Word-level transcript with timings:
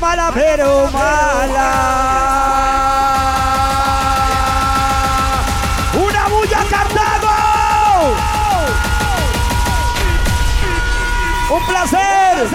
mala, 0.00 0.30
pero 0.32 0.88
mala. 0.90 1.70
¡Una 5.94 6.28
bulla, 6.28 6.58
Cartago! 6.70 8.14
Un 11.50 11.66
placer 11.66 12.48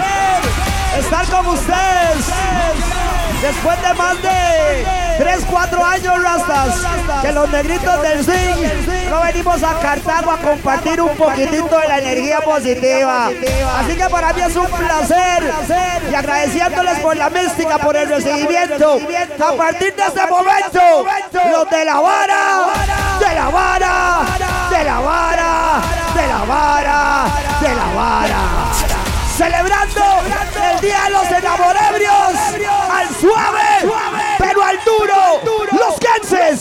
estar 0.98 1.26
con 1.26 1.46
ustedes 1.46 2.26
después 3.42 3.82
de 3.82 3.94
más 3.94 4.22
de 4.22 5.05
3, 5.18 5.44
4 5.50 5.84
años, 5.84 6.22
Rastas, 6.22 6.86
que 7.22 7.32
los 7.32 7.48
negritos 7.50 8.02
del 8.02 8.24
swing 8.24 9.10
no 9.10 9.20
venimos 9.22 9.62
a 9.62 9.78
Cartago 9.80 10.30
a 10.30 10.38
compartir 10.38 11.00
un 11.00 11.16
poquitito 11.16 11.78
de 11.78 11.88
la 11.88 11.98
energía 11.98 12.40
positiva. 12.40 13.30
Así 13.78 13.96
que 13.96 14.08
para 14.10 14.32
mí 14.32 14.42
es 14.42 14.56
un 14.56 14.66
placer 14.66 15.52
y 16.10 16.14
agradeciéndoles 16.14 16.98
por 17.00 17.16
la 17.16 17.30
mística, 17.30 17.78
por 17.78 17.96
el 17.96 18.08
recibimiento. 18.08 18.98
A 19.40 19.52
partir 19.52 19.94
de 19.94 20.02
este 20.02 20.26
momento, 20.26 21.06
los 21.50 21.70
de 21.70 21.84
la 21.84 22.00
vara, 22.00 22.66
de 23.18 23.34
la 23.34 23.48
vara, 23.48 24.20
de 24.70 24.84
la 24.84 25.00
vara, 25.00 25.82
de 26.14 26.28
la 26.28 26.44
vara, 26.44 27.24
de 27.60 27.74
la 27.74 27.94
vara 27.94 28.96
celebrando 29.36 30.02
el 30.72 30.80
Día 30.80 31.02
de 31.04 31.10
los 31.10 31.30
Enamorebrios 31.30 32.32
al 32.90 33.14
suave, 33.16 33.92
pero 34.84 35.14
al 35.14 35.44
duro, 35.44 35.66
los 35.72 35.98
Kenses. 35.98 36.60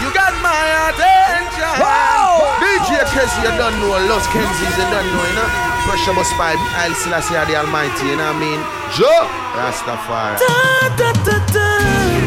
You 0.00 0.10
got 0.14 0.32
my 0.40 0.88
attention. 0.88 1.76
Wow. 1.78 2.56
DJ 2.58 3.04
Kessie, 3.12 3.42
you 3.42 3.52
don't 3.58 3.76
know. 3.80 3.98
Los 4.08 4.26
Kensies, 4.28 4.76
you 4.76 4.84
don't 4.90 5.06
know, 5.12 5.24
you 5.24 5.34
know. 5.36 5.48
Pressure 5.84 6.14
Bus 6.14 6.32
5, 6.32 6.58
I'll 6.76 6.94
Selassie 6.94 7.34
the 7.46 7.56
Almighty, 7.56 8.06
you 8.06 8.16
know 8.16 8.24
what 8.24 8.36
I 8.36 8.40
mean? 8.40 8.60
Joe 8.96 9.28
Rastafari. 9.56 10.38
Da, 10.40 10.88
da, 10.96 11.12
da, 11.12 11.38
da, 11.52 11.68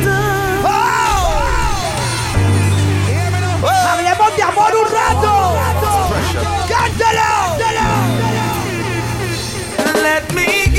da. 0.05 0.19
Oh. 0.65 1.43
Hablemos 3.89 4.35
de 4.35 4.43
amor 4.43 4.75
un 4.75 4.85
rato. 4.91 5.31
¡Cántalo! 6.67 7.57
Let 10.03 10.33
me 10.33 10.72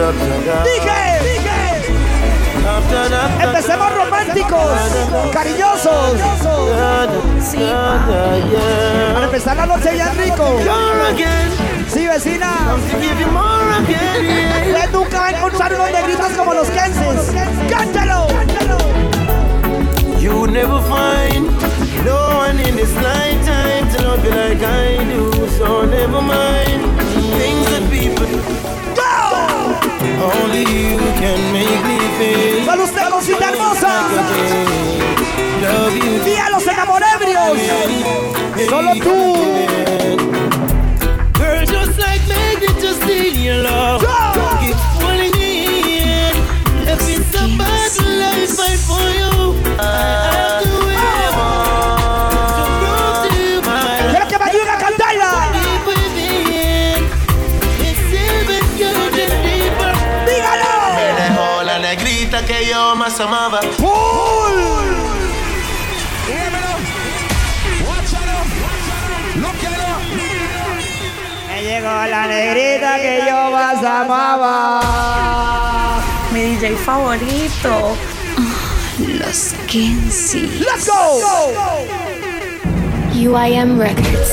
Dije, 0.00 1.20
dije. 1.22 1.60
Empecemos 3.42 3.94
románticos, 3.94 4.70
cariñosos. 5.30 6.14
Para 9.12 9.24
empezar 9.26 9.56
la 9.58 9.66
noche 9.66 9.90
bien 9.92 10.08
rico. 10.16 10.58
Sí, 11.92 12.06
vecina. 12.06 12.50
Usted 14.66 14.90
nunca 14.90 15.18
va 15.20 15.26
a 15.26 15.30
encontrar 15.32 15.74
unos 15.74 15.90
negritos 15.90 16.32
como 16.34 16.54
los 16.54 16.68
Kenses. 16.70 17.34
¡Cántalo! 17.68 18.26
You 20.18 20.46
never 20.46 20.80
find 20.82 21.46
no 22.06 22.38
one 22.38 22.58
in 22.66 22.76
this 22.76 22.94
lifetime 22.96 23.86
to 23.92 24.02
love 24.02 24.24
you 24.24 24.30
like 24.30 24.62
I 24.64 25.04
do. 25.12 25.30
So 25.58 25.84
never 25.84 26.22
mind 26.22 26.99
Only 30.22 30.60
you 30.60 30.98
can 31.18 31.52
make 31.52 31.82
me 31.88 31.98
feel. 32.18 32.64
Solo 32.66 32.84
usted, 32.84 33.08
cosita 33.10 33.48
hermosa. 33.48 33.92
Love 35.62 35.96
you. 35.96 36.24
Día 36.24 36.46
a 36.46 36.50
los 36.50 36.66
enamorebrios. 36.66 37.58
Solo 38.68 38.92
tú. 38.96 39.16
Girl, 41.38 41.64
just 41.64 41.98
like 41.98 42.20
magnet, 42.28 42.78
just 42.80 43.02
in 43.08 43.40
your 43.42 43.62
love. 43.62 44.02
Don't 44.02 44.49
más 63.20 63.28
amaba. 63.28 63.60
¡Pull! 63.76 63.90
Me 71.48 71.62
llegó 71.62 71.88
la 71.88 72.26
negrita 72.26 72.96
que 72.96 73.22
yo 73.26 73.50
más 73.50 73.84
amaba. 73.84 74.80
Mi 76.32 76.40
DJ 76.40 76.76
favorito. 76.76 77.96
Los 78.98 79.54
Kensi. 79.66 80.60
Let's 80.60 80.86
go. 80.86 81.20
UIM 83.12 83.78
Records. 83.78 84.30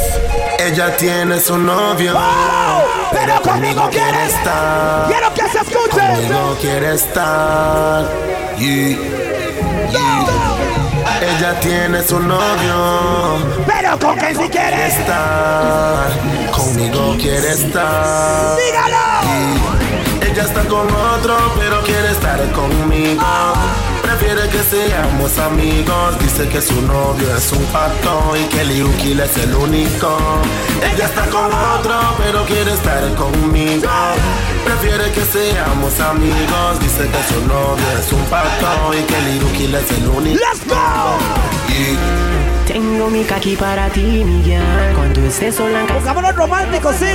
Ella 0.60 0.96
tiene 0.98 1.40
su 1.40 1.58
novio, 1.58 2.14
¡Oh! 2.18 2.84
pero 3.12 3.42
conmigo 3.42 3.90
quiere 3.90 4.26
estar. 4.26 5.08
Quiero 5.08 5.34
que 5.34 5.48
se 5.50 5.60
escuche. 5.60 6.00
Conmigo 6.00 6.58
quiere 6.62 6.94
estar. 6.96 8.37
Yeah, 8.60 8.98
yeah. 9.92 10.26
Ella 11.22 11.60
tiene 11.60 12.02
su 12.04 12.20
novio, 12.20 13.38
Pero 13.68 14.00
con 14.00 14.16
que 14.18 14.34
si 14.36 14.50
quieres. 14.50 14.98
estar. 14.98 16.10
Conmigo 16.52 17.16
quiere 17.20 17.52
estar. 17.52 18.58
Dígalo. 18.58 19.06
Ella 20.22 20.44
está 20.44 20.62
con 20.64 20.88
otro, 20.94 21.38
pero 21.58 21.82
quiere 21.84 22.12
estar 22.12 22.40
conmigo. 22.52 23.22
Prefiere 24.18 24.50
que 24.50 24.64
seamos 24.64 25.38
amigos. 25.38 26.18
Dice 26.20 26.50
que 26.50 26.60
su 26.60 26.82
novio 26.82 27.36
es 27.38 27.52
un 27.52 27.64
pato 27.66 28.36
y 28.36 28.44
que 28.46 28.64
Liu 28.64 28.92
Kill 28.98 29.20
es 29.20 29.38
el 29.38 29.54
único. 29.54 30.18
Ella 30.82 31.06
está 31.06 31.28
con 31.28 31.54
otro, 31.54 31.94
pero 32.18 32.44
quiere 32.46 32.74
estar 32.74 33.14
conmigo. 33.14 33.88
Prefiere 34.66 35.12
que 35.12 35.24
seamos 35.24 36.00
amigos. 36.00 36.80
Dice 36.80 37.08
que 37.08 37.34
su 37.34 37.48
novio 37.48 37.86
es 38.00 38.12
un 38.12 38.24
pato 38.26 38.92
y 38.96 39.04
que 39.04 39.22
Liu 39.22 39.52
Kill 39.52 39.76
es 39.76 39.92
el 39.92 40.08
único. 40.08 40.40
Let's 40.40 40.66
go. 40.68 41.18
Y 41.70 42.37
Tengo 42.68 43.10
mi 43.10 43.24
kaki 43.24 43.56
para 43.56 43.90
ti, 43.90 44.02
Miguel. 44.26 44.62
Cuando 44.96 45.22
estés 45.26 45.56
sola 45.56 45.82
en 45.82 45.88
casa, 45.88 46.00
Pongámonos 46.00 46.36
románticos, 46.36 46.96
sí. 46.98 47.06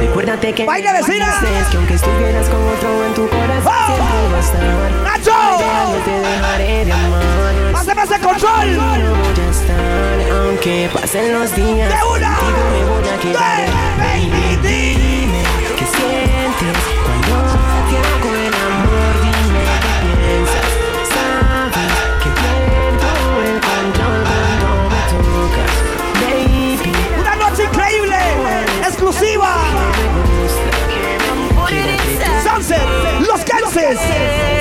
recuérdate 0.00 0.52
que 0.52 0.66
Baile, 0.66 0.92
vecina. 0.92 1.34
que 1.70 1.76
aunque 1.76 1.94
estuvieras 1.94 2.46
con 2.48 2.62
otro 2.68 3.06
en 3.06 3.14
tu 3.14 3.28
corazón, 3.28 3.72
¡Oh! 3.72 3.86
siempre 3.86 4.28
va 4.32 4.36
a 4.36 4.40
estar. 4.40 4.92
¡Nacho! 5.02 5.30
Ya 5.58 5.84
no 5.84 6.04
te 6.04 6.28
dejaré 6.28 6.84
de 6.84 6.92
amar. 6.92 7.72
Pásame 7.72 8.02
ese 8.02 8.18
control. 8.20 8.76
No 8.76 9.14
voy 9.14 9.46
a 9.46 9.50
estar, 9.50 10.36
aunque 10.46 10.90
pasen 10.92 11.32
los 11.32 11.54
días. 11.56 11.88
De 11.88 12.08
una. 12.14 12.36
Contigo 12.36 12.62
me 12.70 12.84
voy 12.90 13.08
a 13.08 13.18
quedar. 13.18 13.66
Baby, 13.98 14.58
Dime 14.62 15.42
qué 15.78 15.86
sientes 15.86 17.01
Los 33.74 34.51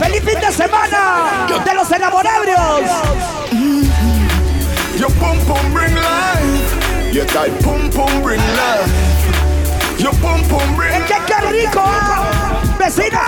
¡Feliz 0.00 0.22
fin 0.22 0.40
de 0.40 0.52
semana! 0.52 1.46
¡De 1.64 1.74
los 1.74 1.90
enamorabrios! 1.90 2.80
Mm 3.50 3.82
¡Qué, 11.06 11.16
qué 11.26 11.40
rico! 11.50 11.82
¡Vecina! 12.78 13.22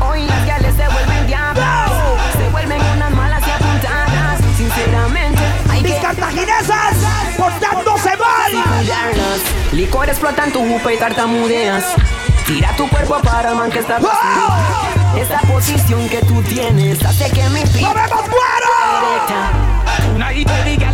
Hoy 0.00 0.26
las 0.26 0.46
gales 0.46 0.74
se 0.76 0.88
vuelven 0.88 1.26
diablas. 1.26 1.90
Se 2.36 2.48
vuelven 2.50 2.80
unas 2.96 3.10
malas 3.10 3.42
y 3.46 3.50
apuntadas. 3.50 4.40
Sinceramente, 4.56 5.42
hay 5.70 5.82
que... 5.82 5.98
cartaginesas 5.98 6.94
portándose 7.36 8.10
mal! 8.16 8.52
Licores 9.72 10.18
flotan 10.18 10.52
tu 10.52 10.60
jupa 10.60 10.92
y 10.92 10.98
tartamudeas. 10.98 11.84
Tira 12.46 12.74
tu 12.76 12.88
cuerpo 12.88 13.20
para 13.22 13.50
el 13.50 13.56
man 13.56 13.70
que 13.70 13.78
está 13.78 13.98
¡Oh! 14.02 15.18
Esa 15.18 15.40
posición 15.40 16.08
que 16.08 16.18
tú 16.22 16.42
tienes 16.42 17.04
hace 17.04 17.30
que 17.30 17.48
mi 17.50 17.62
piel 17.62 17.94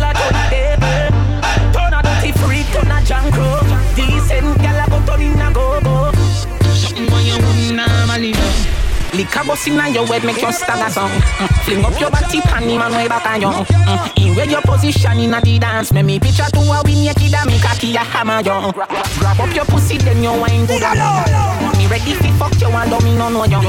I 0.03 0.13
turn 0.13 0.35
a 0.35 0.51
devil. 0.51 1.73
Turn 1.73 1.95
a 1.95 2.03
dirty 2.03 2.33
freak, 2.33 2.67
turn 2.73 2.91
a 2.91 3.01
junk 3.03 3.33
crow. 3.33 3.61
Decent 3.95 4.59
girl, 4.59 4.81
I 4.81 4.87
go 4.89 5.01
turn 5.07 5.23
in 5.23 5.41
a 5.41 5.53
go-go. 5.53 6.11
Something 6.75 7.07
when 7.13 7.27
you 7.27 7.35
wouldn't 7.35 7.77
normally 7.77 8.33
know. 8.33 8.50
Liquor 9.15 9.45
bust 9.45 9.67
inna 9.69 9.89
your 9.89 10.07
head, 10.07 10.25
make 10.25 10.41
you 10.41 10.53
stagger 10.53 10.91
song. 10.91 11.11
Mm. 11.11 11.65
Fling 11.65 11.85
up 11.85 12.01
your 12.01 12.11
body, 12.11 12.41
pan 12.41 12.69
him 12.69 12.81
and 12.83 12.95
way 12.95 13.09
back 13.09 13.27
on 13.27 13.41
you. 13.41 13.49
Mm. 13.49 14.27
In 14.27 14.35
where 14.37 14.47
your 14.47 14.63
position 14.63 15.19
inna 15.19 15.41
the 15.41 15.59
dance, 15.59 15.93
make 15.93 16.05
me 16.05 16.21
picture 16.21 16.47
to 16.53 16.61
a 16.61 16.83
win 16.85 17.05
naked 17.05 17.35
and 17.35 17.47
make 17.47 17.65
a 17.65 17.75
key 17.79 17.97
a 17.97 17.99
hammer 17.99 18.39
you. 18.39 18.73
Grab, 18.73 19.41
up 19.41 19.55
your 19.55 19.65
pussy, 19.65 19.99
then 19.99 20.23
you 20.23 20.31
wine 20.31 20.67
good. 20.67 20.81
Dígalo. 20.81 21.77
Me 21.77 21.87
ready 21.87 22.15
fi 22.15 22.31
fuck 22.39 22.55
you 22.61 22.69
and 22.69 22.91
don't 22.91 23.03
me 23.05 23.17
no 23.17 23.29
know 23.29 23.45
you. 23.45 23.61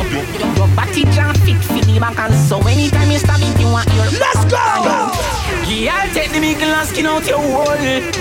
Your 0.55 0.67
body 0.75 1.03
jam 1.11 1.33
fit 1.35 1.57
fi 1.57 1.81
the 1.81 1.99
back 1.99 2.19
and 2.19 2.33
so 2.33 2.59
anytime 2.67 3.09
you 3.09 3.17
stab 3.17 3.41
it, 3.41 3.59
you 3.59 3.67
want 3.71 3.87
your 3.93 4.05
Let's 4.19 4.45
go! 4.45 5.40
I'll 5.71 6.13
take 6.13 6.31
the 6.31 6.39
big 6.39 6.61
and 6.61 6.87
skin 6.87 7.05
out 7.05 7.25
your 7.25 7.39
hole. 7.39 7.65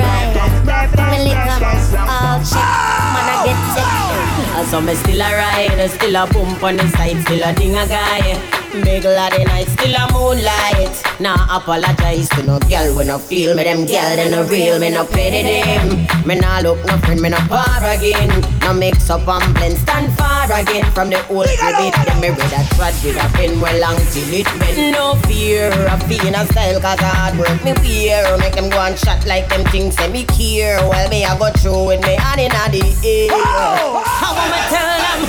Uh, 4.58 4.64
So 4.70 4.82
me 4.82 4.96
still 4.96 5.22
a 5.22 5.30
ride, 5.32 5.90
still 5.90 6.16
a 6.16 6.26
pump 6.26 6.64
on 6.64 6.78
the 6.78 6.88
side, 6.90 7.22
still 7.22 7.44
a 7.44 7.54
ding 7.54 7.76
a 7.76 7.86
guy. 7.88 8.65
Big 8.84 9.06
lady 9.06 9.44
night, 9.46 9.68
still 9.68 9.96
a 9.96 10.12
moonlight. 10.12 10.92
Nah 11.20 11.58
apologize 11.58 12.28
to 12.30 12.44
no 12.44 12.60
girl 12.60 12.96
when 12.96 13.10
I 13.10 13.18
feel 13.18 13.56
me. 13.56 13.64
Them 13.64 13.86
girl 13.86 14.16
they 14.16 14.30
no 14.30 14.44
real, 14.48 14.80
me 14.80 14.90
no 14.90 15.06
pity 15.06 15.44
them. 15.44 16.06
Me 16.28 16.36
nah 16.36 16.60
look 16.60 16.84
no 16.86 16.98
friend, 17.00 17.22
me 17.22 17.30
no 17.30 17.38
par 17.48 17.80
again. 17.84 18.30
No 18.62 18.74
mix 18.74 19.10
up 19.10 19.28
and 19.28 19.54
blend, 19.56 19.78
stand 19.78 20.12
far 20.18 20.52
again 20.52 20.84
from 20.92 21.10
the 21.10 21.20
old 21.30 21.48
Dígalo. 21.48 21.92
bit. 21.92 22.06
Them 22.06 22.20
me 22.20 22.30
read 22.30 22.52
a 22.52 22.62
trad 22.76 22.96
with 23.04 23.16
a 23.16 23.28
pen 23.38 23.62
well 23.62 23.80
long 23.80 23.96
till 24.12 24.34
it 24.34 24.46
bend. 24.60 24.92
No 24.92 25.16
fear 25.28 25.72
of 25.90 26.02
being 26.10 26.36
a 26.36 26.46
style, 26.48 26.80
cause 26.82 27.00
hard 27.00 27.40
work 27.40 27.64
me 27.64 27.74
wear. 27.80 28.38
Make 28.38 28.56
them 28.56 28.70
go 28.70 28.80
and 28.82 28.98
shot 29.00 29.26
like 29.26 29.48
them 29.48 29.64
things, 29.72 29.96
say 29.96 30.12
me 30.12 30.26
care. 30.26 30.78
Well 30.90 31.10
me 31.10 31.24
I 31.24 31.38
go 31.40 31.50
through 31.52 31.86
with 31.88 32.02
me 32.04 32.16
hand 32.16 32.42
in 32.42 32.52
the 32.52 32.84
air. 33.08 33.32
How 33.32 34.36
am 34.36 34.52
I 34.52 34.62
tell 34.68 34.90
them? 35.00 35.20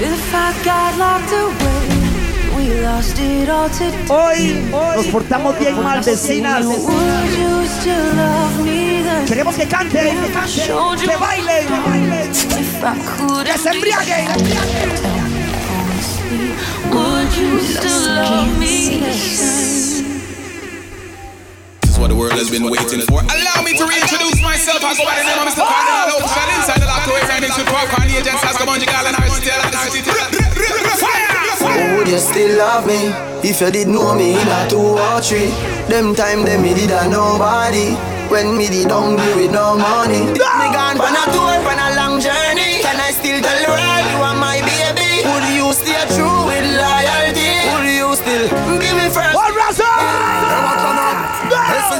If 0.00 0.32
I 0.32 0.54
got 0.64 0.96
locked 0.96 1.32
away, 1.32 1.67
Hoy 4.08 4.70
nos 4.70 5.06
portamos 5.06 5.58
bien 5.58 5.82
mal, 5.82 6.00
vecinas. 6.00 6.64
Would 6.64 6.78
you 7.36 7.66
still 7.66 8.14
love 8.14 8.60
me 8.62 9.02
then? 9.02 9.26
Queremos 9.26 9.56
que 9.56 9.66
canten, 9.66 10.16
que 10.16 11.16
bailen, 11.16 11.66
If 12.58 12.82
I 12.82 12.98
could, 13.16 13.46
que 13.46 13.58
se 13.58 13.70
embriaguen. 13.70 14.28
would 16.90 17.36
you 17.36 17.60
still 17.60 18.14
love 18.14 18.58
me 18.58 19.00
then? 19.00 19.12
This 21.80 21.90
is 21.90 21.98
what 21.98 22.08
the 22.08 22.14
world 22.14 22.32
has 22.32 22.48
been 22.50 22.70
waiting 22.70 23.02
for. 23.02 23.20
Allow 23.22 23.62
me 23.62 23.76
to 23.76 23.84
reintroduce 23.86 24.40
myself. 24.40 24.84
I 24.84 24.94
go 24.94 25.04
by 25.04 25.16
the 25.16 25.24
name 25.24 25.38
of 25.38 25.48
Mr. 25.48 25.66
Cardinal 25.66 26.18
Official 26.24 26.48
inside 26.56 26.80
the 26.80 26.86
lockaway 26.86 27.22
remix 27.26 27.58
with 27.58 27.66
popcorn 27.66 28.08
agents. 28.08 28.44
Ask 28.44 28.60
about 28.62 28.78
Jigal 28.78 29.04
and 29.06 29.16
I 29.16 29.28
still 29.28 29.60
at 29.60 29.72
the 29.72 29.78
city. 29.90 30.10
Fire! 30.98 31.27
Would 31.98 32.06
you 32.06 32.18
still 32.18 32.56
love 32.58 32.86
me 32.86 33.10
if 33.42 33.60
you 33.60 33.72
did 33.72 33.88
know 33.88 34.14
me 34.14 34.30
in 34.30 34.46
a 34.46 34.70
two 34.70 34.78
or 34.78 35.20
three? 35.20 35.50
Them 35.90 36.14
time 36.14 36.44
them 36.44 36.62
me 36.62 36.72
did 36.72 36.92
a 36.92 37.08
nobody. 37.10 37.98
When 38.30 38.56
me 38.56 38.68
did 38.68 38.92
hungry 38.92 39.34
with 39.34 39.50
no 39.50 39.76
money. 39.76 40.30
Me 40.30 40.38
gone 40.38 40.94
on 40.94 41.16
a 41.18 41.24
tour, 41.34 41.58
on 41.58 41.74
a 41.74 41.88
long 41.98 42.20
journey. 42.22 42.78
Can 42.86 43.02
I 43.02 43.10
still 43.10 43.42
tell 43.42 43.60
world 43.66 44.06
you 44.14 44.22
are 44.22 44.38
my 44.38 44.62
baby? 44.62 45.26
Would 45.26 45.46
you 45.58 45.74
stay 45.74 45.98
true 46.14 46.46
with 46.46 46.70
loyalty? 46.78 47.66
Would 47.74 47.90
you 47.90 48.14
still 48.14 48.46
give 48.78 48.87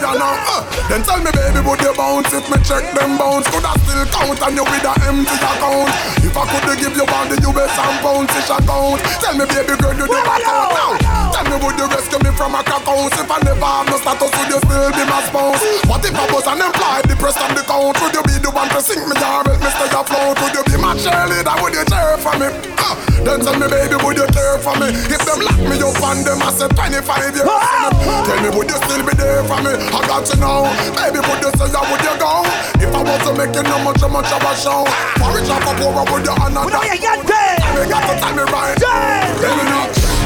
Hey, 0.08 0.16
now, 0.16 0.40
uh, 0.40 0.88
Then 0.88 1.02
tell 1.02 1.20
me, 1.20 1.28
baby, 1.36 1.60
would 1.60 1.80
you 1.84 1.92
bounce 1.92 2.32
if 2.32 2.48
me 2.48 2.56
check 2.64 2.80
them 2.96 3.18
bounce? 3.18 3.44
Could 3.52 3.60
I 3.60 3.76
still 3.84 4.06
count 4.08 4.40
on 4.40 4.56
you 4.56 4.64
with 4.64 4.88
a 4.88 4.92
empty 5.04 5.36
account? 5.36 5.92
If 6.24 6.32
I 6.32 6.48
could 6.48 6.80
give 6.80 6.96
you 6.96 7.04
all 7.04 7.28
the 7.28 7.36
US 7.36 7.76
and 7.76 8.00
pounds, 8.00 8.32
it's 8.32 8.48
account. 8.48 9.04
Tell 9.20 9.36
me, 9.36 9.44
baby 9.44 9.76
girl, 9.76 9.92
you 9.92 10.08
do 10.08 10.20
back 10.24 10.48
out 10.48 10.72
now. 10.72 11.07
Tell 11.48 11.56
me, 11.56 11.64
would 11.64 11.80
you 11.80 11.88
rescue 11.88 12.20
me 12.20 12.28
from 12.36 12.52
a 12.52 12.60
crack 12.60 12.84
house? 12.84 13.16
If 13.16 13.24
I 13.24 13.40
never 13.40 13.64
have 13.64 13.88
no 13.88 13.96
status, 13.96 14.28
would 14.36 14.48
you 14.52 14.60
still 14.68 14.92
be 14.92 15.04
my 15.08 15.24
spouse? 15.24 15.64
What 15.88 16.04
if 16.04 16.12
I 16.12 16.28
was 16.28 16.44
unemployed, 16.44 17.08
depressed 17.08 17.40
on 17.40 17.56
the 17.56 17.64
count? 17.64 17.96
Would 18.04 18.12
you 18.12 18.20
be 18.28 18.36
the 18.36 18.52
one 18.52 18.68
to 18.76 18.80
sing 18.84 19.00
me 19.00 19.16
or 19.16 19.40
help 19.48 19.56
me 19.56 19.70
stay 19.72 19.88
afloat? 19.88 20.36
Would 20.44 20.52
you 20.52 20.64
be 20.68 20.76
my 20.76 20.92
cheerleader? 21.00 21.56
Would 21.64 21.72
you 21.72 21.84
cheer 21.88 22.20
for 22.20 22.36
me? 22.36 22.52
Uh, 22.76 22.92
then 23.24 23.40
tell 23.40 23.56
me, 23.56 23.64
baby, 23.64 23.96
would 23.96 24.20
you 24.20 24.28
care 24.28 24.60
for 24.60 24.76
me? 24.76 24.92
If 25.08 25.24
them 25.24 25.40
lock 25.40 25.56
me 25.56 25.76
up 25.80 25.96
and 26.04 26.20
them, 26.20 26.44
I 26.44 26.52
said 26.52 26.68
25 26.76 27.32
years. 27.32 27.48
Tell 27.48 28.38
me, 28.44 28.48
would 28.52 28.68
you 28.68 28.78
still 28.84 29.02
be 29.08 29.12
there 29.16 29.40
for 29.48 29.56
me? 29.64 29.72
I 29.72 30.00
got 30.04 30.28
to 30.28 30.34
know. 30.36 30.68
Baby, 31.00 31.24
would 31.32 31.40
you 31.40 31.52
say, 31.56 31.64
would 31.72 32.02
you 32.04 32.14
go? 32.20 32.44
If 32.76 32.92
I 32.92 33.00
was 33.00 33.20
to 33.24 33.32
make 33.40 33.56
it 33.56 33.64
no 33.64 33.80
much, 33.88 34.04
much 34.04 34.28
of 34.36 34.44
a 34.44 34.52
show. 34.52 34.84
For 35.16 35.32
rich 35.32 35.48
or 35.48 35.60
for 35.64 35.72
poor, 35.80 35.96
would 36.12 36.28
you 36.28 36.36
honor 36.44 36.68
¡Uno 36.68 36.76
that? 36.76 36.84
y 36.84 36.92
gigante! 36.92 37.40
You 37.72 37.88
got 37.88 38.04
to 38.04 38.14
tell 38.20 38.36
me 38.36 38.44
right. 38.52 38.76
Yeah. 38.76 39.32
Tell 39.40 39.56
me 39.56 39.64
now. 39.64 40.17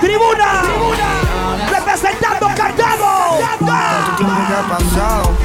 Tribuna! 0.00 0.62
¡Representando 1.70 2.46
Cartago! 2.56 3.38
tiempo 4.16 4.34
ya 4.48 4.60
ha 4.60 4.68
pasado 4.68 5.36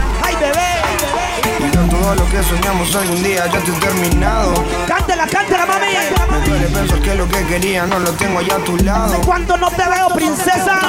todo 2.05 2.15
lo 2.15 2.29
que 2.29 2.43
soñamos 2.43 2.95
algún 2.95 3.23
día 3.23 3.47
ya 3.47 3.59
te 3.61 3.71
he 3.71 3.79
terminado. 3.79 4.53
¡Cántela, 4.87 5.25
cántela, 5.25 5.65
mami! 5.65 5.87
Me 6.29 6.47
duele 6.47 6.67
pensar 6.67 6.99
que 6.99 7.15
lo 7.15 7.27
que 7.27 7.43
quería 7.47 7.87
no 7.87 7.97
lo 7.97 8.11
tengo 8.11 8.37
allá 8.37 8.57
a 8.57 8.59
tu 8.59 8.77
lado. 8.77 9.19
¿Cuánto 9.25 9.57
no 9.57 9.71
te 9.71 9.89
veo, 9.89 10.09
princesa? 10.09 10.79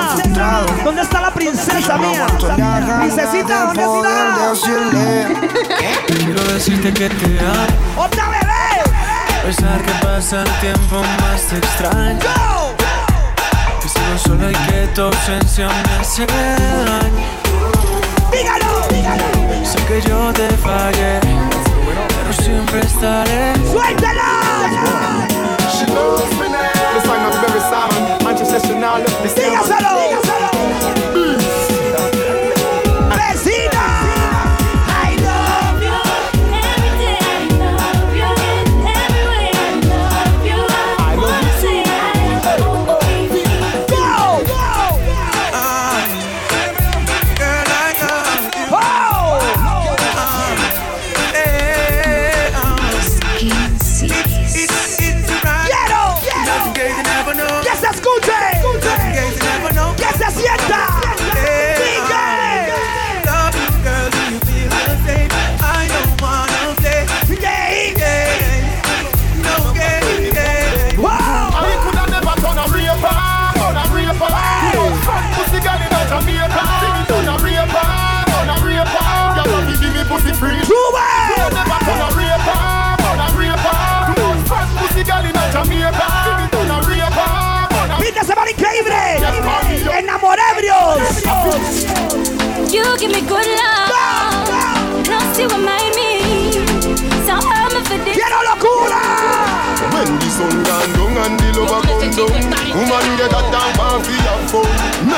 ¿Dónde 0.85 1.01
está 1.01 1.23
la 1.23 1.33
princesa 1.33 1.97
No 1.97 2.09
mía? 2.11 2.27
ganas 2.59 3.01
Princesita, 3.01 3.73
de 3.73 3.83
¿dónde 3.83 4.09
está? 4.09 4.51
decirle 4.51 5.27
Quiero 6.07 6.45
decirte 6.53 6.93
que 6.93 7.09
te 7.09 7.41
amo. 7.41 8.05
¡Otra 8.05 8.29
bebé! 8.29 9.41
A 9.41 9.43
pesar 9.47 9.83
que 9.83 9.93
pasa 10.07 10.43
el 10.43 10.51
tiempo 10.61 11.01
más 11.01 11.41
te 11.49 11.57
extraño. 11.57 12.19
¡Go! 12.21 12.75
Que 13.81 13.89
sigo 13.89 14.19
solo 14.19 14.51
y 14.51 14.55
que 14.55 14.87
tu 14.95 15.01
ausencia 15.01 15.69
me 15.69 16.01
hace 16.03 16.27
daño. 16.27 17.25
¡Dígalo! 18.31 18.89
¡Dígalo! 18.91 19.36
Sé 19.77 19.85
que 19.87 20.01
yo 20.09 20.33
te 20.33 20.49
fallé, 20.57 21.21
pero 21.21 22.33
siempre 22.43 22.81
estaré. 22.81 23.53
¡Suéltala! 23.71 25.27
She 25.71 25.87
loves 25.87 26.33
me 26.39 26.49
now. 26.49 26.63
The 26.95 27.01
sign 27.07 27.27
of 27.27 27.35
very 27.43 27.61
Simon. 27.61 28.25
Manchester 28.25 28.61
she 28.61 28.75
now 28.75 28.97
left 28.99 29.23
me 29.23 29.29
¡Dígaselo! 29.29 29.89
¡Dígaselo! 30.01 30.26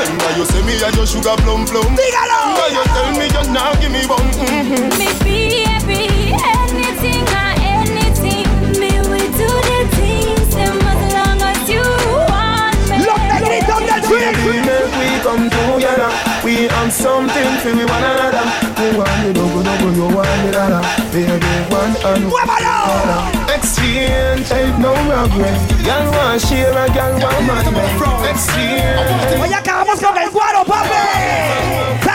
Phone 0.05 0.17
Remember 0.17 0.37
you 0.37 0.45
say 0.45 0.61
me 0.63 0.73
a 0.81 0.91
your 0.95 1.05
sugar 1.05 1.35
plum 1.43 1.65
plum 1.65 1.95
Dígalo! 1.95 2.39
Now 2.55 2.67
you 2.67 2.83
tell 2.83 3.11
me 3.11 3.25
you 3.25 3.53
now 3.53 3.73
give 3.79 3.91
me 3.91 4.05
bum 4.07 4.19
mm-hmm. 4.19 4.89
Me 4.99 5.07
be 5.23 5.63
happy, 5.63 6.33
anything 6.33 7.25
or 7.27 7.51
anything. 7.59 8.47
Me 8.79 8.91
we 9.09 9.19
do 9.37 9.47
the 9.47 9.79
things, 9.95 10.55
them 10.55 10.77
as 10.81 11.13
long 11.13 11.41
as 11.41 11.69
you 11.69 11.83
want 12.29 12.79
me. 12.89 13.05
¡Los 13.05 13.19
negritos 13.19 13.79
del 13.79 14.01
We 14.47 14.61
make 14.61 14.91
we 14.99 15.09
come 15.23 15.49
together 15.49 16.09
We 16.43 16.67
have 16.67 16.91
something 16.91 17.57
for 17.61 17.73
we 17.75 17.85
one 17.85 18.03
another 18.03 18.68
You 18.79 18.97
want 18.97 19.27
me 19.27 19.33
dogo 19.33 19.61
dogo, 19.61 19.91
you 19.91 20.15
want 20.15 20.45
me 20.45 20.51
dada 20.51 20.79
Baby, 21.11 21.51
one 21.67 21.95
and 21.99 22.31
¡Muévalo! 22.31 23.27
Exchange, 23.53 24.49
ain't 24.53 24.79
no 24.79 24.93
regret 25.03 25.59
Girl 25.83 26.11
want 26.11 26.39
share 26.39 26.71
a 26.71 26.87
girl 26.87 27.19
want 27.19 27.45
man 27.45 28.29
Exchange 28.31 29.41
Hoy 29.41 29.51
acabamos 29.53 29.99
con 29.99 30.17
el 30.17 30.29
cuadro, 30.29 30.63
papi. 30.63 32.08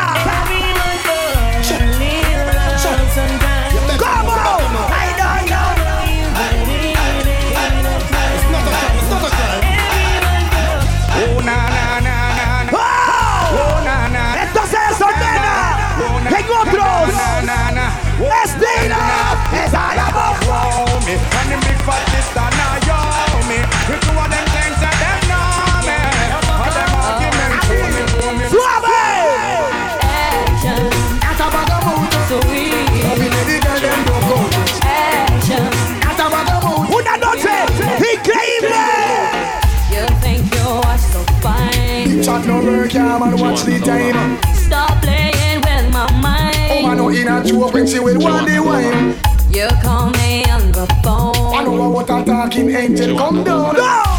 Chat 42.95 43.21
no 43.21 43.27
work, 43.27 43.35
yeah 43.37 43.51
watch 43.51 43.63
the 43.63 43.81
time 43.81 44.55
Stop 44.55 45.03
playing 45.03 45.61
with 45.63 45.93
my 45.93 46.07
mind. 46.23 46.55
Oh 46.71 46.83
man, 46.83 46.97
mind. 46.97 46.99
no 46.99 47.09
in 47.09 47.27
a 47.27 47.45
joke 47.45 47.75
when 47.75 47.89
she 47.89 47.99
will 47.99 48.21
want 48.21 48.47
the 48.47 48.63
wine 48.63 49.17
You 49.53 49.67
call 49.83 50.11
me 50.11 50.45
on 50.45 50.71
the 50.71 50.87
phone. 51.03 51.35
I 51.57 51.65
phone, 51.65 51.77
know 51.77 51.91
what 51.91 52.09
a 52.09 52.25
talking 52.25 52.71
angel 52.71 53.19
come 53.19 53.43
down 53.43 53.75
Go! 53.75 54.14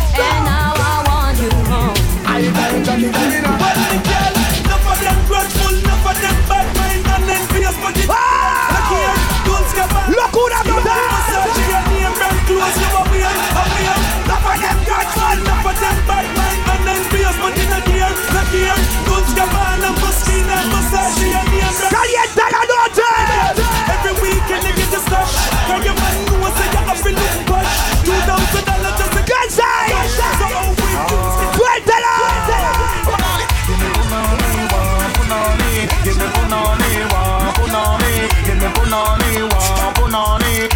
dear. 18.55 18.75
Good 19.07 19.27
Gabbana, 19.37 19.89
Moschina, 19.99 20.57
Masashi, 20.71 21.29
Every 23.93 24.13
weekend 24.21 24.63
they 24.63 24.73
get 24.79 24.89
the 24.95 24.99
stuff. 25.03 25.29
Cause 25.67 25.83
your 25.83 25.95
man 25.99 26.15
knows 26.25 26.55
that 26.55 26.69
you 26.71 26.79
looking 27.19 27.45
but 27.49 27.65
two 28.05 28.19
thousand 28.27 28.63
dollars 28.69 28.95
just 28.99 29.13
to 29.15 29.21
get 29.27 29.43
inside. 29.45 29.91
Do 29.91 29.97
is 30.07 30.15
get 30.19 30.31
Cuéntala! 31.57 32.13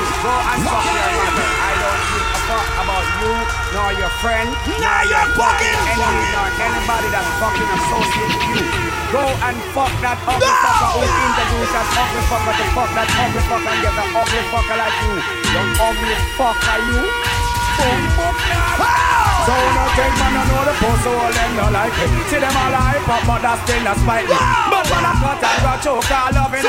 no 0.04 0.78
I 0.78 1.74
don't 1.80 2.02
give 2.12 2.28
a 2.28 2.40
fuck 2.48 2.68
about 2.82 3.06
you, 3.22 3.32
nor 3.74 3.90
your 3.94 4.12
friend, 4.20 4.50
nor 4.82 5.02
your 5.08 5.26
fucking 5.38 5.78
enemy, 5.96 6.26
nor 6.34 6.48
anybody 6.60 7.08
that's 7.14 7.32
fucking 7.40 7.70
associated 7.78 8.42
with 8.52 8.68
you. 8.84 8.87
Go 9.08 9.24
and 9.24 9.56
fuck 9.72 9.88
that 10.04 10.20
ugly 10.20 10.44
No! 10.44 10.52
fucker 10.52 11.00
who 11.00 11.08
introduced 11.08 11.72
that 11.72 11.88
ugly 11.96 12.22
fucker 12.28 12.54
to 12.60 12.66
fuck 12.76 12.92
that 12.92 13.08
ugly 13.08 13.40
fucker 13.48 13.72
and 13.72 13.80
get 13.80 13.96
an 13.96 14.08
ugly 14.12 14.42
fucker 14.52 14.76
like 14.76 15.00
you. 15.00 15.16
You 15.48 15.64
ugly 15.80 16.16
fucker, 16.36 16.76
you. 16.92 17.08
Boom, 17.80 18.04
boom, 18.20 18.36
So 19.48 19.56
no 19.56 19.84
take 19.96 20.12
man, 20.12 20.36
I 20.36 20.44
know 20.44 20.60
the 20.60 20.76
post, 20.76 21.08
so 21.08 21.16
all 21.16 21.32
them 21.32 21.52
don't 21.56 21.72
like 21.72 21.96
it. 22.04 22.10
See 22.28 22.36
them 22.36 22.52
all 22.52 22.76
hype 22.76 23.08
up, 23.08 23.24
but 23.24 23.40
that's 23.48 23.64
still 23.64 23.80
not 23.88 23.96
spite 23.96 24.28
me. 24.28 24.36
But 24.76 24.84
when 24.92 25.08
I 25.08 25.16
cut 25.24 25.40
and 25.40 25.62
got 25.64 25.80
choke, 25.80 26.12
I 26.12 26.36
love 26.36 26.52
it. 26.52 26.68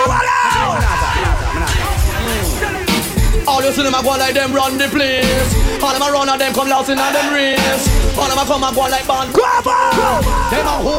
All 3.50 3.64
you 3.66 3.73
see 3.75 3.83
them 3.83 3.99
a 3.99 4.02
go 4.04 4.14
like 4.14 4.35
them 4.38 4.54
run 4.54 4.78
the 4.78 4.87
place. 4.87 5.83
All 5.83 5.90
them 5.90 6.07
a 6.07 6.12
run 6.14 6.28
and 6.30 6.38
them 6.38 6.54
come 6.54 6.68
lost 6.71 6.87
in 6.87 7.02
a 7.02 7.07
them 7.11 7.35
race. 7.35 8.07
All 8.18 8.28
them 8.28 8.38
a 8.38 8.44
come 8.44 8.64
and 8.64 8.75
go 8.75 8.82
like 8.82 9.06
band. 9.06 9.32
Come 9.32 9.68
on! 9.68 10.22
Them 10.50 10.66
a 10.66 10.75
who? 10.82 10.94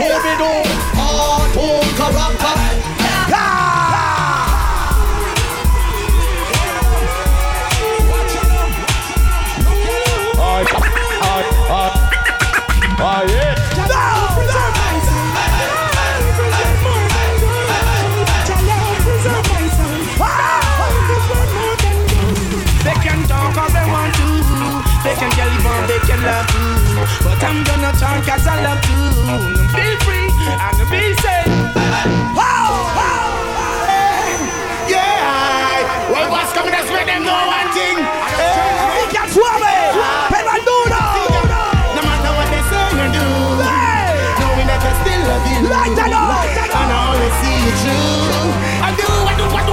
Who 0.00 0.08
be 0.24 0.32
do? 0.40 0.52
Hard 0.96 1.54
home 1.54 1.92
character. 1.98 2.56
They 12.98 13.45
love 26.26 26.46
to. 26.50 26.58
But 27.22 27.38
I'm 27.46 27.62
gonna 27.62 27.92
talk 27.94 28.18
cause 28.26 28.46
I 28.46 28.58
love 28.66 28.82
to. 28.82 28.98
Be 29.78 29.86
free 30.02 30.26
and 30.50 30.78
be 30.90 31.14
safe. 31.22 31.46
Yeah, 34.90 36.10
well, 36.10 36.30
what's 36.30 36.52
coming? 36.52 36.72
That's 36.74 36.90
where 36.90 37.06
them 37.06 37.22
know 37.22 37.46
one 37.46 37.70
thing. 37.74 37.98
¡Y 37.98 39.04
que 39.14 39.22
suave! 39.34 39.74
¡Pero 40.30 40.50
al 40.50 40.62
duro! 40.66 41.02
No 41.94 42.00
matter 42.06 42.32
what 42.38 42.48
they 42.50 42.62
say 42.70 42.90
or 43.02 43.10
do, 43.14 43.26
knowing 44.38 44.66
that 44.70 44.82
I 44.82 44.92
still 45.02 45.22
love 45.30 45.46
you. 45.50 45.58
Láitalo! 45.70 46.22
Oh, 46.22 46.34
oh. 46.34 46.78
And 46.80 46.90
I 46.90 46.98
always 47.06 47.34
see 47.42 47.56
you 47.66 47.72
true. 47.82 48.50
I 48.82 48.90
do, 48.98 49.06
I 49.30 49.34
do, 49.38 49.46
I 49.46 49.62
do. 49.66 49.72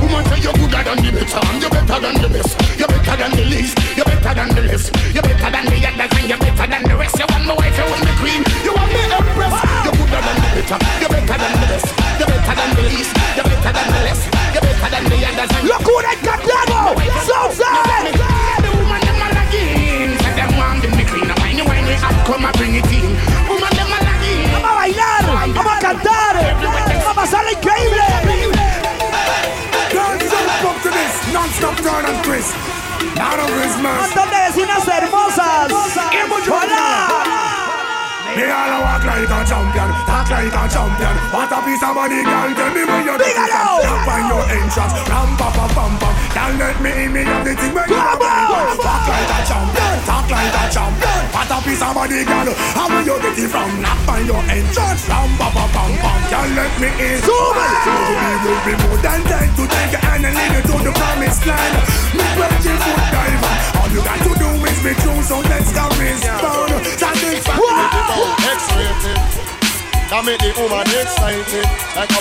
Woman 0.00 0.24
say 0.28 0.38
you're 0.44 0.56
gooder 0.56 0.82
than 0.84 0.98
the 1.04 1.10
better, 1.12 1.40
and 1.48 1.60
you're 1.60 1.72
better 1.72 1.98
than 2.00 2.14
the 2.20 2.28
best. 2.28 2.52
You're 2.78 2.88
better 2.88 3.16
than 3.20 3.32
the 3.36 3.44
least, 3.44 3.76
you're 3.96 4.09
better 4.34 4.46
than 4.46 4.54
the 4.54 4.72
list. 4.72 4.94
You're 5.14 5.22
better 5.22 5.50
than 5.50 5.66
the 5.66 5.78
others 5.86 6.12
and 6.18 6.28
you're 6.28 6.38
better 6.38 6.66
than 6.70 6.82
the 6.86 6.96
rest. 6.96 7.18
You 7.18 7.26
want 7.30 7.44
my 7.46 7.54
wife, 7.54 7.76
you 7.76 7.86
want 7.90 8.04
the 8.06 8.14
queen, 8.22 8.42
you 8.62 8.72
want 8.74 8.90
me 8.94 9.02
empress. 9.10 9.54
You're 9.84 9.96
gooder 9.98 10.22
than 10.22 10.36
the 10.38 10.48
bitter, 10.54 10.78
you're 11.02 11.10
better 11.10 11.36
than 11.40 11.52
the 11.58 11.66
best. 11.66 11.88
You're 12.18 12.30
better 12.30 12.54
than 12.54 12.70
the 12.76 12.82
least, 12.90 13.12
you're 13.34 13.48
better 13.50 13.72
than 13.74 13.88
the 13.90 14.00
less. 14.06 14.22
You're 14.54 14.62
better 14.62 14.88
than 14.90 15.04
the 15.10 15.18
others. 15.26 15.50
Look 15.66 15.82
who 15.82 15.94
they 16.06 16.16
got 16.22 16.40
down, 16.46 16.94
Southside. 17.26 18.14
The 18.62 18.70
woman 18.70 19.00
them 19.02 19.18
all 19.18 19.34
again, 19.34 20.10
said 20.22 20.34
them 20.38 20.50
want 20.58 20.84
me 20.84 21.04
queen. 21.10 21.26
I'm 21.26 21.38
whiny, 21.42 21.62
whiny, 21.66 21.94
I 21.98 22.10
come 22.22 22.46
and 22.46 22.54
bring 22.54 22.74
it 22.78 22.90
in. 22.90 23.10
Woman 23.50 23.72
them 23.74 23.90
all 23.90 24.06
again. 24.14 24.46
Vamos 24.54 24.70
a 24.70 24.74
bailar, 24.78 25.22
vamos 25.26 25.74
a 25.74 25.78
cantar, 25.82 26.34
vamos 26.62 27.06
a 27.06 27.14
pasar 27.18 27.44
increíble. 27.50 28.06
Non-stop 31.32 31.76
turn 31.76 32.04
and 32.06 32.24
twist 32.24 32.69
Claro 33.20 33.46
de 34.30 34.38
vecinas 34.48 34.88
hermosas. 34.88 35.70
¡Hola! 36.48 37.10
Champion. 40.70 41.14
What 41.34 41.50
a 41.50 41.58
piece 41.66 41.82
of 41.82 41.94
body, 41.94 42.22
girl. 42.22 42.50
Tell 42.54 42.70
me 42.72 42.82
where 42.86 43.02
you're 43.04 43.18
Dígalo. 43.18 43.82
Up 43.84 44.06
on 44.06 44.22
your 44.30 44.44
entrance. 44.48 44.94
Ram, 45.10 45.36
pa, 45.36 45.50
pa, 45.50 45.66
pam, 45.74 45.92
pam. 45.98 46.14
Girl, 46.30 46.52
let 46.56 46.78
me 46.80 46.90
in 47.04 47.12
me 47.12 47.22
of 47.26 47.42
the 47.44 47.52
thing 47.58 47.74
when 47.74 47.88
you're 47.90 48.16
Vamos. 48.20 48.78
Walk 48.78 49.04
like 49.10 49.30
a 49.34 49.38
champion. 49.44 49.96
Talk 50.06 50.30
like 50.30 50.54
a 50.54 50.64
champion. 50.70 51.20
What 51.34 51.50
a 51.50 51.58
piece 51.66 51.82
of 51.82 51.92
body, 51.94 52.24
girl. 52.24 52.48
How 52.78 52.86
will 52.88 53.02
you 53.02 53.18
get 53.20 53.38
it 53.38 53.50
from? 53.50 53.70
Knock 53.82 54.08
on 54.08 54.22
your 54.26 54.42
entrance. 54.46 55.02
Ram, 55.10 55.30
pa, 55.36 55.48
pa, 55.50 55.64
pam, 55.74 55.92
pam. 55.98 56.20
Girl, 56.30 56.48
let 56.54 56.72
me 56.78 56.88
in. 57.02 57.18
So 57.26 57.34
we 57.34 58.32
will 58.46 58.62
be 58.64 58.74
more 58.86 59.00
than 59.02 59.20
time 59.26 59.50
to 59.58 59.64
take 59.66 59.90
your 59.90 60.02
hand 60.06 60.24
and 60.24 60.34
lead 60.38 60.52
you 60.54 60.62
to 60.70 60.74
the 60.86 60.92
promised 60.94 61.44
land. 61.44 61.74
Me 62.14 62.24
twenty 62.38 62.72
foot 62.78 63.02
diver. 63.10 63.54
All 63.80 63.90
you 63.90 64.02
got 64.06 64.20
to 64.22 64.32
do 64.38 64.48
is 64.70 64.78
be 64.86 64.92
true, 65.02 65.20
so 65.26 65.42
let's 65.50 65.70
go 65.74 65.84
respond. 65.98 66.86
Satisfaction. 66.94 67.90
X-rated. 68.54 69.09
That 70.10 70.26
make 70.26 70.42
the 70.42 70.50
woman 70.58 70.82
excited 70.90 71.66
Like 71.94 72.10
a 72.10 72.20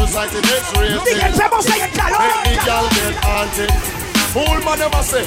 society 0.00 0.40
X-rated 0.40 1.04
Dígansemos 1.04 1.66
ahí 1.68 1.80
el 1.82 1.92
calor. 1.92 2.18
Make 2.18 2.56
the 2.56 2.64
girl 2.64 2.88
get 2.96 3.14
haunted. 3.24 3.70
Fool 4.32 4.58
man 4.64 4.78
never 4.78 5.02
say 5.02 5.26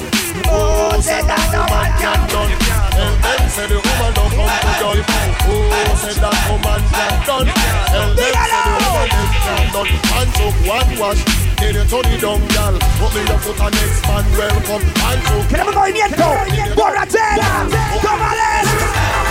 Oh, 0.50 0.98
say 0.98 1.20
that 1.22 1.44
no 1.52 1.62
man 1.70 1.92
can 2.00 2.18
done. 2.32 2.50
Tell 2.50 3.14
them 3.20 3.50
say 3.52 3.66
the 3.68 3.76
woman 3.78 4.10
don't 4.16 4.32
come 4.32 4.48
to 4.48 4.72
done 4.80 5.02
Oh, 5.44 5.94
say 6.00 6.16
that 6.18 6.34
woman 6.48 6.82
can 6.88 7.14
done? 7.28 7.46
Tell 7.46 8.10
them 8.16 8.32
say 8.32 8.58
the 8.58 8.74
woman 8.80 9.08
can 9.44 9.64
done. 9.70 9.88
Hands 10.08 10.38
up, 10.40 10.54
one 10.66 10.90
wash. 10.98 11.20
Then 11.60 11.74
you 11.76 11.84
turn 11.84 12.06
it 12.10 12.20
down, 12.20 12.40
girl. 12.48 12.74
Put 12.98 13.10
me 13.14 13.20
your 13.28 13.38
foot 13.38 13.60
on 13.60 13.70
next 13.70 14.02
man 14.08 14.24
Welcome, 14.34 14.82
hands 15.04 15.28
up. 15.30 15.48
Queremos 15.48 15.74
movimiento. 15.74 16.26
Borrachera. 16.74 17.68
Tómales. 18.02 19.23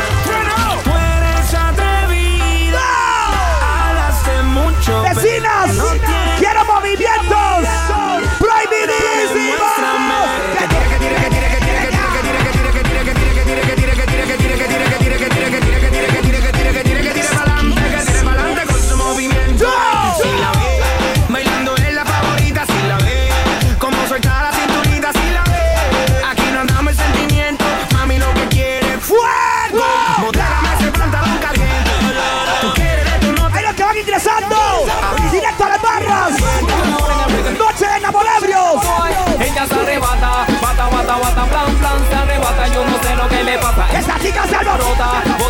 Vecinas. 4.86 5.72
Quiero 6.38 6.66
movimientos. 6.66 7.73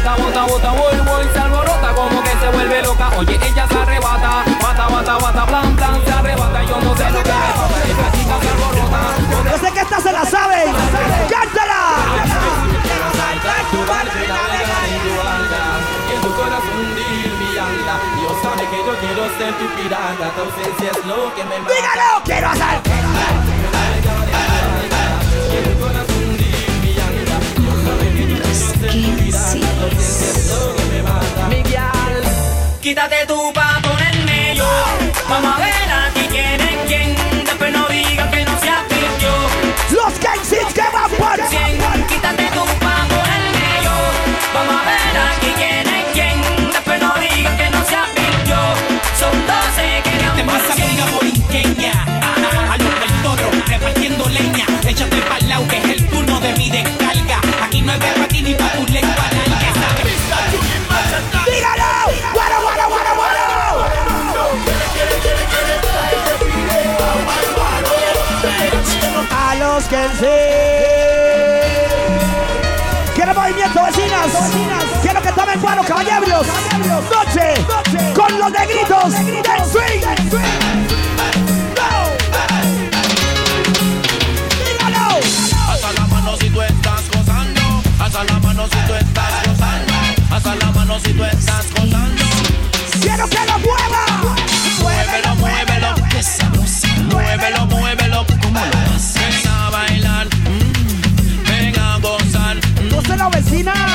Bota, 0.03 0.21
bota, 0.21 0.43
bota, 0.43 0.71
voy, 0.71 0.99
voy, 0.99 1.25
se 1.31 1.39
alborota, 1.39 1.93
como 1.95 2.21
que 2.23 2.31
se 2.31 2.49
vuelve 2.49 2.81
loca. 2.83 3.09
Oye, 3.15 3.39
ella 3.41 3.65
se 3.65 3.77
arrebata, 3.77 4.43
bata, 4.61 4.87
bata, 4.89 5.17
bata, 5.17 5.45
plan, 5.45 5.75
plan, 5.77 6.01
se 6.05 6.11
arrebata, 6.11 6.61
yo 6.63 6.81
no 6.81 6.97
sé 6.97 7.09
lo 7.09 7.23
que 7.23 7.29
le 7.29 7.53
pasa. 7.55 7.79
Esta 7.87 8.11
chica 8.11 8.35
se 8.41 8.49
alborota. 8.49 8.99
Yo 9.49 9.57
sé 9.59 9.71
que 9.71 9.79
esta 9.79 10.01
se 10.01 10.11
la 10.11 10.25
saben. 10.25 10.73
¡Cántala! 11.29 12.03
Me 16.09 16.13
y 16.13 16.21
tu 16.21 16.35
corazón 16.35 16.95
mi. 16.95 17.23
Dios 18.19 18.33
sabe 18.41 18.67
que 18.69 18.77
yo 18.77 18.93
quiero 18.99 19.23
ser 19.37 19.53
tu 19.53 19.67
pirata, 19.81 20.31
tu 20.35 20.41
ausencia 20.41 20.91
es 20.91 21.05
lo 21.05 21.33
que 21.33 21.43
me 21.45 21.59
mata. 21.59 21.73
¡Dígalo! 21.73 22.23
¡Quiero 22.25 22.47
hacer! 22.49 23.02
Quítate 32.83 33.25
tú 33.25 33.53
pa' 33.53 33.82
tomen 76.05 76.29
guaro, 76.29 76.43
caballeros. 76.43 77.05
Noche 77.09 78.13
con 78.13 78.39
los 78.39 78.51
negritos 78.51 79.13
del 79.13 79.65
swing. 79.71 81.13
Alza 85.69 85.91
la 85.93 86.07
mano 86.07 86.35
si 86.39 86.49
tú 86.49 86.61
estás 86.61 87.01
gozando. 87.09 87.61
Alza 87.99 88.23
la 88.23 88.39
mano 88.39 88.63
si 88.65 88.87
tú 88.87 88.93
estás 88.93 89.47
gozando. 89.47 89.93
Alza 90.31 90.55
la 90.55 90.71
mano 90.71 90.99
si 90.99 91.13
tú 91.13 91.23
estás 91.23 91.65
gozando. 91.71 92.23
Quiero 93.01 93.27
que 93.29 93.37
lo 93.45 93.59
mueva. 93.59 94.05
Muévelo, 94.81 95.35
muévelo. 95.35 95.95
Muévelo, 97.11 97.65
muévelo. 97.67 98.25
¿Cómo 98.41 98.59
lo 98.59 98.95
haces? 98.95 99.43
Ven 99.43 99.51
a 99.51 99.69
bailar. 99.69 100.27
mm, 100.27 101.43
Ven 101.49 101.79
a 101.79 101.97
gozar. 101.99 102.55
mm. 102.57 103.05
Soy 103.07 103.17
la 103.17 103.29
vecina. 103.29 103.92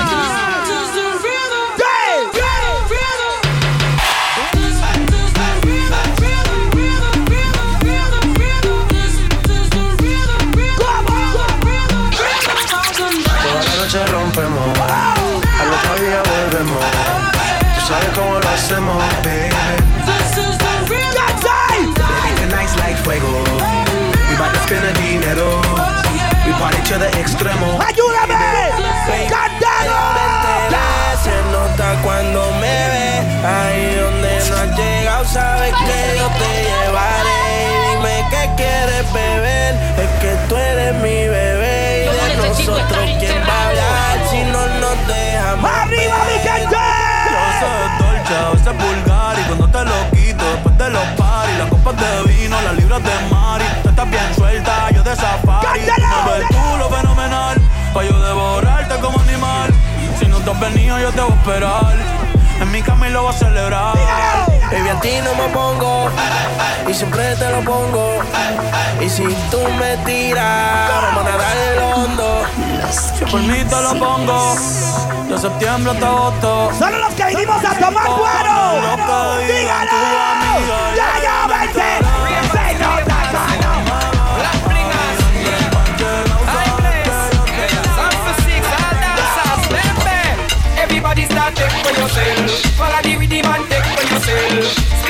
Quieres 38.59 39.13
beber, 39.13 39.75
es 39.97 40.11
que 40.21 40.37
tú 40.49 40.57
eres 40.57 40.95
mi 40.97 41.29
bebé. 41.29 42.11
Y 42.11 42.29
de 42.29 42.49
nosotros, 42.49 43.05
¿quién 43.21 43.43
va 43.49 43.55
a 43.55 43.69
hablar 43.69 44.29
si 44.31 44.41
no 44.43 44.67
nos 44.81 45.07
dejamos? 45.07 45.71
¡Arriba, 45.71 46.17
mi 46.27 46.39
gente! 46.49 46.77
Yo 47.31 47.45
soy 47.61 47.87
dolce, 48.01 48.35
a 48.35 48.51
veces 48.51 48.75
vulgar 48.85 49.39
Y 49.39 49.43
cuando 49.45 49.69
te 49.69 49.85
lo 49.85 50.11
quito 50.11 50.45
después 50.53 50.79
de 50.79 50.91
los 50.91 51.05
paris 51.17 51.59
Las 51.59 51.69
copas 51.69 51.95
de 51.97 52.33
vino, 52.33 52.61
las 52.63 52.75
libras 52.75 53.03
de 53.03 53.11
mari 53.31 53.65
Tú 53.83 53.89
estás 53.91 54.11
bien 54.11 54.35
suelta, 54.35 54.91
yo 54.91 55.03
de 55.03 55.17
safari. 55.17 55.81
Tú 55.81 56.03
me 56.03 56.39
ves 56.39 56.49
tú 56.49 56.77
lo 56.79 56.89
fenomenal 56.89 57.61
Pa' 57.95 58.05
yo 58.05 58.21
devorarte 58.21 58.95
como 59.01 59.19
animal. 59.21 59.73
Si 60.19 60.27
no 60.27 60.39
te 60.39 60.51
has 60.51 60.61
venido 60.61 60.99
yo 60.99 61.11
te 61.13 61.21
voy 61.21 61.33
a 61.33 61.35
esperar. 61.35 61.97
En 62.61 62.71
mi 62.71 62.83
cama 62.83 63.09
y 63.09 63.13
lo 63.13 63.23
voy 63.23 63.35
a 63.35 63.39
celebrar 63.39 64.48
Baby, 64.71 64.89
a 64.91 65.01
ti 65.01 65.13
no 65.25 65.35
me 65.35 65.49
pongo 65.49 66.11
y 66.89 66.95
siempre 66.95 67.35
te 67.37 67.51
lo 67.51 67.61
pongo. 67.63 68.21
Y 69.01 69.09
si 69.09 69.23
tú 69.51 69.61
me 69.79 69.97
tiras, 70.05 70.91
vamos 70.91 71.27
a 71.27 71.31
nadar 71.31 71.57
el 71.57 71.79
hondo. 71.79 72.43
Si 72.93 73.25
por 73.25 73.41
mí 73.41 73.65
te 73.65 73.81
lo 73.83 73.99
pongo 73.99 74.55
De 75.29 75.37
septiembre 75.37 75.93
hasta 75.93 76.07
agosto 76.07 76.73
Solo 76.79 76.99
los 76.99 77.13
que 77.15 77.25
vinimos 77.27 77.65
a 77.65 77.75
tomar 77.75 78.07
cuero. 78.07 78.81
Dígalo. 79.47 79.91
Ya, 80.97 81.11
ya, 81.23 81.47
vente. 81.47 81.89
Everybody 90.81 91.25
start 91.25 91.55
take 91.55 91.71
for 91.85 92.01
yourself. 92.01 92.51
Follow 92.77 93.03
the 93.03 93.28
Take 93.71 93.85
for 93.85 94.15
yourself. 94.15 95.08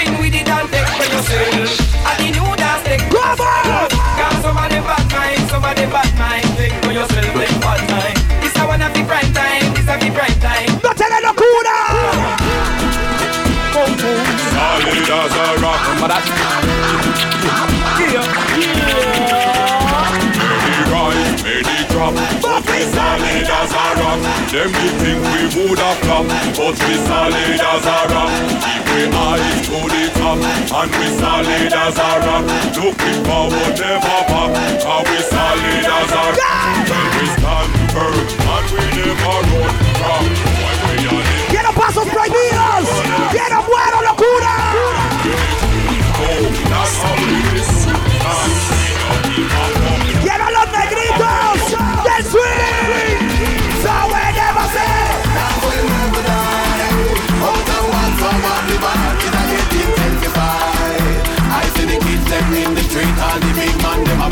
Them 24.49 24.73
we 24.73 24.89
think 24.97 25.21
we 25.29 25.41
woulda 25.61 25.93
flop, 26.01 26.25
but 26.57 26.73
we 26.81 26.95
solid 27.05 27.61
as 27.61 27.85
a 27.85 27.99
rock. 28.09 28.33
Keep 28.65 28.85
we 28.89 29.03
eyes 29.13 29.69
to 29.69 29.77
the 29.93 30.09
top, 30.17 30.41
and 30.41 30.91
we 30.97 31.07
solid 31.21 31.69
as 31.69 31.99
a 31.99 32.11
rock. 32.25 32.49
Looking 32.81 33.21
forward, 33.29 33.77
never 33.77 34.19
back, 34.25 34.57
and 34.89 35.05
we 35.05 35.21
solid 35.29 35.85
as 35.85 36.13
a 36.17 36.25
rock. 36.33 36.89
When 36.89 37.09
we 37.13 37.27
stand 37.37 37.73
firm, 37.93 38.25
and 38.49 38.67
we 38.73 38.85
never 38.97 39.37
run 39.53 39.77
from. 40.01 40.25
When 40.65 40.79
we 40.89 41.07
are 41.13 41.29
in 41.29 41.49
¡Quiero 41.53 41.73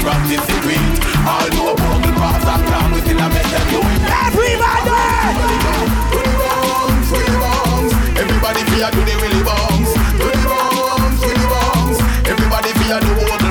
practice 0.06 0.46
the 0.46 0.56
greet. 0.62 0.86
All 1.26 1.48
know 1.58 1.74
about 1.74 1.98
the 2.06 2.12
past 2.14 2.46
and 2.46 2.62
plan, 2.62 2.86
we 2.94 3.00
a 3.02 3.26
make 3.34 3.50
them 3.50 3.66
do 3.74 3.80
it. 3.82 4.02
Everybody! 4.06 5.02
To 6.14 6.18
the 6.22 6.34
bombs, 6.38 7.06
to 7.10 7.18
the 7.26 7.38
bombs. 7.42 7.92
Everybody 8.14 8.62
fear 8.70 8.88
to 8.94 9.02
the 9.02 9.14
willy 9.18 9.42
bombs. 9.42 9.90
To 10.22 10.26
the 10.30 10.46
bombs, 10.46 11.18
to 11.26 11.30
the 11.34 11.46
bombs. 11.50 11.98
Everybody 12.22 12.70
fear 12.78 12.98
the 13.02 13.12
water 13.18 13.45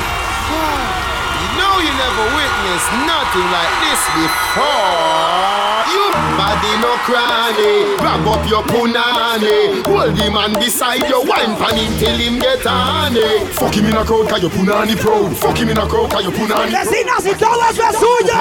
you 1.41 1.49
know 1.57 1.73
you 1.81 1.93
never 1.93 2.25
witnessed 2.33 2.89
nothing 3.05 3.47
like 3.53 3.73
this 3.85 4.01
before. 4.17 5.85
You 5.93 6.05
body 6.37 6.73
no 6.81 6.93
cranny. 7.05 7.95
Grab 8.01 8.25
up 8.27 8.43
your 8.49 8.63
punani. 8.63 9.85
Hold 9.85 10.17
the 10.17 10.31
man 10.31 10.53
beside 10.53 11.07
you. 11.07 11.21
Wine 11.25 11.55
pan 11.57 11.75
him 11.77 11.93
till 11.99 12.17
him 12.17 12.39
get 12.39 12.65
honey. 12.65 13.45
Fuck 13.53 13.75
him 13.75 13.85
in 13.85 13.97
a 13.97 14.03
crowd 14.03 14.29
cause 14.29 14.41
you 14.41 14.49
punani 14.49 14.95
proud. 14.97 15.35
Fuck 15.37 15.57
him 15.57 15.69
in 15.69 15.77
a 15.77 15.85
crowd 15.87 16.09
cause 16.11 16.23
you 16.25 16.31
punani 16.31 16.71
proud. 16.71 16.85
¡Vecinas 16.85 17.25
y 17.25 17.33
todo 17.35 17.61
eso 17.69 17.83
es 17.83 17.95
suyo! 17.97 18.33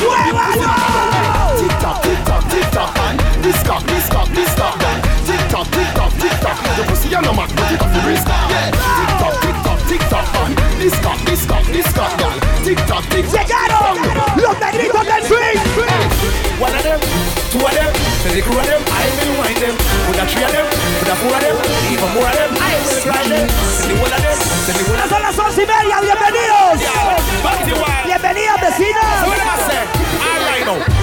¡Muévalo! 0.00 0.70
Tick 1.58 1.78
tock, 1.80 2.02
tick 2.02 2.24
tock, 2.24 2.42
tick 2.50 2.70
tock, 2.72 2.98
and 2.98 3.20
this 3.44 3.62
cock, 3.62 3.82
this 3.86 4.08
cock, 4.08 4.28
this 4.34 4.54
cock, 4.54 4.82
and 4.82 5.02
tick 5.26 5.48
tock, 5.48 5.66
tick 5.70 5.94
tock, 5.94 6.12
tick 6.18 6.40
tock. 6.40 6.43
Your 6.74 6.86
pussy 6.86 7.14
and 7.14 7.22
no 7.22 7.32
mat, 7.32 7.46
but 7.54 7.70
it 7.70 7.78
off 7.78 7.92
the 7.94 8.02
wrist. 8.02 8.26
Yeah, 8.26 8.74
tick 8.74 9.12
tock, 9.22 9.34
tick 9.38 9.56
tock, 9.62 9.80
tick 9.86 10.02
tock, 10.10 10.26
and 10.42 10.58
this 10.82 10.98
cock, 10.98 11.20
this 11.22 11.46
cock, 11.46 11.64
this 11.70 11.86
cock, 11.94 12.18
and 12.18 12.34
tick 12.66 12.78
tock, 12.90 13.04
tick 13.14 13.26
tock. 13.30 13.46
¡Llegaron! 13.46 13.94
¡Los 14.42 14.58
negritos 14.58 15.06
del 15.06 15.22
swing! 15.22 15.58
One 16.58 16.74
of 16.74 16.82
them, 16.82 16.98
two 17.54 17.62
of 17.62 17.70
them, 17.70 17.90
the 18.26 18.42
crew 18.42 18.58
of 18.58 18.66
them, 18.66 18.82
I 18.90 19.06
will 19.06 19.38
wind 19.38 19.58
them. 19.62 19.74
With 20.10 20.18
a 20.18 20.26
three 20.26 20.42
of 20.42 20.50
them, 20.50 20.66
with 20.98 21.10
a 21.10 21.16
four 21.22 21.30
of 21.30 21.42
them, 21.46 21.56
even 21.94 22.10
more 22.10 22.26
of 22.26 22.34
them, 22.34 22.50
I 22.58 22.74
will 22.82 23.02
grind 23.06 23.30
them. 23.30 23.46
Send 23.70 23.90
the 23.90 23.96
one 24.02 24.10
of 24.10 24.18
them, 24.18 24.38
send 24.66 24.74
the 24.74 24.84
one 24.90 24.98
of 24.98 25.08
Son 25.14 25.22
las 25.22 25.38
once 25.38 25.58
y 25.58 25.66
media, 25.70 26.02
bienvenidos. 26.02 26.82
Back 27.42 27.62
to 27.70 27.74
wild. 27.78 28.02
Bienvenidos, 28.02 28.58
vecinos. 28.60 30.03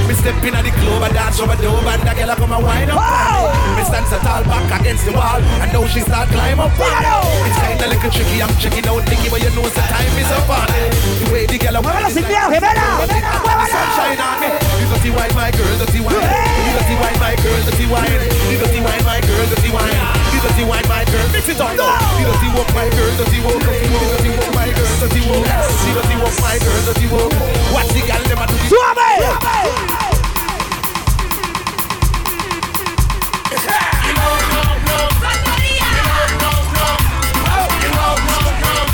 Me 0.08 0.14
step 0.14 0.44
in 0.44 0.56
at 0.56 0.64
the 0.64 0.72
club 0.72 1.04
and 1.04 1.14
dance 1.14 1.40
over 1.40 1.56
the 1.56 1.68
and 1.70 2.02
the 2.02 2.14
girl 2.16 2.30
a 2.32 2.36
come 2.36 2.52
and 2.52 2.64
wind 2.64 2.90
up. 2.92 2.98
Wow. 2.98 3.52
Me 3.78 3.84
stand 3.84 4.06
so 4.08 4.18
tall 4.20 4.44
back 4.46 4.82
against 4.82 5.06
the 5.06 5.14
wall, 5.14 5.40
and 5.40 5.70
now 5.74 5.86
she 5.88 6.00
start 6.02 6.30
climb 6.30 6.60
up. 6.60 6.72
Dígalo. 6.78 7.16
It's 7.48 7.60
kinda 7.62 7.86
little 7.88 8.12
tricky, 8.12 8.38
I'm 8.42 8.54
checking 8.58 8.88
out 8.88 9.04
Nicky, 9.10 9.30
but 9.30 9.42
you 9.44 9.52
know 9.56 9.66
the 9.68 9.82
time 9.92 10.16
is 10.22 10.32
up 10.32 10.50
on 10.50 10.70
it. 10.76 10.92
The 11.22 11.26
way 11.32 11.46
the 11.46 11.58
girl 11.58 11.76
a 11.76 11.80
Muévalo 11.82 12.04
wind 12.04 12.14
sin 12.14 12.24
is 12.24 12.30
miedo, 12.30 12.48
like- 12.50 12.62
gemela. 12.62 12.88
Muévalo. 13.02 13.66
Sunshine 13.72 14.22
on 14.28 14.36
me. 14.42 14.50
You 14.80 14.86
dirty 14.92 15.10
wine, 15.16 15.34
my 15.36 15.52
girl, 15.52 15.76
dirty 15.82 16.00
wine. 16.02 16.16
You 16.16 16.61
dirty 16.74 16.96
wine, 16.96 17.20
my 17.20 17.36
girl, 17.44 17.60
dirty 17.68 17.86
wine. 17.88 18.22
You 18.52 18.58
dirty 18.58 18.80
wine, 18.82 19.04
my 19.04 19.20
girl, 19.22 19.46
dirty 19.52 19.70
wine. 19.72 19.96
You 20.34 20.40
dirty 20.42 20.64
wine, 20.64 20.88
my 20.88 21.04
girl. 21.06 21.28
Mix 21.32 21.50
it 21.50 21.60
up 21.60 21.76
now. 21.76 22.20
You 22.20 22.26
dirty 22.32 22.50
walk, 22.56 22.70
my 22.74 22.88
girl, 22.90 23.12
dirty 23.20 23.40
walk. 23.44 23.62
You 23.62 23.98
dirty 24.00 24.30
walk, 24.36 24.52
my 24.56 24.70
girl, 24.72 24.94
dirty 25.02 25.22
walk. 25.28 25.46
You 25.46 25.94
dirty 25.98 26.16
walk, 26.22 26.36
my 26.42 26.56
girl, 26.60 26.82
dirty 26.88 27.08
walk. 27.12 27.32
Watch 27.74 27.90
the 27.96 28.02
girl 28.08 28.24
them 28.30 28.40
a 28.40 28.46
do 28.48 28.56
the 28.56 28.68
¡Suave! 28.72 30.12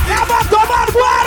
¡Vamos 0.07 0.45
a 0.45 0.49
tomar 0.49 0.91
guaro! 0.91 1.26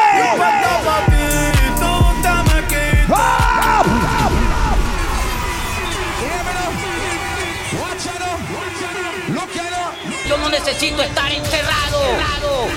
necesito 10.51 11.01
estar 11.01 11.31
encerrado. 11.31 12.67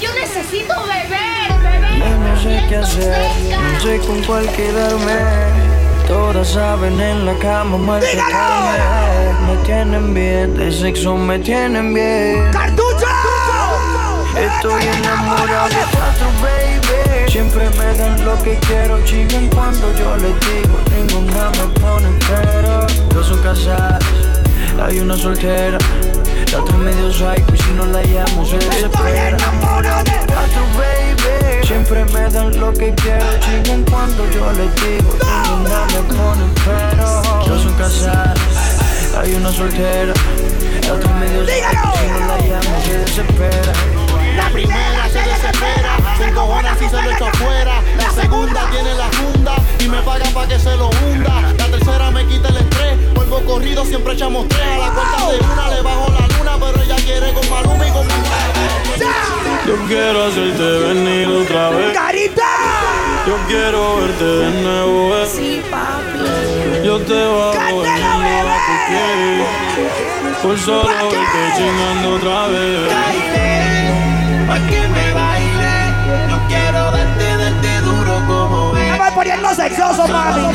Yo 0.00 0.12
necesito 0.14 0.74
beber, 0.82 1.48
beber. 1.62 2.18
No 2.18 2.40
sé 2.40 2.64
qué 2.68 2.76
hacer, 2.76 3.30
no 3.50 3.80
sé 3.80 3.98
con 4.06 4.22
cuál 4.24 4.46
quedarme. 4.52 5.14
Todas 6.06 6.48
saben 6.48 7.00
en 7.00 7.24
la 7.26 7.34
cama 7.38 7.78
maltratarme. 7.78 8.78
Me 9.46 9.56
tienen 9.64 10.14
bien, 10.14 10.54
de 10.54 10.70
sexo 10.70 11.16
me 11.16 11.38
tienen 11.38 11.94
bien. 11.94 12.50
¡Cartucho! 12.52 13.06
Estoy 14.36 14.82
enamorado 14.82 15.68
de 15.68 15.84
cuatro, 15.92 16.28
baby. 16.42 17.30
Siempre 17.30 17.68
me 17.70 17.98
dan 17.98 18.24
lo 18.24 18.40
que 18.42 18.58
quiero, 18.66 19.02
chingan 19.04 19.48
cuando 19.48 19.92
yo 19.94 20.16
les 20.16 20.34
digo. 20.40 20.78
Ninguna 20.94 21.50
me 21.50 21.80
pone 21.80 22.08
pero. 22.28 22.86
Dos 23.14 23.26
son 23.28 23.42
casadas, 23.42 24.04
hay 24.84 25.00
una 25.00 25.16
soltera. 25.16 25.78
Medio 26.86 27.12
psycho 27.12 27.52
y 27.52 27.58
si 27.58 27.70
no 27.72 27.84
la 27.86 28.00
llamo 28.00 28.46
se 28.46 28.58
desespera. 28.58 29.36
Cuatro, 29.60 30.62
baby. 30.78 31.66
Siempre 31.66 32.04
me 32.04 32.30
dan 32.30 32.60
lo 32.60 32.72
que 32.72 32.94
quiero, 32.94 33.26
chingan 33.40 33.82
cuando 33.90 34.24
yo 34.30 34.52
les 34.52 34.72
digo. 34.76 35.16
Ninguna 35.42 35.84
me 35.86 36.00
pone 36.14 36.44
pero. 36.64 37.22
Dos 37.44 37.62
son 37.62 37.74
casadas, 37.74 38.38
hay 39.18 39.34
una 39.34 39.50
soltera. 39.50 40.14
La 40.86 40.92
otra 40.92 41.10
medio 41.14 41.44
psycho 41.44 41.56
y 41.56 41.98
si 41.98 42.06
no 42.06 42.20
la 42.20 42.38
llamo 42.38 42.80
se 42.84 42.98
desespera. 42.98 43.72
La 44.36 44.48
primera 44.50 45.08
se 45.08 45.18
desespera, 45.18 45.96
se 46.16 46.24
encojona 46.24 46.76
si 46.78 46.88
se 46.88 47.02
lo 47.02 47.10
echo 47.10 47.26
afuera. 47.26 47.82
La 47.96 48.10
segunda 48.12 48.70
tiene 48.70 48.94
la 48.94 49.08
funda 49.08 49.56
y 49.80 49.88
me 49.88 50.00
paga 50.02 50.26
pa' 50.32 50.46
que 50.46 50.60
se 50.60 50.76
lo 50.76 50.90
hunda. 50.90 51.52
La 51.58 51.66
tercera 51.66 52.12
me 52.12 52.24
quita 52.26 52.48
el 52.50 52.58
estrés, 52.58 53.14
vuelvo 53.14 53.40
corrido, 53.40 53.84
siempre 53.84 54.12
echamos 54.12 54.46
tres. 54.48 54.60
A 54.62 54.78
la 54.78 54.90
cuenta 54.94 55.32
de 55.32 55.38
una 55.52 55.68
le 55.74 55.82
bajo 55.82 56.12
la 56.12 56.26
luna, 56.36 56.45
pero 56.72 56.82
ella 56.82 56.96
quiere 56.96 57.32
con 57.32 57.48
Maluma 57.50 57.86
y 57.86 57.90
con 57.92 58.06
Yo 59.66 59.76
quiero 59.88 60.24
hacerte 60.24 60.78
venir 60.88 61.28
otra 61.28 61.70
vez. 61.70 61.92
¡Carita! 61.92 62.42
Yo 63.26 63.36
quiero 63.48 63.96
verte 63.96 64.24
de 64.24 64.62
nuevo. 64.62 65.16
eh. 65.16 65.26
Sí, 65.32 65.62
papi. 65.70 66.84
Yo 66.84 66.98
te 67.00 67.14
bajo 67.14 67.84
el 67.84 68.02
mundo 68.02 68.48
a 68.48 68.58
tu 68.66 68.74
pies. 68.88 70.38
Por 70.42 70.58
solo 70.58 71.10
verte 71.10 71.40
chingando 71.56 72.14
otra 72.16 72.46
vez. 72.48 72.92
Pa' 74.46 74.58
que 74.70 74.80
me 74.88 75.12
baile, 75.12 75.74
yo 76.30 76.38
quiero 76.46 76.90
darte, 76.92 77.36
darte 77.36 77.80
duro 77.80 78.14
como 78.28 78.76
es. 78.76 78.90
Me 78.92 78.98
voy 78.98 79.10
poniendo 79.14 79.54
sexoso, 79.54 80.06
mami. 80.06 80.54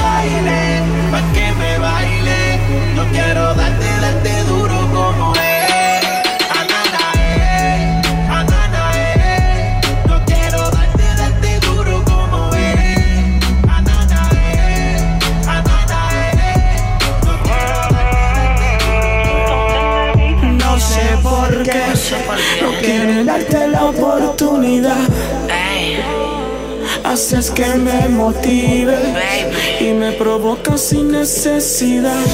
Pa' 1.11 1.33
que 1.33 1.51
me 1.59 1.77
baile, 1.79 2.59
yo 2.95 3.03
quiero 3.11 3.53
darte 3.53 3.90
no 22.81 22.87
quieren 22.87 23.25
darte 23.25 23.67
la 23.67 23.85
oportunidad. 23.85 25.07
Haces 27.03 27.51
que 27.51 27.65
me 27.75 28.07
motive 28.09 28.97
y 29.79 29.93
me 29.93 30.11
provoca 30.13 30.77
sin 30.77 31.11
necesidad. 31.11 32.25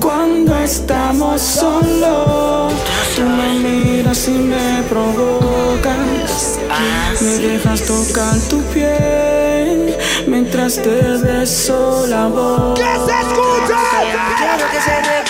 Cuando 0.00 0.56
estamos 0.58 1.40
solos, 1.40 2.72
tú 3.16 3.22
me 3.22 3.58
miras 3.58 4.28
y 4.28 4.32
me 4.32 4.82
provocas. 4.88 6.58
Me 7.20 7.38
dejas 7.38 7.82
tocar 7.82 8.36
tu 8.50 8.62
piel 8.72 9.96
mientras 10.26 10.76
te 10.76 11.00
beso 11.18 12.06
la 12.06 12.26
boca. 12.26 12.74
¡Que 12.74 12.82
se 12.82 13.20
escuche! 13.20 13.74
Quiero 14.38 14.70
que 14.70 14.80
se 14.80 15.27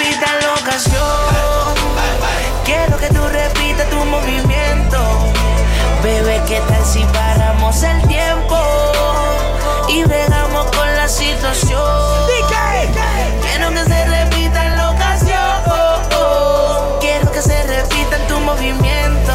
¿qué 6.48 6.60
tal 6.66 6.84
si 6.84 7.04
paramos 7.12 7.82
el 7.82 8.00
tiempo? 8.08 8.56
Y 9.88 10.02
bregamos 10.04 10.64
con 10.74 10.96
la 10.96 11.06
situación. 11.06 12.26
Quiero 13.42 13.70
que 13.70 13.84
se 13.84 14.04
repita 14.06 14.68
la 14.76 14.90
ocasión. 14.90 15.40
Quiero 17.00 17.30
que 17.30 17.42
se 17.42 17.62
repita 17.64 18.16
tu 18.28 18.40
movimiento. 18.40 19.32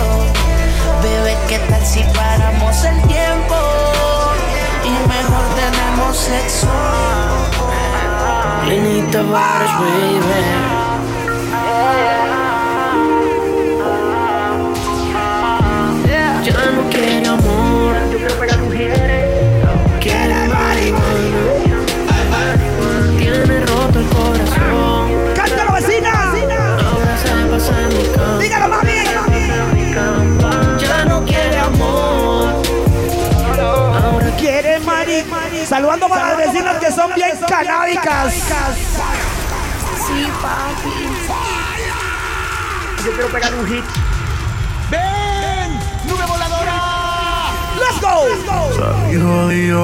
Bebé, 1.04 1.38
¿qué 1.47 1.60
tal 1.60 1.86
si 1.86 2.04
paramos 2.15 2.84
el 2.84 3.02
tiempo? 3.04 3.56
Y 4.84 5.08
mejor 5.08 5.45
tenemos 5.56 6.17
sexo. 6.17 6.67
Lenita 8.65 9.21
Varas, 9.21 9.71
baby. 9.80 10.73
Saludando 35.93 36.10
para 36.10 36.29
las 36.29 36.38
vecinas 36.38 36.77
que 36.77 36.91
son 36.91 37.13
bien 37.13 37.38
canábicas. 37.47 38.34
Sí, 38.34 40.25
papi. 40.41 40.89
Yo 43.06 43.12
quiero 43.12 43.27
pegar 43.27 43.53
un 43.53 43.67
hit. 43.67 43.84
¡Ven! 44.89 45.79
¡Nube 46.08 46.25
voladora! 46.27 46.82
¡Let's 47.77 48.01
go! 48.01 48.25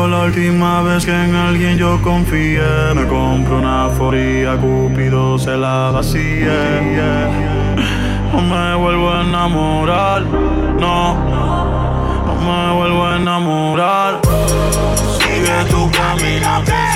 La 0.09 0.23
última 0.23 0.81
vez 0.81 1.05
que 1.05 1.11
en 1.11 1.35
alguien 1.35 1.77
yo 1.77 2.01
confié. 2.01 2.93
Me 2.95 3.05
compro 3.05 3.59
una 3.59 3.89
foría, 3.95 4.57
Cupido 4.57 5.37
se 5.37 5.55
la 5.57 5.91
vacíe. 5.91 6.95
No 8.33 8.41
me 8.41 8.75
vuelvo 8.75 9.11
a 9.11 9.21
enamorar, 9.21 10.23
no. 10.23 11.13
No 12.25 12.35
me 12.35 12.73
vuelvo 12.73 13.05
a 13.05 13.15
enamorar. 13.17 14.08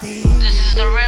ti. 0.00 0.22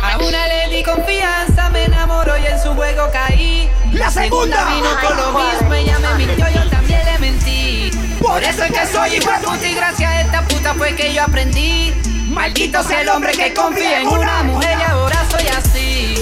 A 0.02 0.18
una 0.18 0.46
le 0.46 0.76
di 0.76 0.82
confianza, 0.82 1.68
me 1.70 1.84
enamoró 1.84 2.36
y 2.38 2.46
en 2.46 2.60
su 2.62 2.74
juego 2.74 3.08
caí. 3.12 3.70
La 3.92 4.10
segunda. 4.10 4.64
vino 4.66 4.88
con 5.00 5.16
lo 5.16 5.38
mismo, 5.38 5.74
ella 5.74 5.98
me 5.98 6.26
mintió, 6.26 6.48
yo 6.48 6.68
también 6.70 7.04
le 7.04 7.18
mentí. 7.18 7.90
Por 8.20 8.42
eso 8.42 8.64
es 8.64 8.72
que 8.72 8.86
soy 8.86 9.16
hijo 9.16 9.30
puta 9.42 9.68
y 9.68 9.74
gracias 9.74 10.10
a 10.10 10.20
esta 10.20 10.42
puta 10.42 10.74
fue 10.74 10.94
que 10.94 11.12
yo 11.12 11.22
aprendí. 11.22 11.92
Maldito 12.28 12.82
sea 12.82 13.00
el 13.00 13.08
hombre 13.08 13.32
que 13.32 13.54
confía 13.54 14.00
en 14.00 14.08
una 14.08 14.42
mujer 14.42 14.78
y 14.78 14.82
ahora 14.82 15.24
soy 15.30 15.46
así. 15.48 16.14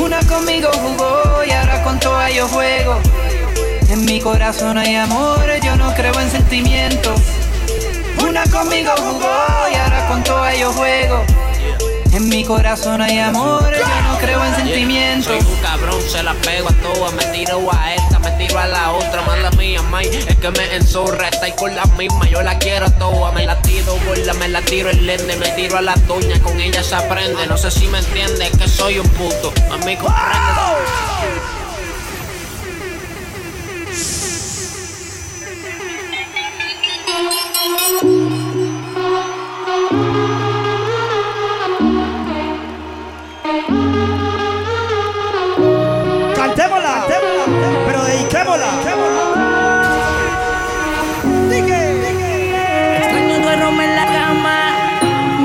Una 0.00 0.20
conmigo 0.26 0.70
jugó 0.72 1.44
y 1.46 1.50
ahora 1.50 1.82
con 1.82 1.98
toda 1.98 2.30
yo 2.30 2.46
juego. 2.48 3.00
En 3.88 4.04
mi 4.04 4.20
corazón 4.20 4.78
hay 4.78 4.94
amor, 4.96 5.44
yo 5.62 5.76
no 5.76 5.94
creo 5.94 6.18
en 6.20 6.30
sentimientos. 6.30 7.20
Una 8.26 8.44
conmigo 8.44 8.90
jugó 8.96 9.68
y 9.72 9.74
ahora 9.76 10.06
con 10.08 10.22
toda 10.22 10.54
yo 10.54 10.72
juego. 10.72 11.24
En 12.14 12.28
mi 12.28 12.44
corazón 12.44 13.02
hay 13.02 13.18
amor, 13.18 13.68
yo 13.72 14.02
no 14.02 14.18
creo 14.18 14.44
en 14.44 14.54
sentimientos. 14.54 15.26
Soy 15.26 15.52
un 15.52 15.60
cabrón, 15.60 16.00
se 16.00 16.22
la 16.22 16.32
pego 16.34 16.68
a 16.68 16.72
todas. 16.74 17.12
Me 17.14 17.24
tiro 17.36 17.68
a 17.72 17.92
esta, 17.92 18.20
me 18.20 18.30
tiro 18.32 18.56
a 18.56 18.68
la 18.68 18.92
otra. 18.92 19.22
Mala 19.22 19.50
mía, 19.50 19.82
may. 19.82 20.06
Es 20.06 20.36
que 20.36 20.50
me 20.52 20.76
enzurra, 20.76 21.28
está 21.28 21.46
ahí 21.46 21.52
con 21.56 21.74
la 21.74 21.84
misma. 21.86 22.28
Yo 22.28 22.40
la 22.42 22.56
quiero 22.58 22.86
a 22.86 22.90
todas. 22.90 23.34
Me 23.34 23.44
la 23.44 23.60
tiro 23.62 23.96
bola, 24.06 24.32
me 24.34 24.46
la 24.46 24.62
tiro 24.62 24.90
el 24.90 25.04
lente. 25.04 25.34
Me 25.36 25.48
tiro 25.50 25.76
a 25.76 25.82
la 25.82 25.96
doña, 26.06 26.38
con 26.40 26.60
ella 26.60 26.84
se 26.84 26.94
aprende. 26.94 27.48
No 27.48 27.56
sé 27.56 27.72
si 27.72 27.88
me 27.88 27.98
entiende, 27.98 28.48
que 28.56 28.68
soy 28.68 29.00
un 29.00 29.08
puto. 29.08 29.52
A 29.72 29.76
mí 29.78 29.96
comprende. 29.96 31.53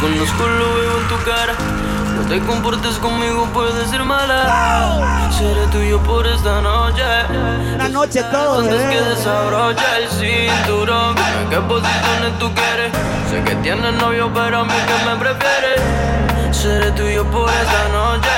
conozco, 0.00 0.46
lo 0.46 0.74
veo 0.74 0.98
en 1.00 1.08
tu 1.08 1.24
cara. 1.24 1.54
No 2.16 2.28
te 2.28 2.38
comportes 2.40 2.98
conmigo, 2.98 3.46
puedes 3.52 3.90
ser 3.90 4.04
mala. 4.04 5.28
Seré 5.36 5.66
tuyo 5.66 6.00
por 6.02 6.26
esta 6.26 6.60
noche. 6.60 7.02
Una 7.74 7.88
noche 7.88 8.22
todo, 8.30 8.60
Antes 8.60 8.78
bebé. 8.78 8.94
que 8.94 9.00
desabrocha 9.02 9.98
el 9.98 10.08
cinturón. 10.08 11.14
Dime 11.16 11.50
qué 11.50 11.60
posiciones 11.60 12.38
tú 12.38 12.52
quieres. 12.54 12.92
Sé 13.30 13.42
que 13.44 13.54
tienes 13.56 13.94
novio, 13.94 14.30
pero 14.32 14.60
a 14.60 14.64
mí 14.64 14.72
que 14.72 15.04
me 15.10 15.16
prefieres. 15.16 15.80
Seré 16.56 16.90
tuyo 16.92 17.24
por 17.30 17.50
esta 17.50 17.88
noche. 17.92 18.28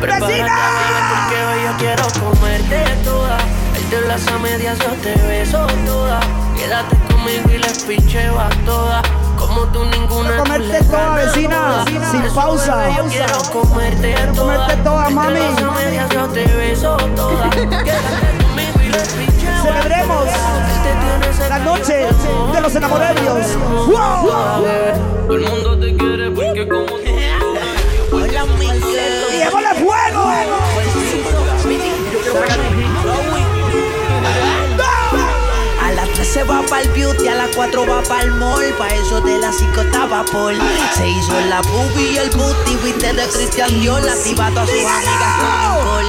Prepárate 0.00 0.36
porque 0.36 1.46
hoy 1.46 1.62
yo 1.64 1.76
quiero 1.78 2.04
comerte 2.20 2.84
toda. 3.04 3.38
El 3.76 3.90
de 3.90 4.00
las 4.08 4.26
a 4.26 4.38
medias 4.38 4.78
yo 4.78 4.90
te 5.02 5.14
beso 5.26 5.66
toda. 5.86 6.20
Quédate 6.56 6.96
conmigo 7.12 7.50
y 7.54 7.58
les 7.58 7.84
pincheo 7.84 8.38
a 8.40 8.48
todas. 8.66 9.02
Como 9.56 9.72
tú 9.72 9.84
ninguna. 9.86 10.28
Quiero 10.28 10.42
comerte 10.42 10.84
toda, 10.84 11.14
vecina, 11.16 11.84
sin 12.10 12.22
pausa. 12.34 12.76
bebé, 12.76 12.96
Yo 12.98 13.04
quiero 13.06 13.38
comerte 13.52 14.14
comerte 14.36 14.76
toda, 14.84 15.08
mami. 15.08 15.40
yo 16.12 16.28
te 16.28 16.44
beso 16.44 16.96
toda. 17.16 17.50
Celebremos 19.62 20.24
la 21.48 21.58
noche 21.60 22.06
de 22.52 22.60
los 22.60 22.74
enamorados. 22.74 23.56
¡Wow! 23.86 24.26
Todo 25.26 25.36
el 25.36 25.48
mundo 25.48 25.78
te 25.80 25.96
quiere 25.96 26.30
porque 26.32 26.68
como 26.68 26.84
tú 26.84 26.96
¡Y 29.32 29.38
llévole 29.38 29.74
fuego! 29.74 30.32
Se 36.36 36.44
va 36.44 36.60
para 36.68 36.82
el 36.82 36.88
beauty, 36.90 37.28
a 37.28 37.34
las 37.34 37.48
4 37.56 37.86
va 37.86 38.02
para 38.02 38.24
el 38.24 38.30
mall. 38.32 38.74
Pa' 38.76 38.88
eso 38.88 39.22
de 39.22 39.38
las 39.38 39.56
5 39.56 39.80
estaba 39.80 40.22
Paul. 40.30 40.58
Se 40.94 41.08
hizo 41.08 41.40
la 41.48 41.62
boobie 41.62 42.12
y 42.12 42.16
el 42.18 42.28
booty. 42.28 42.76
Viste 42.84 43.14
de 43.14 43.26
Christian 43.26 43.80
Dior, 43.80 44.06
activa 44.06 44.48
a 44.48 44.50
todas 44.50 44.68
sus 44.68 44.84
amigas 44.84 45.32
con 45.82 46.04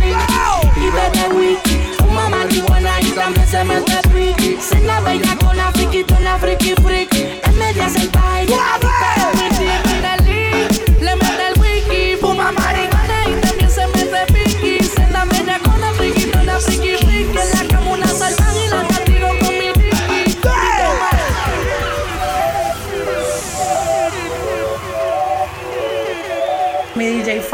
leak 0.00 0.30
y 0.76 0.90
bebe 0.90 1.28
wiki. 1.34 1.80
Fuma 1.98 2.28
marihuana 2.28 3.00
y 3.00 3.12
también 3.12 3.48
se 3.48 3.64
mete 3.64 3.98
friki. 4.10 4.58
La 4.84 5.00
bella 5.00 5.34
con 5.42 5.56
la 5.56 5.72
friki, 5.72 6.04
tú 6.04 6.14
la 6.20 6.36
friki 6.36 6.74
friki. 6.74 7.40
En 7.44 7.58
media 7.58 7.88
se 7.88 8.06
baila, 8.08 8.56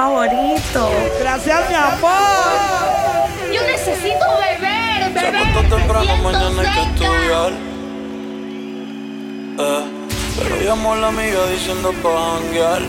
favorito. 0.09 0.91
Gracias, 1.21 1.69
mi 1.69 1.75
amor. 1.75 2.11
Yo 3.53 3.63
necesito 3.63 4.25
beber, 4.41 5.05
Se 5.05 5.09
beber. 5.11 5.37
acostó 5.37 5.77
temprano, 5.77 6.17
mañana 6.23 6.63
hay 6.63 6.69
que 6.75 6.83
estudiar. 6.83 7.53
Eh, 9.61 9.85
pero 10.39 10.55
llamó 10.63 10.93
a 10.93 10.97
la 10.97 11.09
amiga 11.09 11.47
diciendo 11.53 11.93
pa' 12.03 12.39
janguear. 12.41 12.83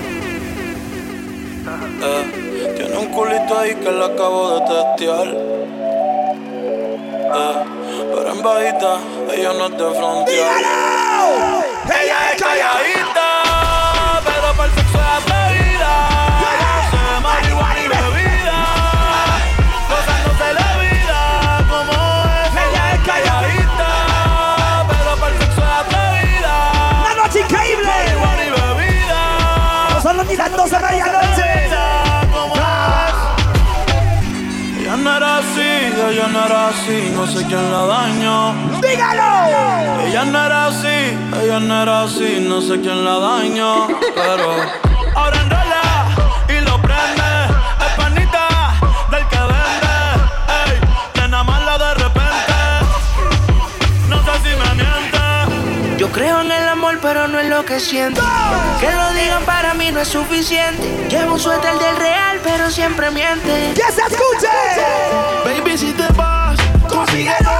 Eh, 2.01 2.73
tiene 2.77 2.97
un 2.97 3.07
culito 3.07 3.59
ahí 3.59 3.75
que 3.75 3.91
la 3.91 4.05
acabo 4.05 4.59
de 4.59 4.61
testear. 4.67 5.27
Eh, 7.31 7.63
pero 8.15 8.31
en 8.33 8.41
bajita, 8.41 8.97
ella 9.35 9.53
no 9.57 9.65
es 9.65 9.71
de 9.71 9.91
frontear. 9.99 10.61
Ella 12.01 12.17
es 12.33 12.41
calladita, 12.41 13.27
pero 14.23 14.53
para 14.55 14.69
era 36.69 36.77
así, 36.77 37.11
no 37.15 37.25
sé 37.25 37.45
quién 37.45 37.71
la 37.71 37.85
dañó. 37.85 38.53
¡Dígalo! 38.81 40.03
Ella 40.05 40.25
no 40.25 40.45
era 40.45 40.67
así, 40.67 41.17
ella 41.41 41.59
no 41.59 41.83
era 41.83 42.03
así, 42.03 42.45
no 42.47 42.61
sé 42.61 42.79
quién 42.79 43.03
la 43.03 43.19
dañó. 43.19 43.87
Pero 44.15 44.55
ahora 45.15 45.41
enrola 45.41 45.81
y 46.47 46.61
lo 46.61 46.81
prende. 46.81 47.31
Es 47.85 47.93
panita 47.97 48.47
del 49.09 49.27
que 49.27 49.37
vende. 49.37 49.97
Ey, 50.65 51.21
nena 51.21 51.43
mala 51.43 51.77
de 51.77 51.93
repente. 51.95 52.53
No 54.07 54.17
sé 54.17 54.31
si 54.43 54.55
me 54.55 54.83
miente. 54.83 55.97
Yo 55.97 56.11
creo 56.11 56.41
en 56.41 56.51
el 56.51 56.67
amor, 56.67 56.99
pero 57.01 57.27
no 57.27 57.39
en 57.39 57.49
lo 57.49 57.65
que 57.65 57.79
siento. 57.79 58.21
Que 58.79 58.91
lo 58.91 59.11
digan 59.13 59.43
para 59.43 59.73
mí 59.73 59.91
no 59.91 60.01
es 60.01 60.07
suficiente. 60.07 61.07
Llevo 61.09 61.33
un 61.33 61.39
suéter 61.39 61.77
del 61.79 61.97
real, 61.97 62.39
pero 62.43 62.69
siempre 62.69 63.09
miente. 63.11 63.73
¡Que 63.73 63.91
se 63.91 64.01
escuche! 64.01 64.47
Baby, 65.45 65.77
si 65.77 65.91
te 65.93 66.07
vas, 66.13 66.38
consíguelo. 67.09 67.49
Igual 67.49 67.58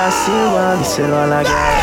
Da 0.00 0.10
Silva, 0.10 0.76
díselo 0.76 1.20
a 1.20 1.26
la 1.26 1.42
guerra. 1.42 1.78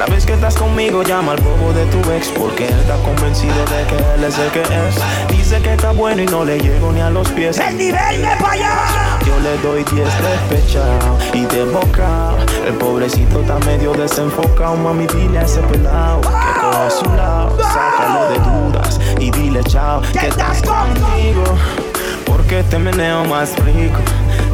La 0.00 0.06
vez 0.06 0.26
que 0.26 0.32
estás 0.32 0.56
conmigo, 0.56 1.04
llama 1.04 1.34
al 1.34 1.40
bobo 1.40 1.72
de 1.72 1.86
tu 1.86 1.98
ex 2.10 2.30
Porque 2.30 2.66
él 2.66 2.74
está 2.80 2.96
convencido 3.04 3.54
de 3.66 3.86
que 3.86 3.96
él 3.96 4.24
es 4.24 4.36
el 4.40 4.50
que 4.50 4.62
es. 4.62 5.28
Dice 5.28 5.62
que 5.62 5.74
está 5.74 5.92
bueno 5.92 6.20
y 6.20 6.26
no 6.26 6.44
le 6.44 6.58
llego 6.58 6.90
ni 6.90 7.00
a 7.00 7.10
los 7.10 7.28
pies. 7.28 7.60
¡El 7.60 7.76
nivel 7.76 8.22
de 8.22 8.26
allá! 8.26 9.20
Yo 9.24 9.38
le 9.38 9.56
doy 9.58 9.84
10 9.84 10.08
despechado 10.50 11.16
y 11.32 11.44
de 11.44 11.64
boca. 11.66 12.32
El 12.66 12.74
pobrecito 12.74 13.42
está 13.42 13.56
medio 13.60 13.92
desenfocado. 13.92 14.74
Mami, 14.74 15.06
dile 15.06 15.38
a 15.38 15.42
ese 15.42 15.60
pelado 15.60 16.20
que 16.22 16.60
coja 16.60 16.86
a 16.86 16.90
su 16.90 17.04
lado. 17.04 17.56
Sácalo 17.62 18.30
de 18.30 18.38
dudas 18.40 19.00
y 19.20 19.30
dile 19.30 19.62
chao. 19.62 20.02
Que 20.12 20.26
estás 20.26 20.60
conmigo 20.62 21.44
Porque 22.26 22.64
te 22.64 22.80
meneo 22.80 23.24
más 23.26 23.54
rico 23.64 24.00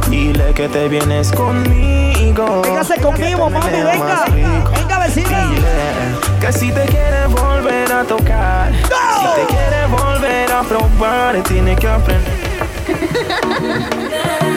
Dile 0.09 0.53
que 0.53 0.67
te 0.67 0.87
vienes 0.87 1.31
conmigo 1.31 2.61
Véngase 2.63 2.99
conmigo, 3.01 3.49
mami, 3.49 3.71
venga. 3.71 4.25
Venga, 4.25 4.99
vecina. 4.99 5.47
Dile 5.49 6.39
que 6.39 6.51
si 6.51 6.71
te 6.71 6.85
quiere 6.85 7.27
volver 7.27 7.91
a 7.91 8.03
tocar, 8.03 8.71
si 8.73 9.41
te 9.41 9.45
quiere 9.47 9.87
volver 9.87 10.51
a 10.51 10.61
probar, 10.63 11.41
tiene 11.43 11.75
que 11.75 11.87
aprender. 11.87 12.45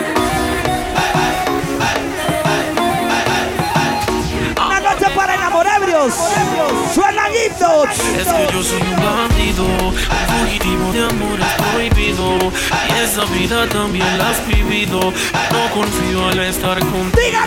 Suenan 6.94 7.32
himnos. 7.34 7.88
Es 8.16 8.28
que 8.28 8.52
yo 8.52 8.62
soy 8.62 8.80
un 8.80 8.96
bandido, 8.96 9.64
un 9.64 9.94
fugitivo 9.94 10.92
de 10.92 11.04
amores 11.04 11.46
prohibido. 11.72 12.38
Y 12.88 13.02
esa 13.02 13.24
vida 13.24 13.68
también 13.68 14.06
la 14.16 14.30
has 14.30 14.46
vivido. 14.46 15.00
No 15.00 15.74
confío 15.74 16.28
al 16.28 16.38
estar 16.38 16.78
contigo. 16.78 17.38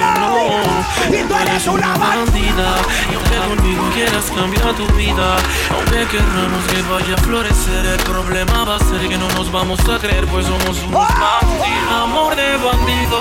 Y 1.10 1.24
tú 1.24 1.34
eres 1.34 1.68
una 1.68 1.98
bandida. 1.98 2.76
Y 3.10 3.16
aunque 3.16 3.56
conmigo 3.56 3.90
quieras 3.94 4.26
cambiar 4.36 4.74
tu 4.76 4.86
vida, 4.96 5.38
aunque 5.74 6.06
querramos 6.08 6.64
que 6.66 6.82
vaya 6.92 7.16
a 7.16 7.18
florecer, 7.18 7.86
el 7.86 8.04
problema 8.04 8.66
va 8.66 8.76
a 8.76 8.80
ser 8.80 9.08
que 9.08 9.18
no 9.18 9.30
nos 9.30 9.50
vamos 9.50 9.80
a 9.88 9.98
creer, 9.98 10.26
pues 10.28 10.46
somos 10.46 10.78
un 10.84 10.92
bandido. 10.92 12.04
Amor 12.04 12.36
de 12.36 12.58
bandido, 12.58 13.20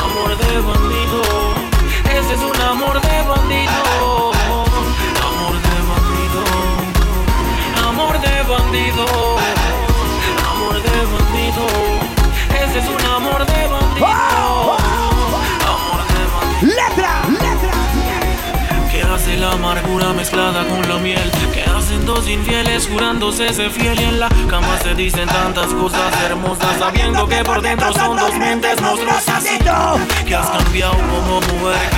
amor 0.00 0.36
de 0.38 0.60
bandido. 0.60 1.41
Ese 2.24 2.34
es 2.34 2.40
un 2.40 2.60
amor 2.60 3.00
de 3.00 3.22
bandido. 3.22 4.32
Amor 5.26 5.56
de 5.66 5.76
bandido. 5.90 6.42
Amor 7.88 8.20
de 8.20 8.42
bandido. 8.44 9.06
Amor 10.52 10.76
de 10.82 10.98
bandido. 11.12 11.66
Ese 12.64 12.78
es 12.78 12.88
un 12.88 13.04
amor 13.10 13.44
de 13.44 13.66
bandido. 13.66 14.06
Amor 15.66 16.02
de 16.06 16.22
bandido. 16.32 16.74
Letra, 16.76 17.12
letra. 17.28 17.72
Que 18.92 19.02
hace 19.02 19.36
la 19.36 19.52
amargura 19.52 20.12
mezclada 20.12 20.64
con 20.66 20.86
la 20.86 20.98
miel 20.98 21.30
Que 21.54 21.62
hacen 21.62 22.04
dos 22.04 22.28
infieles 22.28 22.86
jurándose 22.86 23.52
ser 23.54 23.70
fiel 23.70 23.98
Y 23.98 24.04
en 24.04 24.20
la 24.20 24.28
cama 24.50 24.78
se 24.82 24.94
dicen 24.94 25.26
tantas 25.28 25.68
cosas 25.68 26.12
hermosas 26.22 26.78
Sabiendo 26.78 27.26
que 27.26 27.42
por 27.42 27.62
dentro 27.62 27.90
son 27.94 28.16
dos 28.18 28.34
mentes 28.34 28.78
monstruosas 28.82 29.44
Que 30.26 30.34
has 30.34 30.50
cambiado 30.50 30.92
como 30.92 31.40
mujer 31.40 31.91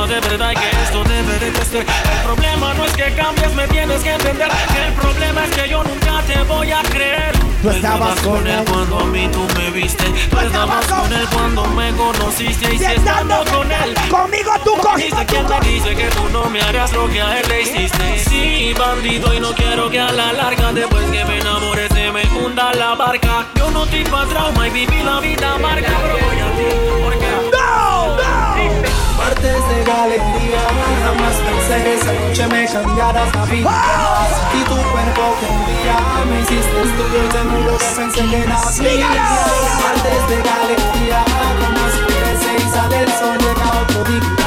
Amas 0.00 0.08
de 0.08 0.28
verdad 0.30 0.52
y 0.52 0.54
que 0.54 0.82
esto 0.82 1.04
debe 1.04 1.38
de 1.38 1.52
crecer. 1.52 1.86
El 1.86 2.22
problema 2.24 2.72
no 2.72 2.86
es 2.86 2.92
que 2.92 3.12
cambies, 3.14 3.54
me 3.54 3.68
tienes 3.68 4.02
que 4.02 4.12
entender. 4.12 4.48
Que 4.72 4.86
el 4.86 4.92
problema 4.94 5.44
es 5.44 5.50
que 5.50 5.68
yo 5.68 5.84
nunca 5.84 6.22
te 6.26 6.42
voy 6.44 6.72
a 6.72 6.80
creer. 6.82 7.32
Tú 7.60 7.68
estabas 7.68 8.18
con 8.20 8.46
él. 8.46 8.64
cuando 8.70 9.00
a 9.00 9.04
mí 9.04 9.28
tú 9.30 9.46
me 9.58 9.70
viste. 9.70 10.04
Tú 10.30 10.38
estabas 10.38 10.86
con 10.86 11.12
él 11.12 11.26
cuando 11.30 11.64
me 11.66 11.92
conociste 11.92 12.74
Y 12.74 12.78
si 12.78 12.84
estando 12.84 13.44
con 13.52 13.70
él 13.70 13.94
Conmigo 14.10 14.52
tú 14.64 14.76
cogiste 14.78 15.26
quién 15.26 15.46
me 15.46 15.60
dice 15.68 15.94
que 15.94 16.06
tú 16.08 16.28
no 16.32 16.48
me 16.48 16.62
harías 16.62 16.90
lo 16.94 17.06
que 17.06 17.20
a 17.20 17.38
él 17.38 17.46
le 17.48 17.62
hiciste. 17.62 18.18
Sí, 18.26 18.72
bandido, 18.78 19.34
y 19.34 19.40
no 19.40 19.52
quiero 19.52 19.90
que 19.90 20.00
a 20.00 20.10
la 20.10 20.32
larga 20.32 20.72
Después 20.72 21.04
que 21.10 21.24
me 21.26 21.40
enamore 21.40 21.88
se 21.88 22.10
me 22.10 22.22
hunda 22.38 22.72
la 22.72 22.94
barca. 22.94 23.46
Yo 23.56 23.70
no 23.70 23.84
te 23.84 24.02
pa' 24.04 24.24
trauma 24.24 24.66
y 24.66 24.70
viví 24.70 25.02
la 25.02 25.20
vida 25.20 25.54
amarga 25.56 25.88
Pero 26.02 26.14
voy 26.14 26.40
a 26.40 26.56
ti. 26.56 26.99
Partes 29.40 29.68
de 29.70 29.84
galería, 29.84 30.60
jamás 31.02 31.36
pensé 31.36 31.82
que 31.82 31.94
esa 31.94 32.12
noche 32.12 32.46
me 32.48 32.66
cambiaras 32.66 33.34
la 33.34 33.44
vida. 33.46 33.72
Y 34.52 34.64
tu 34.64 34.74
cuerpo 34.74 35.22
que 35.40 35.46
un 35.46 35.64
día 35.64 35.96
me 36.28 36.40
hiciste 36.42 36.82
estudio 36.82 37.22
te 37.32 37.38
juro 37.48 37.78
que 37.78 37.84
pensé 37.96 38.20
que 38.28 38.46
nacía. 38.46 39.08
Partes 39.82 40.28
de 40.28 40.36
galería, 40.42 41.24
jamás 41.58 41.94
pensé 42.06 42.52
y 42.54 42.70
sale 42.70 42.98
el 43.00 43.12
sol 43.12 43.38
llega 43.38 43.80
otro 43.80 44.04
día. 44.04 44.39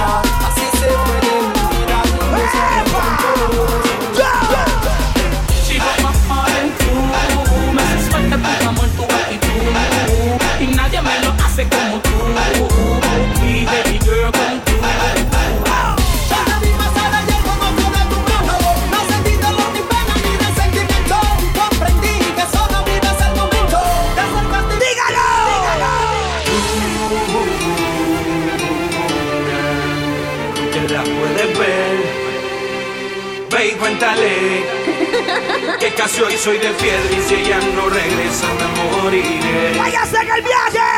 Casi 36.03 36.21
hoy 36.21 36.37
soy 36.37 36.57
de 36.57 36.69
piedra 36.71 37.17
y 37.17 37.21
si 37.21 37.35
ella 37.35 37.59
no 37.75 37.89
regresa 37.89 38.47
me 38.59 38.67
moriré. 38.91 39.77
¡Váyase 39.77 40.17
en 40.17 40.31
el 40.31 40.41
viaje! 40.41 40.89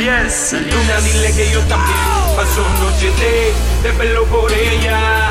Yes. 0.00 0.52
Luna, 0.54 1.00
dile 1.04 1.32
que 1.36 1.50
yo 1.50 1.60
también 1.66 1.98
paso 2.34 2.62
noche 2.80 3.10
de, 3.20 3.52
de 3.82 3.92
pelo 3.98 4.24
por 4.24 4.50
ella. 4.50 5.28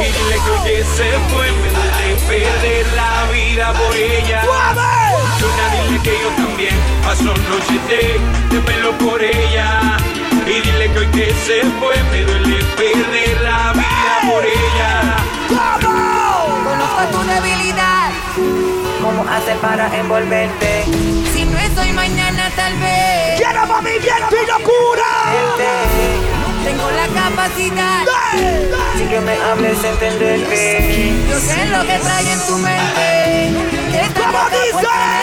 Y 0.00 0.02
dile 0.02 0.36
que 0.44 0.50
hoy 0.50 0.84
se 0.96 1.12
fue, 1.30 1.46
me 1.52 1.70
duele 1.70 2.16
perder 2.26 2.86
la 2.96 3.30
vida 3.32 3.72
por 3.72 3.94
ella. 3.94 4.42
Luna, 5.40 5.84
dile 5.84 6.02
que 6.02 6.18
yo 6.20 6.28
también 6.30 6.74
paso 7.04 7.22
noche 7.22 7.78
de, 7.88 8.56
de 8.56 8.60
pelo 8.62 8.98
por 8.98 9.22
ella. 9.22 9.96
Y 10.50 10.60
dile 10.62 10.90
que 10.92 10.98
hoy 10.98 11.06
que 11.12 11.32
se 11.46 11.62
fue, 11.78 11.94
me 12.10 12.24
duele 12.24 12.58
perder 12.76 13.40
la 13.42 13.72
vida 13.72 14.18
por 14.28 14.44
ella. 14.44 15.16
Conozco 16.64 17.02
tu 17.12 17.22
debilidad. 17.22 18.10
¿Cómo 19.00 19.22
hacer 19.30 19.56
para 19.58 19.96
envolverte? 19.96 20.84
Si 21.32 21.44
no 21.44 21.56
es 21.56 21.78
hoy, 21.78 21.92
mañana 21.92 22.50
tal 22.56 22.76
vez. 22.78 23.38
¡Quiero 23.38 23.64
mami 23.64 23.90
viento 23.90 24.36
y 24.42 24.46
locura! 24.46 25.10
Tengo 26.64 26.90
la 26.90 27.06
capacidad. 27.06 28.04
Si 28.98 29.04
que 29.04 29.20
me 29.20 29.36
hables, 29.36 29.84
entenderte. 29.84 31.14
Yo 31.30 31.38
sé 31.38 31.66
lo 31.66 31.82
que 31.82 31.96
trae 32.00 32.32
en 32.32 32.46
tu 32.46 32.58
mente. 32.58 33.52
¿Cómo 34.16 34.50
dice? 34.50 35.19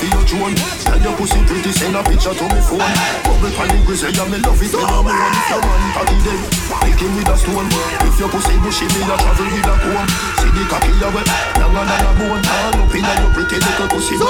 Drone. 0.00 0.54
Tell 0.84 1.00
your 1.00 1.14
pussy 1.16 1.40
pretty, 1.44 1.72
send 1.72 1.96
a 1.96 2.02
picture 2.02 2.32
to 2.32 2.44
me 2.48 2.60
phone. 2.64 2.92
Bubble 3.24 3.52
pan 3.52 3.68
the 3.68 3.78
grizzly, 3.84 4.12
yeah, 4.16 4.28
me 4.28 4.38
love 4.40 4.62
it. 4.62 4.72
Me 4.72 4.80
no 4.80 5.02
more 5.02 5.12
if 5.12 5.50
your 5.50 5.60
man 5.60 5.82
cocky 5.92 6.16
dead. 6.24 6.40
Pick 6.80 7.00
him 7.00 7.12
with 7.16 7.28
a 7.28 7.36
stone. 7.36 7.68
If 8.08 8.18
your 8.18 8.28
pussy 8.32 8.56
bushy, 8.64 8.86
me 8.88 9.04
a 9.04 9.16
travel 9.20 9.48
with 9.52 9.68
a 9.68 9.74
comb. 9.82 10.08
See 10.40 10.50
the 10.52 10.62
cocky 10.68 10.92
ya 10.96 11.08
wet, 11.12 11.28
longer 11.60 11.84
than 11.84 12.06
a 12.06 12.12
bone. 12.16 12.42
Turn 12.42 12.80
up 12.80 12.94
inna 12.94 13.12
your 13.20 13.30
pretty 13.36 13.56
little 13.60 13.88
pussy. 13.88 14.16
So 14.16 14.28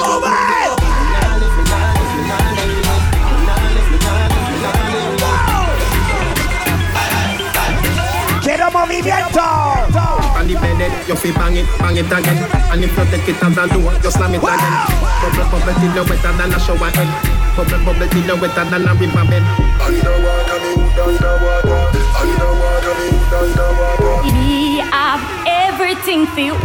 Quiero 8.42 8.70
movimiento. 8.70 10.31
On 10.42 10.48
the 10.48 10.58
bed, 10.58 10.90
you 11.06 11.14
feel 11.14 11.30
bang 11.38 11.54
it, 11.54 11.70
bang 11.78 11.94
it 11.94 12.10
again. 12.10 12.34
And 12.74 12.82
if 12.82 12.90
you 12.98 13.06
take 13.14 13.30
it 13.30 13.38
as 13.38 13.54
a 13.54 13.62
door, 13.70 13.94
you 13.94 14.10
slam 14.10 14.34
it 14.34 14.42
again. 14.42 14.74
Bubble, 15.22 15.46
bubble 15.54 15.70
till 15.78 15.94
you 15.94 16.02
wetter 16.02 16.34
than 16.34 16.50
a 16.50 16.58
shower 16.58 16.90
head. 16.98 17.06
Bubble, 17.54 17.78
bubble 17.86 18.10
till 18.10 18.26
you 18.26 18.34
wetter 18.42 18.66
than 18.66 18.82
a 18.82 18.90
river 18.98 19.22
bed. 19.30 19.46
Underwater, 19.78 20.58
me 20.66 20.82
underwater. 20.98 21.78
Underwater, 22.18 22.94
me 22.98 23.08
underwater. 23.30 24.18
We 24.34 24.82
have 24.90 25.22
everything 25.46 26.26
for 26.34 26.42
you. 26.42 26.58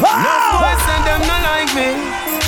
No 0.00 0.32
boy 0.48 0.74
say 0.80 0.98
them 1.04 1.20
not 1.28 1.44
like 1.44 1.76
me, 1.76 1.92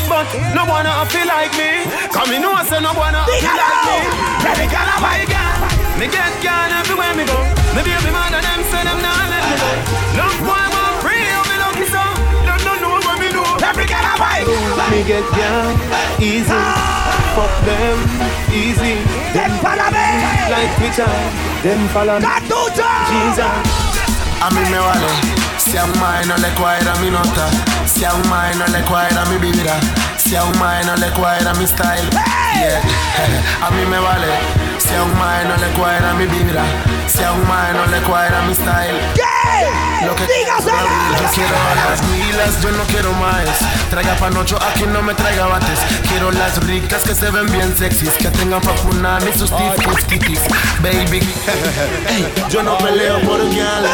but 0.09 0.25
no 0.57 0.65
wanna 0.65 1.05
feel 1.13 1.29
like 1.29 1.53
me. 1.53 1.85
Come 2.17 2.33
me 2.33 2.41
know 2.41 2.57
say 2.65 2.81
no 2.81 2.97
wanna 2.97 3.29
feel 3.29 3.45
like 3.45 3.85
me. 3.93 4.09
Baby 4.41 4.73
girl, 4.73 4.89
I 4.89 4.97
buy 5.05 5.21
girl. 5.29 6.01
Me 6.01 6.09
get 6.09 6.33
girl 6.41 6.73
everywhere 6.81 7.13
me 7.13 7.29
go. 7.29 7.66
Me 7.77 7.85
baby 7.85 8.09
mother 8.09 8.41
them 8.41 8.61
say 8.73 8.83
them 8.89 8.99
not 9.05 9.29
let 9.29 9.45
me 9.45 9.55
go. 9.61 9.71
No 10.17 10.27
boy 10.49 10.65
want 10.73 10.97
free, 11.05 11.29
oh 11.37 11.45
me 11.45 11.57
lucky 11.61 11.85
so. 11.93 12.01
Don't 12.49 12.81
know 12.81 12.97
what 13.05 13.21
me 13.21 13.29
do. 13.29 13.45
Every 13.61 13.85
girl 13.85 14.01
I 14.01 14.17
buy. 14.17 14.41
Me 14.89 15.05
get 15.05 15.27
girl 15.37 15.77
easy. 16.17 16.63
Fuck 17.37 17.53
them 17.69 18.01
easy. 18.49 19.05
Them 19.37 19.53
follow 19.61 19.93
me. 19.93 20.09
Like 20.49 20.73
Twitter. 20.81 21.13
Them 21.61 21.85
follow 21.93 22.17
me. 22.17 22.25
Jesus. 23.13 23.87
A 24.41 24.51
mí 24.51 24.61
me 24.71 24.79
vale 24.79 25.09
Si 25.59 25.77
a 25.77 25.85
un 25.85 25.99
mae 25.99 26.25
no 26.27 26.37
le 26.37 26.49
cuadra 26.55 26.95
mi 26.97 27.11
nota 27.11 27.49
Si 27.87 28.05
a 28.05 28.13
un 28.15 28.29
mae 28.29 28.55
no 28.55 28.67
le 28.67 28.83
cuadra 28.83 29.25
mi 29.27 29.39
vibra 29.39 29.81
Si 30.19 30.37
a 30.37 30.45
un 30.45 30.59
mae 30.59 30.85
no 30.85 30.95
le 30.97 31.09
cuadra 31.11 31.55
mi 31.55 31.67
style 31.67 32.11
yeah. 32.13 32.81
A 33.67 33.71
mí 33.71 33.85
me 33.87 33.99
vale 33.99 34.29
Si 34.79 34.95
a 34.95 35.03
un 35.03 35.19
mae 35.19 35.45
no 35.45 35.57
le 35.57 35.69
cuadra 35.79 36.13
mi 36.15 36.27
vibra 36.27 36.63
Si 37.09 37.23
a 37.23 37.33
un 37.33 37.47
mae 37.47 37.73
no 37.73 37.87
le 37.87 38.01
cuadra 38.03 38.43
mi 38.43 38.55
style. 38.55 39.01
Lo 40.05 40.15
que 40.15 40.23
Yo 40.23 40.29
quiero 41.35 41.57
a 41.57 41.91
las 41.91 42.03
milas, 42.09 42.63
yo 42.63 42.71
no 42.71 42.85
quiero 42.85 43.13
más 43.15 43.49
Traiga 43.91 44.15
panocho, 44.17 44.57
aquí 44.63 44.85
no 44.87 45.03
me 45.03 45.15
traiga 45.15 45.47
bates. 45.47 45.79
Quiero 46.09 46.31
las 46.31 46.65
ricas 46.67 47.03
que 47.03 47.15
se 47.15 47.31
ven 47.31 47.47
bien 47.51 47.77
sexys 47.77 48.13
Que 48.13 48.29
tengan 48.29 48.61
pa' 48.61 48.75
funar 48.75 49.23
ni 49.25 49.33
sus 49.33 49.51
titis, 49.51 50.07
titis. 50.07 50.41
Baby. 50.81 51.21
Yo 52.51 52.63
no 52.63 52.77
peleo 52.79 53.21
por 53.23 53.39
gales 53.39 53.91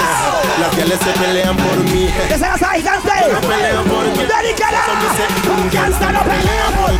Las 0.60 0.76
gales 0.76 0.98
se 1.02 1.12
pelean 1.20 1.56
por 1.56 1.76
mí. 1.76 2.12
Que 2.28 2.34
se 2.34 2.40
las 2.40 2.62
hay. 2.62 2.82
Yo 2.82 2.90
no 2.92 3.40
peleo 3.40 3.82
por 3.84 4.04
mí 4.04 4.24
Dedícala. 4.24 4.82
Son 4.84 4.98
mis 4.98 5.64
Un 5.64 5.70
gangsta 5.70 6.12
no 6.12 6.20
pelea 6.20 6.66
por 6.76 6.92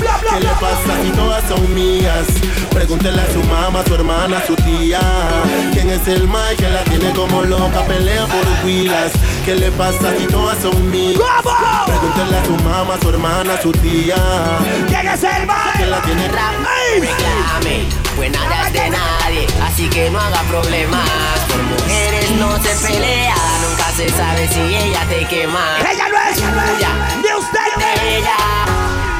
bla, 0.00 0.20
¿Qué 0.30 0.40
le 0.40 0.48
pasa 0.48 1.02
si 1.02 1.10
todas 1.10 1.44
son 1.48 1.74
mías? 1.74 2.26
Pregúntele 2.70 3.20
a 3.22 3.32
su 3.32 3.42
mamá, 3.44 3.80
a 3.80 3.84
su 3.84 3.94
hermana, 3.94 4.38
a 4.38 4.46
su 4.46 4.56
tía 4.56 5.00
¿Quién 5.72 5.90
es 5.90 6.06
el 6.08 6.28
Mike 6.28 6.56
que 6.56 6.68
la 6.68 6.84
tiene 6.84 7.12
como 7.12 7.42
loca? 7.42 7.82
Pelea 7.86 8.26
por 8.26 8.64
huilas 8.64 9.12
¿Qué 9.44 9.54
le 9.54 9.70
pasa 9.72 10.16
si 10.16 10.26
todas 10.26 10.58
son 10.62 10.90
mías? 10.90 11.20
Pregúntele 11.86 12.36
a 12.36 12.44
su 12.44 12.56
mamá, 12.64 12.94
a 12.94 13.00
su 13.00 13.08
hermana, 13.08 13.54
a 13.54 13.62
su 13.62 13.72
tía 13.72 14.16
¿Quién 14.88 15.08
es 15.08 15.22
el 15.22 15.46
Mike? 15.46 15.78
Que 15.78 15.86
la 15.86 16.02
tiene 16.02 16.28
reclame, 17.00 17.86
pues 18.16 18.30
nada 18.32 18.66
es 18.66 18.72
de 18.72 18.90
nadie, 18.90 19.46
así 19.62 19.88
que 19.88 20.10
no 20.10 20.20
haga 20.20 20.42
problemas. 20.42 21.08
Por 21.48 21.62
mujeres 21.62 22.30
no 22.32 22.62
se 22.62 22.86
pelea, 22.86 23.34
nunca 23.62 23.90
se 23.96 24.08
sabe 24.10 24.48
si 24.48 24.60
ella 24.60 25.04
te 25.08 25.26
quema. 25.26 25.78
Ella 25.80 26.08
no 26.08 26.18
es 26.30 26.36
tuya, 26.36 26.90
de 27.22 27.34
usted, 27.34 27.76
de 27.78 28.18
ella. 28.18 28.61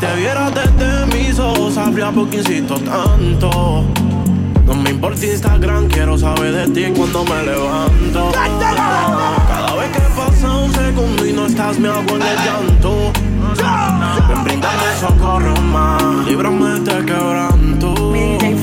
Te 0.00 0.14
vieras 0.16 0.52
desde 0.54 1.06
mis 1.06 1.38
ojos, 1.38 1.74
sabría 1.74 2.10
por 2.10 2.28
qué 2.30 2.38
insisto 2.38 2.76
tanto. 2.76 3.84
No 4.64 4.74
me 4.74 4.90
importa 4.90 5.26
Instagram, 5.26 5.88
quiero 5.88 6.16
saber 6.16 6.52
de 6.52 6.68
ti 6.68 6.92
cuando 6.96 7.24
me 7.24 7.42
levanto. 7.42 8.30
Cada 8.32 9.74
vez 9.74 9.90
que 9.90 10.00
pasa 10.14 10.56
un 10.56 10.72
segundo 10.72 11.26
y 11.26 11.32
no 11.32 11.46
estás, 11.46 11.78
me 11.78 11.88
hago 11.88 12.00
en 12.00 12.22
el 12.22 12.36
llanto. 12.44 13.12
Ven, 14.28 14.44
brindame 14.44 14.96
socorro 15.00 15.56
más, 15.62 16.02
líbrame 16.26 16.80
de 16.80 17.04
quebranto. 17.04 17.94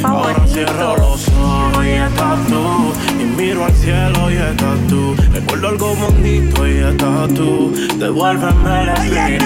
Ahora 0.04 0.48
cierro 0.48 0.96
los 0.98 1.28
ojos 1.30 1.86
y 1.86 1.90
estás 1.90 2.48
tú. 2.48 2.94
Y 3.20 3.24
miro 3.24 3.66
al 3.66 3.74
cielo 3.74 4.32
y 4.32 4.36
estás 4.36 4.80
tú. 4.88 5.16
Recuerdo 5.34 5.68
algo 5.70 5.96
bonito 5.96 6.68
y 6.68 6.78
estás 6.78 7.34
tú. 7.34 7.74
Devuélveme 7.98 8.84
el 8.84 8.90
espíritu. 8.90 9.46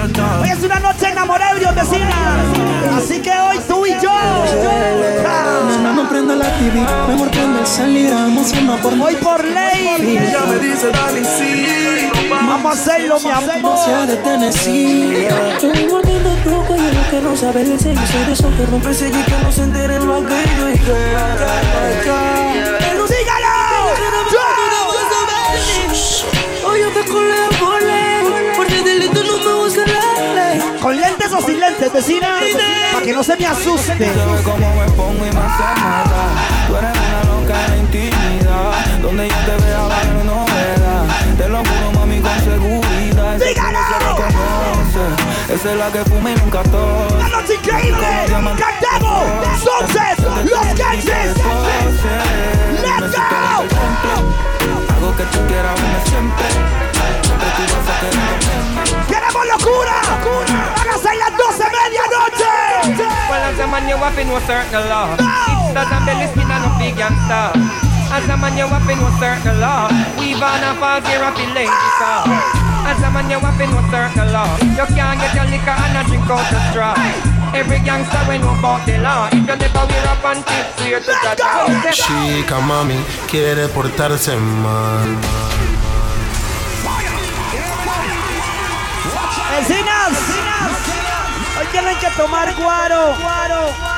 Hoy 0.00 0.48
es 0.48 0.62
una 0.62 0.78
noche 0.78 1.08
enamorada, 1.08 1.58
Dios 1.58 1.74
vecina. 1.74 2.14
Así 2.96 3.20
que 3.20 3.30
hoy 3.30 3.58
tú 3.66 3.84
y 3.84 3.90
yo. 4.00 4.12
Nena, 5.68 5.92
no 5.92 6.08
prenda 6.08 6.36
la 6.36 6.56
TV, 6.56 6.78
mejor 7.08 7.28
prende 7.30 7.58
el 7.60 7.66
salir, 7.66 8.08
vamos 8.10 8.52
por 8.80 8.92
Hoy 8.92 9.16
por 9.16 9.44
ley. 9.44 9.88
Ella 9.98 10.44
me 10.48 10.58
dice, 10.60 10.92
dale, 10.92 11.24
sí. 11.24 11.66
Vamos 12.30 12.64
a 12.64 12.70
hacerlo, 12.80 13.18
mi 13.18 13.28
amor. 13.30 13.60
No 13.60 13.76
sea 13.76 14.06
de 14.06 14.16
Tennessee. 14.18 15.26
Yo 15.60 15.68
voy 15.68 15.86
mordiendo 15.90 16.30
tu 16.44 16.64
cuello, 16.66 16.92
lo 16.92 17.10
que 17.10 17.20
no 17.20 17.36
sabe 17.36 17.62
el 17.62 17.80
sello. 17.80 18.00
Soy 18.06 18.24
de 18.24 18.32
esos 18.32 18.54
que 18.54 18.66
rompe 18.66 18.94
sello 18.94 19.18
y 19.18 19.22
que 19.24 19.36
no 19.42 19.50
se 19.50 19.64
enteren 19.64 20.06
lo 20.06 20.14
aquello. 20.14 20.68
Y 20.68 20.78
que 20.78 20.92
vecina. 31.98 32.28
Para 32.92 33.04
que 33.04 33.12
no 33.12 33.22
se 33.22 33.36
me 33.36 33.46
asuste. 33.46 34.12
Cómo 34.44 34.74
me 34.74 34.90
pongo 34.92 35.26
y 35.26 35.32
más 35.32 35.56
se 35.56 35.80
mata. 35.80 36.22
Tú 36.66 36.76
eres 36.76 36.92
una 36.96 37.22
loca 37.24 37.66
en 37.66 37.80
intimidad. 37.80 38.72
Donde 39.02 39.28
yo 39.28 39.36
te 39.36 39.64
vea, 39.64 39.82
vale 39.82 40.24
novedad. 40.24 41.04
Te 41.36 41.48
lo 41.48 41.58
juro, 41.58 41.92
mami, 41.94 42.20
con 42.20 42.38
seguridad. 42.40 43.36
¡Dígalo! 43.38 43.78
Esa 45.48 45.70
es 45.72 45.76
la 45.78 45.90
que 45.90 46.04
fuma 46.04 46.30
y 46.30 46.34
nunca 46.36 46.62
tose. 46.64 47.16
¡La 47.18 47.28
noche 47.28 47.54
increíble! 47.54 48.06
¡Cantemos! 48.28 49.22
¡Entonces! 49.58 50.18
¡Los 50.44 50.78
gangsters! 50.78 51.36
¡Let's 52.82 53.16
go! 53.16 53.64
Algo 54.94 55.16
que 55.16 55.24
tú 55.24 55.38
quieras 55.46 55.74
verme 55.80 56.00
siempre. 56.06 56.46
¡Queremos 59.08 59.44
locura! 59.46 59.96
¡Hágase 60.80 61.10
las 61.16 61.32
12 61.36 61.64
medianoche! 61.74 62.54
Well, 63.28 63.42
as 63.42 63.58
a 63.58 63.66
man, 63.66 63.88
you 63.88 63.96
have 63.96 64.14
to 64.14 64.24
know 64.24 64.40
certain 64.46 64.88
law. 64.88 65.14
It 65.14 65.74
doesn't 65.74 66.04
belly 66.06 66.26
skin 66.28 66.50
and 66.50 66.64
no 66.64 66.70
big 66.78 66.96
gangster. 66.96 67.52
As 68.10 68.28
a 68.28 68.36
man, 68.36 68.56
you 68.56 68.66
have 68.66 68.86
to 68.86 68.94
know 68.94 69.10
certain 69.18 69.60
law. 69.60 69.88
We've 70.18 70.40
on 70.40 70.62
a 70.62 70.74
false 70.80 71.06
here 71.08 71.22
up 71.22 71.38
in 71.38 71.52
lady 71.52 71.90
car. 71.98 72.24
As 72.86 73.02
a 73.02 73.10
man, 73.10 73.28
you 73.28 73.38
have 73.38 73.58
to 73.58 73.66
know 73.66 73.82
certain 73.90 74.32
law. 74.32 74.48
You 74.62 74.86
can't 74.94 75.18
get 75.20 75.34
your 75.34 75.44
liquor 75.50 75.74
and 75.74 75.98
a 75.98 76.02
drink 76.08 76.30
out 76.30 76.46
the 76.48 76.58
straw. 76.70 76.94
Every 77.52 77.80
gangster 77.80 78.22
we 78.28 78.38
know 78.38 78.54
about 78.56 78.86
the 78.86 78.98
law. 78.98 79.28
If 79.28 79.44
you 79.44 79.56
never 79.56 79.84
wear 79.90 80.04
a 80.08 80.14
panty, 80.22 80.58
swear 80.78 81.00
to 81.00 81.12
God. 81.22 81.92
Chica 81.92 82.60
mami 82.60 82.96
quiere 83.26 83.68
portarse 83.68 84.36
mal 84.36 85.08
¡Vecinas! 89.50 90.12
Hoy 91.58 91.66
quieren 91.72 91.98
que 91.98 92.10
tomar 92.10 92.54
guaro, 92.54 93.14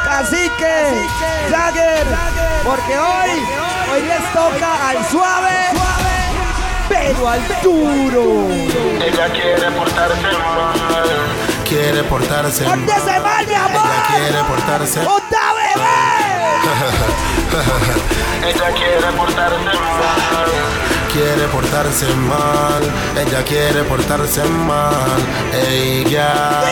cacique, 0.05 1.07
Jagger, 1.51 2.07
porque 2.65 2.99
hoy, 2.99 3.31
hoy 3.93 4.03
les 4.03 4.33
toca 4.33 4.89
al 4.89 5.05
suave, 5.11 5.67
pero 6.89 7.29
al 7.29 7.41
duro. 7.63 8.49
Ella 9.05 9.29
quiere 9.31 9.71
portarse 9.73 10.23
mal. 10.23 10.75
Quiere 11.69 12.03
portarse 12.05 12.65
mal. 12.65 12.79
¡Pórtese 12.79 13.21
mal, 13.21 13.47
mi 13.47 13.55
amor! 13.55 13.83
Ella 13.85 14.17
quiere 14.17 14.45
portarse 14.45 15.01
¡Otra 15.01 15.53
Ella 16.81 18.71
quiere 18.73 19.13
portarse 19.15 19.65
mal. 19.65 20.51
Quiere 21.13 21.47
portarse 21.49 22.15
mal. 22.15 22.91
Ella 23.17 23.43
quiere 23.43 23.83
portarse 23.83 24.43
mal. 24.45 25.21
Ella. 25.53 26.63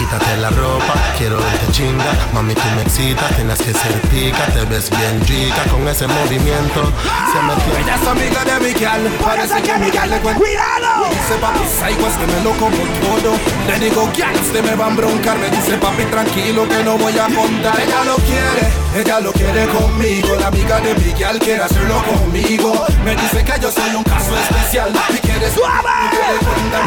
Quítate 0.00 0.34
la 0.38 0.48
ropa, 0.48 0.94
quiero 1.18 1.36
verte 1.36 1.70
chinga. 1.72 2.10
Mami, 2.32 2.54
tú 2.54 2.62
me 2.74 2.80
excitas, 2.80 3.36
tienes 3.36 3.58
que 3.58 3.74
ser 3.74 4.00
pica. 4.08 4.46
Te 4.46 4.64
ves 4.64 4.88
bien 4.88 5.20
rica 5.26 5.62
con 5.70 5.86
ese 5.86 6.06
movimiento. 6.06 6.90
Se 7.30 7.42
me 7.42 7.54
tiene. 7.62 7.80
Ella 7.80 7.96
es 8.00 8.08
amiga 8.08 8.44
de 8.46 8.60
Miguel, 8.60 9.18
parece 9.22 9.60
que 9.60 9.74
Miguel 9.76 10.08
le 10.08 10.18
cuenta. 10.20 10.40
¡Cuidado! 10.40 11.10
Dice 11.10 11.34
papi, 11.38 11.60
psycho, 11.68 12.06
este 12.08 12.26
me 12.28 12.40
lo 12.42 12.52
como 12.52 12.82
todo. 13.04 13.36
Le 13.68 13.78
digo, 13.78 14.10
¿quién 14.14 14.30
usted 14.40 14.64
me 14.64 14.74
va 14.74 14.86
a 14.86 14.88
broncar? 14.88 15.38
Me 15.38 15.50
dice 15.50 15.76
papi, 15.76 16.04
tranquilo 16.04 16.66
que 16.66 16.82
no 16.82 16.96
voy 16.96 17.18
a 17.18 17.26
contar. 17.26 17.78
Ella 17.78 18.04
lo 18.04 18.16
quiere, 18.16 18.72
ella 18.96 19.20
lo 19.20 19.32
quiere 19.32 19.66
conmigo. 19.68 20.34
La 20.40 20.46
amiga 20.46 20.80
de 20.80 20.94
Miguel 20.94 21.38
quiere 21.40 21.62
hacerlo 21.62 22.02
conmigo. 22.04 22.86
Me 23.04 23.14
dice 23.16 23.44
que 23.44 23.60
yo 23.60 23.70
soy 23.70 23.94
un 23.94 24.04
caso 24.04 24.34
especial. 24.34 24.92
Y 25.10 25.18
quiere 25.18 25.50
¡Suave! 25.50 25.90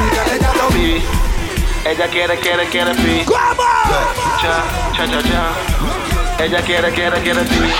Miguel, 0.01 0.39
ella 0.39 0.51
lo 0.57 0.70
vi. 0.76 1.32
Ella 1.86 2.07
quiere, 2.07 2.38
quiere, 2.39 2.65
quiere 2.67 2.93
pi. 2.95 3.23
¿Cómo? 3.25 3.39
Cha, 4.41 4.63
cha, 4.95 5.05
cha, 5.05 5.21
cha. 5.21 6.43
Ella 6.43 6.61
quiere, 6.61 6.91
quiere, 6.93 7.21
quiere 7.21 7.41
pi. 7.43 7.73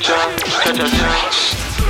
Cha, 0.00 0.16
cha, 0.64 0.72
cha, 0.72 0.84
cha. 0.84 1.67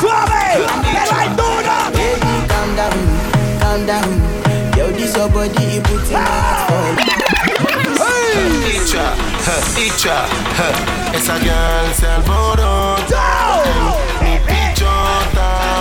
suave! 0.00 0.66
¡Pero 0.92 1.14
al 1.20 1.36
duro! 1.36 1.74
Baby, 1.92 2.34
calm 2.48 2.76
down, 2.76 2.98
calm 3.60 3.86
down. 3.86 4.40
Yo, 4.76 4.88
this 4.92 5.14
your 5.14 5.28
body, 5.28 5.62
you 5.74 5.80
put 5.82 6.06
in 6.06 6.12
my 6.12 6.20
heart 6.20 7.30
Icha, 8.70 9.14
Icha, 9.76 10.24
esa 11.12 11.38
girl 11.38 11.94
se 11.94 12.06
alborota. 12.06 13.22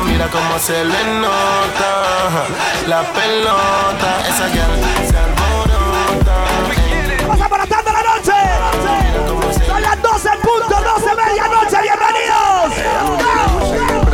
Mira 0.05 0.28
cómo 0.28 0.59
se 0.59 0.84
le 0.84 1.03
nota. 1.22 2.47
La 2.88 3.01
pelota, 3.13 4.09
esa 4.28 4.49
girl 4.49 5.09
se 5.09 5.17
alborota 5.17 5.39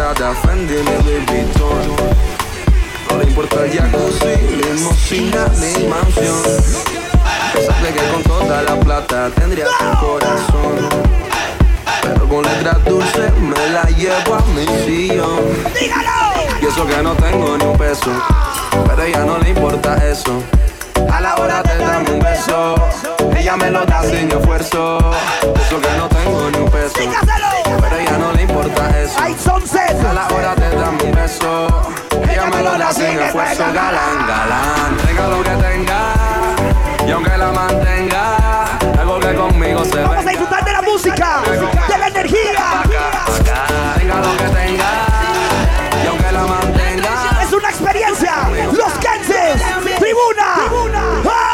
Prada, 0.05 0.35
Fendi, 0.35 0.75
mi 0.75 1.03
Louis 1.03 1.25
Vuitton 1.25 1.95
No 3.09 3.17
le 3.17 3.23
importa 3.23 3.65
el 3.65 3.71
jacuzzi, 3.71 4.37
limosina 4.55 5.47
ni 5.59 5.87
mansión. 5.87 6.43
Sabe 7.65 7.91
que 7.91 8.11
con 8.11 8.21
toda 8.21 8.61
la 8.61 8.79
plata 8.81 9.31
tendría 9.31 9.65
tu 9.65 10.05
corazón. 10.05 10.89
Pero 12.03 12.29
con 12.29 12.43
letras 12.43 12.85
dulces 12.85 13.35
me 13.39 13.69
la 13.69 13.83
llevo 13.97 14.35
a 14.35 14.41
mi 14.53 14.67
sillón. 14.85 15.39
Y 16.61 16.65
eso 16.67 16.85
que 16.85 17.01
no 17.01 17.15
tengo 17.15 17.57
ni 17.57 17.65
un 17.65 17.77
peso 17.77 18.11
Pero 18.87 19.01
a 19.01 19.05
ella 19.07 19.25
no 19.25 19.39
le 19.39 19.49
importa 19.49 19.95
eso. 20.07 20.43
A 21.11 21.19
la 21.19 21.35
hora 21.37 21.63
te 21.63 21.77
dame 21.79 22.11
un 22.11 22.19
beso 22.19 23.14
Ella 23.45 23.57
me 23.57 23.69
lo 23.69 23.85
da 23.85 24.01
sin 24.01 24.31
esfuerzo. 24.31 24.97
Eso 24.97 25.79
que 25.79 25.97
no 25.99 26.09
tengo 26.09 26.49
ni 26.49 26.57
un 26.57 26.71
peso. 26.71 26.95
Pero 26.95 27.95
ella 27.95 28.17
no 28.17 28.33
le 28.33 28.41
importa 28.41 28.99
eso. 28.99 29.19
A 29.19 30.13
la 30.13 30.27
hora 30.29 30.55
te 30.55 30.75
dame 30.75 31.03
un 31.03 31.11
beso. 31.11 31.67
Ella 32.27 32.45
me 32.47 32.63
lo 32.63 32.75
da 32.75 32.91
sin 32.91 33.19
esfuerzo. 33.19 33.63
Galán, 33.71 34.27
galán. 34.27 34.97
Tenga 35.05 35.27
lo 35.27 35.43
que 35.43 35.49
tenga. 35.51 36.15
Y 37.07 37.11
aunque 37.11 37.37
la 37.37 37.51
mantenga 37.51 38.79
Algo 38.99 39.19
que 39.19 39.35
conmigo 39.35 39.85
se 39.85 40.01
Vamos 40.01 40.25
a 40.25 40.29
disfrutar 40.29 40.65
de 40.65 40.73
la 40.73 40.81
música, 40.81 41.41
de 41.87 41.97
la 41.99 42.07
energía. 42.07 42.83
Tenga 43.95 44.21
lo 44.21 44.37
que 44.37 44.43
tenga. 44.55 44.89
Y 46.03 46.07
aunque 46.07 46.31
la 46.31 46.47
mantenga. 46.47 47.43
Es 47.43 47.53
una 47.53 47.69
experiencia. 47.69 48.49
Los 48.73 48.93
Kenses, 48.93 49.61
tribuna. 49.99 50.55
¡Ah! 51.29 51.44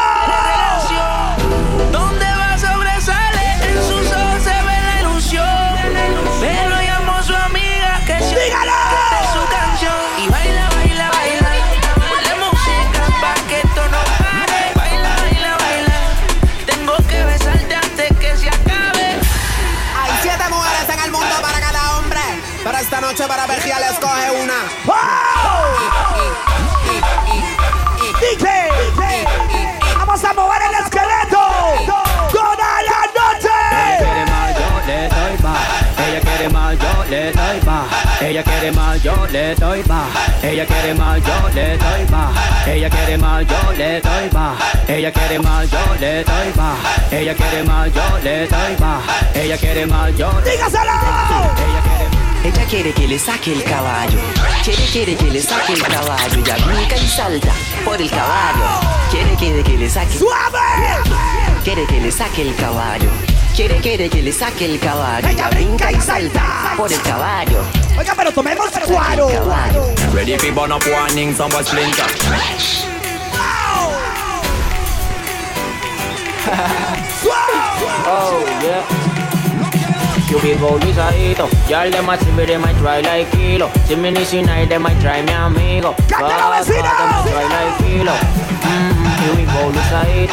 Ella 38.42 38.58
quiere 38.58 38.72
más, 38.72 39.02
yo 39.04 39.26
le 39.30 39.54
doy 39.54 39.84
más. 39.84 40.08
Ella 40.42 40.66
quiere 40.66 40.94
más, 40.94 41.20
yo 41.24 41.48
le 41.54 41.76
doy 41.76 42.06
más. 42.10 42.66
Ella 42.66 42.90
quiere 42.90 43.18
más, 43.18 43.46
yo 43.46 43.72
le 43.72 44.00
doy 44.00 44.30
más. 44.32 44.58
Ella 44.88 45.12
quiere 45.12 45.38
más, 45.38 45.70
yo 45.70 45.78
le 46.00 46.24
doy 46.24 46.52
más. 46.56 46.78
Ella 47.12 47.34
quiere 47.34 47.62
más, 47.62 47.94
yo 47.94 48.18
le 48.24 48.46
doy 48.48 48.76
más. 48.80 49.02
Ella 49.34 49.56
quiere 49.56 49.86
más, 49.86 50.16
yo 50.16 50.30
¡Dígaselo! 50.44 50.92
Ella 52.44 52.64
quiere 52.68 52.92
que 52.92 53.06
le 53.06 53.18
saque 53.18 53.52
el 53.52 53.62
caballo. 53.62 54.18
Quiere, 54.64 54.84
quiere 54.86 55.14
que 55.14 55.30
le 55.30 55.40
saque 55.40 55.74
el 55.74 55.82
caballo. 55.82 56.44
Ella 56.44 56.56
brinca 56.66 56.96
y 56.96 57.06
salta 57.06 57.52
por 57.84 58.02
el 58.02 58.10
caballo. 58.10 58.80
Quiere, 59.12 59.36
quiere 59.36 59.62
que 59.62 59.78
le 59.78 59.88
saque. 59.88 60.18
¡Suave! 60.18 60.58
Quiere 61.62 61.86
que 61.86 62.00
le 62.00 62.10
saque 62.10 62.42
el 62.42 62.56
caballo. 62.56 63.31
Quiere, 63.54 63.76
quiere 63.80 64.08
que 64.08 64.22
le 64.22 64.32
saque 64.32 64.64
el 64.64 64.80
caballo. 64.80 65.28
Ella 65.28 65.50
brinca 65.50 65.92
y 65.92 66.00
salta 66.00 66.72
por 66.74 66.90
el 66.90 67.00
caballo. 67.02 67.62
Oiga, 67.98 68.14
pero 68.16 68.32
tomemos 68.32 68.70
cuaro. 68.86 69.28
Ready 70.14 70.38
for 70.38 70.52
burn 70.52 70.72
up 70.72 70.82
warning, 70.86 71.34
some 71.34 71.50
boy 71.50 71.62
splinter. 71.62 72.06
Oh, 78.04 78.42
yeah. 78.62 78.82
You 80.30 80.40
be 80.40 80.54
bolizadito. 80.54 81.46
Y'all 81.68 81.90
them 81.90 82.08
a 82.08 82.16
see 82.18 82.32
me, 82.32 82.46
they 82.46 82.56
might 82.56 82.76
try 82.78 83.00
like 83.02 83.30
kilo. 83.32 83.70
See 83.84 83.96
me 83.96 84.12
this 84.12 84.32
night, 84.32 84.70
they 84.70 84.78
might 84.78 84.98
try 85.00 85.20
me 85.20 85.32
amigo. 85.32 85.92
Fuck, 86.08 86.20
fuck, 86.20 86.66
they 86.66 86.80
might 86.80 87.26
try 87.28 87.44
like 87.48 87.78
kilo. 87.84 88.12
Mm-hmm. 88.12 89.01
Here 89.22 89.38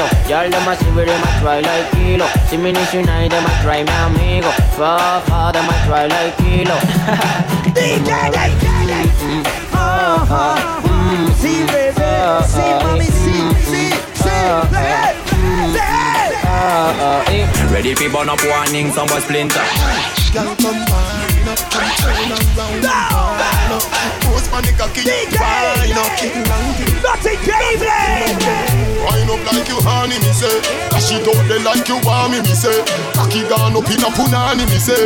up. 0.01 0.09
Y'all 0.27 0.49
them 0.49 0.67
a 0.67 0.75
see 0.75 0.89
where 0.97 1.05
them 1.05 1.21
a 1.21 1.29
try 1.39 1.59
like 1.59 1.91
kilo 1.91 2.25
See 2.49 2.57
me 2.57 2.71
them 3.29 3.45
a 3.45 3.49
try 3.61 3.85
amigo. 3.85 4.49
Far, 4.73 5.21
far, 5.21 5.53
them 5.53 5.69
a 5.69 5.73
try 5.85 6.07
like 6.07 6.35
kilo 6.37 6.75
DJ, 7.77 8.09
DJ, 8.33 9.05
see 11.37 11.61
baby. 11.69 11.93
See 11.93 12.65
uh-huh. 12.65 12.81
mommy, 12.83 13.05
see, 13.05 13.53
see, 13.69 13.93
see. 14.17 14.25
Uh-huh. 14.25 15.13
Uh-huh. 16.49 17.69
Ready 17.71 17.93
for 17.93 18.09
burn 18.09 18.29
up 18.29 18.41
warning, 18.43 18.91
some 18.91 19.07
boy 19.07 19.19
splinter. 19.19 19.61
Girl 20.33 20.55
come 20.57 20.79
wine 20.89 21.47
up 21.47 21.59
and 21.77 21.93
turn 22.01 22.31
around 22.57 22.81
pose 24.21 24.47
Wine 24.49 24.65
up, 25.97 26.11
up 29.29 29.45
like 29.45 29.67
you 29.69 29.79
punani 30.09 30.17
me 30.19 30.31
say. 30.33 30.61
Cash 30.89 31.11
it 31.13 31.27
out 31.27 31.47
there 31.47 31.61
like 31.61 31.87
you 31.87 31.99
want 32.03 32.31
me 32.31 32.41
me 32.41 32.53
say. 32.53 32.83
Cocky 33.13 33.43
gone 33.47 33.75
up 33.75 33.89
in 33.89 34.01
a 34.01 34.09
punani 34.09 34.65
me 34.65 34.79
say. 34.79 35.05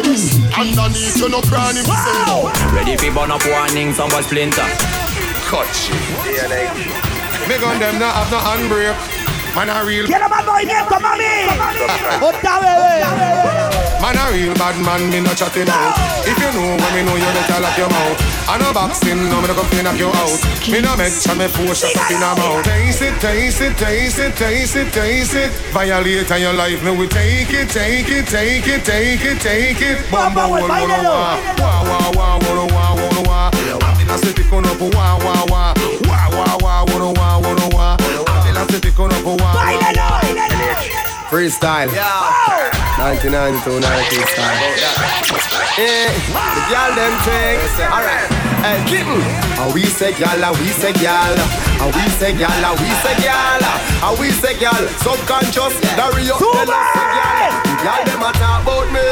Underneath 0.56 1.18
you 1.18 1.30
no 1.30 1.42
cranny 1.42 1.82
me 1.84 1.96
say. 1.96 2.44
Ready 2.72 2.96
for 2.98 3.12
burn 3.14 3.32
up 3.32 3.44
warning, 3.46 3.94
some 3.94 4.10
boy 4.10 4.22
splinter. 4.22 4.68
Cut 5.48 5.68
shit. 5.76 6.00
Me 7.48 7.56
gun 7.60 7.80
them 7.80 8.00
not 8.00 8.16
have 8.16 8.32
no 8.32 8.40
handbrake. 8.40 8.96
Man 9.56 9.70
a 9.70 9.86
real. 9.86 10.06
Quiero 10.08 10.28
más 10.30 10.46
movimiento, 10.46 11.00
mami. 11.00 11.46
Otra 12.22 12.60
bebé. 12.60 13.04
Man 14.02 14.18
a 14.18 14.32
real 14.32 14.54
bad 14.56 14.78
man, 14.82 15.10
me 15.10 15.20
no 15.20 15.34
chatting 15.34 15.70
out. 15.70 15.94
If 16.26 16.38
you 16.40 16.52
know 16.56 16.76
when 16.76 16.94
me 16.96 17.04
know 17.04 17.16
you 17.16 17.30
better 17.36 17.60
lock 17.62 17.78
your 17.78 17.90
mouth. 17.90 18.33
I 18.46 18.58
no 18.60 18.74
boxing, 18.74 19.18
no 19.32 19.41
me 19.41 19.48
no 19.48 19.56
come 19.56 19.70
to 19.72 19.84
knock 19.84 19.98
you 19.98 20.12
out. 20.12 20.39
Me 20.68 20.82
no 20.82 20.96
make 20.98 21.16
sure 21.16 21.36
me 21.36 21.48
shots 21.74 21.96
up 21.96 22.12
in 22.12 22.18
a 22.20 22.36
mouth. 22.36 22.64
Taste 22.64 23.02
it, 23.02 23.16
taste 23.20 23.62
it, 23.62 23.78
taste 23.78 24.20
it, 24.20 24.36
taste 24.36 24.76
it, 24.76 24.91
taste 24.91 25.36
it. 25.36 25.52
Violate 25.72 26.30
on 26.32 26.41
your 26.41 26.54
life, 26.54 26.84
me 26.84 26.91
we 26.91 27.08
take 27.08 27.54
it, 27.54 27.70
take 27.70 28.10
it, 28.10 28.28
take 28.28 28.68
it, 28.68 28.84
take 28.84 29.24
it, 29.24 29.39
take 29.39 29.82
it. 29.82 29.98
Bamba 30.12 30.50
wall, 30.50 30.68
wall, 30.68 30.70
wall, 30.70 31.39
wah, 31.58 31.84
wah, 31.88 32.12
wah, 32.16 32.39
wah, 32.44 32.68
wah, 32.68 32.96
wah, 32.96 33.24
wah. 33.28 33.52
I'm 33.82 34.02
in 34.02 34.10
a 34.10 34.18
city 34.18 34.44
corner, 34.44 34.76
wah, 34.80 35.18
wah, 35.24 35.46
wah, 35.48 35.74
wah, 36.04 36.28
wah, 36.36 36.58
wah, 36.60 36.84
wah, 36.86 37.12
wah, 37.16 37.39
wah, 37.39 37.70
wah. 37.72 37.98
I'm 38.28 38.48
in 38.48 38.58
a 38.58 38.66
city 38.72 38.91
corner, 38.91 39.20
wah, 39.24 39.36
wah, 39.36 39.64
wah. 39.96 40.20
Freestyle. 41.30 41.89
1992, 42.98 43.80
90 43.80 44.22
style. 44.30 44.54
Eh, 45.82 46.10
the 46.30 46.62
girl 46.70 46.91
them 46.94 47.14
thing. 47.26 47.58
Alright. 47.89 48.30
Hey, 48.62 48.80
kitten. 48.86 49.18
And 49.58 49.74
we 49.74 49.84
say 49.86 50.14
gyal, 50.14 50.38
and 50.38 50.56
we 50.62 50.70
say 50.70 50.94
gyal. 50.94 51.36
And 51.82 51.89
we 51.89 52.06
say 52.22 52.34
gyal, 52.34 52.54
and 52.54 52.80
we 52.80 52.89
say 53.02 53.16
gyal. 53.26 53.64
And 54.08 54.20
we 54.20 54.30
say. 54.30 54.44
Subconscious, 54.64 55.76
carry 55.98 56.32
up 56.32 56.39
the 56.39 56.64
last 56.72 56.96
say 56.96 57.08
gyal. 57.18 57.52
The 57.84 58.12
them 58.12 58.24
a 58.24 58.32
talk 58.39 58.64
about 58.64 58.88
me. 58.94 59.04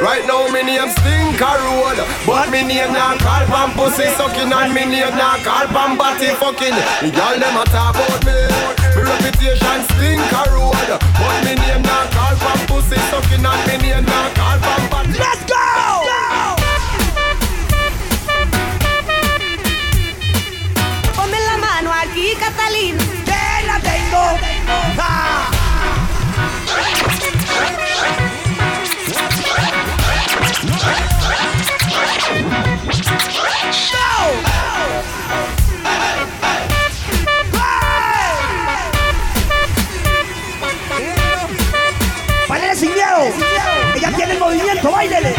Right 0.00 0.24
now 0.26 0.46
me 0.52 0.62
name 0.62 0.90
Stinker 0.90 1.58
Road. 1.66 1.98
But 2.24 2.50
me 2.50 2.62
name 2.62 2.92
not 2.92 3.18
call 3.18 3.44
pan 3.46 3.74
pussy 3.74 4.06
sucking 4.14 4.52
and 4.52 4.72
me 4.72 4.84
name 4.86 5.16
not 5.16 5.42
call 5.42 5.66
pan 5.66 5.98
body 5.98 6.30
fucking. 6.38 6.76
Gyal 7.10 7.40
them 7.40 7.56
a 7.56 7.64
talk 7.64 7.96
about 7.96 8.24
me. 8.24 8.81
Me 8.96 9.02
reputation 9.02 9.78
Stinker 9.88 10.50
Road. 10.52 10.72
But 11.00 11.44
me 11.44 11.54
name 11.54 11.82
not 11.82 12.10
call 12.12 12.36
pan 12.36 12.66
pussy 12.66 12.96
sucking 13.10 13.44
and 13.44 13.60
me 13.68 13.88
name 13.88 14.04
not 14.04 14.34
call 14.34 14.58
pan 14.58 14.90
body. 14.90 15.18
Let's 15.18 15.44
go! 15.44 15.71
Bailele. 45.02 45.34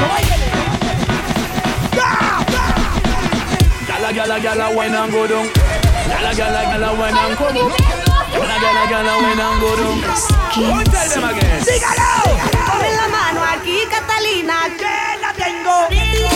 Gala, 3.87 4.13
gala, 4.13 4.39
gala, 4.39 4.75
wine 4.75 4.95
and 4.95 5.11
go 5.11 5.27
down. 5.27 5.47
Gala, 6.07 6.31
gala, 6.35 6.61
gala, 6.71 6.89
wine 6.99 7.15
and 7.15 7.37
come 7.37 7.57
up. 7.57 7.71
Gala, 8.33 8.55
gala, 8.63 8.83
gala, 8.91 9.13
wine 9.23 9.39
and 9.39 9.61
go 9.61 9.71
down. 9.79 9.97
Go 10.55 10.83
tell 10.91 11.09
them 11.09 11.23
again. 11.29 11.61
Ponme 12.67 12.89
la 12.99 13.07
mano 13.07 13.41
aquí, 13.53 13.77
Catalina. 13.89 14.57
Que 14.77 14.95
la 15.21 15.31
tengo. 15.33 16.32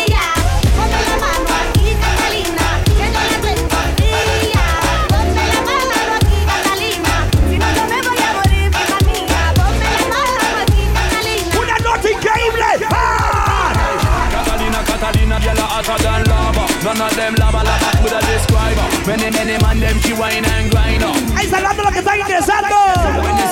Many, 19.08 19.32
many 19.32 19.58
man 19.64 19.80
them 19.80 19.98
she 20.02 20.12
wine 20.12 20.44
and 20.44 20.70
grind 20.70 21.02
up. 21.02 21.16
Ahí 21.34 21.48
saludando 21.48 21.82
a 21.82 21.86
los 21.86 21.94
que 21.94 22.00
están 22.00 22.20
ingresando. 22.20 22.76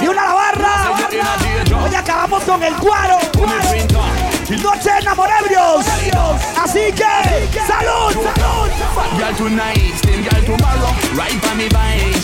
Y 0.02 0.08
una 0.08 0.26
la 0.26 0.34
barra. 0.34 0.92
Hoy 1.82 1.96
acabamos 1.96 2.44
con 2.44 2.62
el 2.62 2.76
cuaro. 2.76 3.18
Noche 4.62 4.90
enamorebrios. 5.00 5.86
Así 6.62 6.92
que, 6.92 7.48
salud. 7.66 8.18
Girl 9.18 9.36
tonight, 9.38 9.96
girl 10.04 10.44
tomorrow. 10.44 10.92
Right 11.16 11.42
by 11.42 11.56
me 11.56 11.70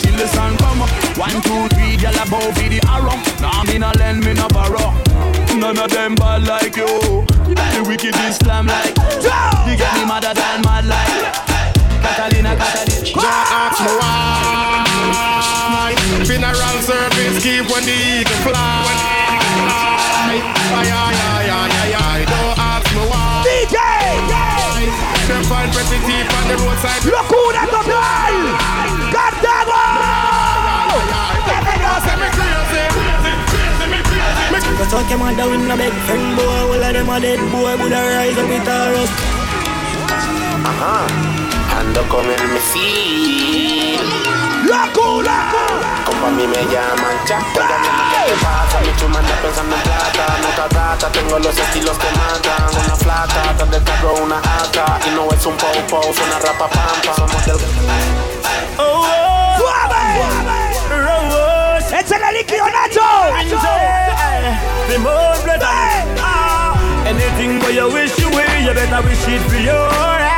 till 0.02 0.14
the 0.14 0.28
sun 0.28 0.54
come 0.58 0.82
up. 0.82 0.90
One, 1.16 1.40
two, 1.40 1.68
three, 1.74 1.96
girl 1.96 2.14
above 2.22 2.54
the 2.54 2.80
arrow. 2.86 3.16
Nah, 3.40 3.64
me 3.64 3.78
no 3.78 3.90
lend, 3.98 4.22
me 4.26 4.34
no 4.34 4.46
borrow. 4.48 4.92
None 5.56 5.78
of 5.78 5.90
them 5.90 6.16
bad 6.16 6.46
like 6.46 6.76
you. 6.76 7.24
The 7.48 7.82
wicked 7.88 8.14
Islam 8.28 8.66
like. 8.66 8.94
You 9.66 9.76
get 9.78 9.94
me 9.94 10.04
madder 10.04 10.34
than 10.34 10.60
mad 10.60 10.84
like. 10.84 11.51
Catalina, 12.02 12.52
Catalina. 12.58 13.14
Don't 13.14 13.48
ask 13.62 13.78
me 13.78 13.92
why. 14.02 15.94
Funeral 16.26 16.76
service 16.82 17.38
give 17.42 17.70
when 17.70 17.84
the 17.86 17.94
eagle 17.94 18.38
fly. 18.42 18.90
Ay, 20.26 20.38
ay, 20.74 20.88
ay, 20.90 21.46
ay, 21.46 21.70
ay, 21.82 21.92
ay. 21.94 22.20
Don't 22.26 22.58
ask 22.58 22.86
me 22.94 23.02
why. 23.06 23.46
DJ. 23.46 23.78
Them 25.28 25.42
find 25.46 25.70
pretty 25.72 25.98
teeth 26.02 26.30
on 26.34 26.44
the 26.50 26.56
roadside. 26.58 27.02
Locura 27.06 27.64
total. 27.70 28.34
Cartago. 29.14 29.82
Cause 34.82 34.90
talk 34.90 35.08
your 35.10 35.18
mother 35.18 35.48
with 35.48 35.60
no 35.68 35.76
big 35.76 35.92
friend 36.06 36.36
boy 36.36 36.42
All 36.42 36.74
of 36.74 36.92
them 36.92 37.08
a 37.08 37.20
dead 37.20 37.38
boy 37.52 37.76
Would 37.76 37.92
a 37.92 38.02
rise 38.02 38.36
up 38.36 38.48
with 38.48 38.66
a 38.66 38.90
rust 38.90 39.12
uh-huh. 40.64 41.06
Ajá. 41.06 41.51
Ando 41.82 42.08
con 42.08 42.24
el 42.24 42.48
misil. 42.48 43.98
¡Locura! 44.70 45.50
Como 46.06 46.26
a 46.28 46.30
mí 46.30 46.46
me 46.46 46.62
llaman 46.72 47.18
sé 47.26 47.34
qué 47.34 48.34
pasa. 48.40 48.80
Mi 48.82 48.94
chuma 49.00 49.18
anda 49.18 49.34
pensando 49.42 49.74
en 49.74 49.82
plata. 49.82 50.24
No 50.42 50.48
te 50.54 50.74
rata. 50.76 51.08
Tengo 51.10 51.40
los 51.40 51.58
estilos 51.58 51.98
que 51.98 52.06
matan. 52.16 52.84
Una 52.84 52.94
flaca. 52.94 53.50
Atrás 53.50 53.70
del 53.72 53.82
carro 53.82 54.14
una 54.22 54.38
AK. 54.38 55.06
Y 55.06 55.10
no 55.10 55.28
es 55.34 55.44
un 55.44 55.56
po-po. 55.56 56.02
Suena 56.14 56.38
rapa 56.38 56.68
pampa. 56.68 57.14
Somos 57.16 57.46
del. 57.46 57.56
¡Échale 61.98 62.32
líquido, 62.38 62.64
Nacho! 62.70 63.00
The 64.88 64.98
more 64.98 65.36
blood 65.44 65.62
ah. 65.62 67.06
Anything 67.06 67.58
where 67.60 67.72
you 67.72 67.92
wish 67.92 68.18
you 68.18 68.28
will 68.28 68.62
You 68.62 68.72
better 68.72 69.02
wish 69.02 69.26
it 69.28 69.42
for 69.50 69.58
your 69.58 70.31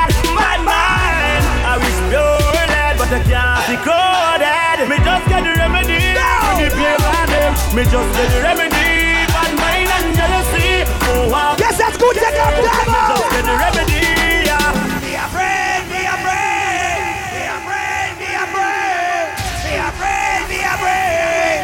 pure 3.22 3.38
I 3.38 3.62
can't 3.62 3.66
be 3.70 3.76
coded 3.78 4.88
Me 4.90 4.96
just 4.98 5.24
get 5.30 5.42
the 5.46 5.52
remedy. 5.54 6.02
For 6.42 6.54
the 6.58 6.68
pain 6.74 6.98
on 6.98 7.26
them 7.30 7.52
Me 7.76 7.82
just 7.86 8.10
get 8.16 8.28
the 8.34 8.40
remedy. 8.42 9.22
Bad 9.30 9.52
mind 9.54 9.90
and 9.94 10.08
jealousy. 10.16 10.82
Oh 11.14 11.30
wow. 11.30 11.54
Yes, 11.58 11.78
that's 11.78 11.96
good, 11.96 12.14
Take 12.14 12.24
check 12.24 12.34
out 12.42 12.54
Me 12.58 12.66
just 12.66 13.30
get 13.30 13.44
the 13.46 13.54
remedy 13.54 14.02
yeah. 14.50 14.98
Be 14.98 15.14
afraid, 15.14 15.82
be 15.90 16.02
afraid, 16.04 17.30
be 17.34 17.42
afraid, 17.54 18.10
be 18.18 18.30
afraid, 18.34 19.26
be 19.62 19.72
afraid, 19.78 20.40
be 20.50 20.60
afraid. 20.66 21.62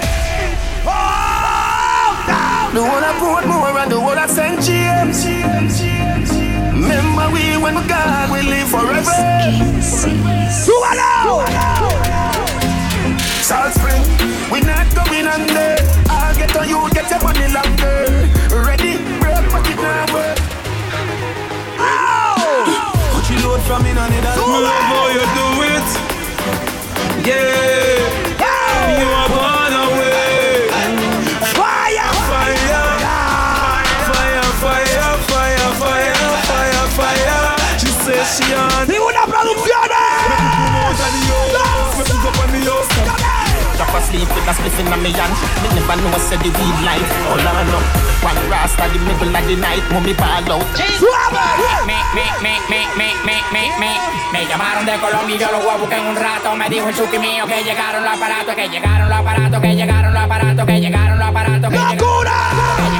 Oh, 0.86 0.90
oh, 0.90 1.51
oh 1.51 2.11
down. 2.30 2.74
The 2.74 2.82
one 2.82 3.03
I 3.03 3.12
put 3.18 3.42
more 3.48 3.74
and 3.74 3.90
the 3.90 4.01
one 4.01 4.18
I 4.18 4.26
sent 4.26 4.62
James. 4.62 6.30
Remember 7.21 7.35
we 7.35 7.62
when 7.62 7.75
we 7.75 7.87
God 7.87 8.31
we 8.33 8.43
live 8.49 8.68
forever. 8.68 9.12
Súbalo. 10.49 11.45
Salt 13.43 13.75
Spring, 13.75 14.03
we 14.51 14.61
not 14.61 14.87
going 14.95 15.27
under. 15.27 15.77
I'll 16.09 16.35
get 16.37 16.57
on 16.57 16.68
you, 16.68 16.89
get 16.93 17.11
your 17.11 17.23
money 17.23 17.49
longer. 17.53 18.07
Ready, 18.64 18.97
break, 19.21 19.45
but 19.53 19.68
it 19.68 19.77
not 19.77 20.12
work. 20.12 20.39
Put 23.12 23.31
your 23.31 23.51
load 23.51 23.61
from 23.62 23.85
in 23.85 23.99
on 23.99 24.12
it 24.12 24.25
and 24.25 24.41
love 24.41 24.85
how 24.89 25.09
you 25.12 25.25
do 25.37 25.47
it. 25.75 25.89
Yeah. 27.27 27.89
half 43.91 44.03
asleep 44.03 44.28
with 44.30 44.47
a 44.47 44.55
spliff 44.55 44.78
in 44.78 44.86
my 44.86 44.97
hand. 45.03 45.34
Me 45.62 45.68
never 45.74 45.97
know 45.99 46.14
I 46.14 46.18
said 46.22 46.38
the 46.41 46.51
weed 46.55 46.78
light. 46.86 47.11
All 47.30 47.43
I 47.43 47.62
know, 47.66 47.82
one 48.22 48.38
rasta 48.47 48.86
the 48.86 48.99
middle 49.03 49.34
of 49.34 49.43
the 49.47 49.57
night. 49.57 49.82
Ball 49.91 50.38
out. 50.38 50.70
Me, 51.86 51.99
me, 52.14 52.24
me, 52.43 52.53
me, 52.70 52.80
me, 52.97 53.09
me, 53.26 53.36
me, 53.51 53.62
me. 53.78 53.91
Me 54.32 54.47
llamaron 54.47 54.86
de 54.86 54.95
Colombia 54.99 55.34
y 55.34 55.38
yo 55.38 55.51
los 55.51 55.62
voy 55.62 55.74
a 55.74 55.76
buscar 55.76 55.99
en 55.99 56.07
un 56.07 56.16
rato. 56.16 56.55
Me 56.55 56.68
dijo 56.68 56.88
el 56.88 56.95
chuki 56.95 57.18
mío 57.18 57.47
que 57.47 57.64
llegaron 57.64 58.05
los 58.05 58.14
aparatos, 58.14 58.55
que 58.55 58.68
llegaron 58.68 59.09
los 59.09 59.18
aparatos, 59.18 59.61
que 59.61 59.74
llegaron 59.74 60.14
los 60.14 60.22
aparatos, 60.22 60.66
que 60.66 60.80
llegaron 60.80 61.18
los 61.18 61.28
aparatos. 61.28 61.72
¡Locura! 61.72 62.99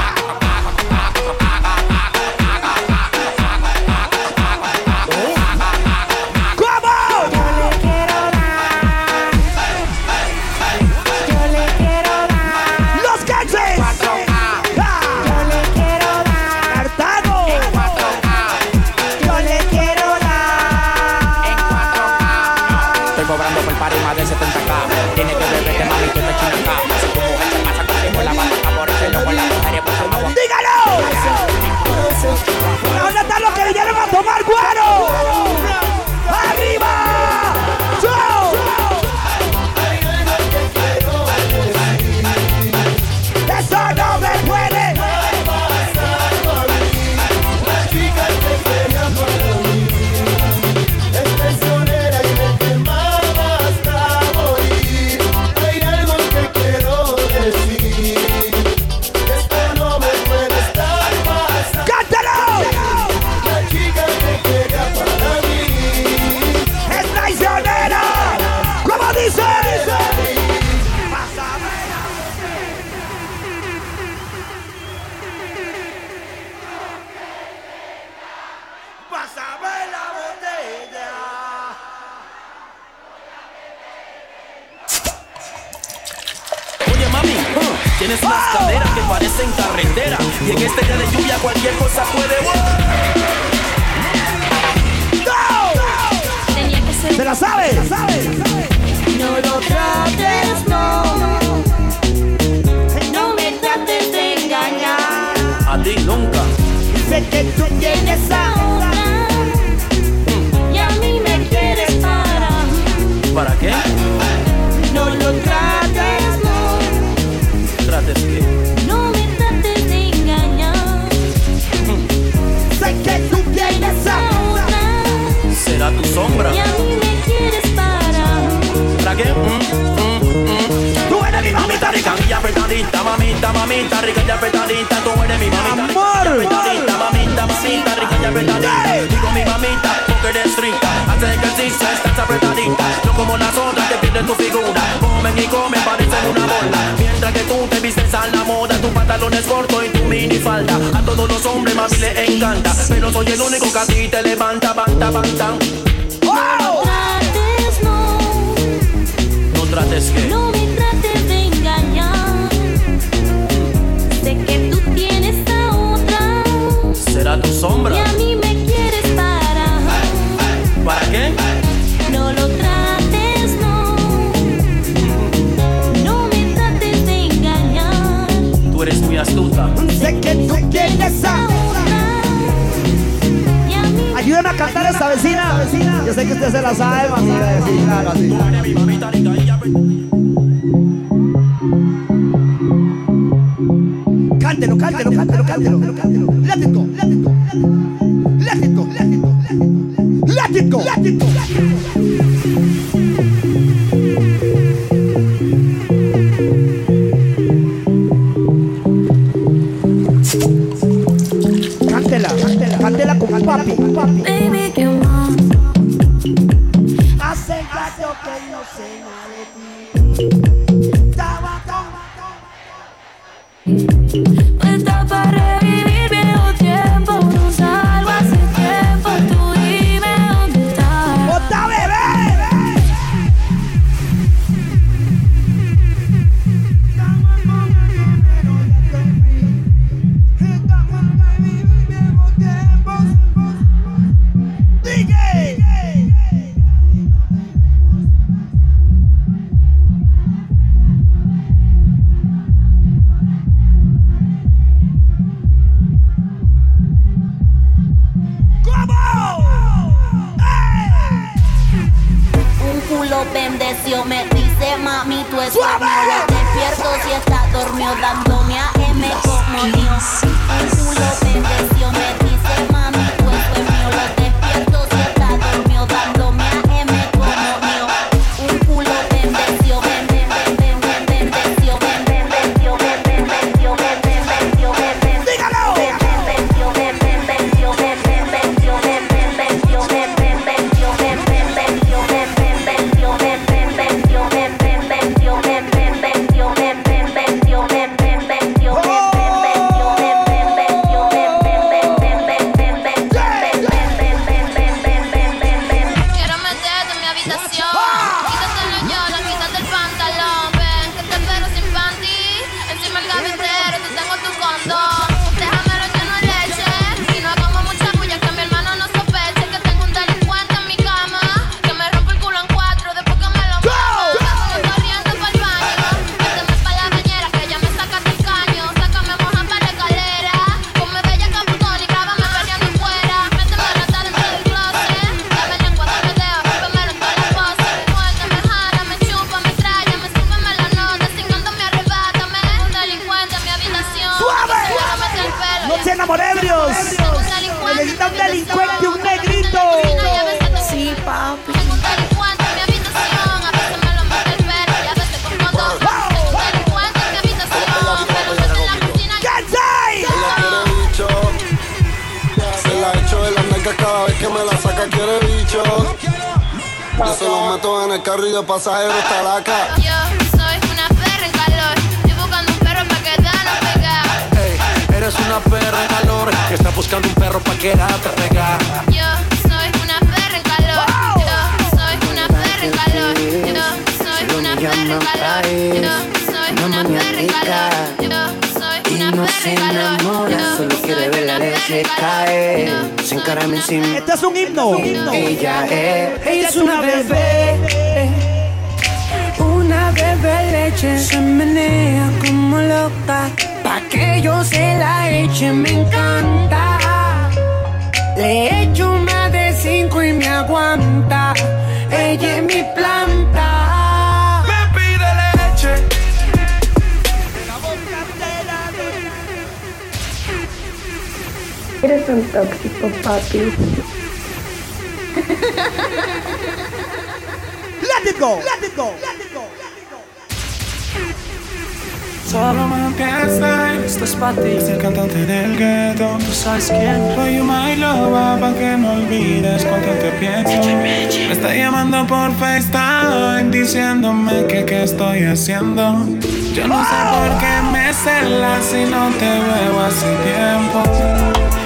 Yo 445.41 446.67
no 446.67 446.85
sé 446.85 446.95
por 447.09 447.37
qué 447.39 447.61
me 447.71 447.91
celas 447.93 448.63
si 448.63 448.85
no 448.85 449.09
te 449.09 449.25
veo 449.25 449.79
hace 449.83 450.05
tiempo. 450.17 450.83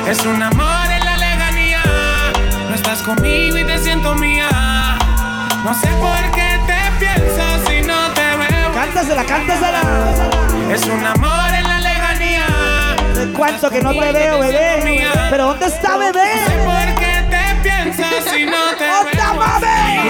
Es 0.08 0.26
un 0.26 0.42
amor 0.42 0.90
en 0.90 1.04
la 1.04 1.18
leganía. 1.18 1.84
No 2.70 2.74
estás 2.74 3.02
conmigo 3.02 3.58
y 3.58 3.66
te 3.66 3.78
siento 3.80 4.16
mía. 4.16 4.48
No 5.66 5.74
sé 5.74 5.90
por 6.00 6.32
qué 6.32 6.58
te 6.66 7.06
pienso 7.06 7.44
si 7.68 7.82
no 7.86 8.14
te 8.14 8.38
veo. 8.38 8.74
Cántasela, 8.74 9.26
cántasela. 9.26 9.82
Es 10.72 10.86
un 10.86 11.06
amor 11.06 11.54
en 11.54 11.68
la 11.68 11.82
leganía. 11.82 12.46
¿Cuánto 13.36 13.70
que 13.70 13.82
no 13.82 13.92
te 13.92 14.14
veo, 14.14 14.40
bebé? 14.40 15.06
¿Pero 15.30 15.48
dónde 15.48 15.66
está, 15.66 15.98
bebé? 15.98 16.32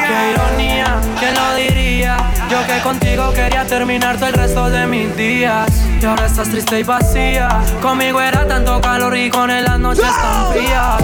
qué 0.08 0.32
ironía, 0.32 1.02
¿quién 1.20 1.34
lo 1.34 1.56
diría? 1.56 2.18
Yo 2.50 2.66
que 2.68 2.80
contigo 2.82 3.34
quería 3.34 3.66
terminar 3.66 4.18
todo 4.18 4.28
el 4.28 4.34
resto 4.34 4.70
de 4.70 4.86
mis 4.86 5.16
días 5.18 5.68
Y 6.00 6.06
ahora 6.06 6.28
estás 6.28 6.48
triste 6.50 6.80
y 6.80 6.84
vacía 6.84 7.50
Conmigo 7.82 8.22
era 8.22 8.48
tanto 8.48 8.80
calor 8.82 9.18
y 9.18 9.32
con 9.32 9.50
él 9.50 9.66
las 9.66 9.80
noches 9.80 10.06
tan 10.06 10.54
frías 10.54 11.02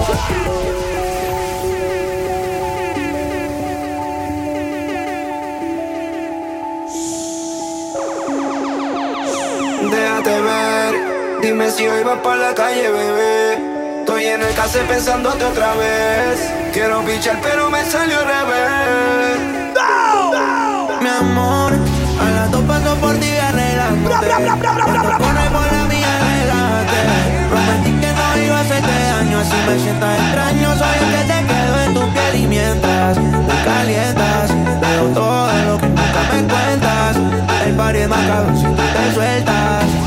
Déjate 9.90 10.40
ver, 10.40 11.40
dime 11.42 11.70
si 11.70 11.88
hoy 11.88 12.04
vas 12.04 12.18
para 12.20 12.36
la 12.36 12.54
calle, 12.54 12.88
bebé. 12.88 13.98
Estoy 13.98 14.24
en 14.26 14.42
el 14.42 14.54
case 14.54 14.78
pensándote 14.84 15.44
otra 15.44 15.74
vez. 15.74 16.61
Quiero 16.72 17.02
pichar, 17.02 17.38
pero 17.42 17.68
me 17.68 17.84
salió 17.84 18.16
revés. 18.24 19.38
No, 19.74 20.32
no. 20.32 21.02
Mi 21.02 21.08
amor, 21.08 21.72
a 22.18 22.30
las 22.30 22.50
dos 22.50 22.62
paso 22.62 22.94
por 22.96 23.14
ti 23.16 23.28
arreglándote. 23.36 24.26
Cuando 24.26 25.42
por 25.52 25.70
la 25.70 25.84
mía, 25.84 26.12
relájate. 26.30 27.00
Prometí 27.50 27.92
que 28.00 28.12
no 28.14 28.42
iba 28.42 28.56
a 28.56 28.60
hacerte 28.62 28.88
daño. 28.88 29.44
Si 29.44 29.56
me 29.68 29.78
sientas 29.80 30.18
extraño, 30.18 30.76
soy 30.78 30.96
el 30.98 31.10
que 31.12 31.22
te 31.32 31.46
quedo 31.46 31.82
en 31.82 31.94
tu 31.94 32.12
piel. 32.14 32.34
Y 32.42 32.46
mientras 32.46 33.16
te 33.18 33.64
calientas, 33.66 34.50
veo 34.80 35.08
todo 35.12 35.52
lo 35.66 35.78
que 35.78 35.88
nunca 35.88 36.20
me 36.32 36.42
cuentas. 36.48 37.16
El 37.66 37.74
party 37.76 37.98
es 37.98 38.08
macabro 38.08 38.56
si 38.56 38.64
tú 38.64 38.82
te 38.94 39.14
sueltas. 39.14 40.01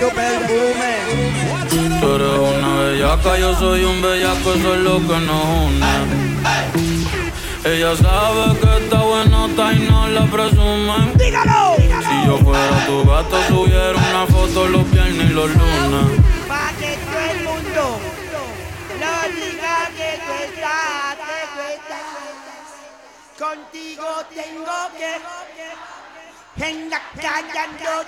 Tu 0.00 0.08
perfume. 0.14 0.92
Tú 2.00 2.14
eres 2.14 2.38
una 2.38 2.74
bellaca, 2.80 3.38
yo 3.38 3.54
soy 3.56 3.84
un 3.84 4.00
bellaco, 4.02 4.52
eso 4.54 4.74
es 4.74 4.80
lo 4.80 4.98
que 4.98 5.16
nos 5.26 5.44
une. 5.66 5.86
Ella 7.64 7.96
sabe 7.96 8.58
que 8.60 8.84
está 8.84 9.02
buenota 9.02 9.72
y 9.72 9.78
no 9.80 10.08
la 10.08 10.26
presume. 10.26 11.12
¡Dígalo! 11.16 11.76
Si 11.76 12.26
yo 12.26 12.38
fuera 12.38 12.86
tu 12.86 13.04
gato, 13.04 13.36
subiera 13.48 13.98
una 14.10 14.26
foto 14.26 14.68
los 14.68 14.90
viernes 14.90 15.30
y 15.30 15.34
los 15.34 15.50
lunes. 15.50 16.06
Pa' 16.46 16.72
que 16.78 16.96
todo 17.04 17.20
el 17.30 17.44
mundo 17.44 18.00
lo 19.00 19.14
diga 19.34 19.90
que 19.96 20.10
tú 20.24 20.32
estás, 20.44 21.16
que 21.28 21.40
tú 21.54 21.60
estás. 21.74 22.18
Contigo 23.38 24.08
tengo 24.34 24.78
que 24.96 25.12
en 26.60 26.90
la 26.90 27.00
calle 27.14 27.52
lleno, 27.78 28.00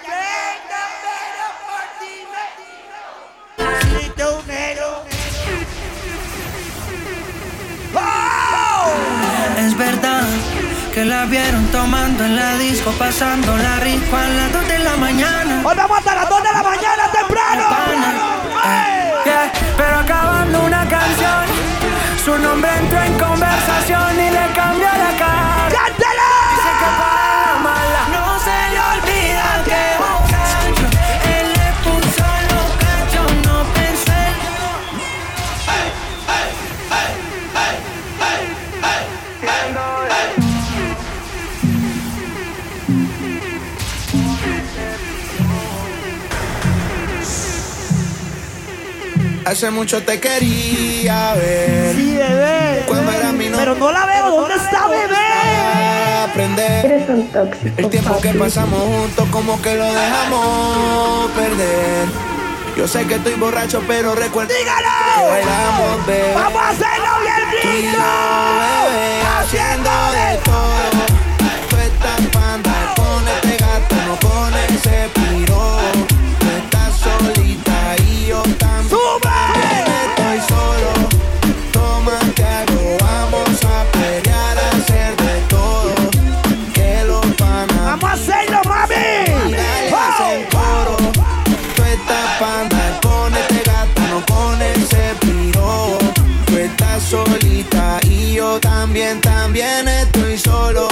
pero 1.04 1.46
por 1.66 1.84
ti 2.00 2.14
me 2.32 2.44
si 4.00 4.08
tú 4.10 4.30
me 4.46 4.74
lo 4.74 4.90
Es 9.56 9.76
verdad 9.76 10.24
que 10.92 11.04
la 11.04 11.26
vieron 11.26 11.66
tomando 11.68 12.24
en 12.24 12.34
la 12.34 12.56
disco, 12.58 12.90
pasando 12.98 13.56
la 13.56 13.76
rico 13.80 14.16
a 14.16 14.28
las 14.28 14.52
2 14.52 14.68
de 14.68 14.78
la 14.80 14.96
mañana. 14.96 15.62
Hoy 15.64 15.74
vamos 15.76 15.98
hasta 15.98 16.14
las 16.16 16.28
2 16.28 16.42
de 16.42 16.52
la 16.52 16.62
mañana 16.62 17.12
temprano. 17.12 17.62
Eh, 18.64 19.12
yeah, 19.24 19.52
pero 19.76 19.98
acabando 19.98 20.64
una 20.64 20.88
canción, 20.88 21.44
su 22.24 22.38
nombre 22.38 22.70
entró 22.78 23.00
en 23.02 23.18
conversación 23.18 24.14
y 24.14 24.30
le 24.30 24.52
cambió 24.54 24.88
la 24.88 25.16
cara. 25.18 25.68
¡Cántela! 25.70 26.29
Hace 49.50 49.68
mucho 49.72 50.00
te 50.04 50.20
quería 50.20 51.34
ver. 51.34 51.96
Sí, 51.96 52.14
bebé. 52.16 52.84
Cuando 52.86 53.10
era 53.10 53.32
mi 53.32 53.48
Pero 53.48 53.74
no 53.74 53.90
la 53.90 54.06
veo. 54.06 54.30
¿Dónde 54.30 54.54
está, 54.54 54.86
bebé? 54.86 55.16
Aprender. 56.22 56.86
Eres 56.86 57.08
un 57.08 57.26
tóxico. 57.32 57.74
El 57.76 57.90
tiempo 57.90 58.20
que 58.20 58.32
pasamos 58.34 58.80
juntos 58.80 59.28
como 59.32 59.60
que 59.60 59.74
lo 59.74 59.92
dejamos 59.92 61.30
perder. 61.32 62.06
Yo 62.76 62.86
sé 62.86 63.04
que 63.08 63.16
estoy 63.16 63.34
borracho, 63.34 63.82
pero 63.88 64.14
recuerda 64.14 64.54
que 64.54 64.64
bailamos, 64.64 66.06
bebé. 66.06 66.32
¡Vamos 66.32 66.62
a 66.62 66.68
hacerlo 66.68 67.08
bien 67.20 67.60
Tú 67.60 67.68
y 67.68 67.82
lindo! 67.82 67.98
yo, 67.98 68.84
bebé, 68.88 69.22
haciendo 69.40 69.89
solita 97.10 97.98
y 98.04 98.34
yo 98.34 98.60
también, 98.60 99.20
también 99.20 99.88
estoy 99.88 100.38
solo. 100.38 100.86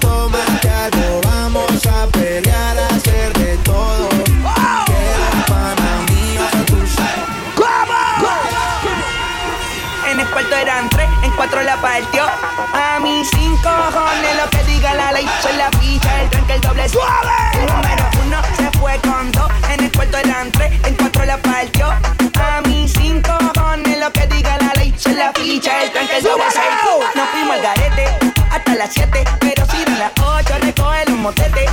Toma 0.00 0.40
que 0.60 0.68
algo, 0.68 1.20
vamos 1.22 1.86
a 1.86 2.08
pelear, 2.08 2.76
a 2.76 2.88
hacer 2.88 3.32
de 3.34 3.56
todo. 3.58 4.08
Que 4.08 4.24
los 4.26 5.44
panas 5.46 6.10
míos 6.10 6.50
a 6.50 6.56
En 10.10 10.18
el 10.18 10.26
cuarto 10.30 10.56
eran 10.56 10.90
tres, 10.90 11.08
en 11.22 11.30
cuatro 11.36 11.62
la 11.62 11.80
partió. 11.80 12.24
A 12.74 12.98
mis 13.00 13.30
cinco 13.30 13.68
cojones, 13.68 14.36
lo 14.42 14.50
que 14.50 14.64
diga 14.64 14.94
la 14.94 15.12
ley, 15.12 15.28
soy 15.42 15.54
la 15.56 15.70
ficha, 15.78 16.22
el 16.22 16.30
tranque, 16.30 16.54
el 16.54 16.60
doble 16.60 16.88
suave. 16.88 17.30
El 17.52 17.66
número 17.66 18.04
uno 18.26 18.42
se 18.56 18.68
fue 18.78 18.98
con 18.98 19.30
dos, 19.30 19.48
en 19.72 19.84
el 19.84 19.92
cuarto 19.92 20.18
eran 20.18 20.50
tres, 20.50 20.72
en 20.84 20.96
cuatro 20.96 21.24
la 21.24 21.38
partió. 21.38 21.94
La 25.26 25.32
ficha, 25.32 25.82
el 25.82 25.90
tranque, 25.90 26.20
doble 26.20 26.44
seis. 26.50 26.66
Nos 27.14 27.28
fuimos 27.30 27.56
al 27.56 27.62
garete 27.62 28.06
hasta 28.50 28.74
las 28.76 28.92
siete, 28.92 29.24
pero 29.40 29.66
si 29.66 29.84
de 29.84 29.98
las 29.98 30.12
ocho 30.22 30.54
recoge 30.60 31.04
los 31.06 31.18
motetes. 31.18 31.70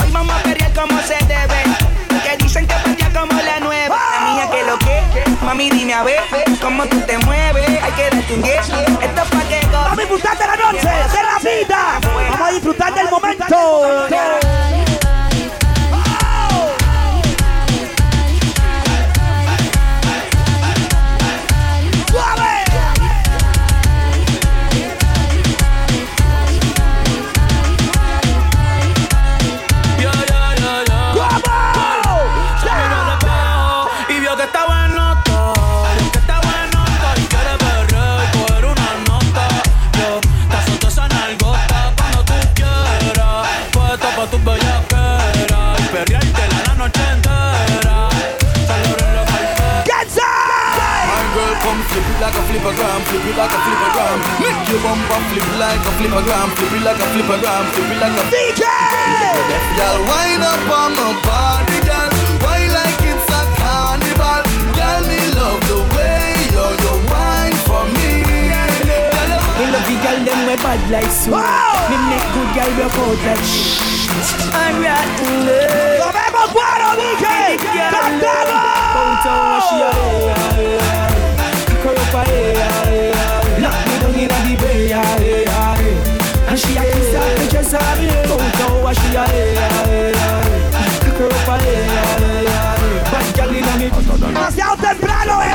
Hoy 0.00 0.10
vamos 0.12 0.34
a 0.36 0.42
pelear 0.42 0.72
como 0.74 1.00
se 1.00 1.16
debe. 1.24 1.62
Que 2.22 2.36
dicen 2.36 2.66
que 2.66 2.74
partía 2.74 3.10
como 3.18 3.40
la 3.40 3.60
nueva. 3.60 3.96
La 4.12 4.26
mía 4.26 4.50
que 4.50 4.62
lo 4.64 4.78
que. 4.78 5.44
Mami, 5.44 5.70
dime 5.70 5.94
a 5.94 6.02
ver 6.02 6.20
cómo 6.60 6.84
tú 6.86 7.00
te 7.00 7.16
mueves. 7.18 7.82
Hay 7.82 7.92
que 7.92 8.10
darte 8.10 8.34
un 8.34 8.42
10. 8.42 8.58
Esto 8.58 8.76
es 8.76 9.28
pa' 9.30 9.48
que 9.48 9.66
Vamos 9.72 9.92
a 9.92 9.96
disfrutar 9.96 10.38
de 10.38 10.46
la 10.46 10.56
noche, 10.56 10.88
de 10.88 11.22
la 11.22 11.38
vida. 11.38 12.00
Vamos 12.30 12.48
a 12.48 12.52
disfrutar 12.52 12.94
del 12.94 13.10
momento. 13.10 14.08
It 52.68 52.76
like 52.76 52.92
a 52.92 52.98
flippergram, 52.98 53.00
flip 53.08 53.24
it 53.24 53.36
like 53.36 53.52
a 53.52 53.60
flippergram. 53.64 54.18
Make 54.40 54.68
your 54.68 54.80
bumper 54.82 55.20
flip 55.28 55.48
like 55.58 55.80
a 55.80 55.92
flippergram, 55.96 56.48
flip 56.56 56.72
it 56.72 56.82
like 56.84 57.00
a 57.00 57.06
flippergram, 57.12 57.64
flip 57.72 57.90
it 57.92 57.98
like 58.00 58.16
a 58.18 58.24
DJ. 58.28 58.64
Girl, 59.78 59.98
wind 60.04 60.42
up 60.42 60.68
on 60.68 60.90
my 60.92 61.12
body, 61.24 61.78
girl. 61.86 62.10
Why 62.44 62.68
like 62.68 63.00
it's 63.08 63.28
a 63.32 63.40
carnival? 63.56 64.42
Girl, 64.76 65.00
me 65.08 65.20
love 65.32 65.62
the 65.68 65.80
way 65.96 66.36
you 66.52 66.66
you 66.82 66.94
wine 67.08 67.56
for 67.64 67.84
me. 67.88 68.26
Me 68.28 69.64
love 69.72 69.86
the 69.88 69.96
girl 70.04 70.18
them 70.24 70.40
we 70.46 70.56
bad 70.60 70.80
like 70.90 71.10
so. 71.10 71.32
Me 71.32 71.96
make 72.12 72.28
good 72.36 72.50
girl 72.52 72.70
broke 72.76 73.00
out 73.00 73.20
like 73.24 73.44
shh. 73.44 73.88
Alright, 74.52 75.08
¡Lo 76.00 76.08
vemos 76.12 76.52
guaro, 76.52 76.96
DJ! 76.96 77.56
¡Cantamos! 77.56 78.78
Downtown, 78.94 79.60
she 79.62 81.07
a 82.14 82.24
hey, 82.24 82.54
Pick 82.54 82.64
her 82.64 82.64
up 82.64 82.72
a 82.74 82.84
hey, 82.84 83.60
Lock 83.60 83.76
me 83.86 83.94
down 84.00 84.14
in 84.14 84.28
the 84.28 84.54
bay, 84.60 84.88
hey, 84.88 85.44
hey. 85.44 85.92
And 86.48 86.58
she 86.58 86.76
a 86.76 86.82
kiss 86.82 87.12
her, 87.12 87.26
me 87.38 87.46
dress 87.48 87.72
her, 87.72 87.82
me 88.00 88.06
Downtown, 88.28 88.94
she 88.94 89.08
a 89.14 89.24
hey, 89.28 90.12
Pick 91.02 91.18
her 91.18 91.26
up 91.26 91.48
a 91.48 91.56
hey, 91.58 92.46
Bad 93.10 93.26
girl 93.36 93.54
inna 93.54 93.74
me 93.76 93.88
Demasiado 94.18 94.76
temprano, 94.76 95.36
eh. 95.42 95.48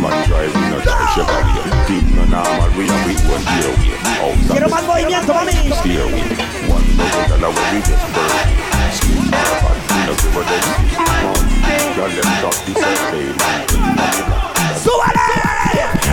Man 0.00 0.16
driving 0.26 0.72
a 0.72 0.80
Chevrolet 1.14 1.68
Thing 1.86 2.06
no 2.14 2.24
normal 2.24 2.70
We 2.76 2.84
are 2.88 3.02
we 3.06 3.14
one 3.28 3.44
gear 3.44 3.68
away 3.70 3.98
Outside 4.22 4.50
Quiero 4.50 4.68
más 4.68 4.84
movimiento, 4.84 5.32
mami. 5.34 5.52
Steer 5.52 6.02
away 6.02 6.24
One 6.68 6.86
double 6.96 7.26
dollar 7.28 7.50
where 7.52 7.68
we 7.74 7.80
get 7.82 8.00
burned 8.14 8.60
Skin 8.94 9.24
motherfucker 9.28 9.90
We 9.90 10.00
no 10.06 10.14
give 10.14 10.36
a 10.36 10.42
dead 10.48 10.64
speed 10.64 11.00
Girl 11.96 12.08
them 12.08 12.30
drop 12.40 12.56
this 12.64 12.82
up 12.82 13.60
¡Súbale! 13.70 14.59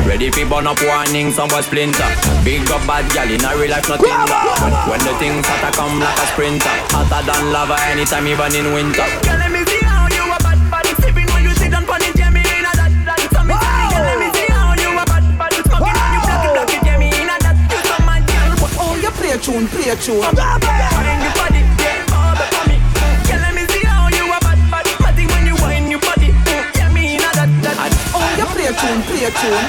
Ready 0.04 0.28
for 0.30 0.44
burn 0.44 0.68
up 0.68 0.76
warning, 0.84 1.32
some 1.32 1.48
was 1.56 1.66
splinter. 1.66 2.04
Big 2.44 2.68
up 2.68 2.84
bad 2.84 3.08
gal 3.16 3.24
in 3.24 3.40
a 3.40 3.56
real 3.56 3.72
life, 3.72 3.88
nothing 3.88 4.12
when, 4.12 4.74
when 4.92 5.02
the 5.08 5.16
things 5.24 5.48
hotter 5.48 5.72
come 5.72 6.00
like 6.04 6.20
a 6.20 6.28
sprinter. 6.36 6.76
Hotter 6.92 7.24
than 7.24 7.54
lava 7.56 7.80
anytime, 7.88 8.28
even 8.28 8.52
in 8.56 8.68
winter. 8.76 9.08
Girl, 9.24 9.40
let 9.40 9.52
me 9.56 9.64
see 9.64 9.80
how 9.88 10.12
you 10.12 10.20
a 10.20 10.38
bad 10.44 10.60
body 10.68 10.92
Sipping 11.00 11.32
when 11.32 11.44
you 11.48 11.56
sit 11.56 11.72
down 11.72 11.86
pon 11.88 12.04
it, 12.04 12.12
yeah, 12.20 12.28
me 12.28 12.44
inna 12.44 12.72
that, 12.76 12.92
that 13.08 13.20
So 13.32 13.40
me 13.48 13.56
say, 13.56 13.84
girl, 13.88 14.04
let 14.04 14.20
me 14.20 14.28
see 14.36 14.52
how 14.52 14.76
you 14.76 14.92
a 15.00 15.04
bad 15.08 15.24
body 15.40 15.60
Smoking 15.64 15.96
when 15.96 16.12
you 16.12 16.22
block 16.28 16.44
it, 16.44 16.52
block 16.52 16.72
it, 16.76 16.84
yeah, 16.84 17.00
me 17.00 17.08
that. 17.16 17.56
You 17.72 17.80
so 17.88 17.96
mad, 18.04 18.28
girl. 18.28 18.68
Oh, 18.84 19.00
you 19.00 19.12
play 19.16 19.32
a 19.32 19.40
tune, 19.40 19.72
play 19.72 19.92
a 19.92 19.96
tune 19.96 21.07
tune, 28.74 29.02
play 29.04 29.26
a 29.26 29.32
tune. 29.32 29.68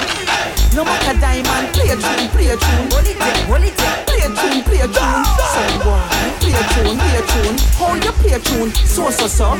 No 0.75 0.85
matter 0.85 1.17
diamond, 1.19 1.73
play 1.73 1.89
a 1.89 1.95
tune, 1.95 2.29
play 2.29 2.47
a 2.49 2.57
tune. 2.57 2.85
Hold 2.91 3.07
it 3.07 3.17
there, 3.17 3.45
hold 3.49 3.63
it 3.63 3.75
there. 3.77 3.95
Play 4.05 4.21
a 4.21 4.29
tune, 4.29 4.63
play 4.63 4.79
a 4.79 4.87
tune. 4.87 5.23
Boy, 5.81 6.01
play 6.39 6.53
a 6.53 6.63
tune, 6.73 6.97
play 6.97 7.17
a 7.17 7.23
tune. 7.25 7.57
How 7.79 7.95
you 7.95 8.11
play 8.21 8.33
a 8.33 8.39
tune? 8.39 8.71
So 8.85 9.09
so 9.09 9.27
so. 9.27 9.57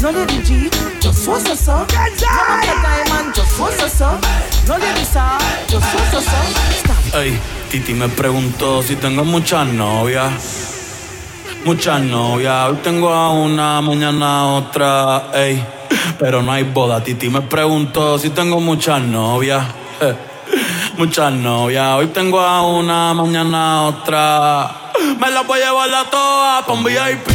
No 0.00 0.10
lady 0.10 0.42
G, 0.42 0.70
just 1.00 1.24
so 1.24 1.38
so 1.38 1.54
so. 1.54 1.74
No 1.74 1.86
matter 1.86 2.78
diamond, 2.82 3.34
just 3.34 3.56
so 3.56 3.70
so 3.70 3.88
so. 3.88 4.08
No 4.68 4.76
lady 4.78 5.04
sa, 5.04 5.38
just 5.68 5.86
so 5.92 5.98
so 6.10 6.20
so. 6.20 6.40
Stop. 6.80 7.14
Ey, 7.20 7.38
Titi 7.70 7.94
me 7.94 8.08
preguntó 8.08 8.82
si 8.82 8.96
tengo 8.96 9.24
muchas 9.24 9.66
novias. 9.66 10.32
Muchas 11.64 12.00
novias, 12.00 12.68
hoy 12.70 12.76
tengo 12.82 13.12
a 13.12 13.30
una, 13.30 13.80
mañana 13.80 14.40
a 14.40 14.46
otra, 14.46 15.30
ey. 15.34 15.64
Pero 16.18 16.42
no 16.42 16.52
hay 16.52 16.64
boda, 16.64 17.02
Titi 17.02 17.28
me 17.28 17.40
preguntó 17.42 18.18
si 18.18 18.30
tengo 18.30 18.60
muchas 18.60 19.00
novias. 19.02 19.64
Muchas 20.98 21.32
novias, 21.32 21.96
hoy 21.96 22.08
tengo 22.08 22.38
a 22.38 22.60
una, 22.66 23.14
mañana 23.14 23.78
a 23.78 23.82
otra. 23.82 24.70
Me 25.18 25.30
la 25.30 25.40
voy 25.42 25.60
a 25.60 25.66
llevar 25.66 25.94
a 25.94 26.04
todas 26.10 26.64
pa' 26.64 26.72
un 26.72 26.84
VIP, 26.84 27.28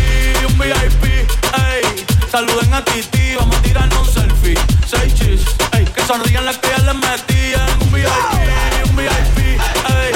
un 0.48 0.58
VIP, 0.60 1.04
ey. 1.04 2.06
Saluden 2.32 2.74
a 2.74 2.86
Titi, 2.86 3.36
vamos 3.36 3.56
a 3.56 3.62
tirarnos 3.62 4.08
un 4.08 4.14
selfie. 4.14 4.58
Seis 4.86 5.16
chis, 5.16 5.42
ey. 5.74 5.86
Que 5.86 6.02
sonrían 6.04 6.46
las 6.46 6.58
que 6.60 6.70
ya 6.70 6.78
les 6.78 6.96
metían. 6.96 7.68
Un 7.82 7.92
VIP, 7.92 8.90
un 8.90 8.96
VIP, 8.96 9.38
ey. 9.40 10.12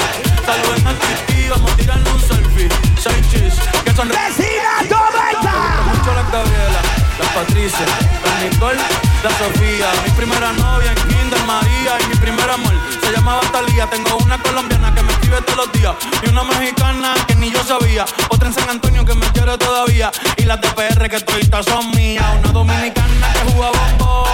Saluden 0.46 0.86
a 0.86 0.94
Titi, 0.94 1.48
vamos 1.48 1.72
a 1.72 1.76
tirarnos 1.76 2.14
un 2.14 2.20
selfie. 2.20 2.68
Seis 2.98 3.30
chis, 3.30 3.54
que 3.84 3.92
sonrían. 3.92 4.22
¡Vecina, 4.28 4.70
toma 4.88 5.92
mucho 5.92 6.14
la 6.14 6.22
Gabriela, 6.30 6.82
la 7.18 7.34
Patricia, 7.34 7.86
la 8.24 8.48
Nicole, 8.48 8.78
la 9.22 9.30
Sofía. 9.30 9.86
Mi 10.04 10.10
primera 10.12 10.52
novia 10.52 10.92
en 10.92 11.08
Kinder 11.08 11.42
María 11.44 11.98
y 12.00 12.06
mi 12.08 12.14
primer 12.16 12.50
amor 12.50 12.72
se 13.02 13.12
llamaba 13.12 13.40
Talía. 13.52 13.86
Tengo 13.86 14.16
una 14.18 14.38
colombiana 14.38 14.94
que 14.94 15.02
me 15.02 15.12
escribe 15.12 15.40
todos 15.42 15.66
los 15.66 15.72
días 15.72 15.94
y 16.24 16.28
una 16.28 16.44
mexicana 16.44 17.14
que 17.26 17.34
ni 17.34 17.50
yo 17.50 17.62
sabía. 17.64 18.04
Otra 18.28 18.48
en 18.48 18.54
San 18.54 18.68
Antonio 18.68 19.04
que 19.04 19.14
me 19.14 19.26
quiere 19.32 19.56
todavía 19.58 20.10
y 20.36 20.42
las 20.44 20.60
de 20.60 20.68
PR 20.68 21.08
que 21.08 21.20
toditas 21.20 21.66
son 21.66 21.90
mías. 21.90 22.24
Una 22.38 22.52
dominicana 22.52 23.32
que 23.32 23.52
juega 23.52 23.70
bombón, 23.70 24.28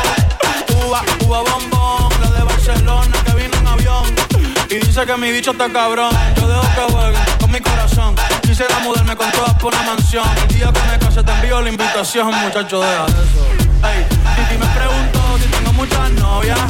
Cuba, 0.66 1.02
Cuba 1.18 1.42
bombón. 1.42 2.12
La 2.22 2.30
de 2.30 2.42
Barcelona 2.44 3.16
que 3.24 3.34
vino 3.34 3.56
en 3.56 3.66
avión 3.66 4.27
y 4.70 4.74
dice 4.78 5.06
que 5.06 5.16
mi 5.16 5.30
bicho 5.30 5.52
está 5.52 5.70
cabrón. 5.70 6.10
Yo 6.36 6.48
dejo 6.48 6.62
que 6.62 6.92
jueguen 6.92 7.22
con 7.40 7.50
mi 7.50 7.60
corazón. 7.60 8.14
Quisiera 8.42 8.78
mudarme 8.80 9.16
con 9.16 9.30
todas 9.32 9.54
por 9.54 9.74
una 9.74 9.82
mansión. 9.82 10.24
El 10.42 10.56
día 10.56 10.72
que 10.72 10.80
me 10.82 10.98
case 10.98 11.22
te 11.22 11.32
envío 11.32 11.60
la 11.60 11.68
invitación, 11.70 12.26
muchacho, 12.26 12.80
deja 12.80 13.06
de 13.06 13.12
eso. 13.12 13.46
Ey, 13.88 14.06
Titi 14.36 14.58
me 14.58 14.66
preguntó 14.66 15.38
si 15.38 15.48
tengo 15.48 15.72
muchas 15.72 16.10
novias. 16.12 16.60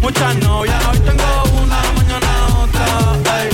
Muchas 0.00 0.36
novias, 0.36 0.84
hoy 0.86 0.98
tengo 1.00 1.42
una, 1.62 1.82
mañana 1.96 2.46
otra. 2.62 3.42
Ey, 3.42 3.48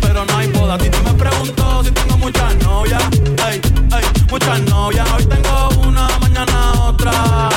pero 0.00 0.24
no 0.24 0.36
hay 0.36 0.46
boda. 0.48 0.78
Titi 0.78 0.98
me 0.98 1.14
preguntó 1.14 1.84
si 1.84 1.90
tengo 1.90 2.16
muchas 2.18 2.54
novias. 2.56 3.02
Ey, 3.48 3.60
ey, 3.96 4.04
muchas 4.30 4.60
novias, 4.60 5.06
hoy 5.12 5.24
tengo 5.26 5.68
una, 5.86 6.08
mañana 6.20 6.72
otra. 6.82 7.48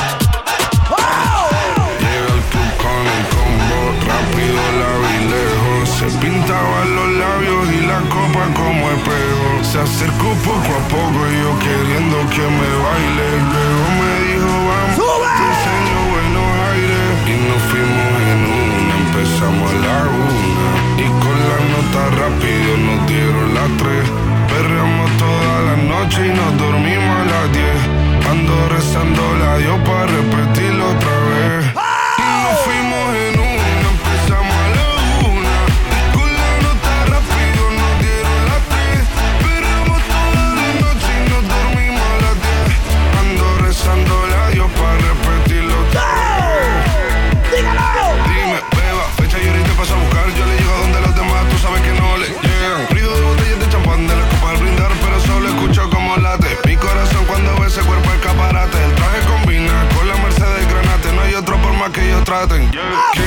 Pintaban 6.16 6.94
los 6.96 7.08
labios 7.22 7.62
y 7.72 7.80
la 7.86 8.00
copa 8.08 8.42
como 8.54 8.90
espejo. 8.90 9.48
Se 9.62 9.80
acercó 9.80 10.28
poco 10.44 10.70
a 10.74 10.82
poco 10.88 11.18
y 11.30 11.34
yo 11.42 11.52
queriendo 11.58 12.16
que 12.34 12.44
me 12.58 12.70
baile. 12.84 13.28
Luego 13.52 13.86
me 14.00 14.12
dijo, 14.28 14.52
vamos, 14.70 15.22
te 15.36 15.44
enseño 15.50 15.98
buenos 16.14 16.48
aires. 16.70 17.10
Y 17.30 17.36
nos 17.48 17.62
fuimos 17.70 18.12
en 18.32 18.40
una, 18.64 18.92
empezamos 19.04 19.70
a 19.70 19.78
la 19.84 19.98
una. 20.26 20.68
Y 20.98 21.06
con 21.22 21.36
la 21.48 21.58
nota 21.72 22.02
rápido 22.22 22.70
nos 22.86 22.98
dieron 23.06 23.54
las 23.54 23.70
tres. 23.80 24.04
Perreamos 24.50 25.10
toda 25.16 25.52
la 25.68 25.76
noche 25.76 26.26
y 26.26 26.32
nos 26.34 26.50
dormimos 26.58 27.14
a 27.20 27.24
las 27.32 27.46
diez. 27.52 27.80
Ando 28.30 28.68
rezando 28.68 29.22
la 29.38 29.58
Dios 29.58 29.78
para 29.86 30.06
repetirlo 30.06 30.90
otra 30.90 31.10
vez. 31.10 31.19
Más 62.46 63.10
que 63.12 63.19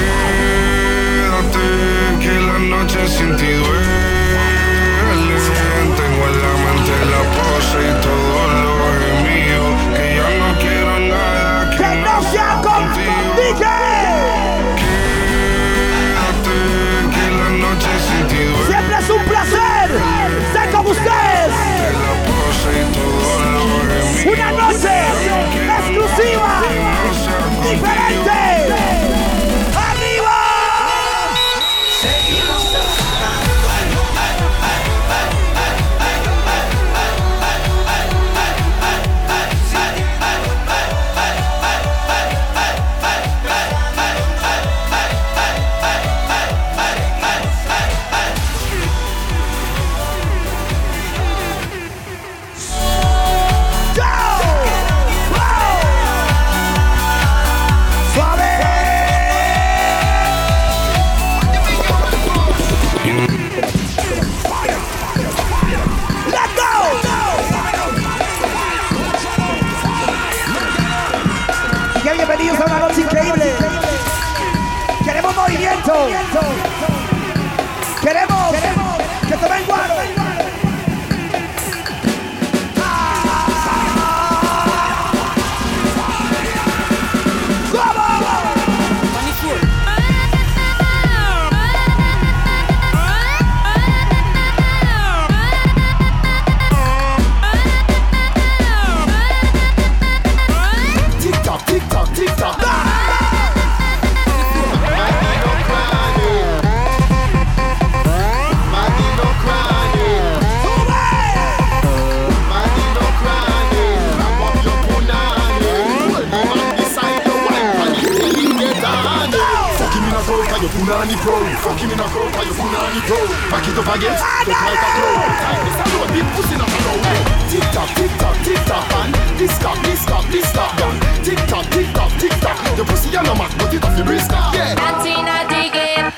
in 121.93 121.99
a 121.99 122.07
crowd 122.09 122.33
for 122.33 122.43
your 122.43 122.57
food 122.57 122.73
on 122.73 122.91
your 122.97 123.05
toe. 123.05 123.27
Packet 123.53 123.77
of 123.77 123.85
baguettes, 123.85 124.21
look 124.49 124.61
like 124.65 124.81
a 124.81 124.89
clown. 124.97 125.29
Time 125.45 125.65
is 125.69 125.77
a 125.77 125.85
load, 125.93 126.09
big 126.09 126.27
pussy 126.33 126.55
not 126.57 126.73
a 126.73 126.79
low. 126.89 127.21
Tick 127.53 127.65
tock, 127.69 127.89
tick 127.93 128.13
tock, 128.17 128.35
tick 128.41 128.61
tock, 128.65 128.85
man. 128.89 129.09
This 129.37 129.53
this 129.85 130.01
this 130.33 130.49
done. 130.53 130.97
Tick 131.21 131.41
tock, 131.45 131.65
tick 131.69 131.89
tock, 131.93 132.11
tick 132.17 132.33
tock. 132.41 132.57
Pussy 132.89 133.15
on 133.17 133.27
a 133.29 133.33
mat, 133.37 133.53
it 133.73 133.83
off 133.85 133.97
your 133.97 134.07
wrist. 134.07 134.31
Yeah. 134.31 134.73
Antina 134.81 135.45
dig 135.45 135.75
it, 135.75 136.17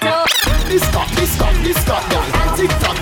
This 0.69 0.85
cock, 0.95 1.09
this 1.19 1.35
cock, 1.37 1.55
this 1.63 1.83
done. 1.83 2.55
Tick 2.55 2.71
tock. 2.79 2.94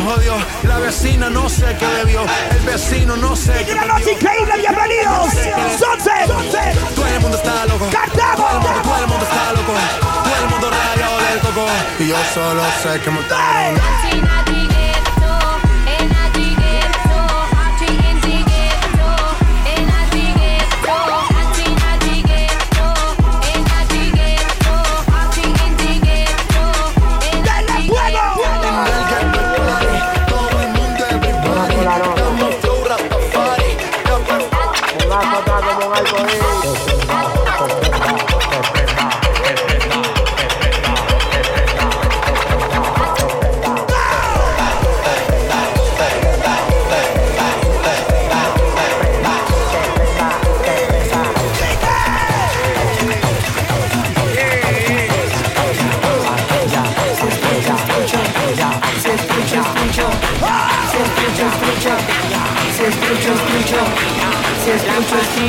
jodió. 0.00 0.34
La 0.64 0.78
vecina 0.78 1.30
no 1.30 1.48
sé 1.48 1.76
qué 1.78 1.86
debió. 1.86 2.24
El 2.50 2.60
vecino 2.60 3.16
no 3.16 3.36
sé 3.36 3.64
qué. 3.64 3.72
Una 3.72 3.86
noche 3.86 4.12
increíble, 4.12 4.52
bienvenidos. 4.58 5.32
Sunset. 5.78 6.94
Todo 6.94 7.06
el 7.06 7.20
mundo 7.20 7.36
está 7.36 7.66
loco. 7.66 7.86
Cantamos. 7.90 8.82
Todo 8.82 8.96
el 9.00 9.06
mundo 9.06 9.24
está 9.24 9.52
loco. 9.52 9.72
Todo 10.00 10.44
el 10.44 10.50
mundo 10.50 10.70
radio 10.70 11.06
le 11.20 11.40
tocó. 11.40 11.66
Y 11.98 12.08
yo 12.08 12.16
solo 12.34 12.62
sé 12.82 13.00
que 13.00 13.10
montaron. 13.10 14.69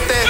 paquete 0.00 0.25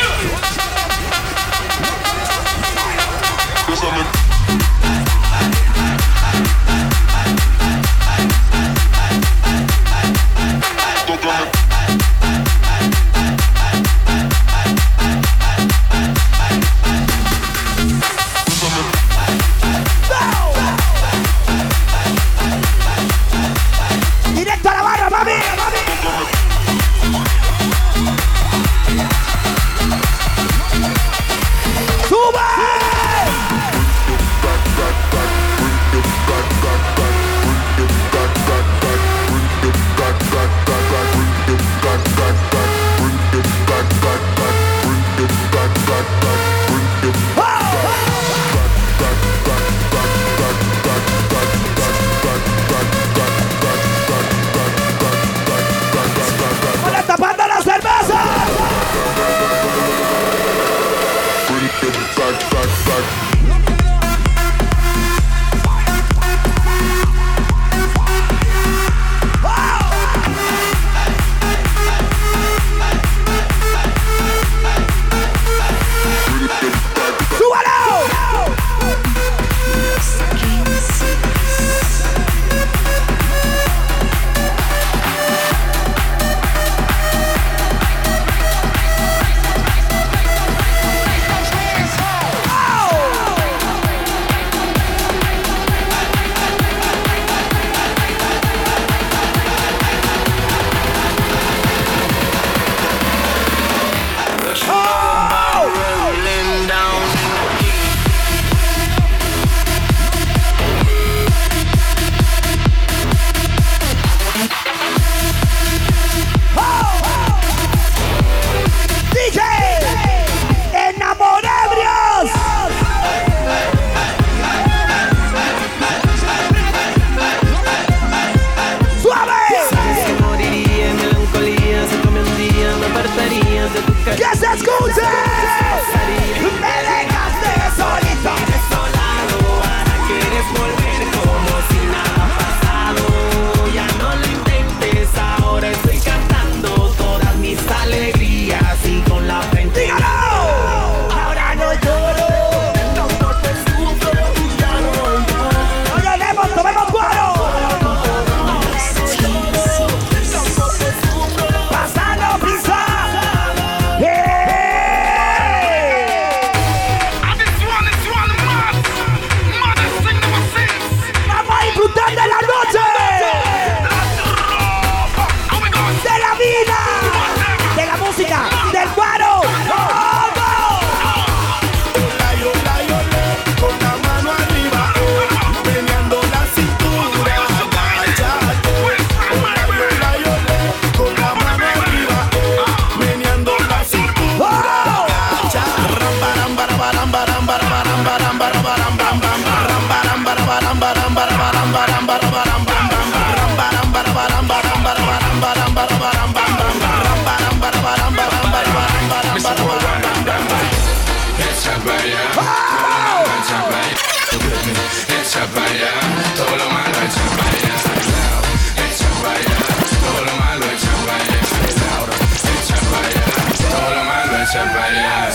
somebody 224.57 224.97
else. 224.97 225.26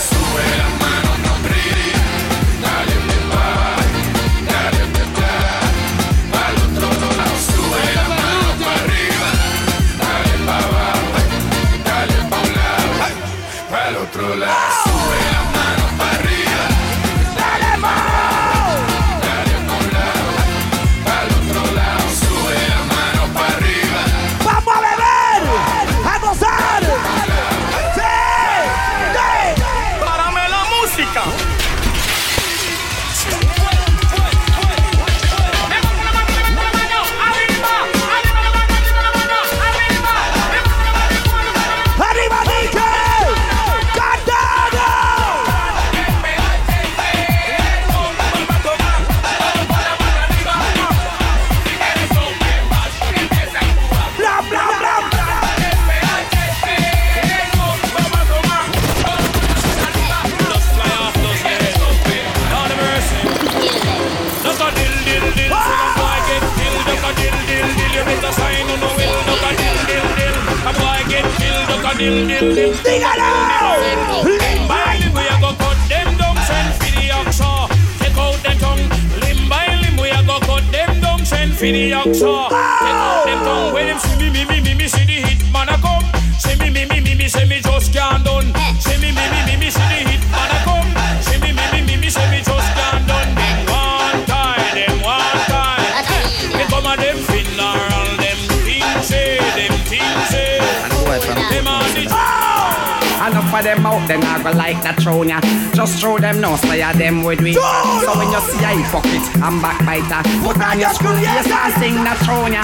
And 109.42 109.60
backbiter, 109.60 110.22
put 110.40 110.60
on 110.62 110.78
your 110.78 110.90
screw 110.90 111.18
yes 111.18 111.50
and 111.50 111.74
sing 111.82 111.94
that 112.06 112.18
throne 112.22 112.52
ya. 112.52 112.62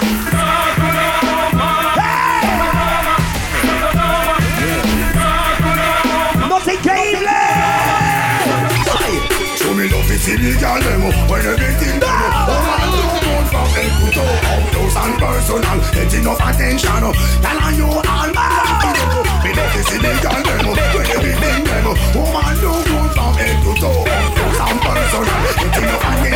¡No 6.48 6.60
te 6.60 6.74
increíble! 6.74 7.38
Show 9.58 9.74
me 9.74 9.88
love 9.88 10.10
it 10.10 10.28
in 10.28 10.38
the 10.42 10.54
girl 10.60 10.80
demo 10.80 11.10
When 11.26 11.46
everything 11.46 11.98
demo 11.98 12.28
Oh 12.46 12.88
to 14.14 14.20
you 17.74 17.86
all 17.86 18.30
man 18.32 19.18
Me 19.44 19.50
love 19.52 19.74
Oh 22.14 22.26
man, 22.32 22.56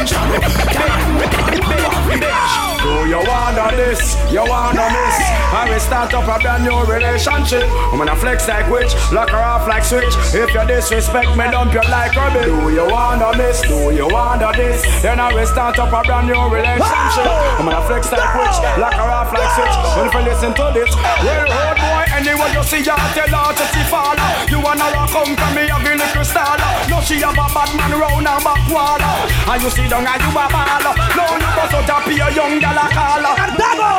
attention 0.02 0.32
you 0.32 1.78
all 1.78 2.06
man 2.08 2.72
Do 2.82 3.08
you 3.08 3.20
wanna 3.22 3.76
this? 3.76 4.16
You 4.32 4.42
wanna 4.44 4.86
miss? 4.90 5.16
I 5.52 5.68
will 5.68 5.80
start 5.80 6.14
up 6.14 6.24
a 6.24 6.40
brand 6.40 6.64
new 6.64 6.80
relationship. 6.84 7.68
I'm 7.92 7.98
gonna 7.98 8.16
flex 8.16 8.48
like 8.48 8.68
witch, 8.70 8.94
lock 9.12 9.30
her 9.30 9.38
off 9.38 9.68
like 9.68 9.84
switch. 9.84 10.14
If 10.34 10.52
you 10.54 10.66
disrespect 10.66 11.36
me, 11.36 11.44
dump 11.50 11.74
you 11.74 11.84
like 11.90 12.16
rubbish. 12.16 12.46
Do 12.46 12.70
you 12.72 12.86
wanna 12.88 13.36
miss? 13.36 13.60
Do 13.62 13.94
you 13.94 14.08
wanna 14.08 14.52
this? 14.56 14.82
Then 15.02 15.20
I 15.20 15.32
will 15.32 15.46
start 15.46 15.78
up 15.78 15.92
a 15.92 16.02
brand 16.02 16.26
new 16.26 16.42
relationship. 16.48 17.28
I'm 17.58 17.66
gonna 17.66 17.86
flex 17.86 18.10
like 18.10 18.34
witch, 18.34 18.58
lock 18.80 18.94
her 18.94 19.10
off 19.18 19.32
like 19.32 19.50
switch. 19.54 19.76
When 19.96 20.06
if 20.08 20.14
you 20.14 20.22
listen 20.26 20.54
to 20.54 20.70
this, 20.74 20.90
well, 20.96 21.46
road 21.46 21.81
anyone 22.12 22.52
you 22.52 22.62
see, 22.62 22.84
you 22.84 22.96
tell 23.16 23.32
her 23.32 23.52
to 23.56 23.64
see 23.72 23.86
fall. 23.88 24.16
You 24.48 24.60
wanna 24.60 24.86
rock 24.92 25.10
come 25.10 25.34
from 25.36 25.52
me, 25.54 25.68
have 25.68 25.84
a 25.84 25.92
little 25.96 26.24
style. 26.24 26.60
No, 26.88 27.00
she 27.00 27.20
have 27.20 27.36
a 27.36 27.46
bad 27.52 27.70
man 27.76 27.92
round 27.98 28.28
her 28.28 28.40
back 28.40 28.62
wall. 28.68 29.00
And 29.00 29.62
you 29.62 29.70
see 29.70 29.88
down 29.88 30.06
and 30.06 30.20
you 30.20 30.30
a 30.30 30.46
ball. 30.52 30.84
No, 31.16 31.24
you 31.40 31.50
bust 31.56 31.74
out 31.74 31.90
a 31.90 31.96
pure 32.08 32.30
young 32.36 32.60
gal 32.60 32.78
a 32.78 32.86
call. 32.92 33.24
¡Cartago! 33.36 33.90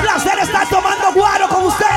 ¡Placer 0.00 0.38
estar 0.38 0.68
tomando 0.68 1.12
guaro 1.12 1.48
con 1.48 1.66
ustedes! 1.66 1.89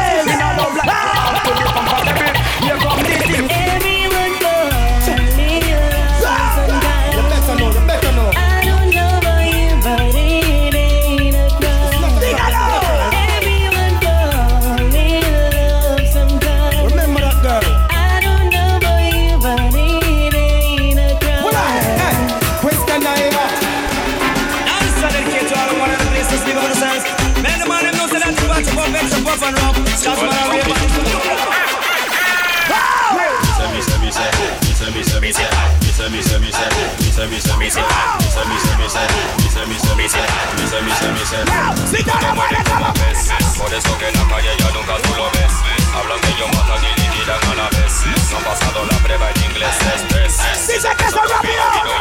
Por 43.58 43.74
eso 43.74 43.98
que 44.00 44.08
en 44.08 44.14
la 44.16 44.28
calle 44.28 44.50
ya 44.58 44.70
nunca 44.72 44.98
tú 44.98 45.16
lo 45.16 45.30
ves 45.32 45.54
Hablan 45.94 46.22
de 46.22 46.28
ellos 46.30 46.50
matan 46.58 46.84
y 46.84 47.02
liquidan 47.02 47.52
a 47.52 47.56
la 47.56 47.70
vez 47.70 47.94
No 48.32 48.38
han 48.38 48.44
pasado 48.44 48.86
la 48.86 48.98
prueba 48.98 49.30
en 49.30 49.44
inglés 49.44 49.76
es 49.94 50.68
Dice 50.68 50.90
que 50.98 51.10
son 51.12 51.30
rápido. 51.30 51.64
Yo 51.86 51.94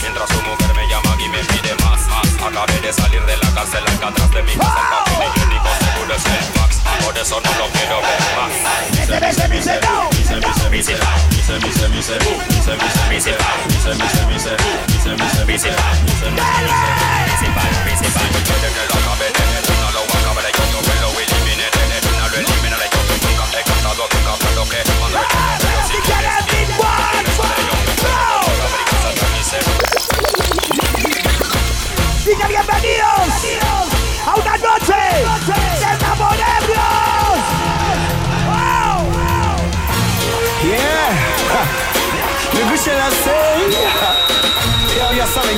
Mientras 0.00 0.30
su 0.30 0.42
mujer 0.42 0.65
Acabé 2.46 2.80
de 2.80 2.92
salir 2.92 3.20
de 3.26 3.36
la 3.38 3.50
cárcel, 3.54 3.82
acá 3.82 4.06
atrás 4.06 4.30
de 4.30 4.42
mi 4.44 4.54
casa 4.54 5.02
el 5.10 5.84
seguro 5.84 6.14
es 6.14 6.24
el 6.26 6.44
fax. 6.54 6.76
Por 7.04 7.18
eso 7.18 7.40
no 7.40 7.50
lo 7.58 7.66
quiero 7.72 8.00
ver 8.00 8.20
más. 8.36 8.52
Se, 9.06 9.48
mi 9.48 9.60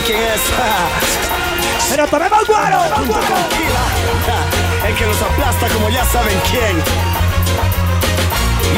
quién 0.09 0.23
es. 0.23 0.41
Pero 1.91 2.07
tomemos 2.09 2.47
guaro. 2.47 2.81
El 4.87 4.95
que 4.95 5.07
nos 5.07 5.21
aplasta 5.21 5.69
como 5.69 5.91
ya 5.91 6.05
saben 6.07 6.41
quién. 6.51 6.83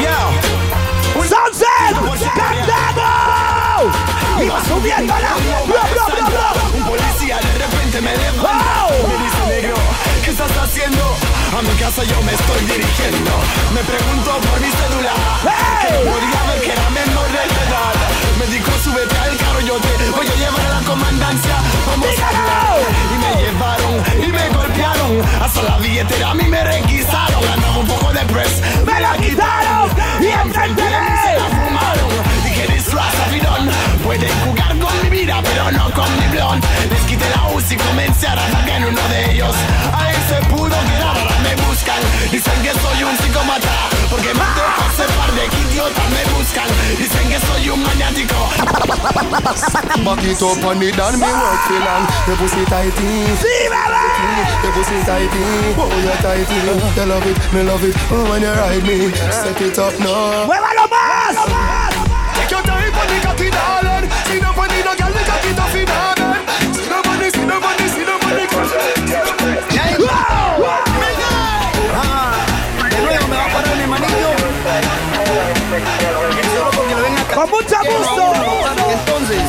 Yo. 0.03 0.17
Sunset. 1.21 1.95
Cartago. 2.35 3.91
Y 4.43 4.49
va 4.49 4.59
subiéndola. 4.65 5.31
Bro, 5.67 5.81
bro, 5.91 6.05
bro, 6.07 6.25
bro. 6.27 6.49
Un 6.73 6.83
policía 6.83 7.37
de 7.37 7.51
repente 7.59 8.01
me 8.01 8.11
levanta. 8.17 8.87
Me 9.07 9.15
dice 9.23 9.41
negro, 9.47 9.75
¿qué 9.75 9.80
estás 10.31 10.51
haciendo? 10.57 11.03
A 11.57 11.61
mi 11.61 11.73
casa 11.75 12.03
yo 12.03 12.21
me 12.21 12.33
estoy 12.33 12.61
dirigiendo. 12.65 13.31
Me 13.73 13.83
pregunto 13.83 14.31
por 14.47 14.59
mi 14.61 14.71
cédula. 14.71 15.13
Que 15.81 15.93
no 15.93 15.99
podía 16.11 16.41
ver 16.47 16.61
que 16.61 16.71
era 16.71 16.89
menor 16.89 17.27
de 17.35 17.43
edad. 17.67 17.93
Me 18.39 18.45
dijo, 18.47 18.71
súbete 18.83 19.17
al 19.17 19.35
carro, 19.37 19.59
yo 19.59 19.75
te 19.75 20.09
voy 20.09 20.27
a 20.27 20.35
llevar 20.35 20.61
a 20.61 20.79
la 20.79 20.81
comandancia. 20.87 21.55
Vamos 21.85 22.17
a 22.19 22.27
hablar. 22.29 22.79
Y 23.13 23.17
me 23.19 23.43
llevaron 23.43 23.80
soy. 48.15 48.27
Back 50.03 50.23
it 50.25 50.41
up 50.41 50.63
on 50.65 50.81
it 50.81 50.99
and 50.99 51.17
me 51.19 51.29
work 51.31 51.61
for 51.67 51.79
long 51.79 52.05
The 52.27 52.33
pussy 52.39 52.63
tighty. 52.65 53.11
The 54.61 54.69
pussy 54.73 54.99
tighty. 55.05 55.43
Oh, 55.77 55.89
you're 56.03 56.19
tighty. 56.21 56.55
You 56.55 57.05
love 57.05 57.25
it, 57.25 57.53
me 57.53 57.63
love 57.63 57.83
it. 57.83 57.95
Oh, 58.11 58.29
when 58.29 58.41
you 58.41 58.51
ride 58.51 58.83
me 58.83 59.11
Set 59.31 59.61
it 59.61 59.77
up 59.79 59.97
now. 59.99 60.45
¡Muévalo 60.47 60.70
mucho 77.51 77.77
gusto. 77.83 78.33
Entonces, 78.89 79.43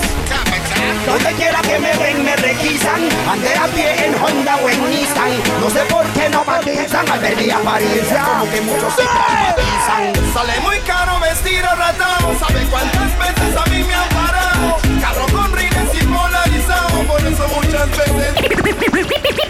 donde 1.06 1.32
quiera 1.34 1.60
que 1.62 1.78
me 1.78 1.92
ven 1.96 2.24
me 2.24 2.36
requisan. 2.36 3.08
Andé 3.28 3.54
a 3.54 3.66
pie 3.68 4.06
en 4.06 4.14
Honda 4.22 4.56
o 4.56 4.68
en 4.68 4.90
Nissan. 4.90 5.32
No 5.60 5.70
sé 5.70 5.80
por 5.86 6.04
qué 6.12 6.28
no 6.28 6.44
matizan 6.44 7.08
al 7.08 7.20
ver 7.20 7.36
mi 7.36 7.50
apariencia. 7.50 8.24
Como 8.24 8.50
que 8.50 8.60
muchos 8.60 8.94
se 8.94 9.02
traumatizan. 9.02 10.32
Sale 10.34 10.60
muy 10.60 10.78
caro 10.80 11.18
vestir 11.20 11.62
ratado. 11.62 12.38
¿Sabe 12.38 12.66
cuántas 12.70 13.18
veces 13.18 13.56
a 13.56 13.64
mí 13.70 13.84
me 13.84 13.94
han 13.94 14.08
parado? 14.08 14.78
Carro 15.00 15.26
con 15.32 15.52
rines 15.52 15.94
y 15.94 16.04
polarizado. 16.04 17.02
Por 17.06 17.20
eso 17.20 17.48
muchas 17.48 17.88
veces. 17.90 18.34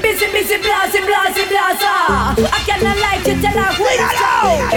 Busy, 0.02 0.26
busy, 0.26 0.56
blase, 0.58 1.00
blase, 1.00 1.44
blasa. 1.48 2.34
I 2.38 2.60
cannot 2.66 2.98
like 2.98 3.26
you 3.26 3.40
tell 3.40 3.56
her 3.56 3.72
who 3.74 3.84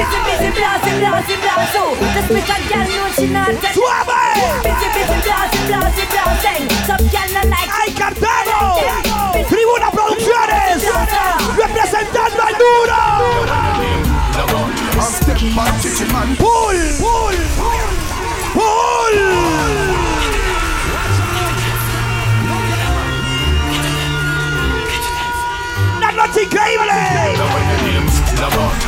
is 0.06 0.14
so. 0.14 0.20
Busy, 0.20 0.20
busy, 0.26 0.50
blase, 0.54 0.92
blase, 1.00 1.36
blaso. 1.42 1.84
Just 2.14 2.30
make 2.32 2.50
a 2.50 2.58
girl 2.70 2.88
know 2.88 3.08
she 3.16 3.28
not 3.28 3.50
a 3.50 3.70
Suave. 3.74 4.22
Busy, 4.64 4.88
busy, 4.94 5.18
blase, 5.26 5.58
blase, 5.66 6.06
blasing. 6.12 6.64
Some 6.86 7.06
girl 7.10 7.30
not 7.34 7.48
like 7.50 7.70
¡Ay, 7.72 7.90
Cartago! 7.94 8.62
Tribuna 9.50 9.90
Producciones. 9.92 10.84
Representando 11.58 12.42
al 12.44 12.56
duro. 12.58 12.96
Pull, 16.38 16.78
pull, 17.00 17.36
pull. 18.54 19.18
Una 25.98 26.12
noche 26.12 26.44
increíble. 26.44 27.95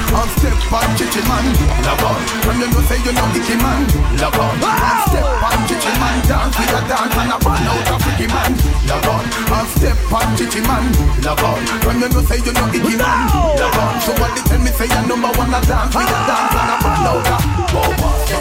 One 0.07 0.29
step 0.39 0.57
on 0.71 0.89
chichi 0.97 1.21
man, 1.27 1.45
love 1.83 2.03
on. 2.03 2.19
When 2.47 2.57
you 2.61 2.67
know 2.71 2.81
say 2.87 2.99
you 3.03 3.13
know 3.13 3.27
icky 3.37 3.55
man, 3.59 3.83
love 4.17 4.39
on. 4.39 4.55
One 4.63 4.99
step 5.07 5.27
on 5.27 5.59
chichi 5.67 5.93
man, 5.99 6.17
dance 6.27 6.55
with 6.57 6.73
a 6.73 6.81
dance 6.87 7.17
and 7.17 7.31
a 7.31 7.37
burn 7.37 7.67
out 7.67 7.89
a 7.91 7.95
freaky 8.01 8.27
man, 8.31 8.51
love 8.87 9.07
on. 9.07 9.23
One 9.51 9.67
step 9.75 9.97
on 10.11 10.27
chichi 10.37 10.61
man, 10.63 10.85
love 11.21 11.43
on. 11.43 11.59
When 11.85 11.99
you 12.01 12.09
know 12.09 12.21
say 12.23 12.39
you 12.41 12.53
know 12.53 12.67
icky 12.71 12.95
man, 12.97 13.19
love 13.59 13.77
on. 13.77 13.93
Somebody 14.01 14.41
tell 14.47 14.61
me 14.63 14.71
say 14.71 14.87
you 14.87 15.01
number 15.05 15.31
one 15.37 15.53
a 15.53 15.59
dance 15.65 15.93
with 15.93 16.07
a 16.07 16.19
dance 16.25 16.55
and 16.55 16.71
a 16.71 16.77
burn 16.81 17.07
out 17.07 17.27
a. 17.27 17.37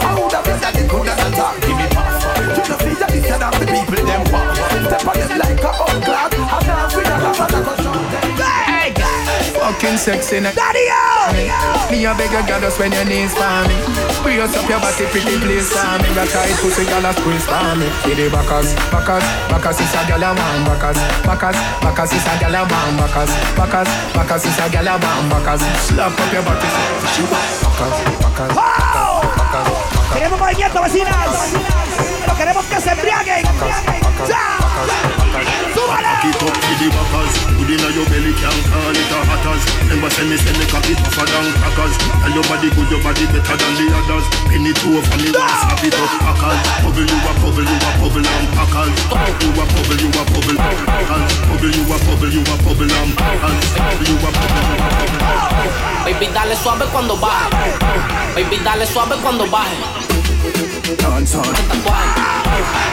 How 0.07 0.15
would 0.17 0.35
I 0.35 0.41
be 0.47 0.53
that 0.63 0.77
it 0.77 0.87
could 0.89 1.09
have 1.09 1.35
talk? 1.35 1.55
Give 1.61 1.77
me 1.77 1.87
power. 1.93 2.15
You 2.57 2.63
know 2.63 2.79
see 2.79 2.95
that 2.95 3.11
this 3.11 3.27
of 3.27 3.55
the 3.59 3.67
people 3.67 4.03
them 4.07 4.23
want. 4.33 4.57
Step 4.87 5.07
on 5.07 5.15
them 5.19 5.39
like 5.39 5.61
a 5.61 5.71
old 5.77 6.01
clock. 6.07 6.33
A 6.33 6.59
dance 6.65 6.95
with 6.95 7.11
a 7.11 7.17
dance 7.21 7.41
and 7.41 7.55
a 7.55 7.61
go 7.61 7.73
shout 7.75 7.85
them. 7.85 7.86
Fucking 9.77 9.99
sexy 9.99 10.41
now. 10.41 10.57
Daddy 10.57 10.89
Me 11.93 12.09
a 12.09 12.17
beg 12.17 12.33
you 12.33 12.41
girl 12.49 12.61
just 12.65 12.81
when 12.81 12.93
your 12.97 13.05
knees 13.05 13.37
for 13.37 13.45
me. 13.69 13.77
Brace 14.25 14.57
up 14.57 14.65
your 14.73 14.81
body 14.81 15.05
pretty 15.13 15.37
please 15.37 15.69
for 15.69 15.85
me. 16.01 16.09
Your 16.17 16.25
tight 16.33 16.57
pussy 16.65 16.89
girl 16.89 17.05
a 17.05 17.13
squeeze 17.13 17.45
for 17.45 17.77
me. 17.77 17.85
See 18.01 18.17
the 18.17 18.33
backers, 18.33 18.73
backers, 18.89 19.21
backers 19.53 19.77
is 19.77 19.93
a 19.93 20.01
girl 20.09 20.25
a 20.25 20.33
man 20.33 20.65
Backers, 20.65 20.97
backers, 21.29 21.61
backers 21.85 22.13
is 22.17 22.25
a 22.25 22.33
girl 22.41 22.57
a 22.57 22.63
man 22.65 22.97
Backers, 22.97 23.29
backers, 23.53 23.91
backers 24.17 24.45
is 24.49 24.57
a 24.57 24.65
girl 24.73 24.89
a 24.89 24.95
man 24.97 25.29
Backers, 25.29 25.61
slap 25.85 26.17
up 26.17 26.33
your 26.33 26.41
body 26.41 26.69
Backers, 27.61 28.01
backers, 28.17 28.53
backers, 28.57 29.69
Queremos 30.17 30.41
movimiento, 30.41 30.81
vecinas. 30.81 32.16
Pero 32.37 32.53
queremos 32.53 32.67
que 32.67 32.81
se 32.81 32.91
embriaguen. 32.91 33.43
Keep 36.23 36.43
up 36.43 36.53
to 36.53 36.73
the 36.77 36.89
backers. 36.91 37.33
Good 37.57 37.71
inna 37.71 37.89
your 37.97 38.05
belly 38.09 38.33
can't 38.37 38.61
call 38.67 38.93
it 38.93 39.13
a 39.13 39.19
hatters 39.25 39.63
Remember 39.87 40.11
say 40.11 40.25
me 40.25 40.37
say 40.37 40.53
me 40.59 40.67
cock 40.67 40.85
it 40.91 40.99
tougher 41.01 41.25
than 41.25 41.53
crackers. 41.61 41.97
Tell 41.97 42.33
your 42.35 42.45
body 42.45 42.69
good, 42.75 42.91
your 42.91 43.01
body 43.01 43.25
better 43.31 43.57
than 43.57 43.73
the 43.79 43.87
others. 43.95 44.27
Penny 44.49 44.73
two 44.77 45.01
for 45.01 45.17
me 45.17 45.31
want 45.33 45.55
slap 45.65 45.81
it 45.81 45.95
up 45.97 46.13
packers 46.21 46.61
Bubble 46.85 47.09
you 47.09 47.17
a 47.17 47.33
bubble, 47.41 47.65
you 47.65 47.77
a 47.77 47.91
bubble 48.01 48.27
and 48.27 48.49
packers 48.53 48.93
You 49.41 49.57
a 49.57 49.65
bubble, 49.65 49.97
you 49.97 50.09
a 50.13 50.23
bubble 50.29 50.61
and 50.61 50.81
packers 50.85 51.33
Bubble 51.47 51.73
you 51.73 51.85
a 51.89 51.97
bubble, 52.05 52.33
you 52.33 52.43
a 52.43 52.55
bubble 52.61 52.93
and 52.93 53.13
packers 53.17 53.65
Bubble 53.77 54.13
you 54.13 54.25
a 54.25 54.37
bubble, 54.37 54.69
you 54.69 54.77
a 54.77 54.85
bubble 54.85 55.57
Baby, 56.05 56.29
dale 56.33 56.55
suave 56.55 56.87
cuando 56.93 57.17
baje. 57.17 57.51
Baby, 58.35 58.59
dale 58.63 58.87
suave 58.87 59.17
cuando 59.23 59.47
baje. 59.47 60.16
Tatuaje. 60.95 62.21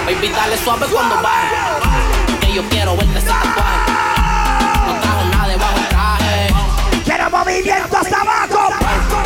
Baby, 0.08 0.30
dale 0.30 0.58
suave 0.58 0.88
cuando 0.88 1.16
baje. 1.22 1.56
Que 2.42 2.54
yo 2.54 2.68
quiero 2.70 2.98
verte 2.98 3.20
ese 3.20 3.28
tatuaje. 3.28 3.92
No 4.88 5.00
trajo 5.00 5.26
nada 5.26 5.48
debajo 5.48 5.76
del 5.76 5.88
traje. 5.90 6.54
Quiero 7.06 7.30
movimiento 7.30 7.98
hasta 7.98 8.22
abajo. 8.22 8.74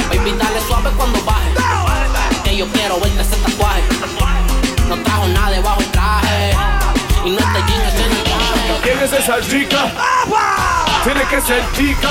Baby, 0.09 0.31
dale 0.37 0.59
suave 0.67 0.89
cuando 0.97 1.23
baje. 1.23 1.53
Que 2.43 2.57
yo 2.57 2.67
quiero 2.73 2.99
verte 2.99 3.21
ese 3.21 3.37
tatuaje. 3.37 3.83
No 4.89 4.97
trajo 4.97 5.27
nada 5.27 5.51
debajo 5.51 5.79
del 5.79 5.91
traje. 5.91 6.51
Y 7.23 7.29
no 7.29 7.39
jean, 7.39 7.81
es 7.87 7.95
el 7.95 8.23
traje. 8.23 8.79
¿Quién 8.83 8.99
es 8.99 9.13
esa 9.13 9.39
chica? 9.39 9.77
Tiene 9.77 10.86
que 11.03 11.41
ser 11.41 11.63
chica. 11.73 12.09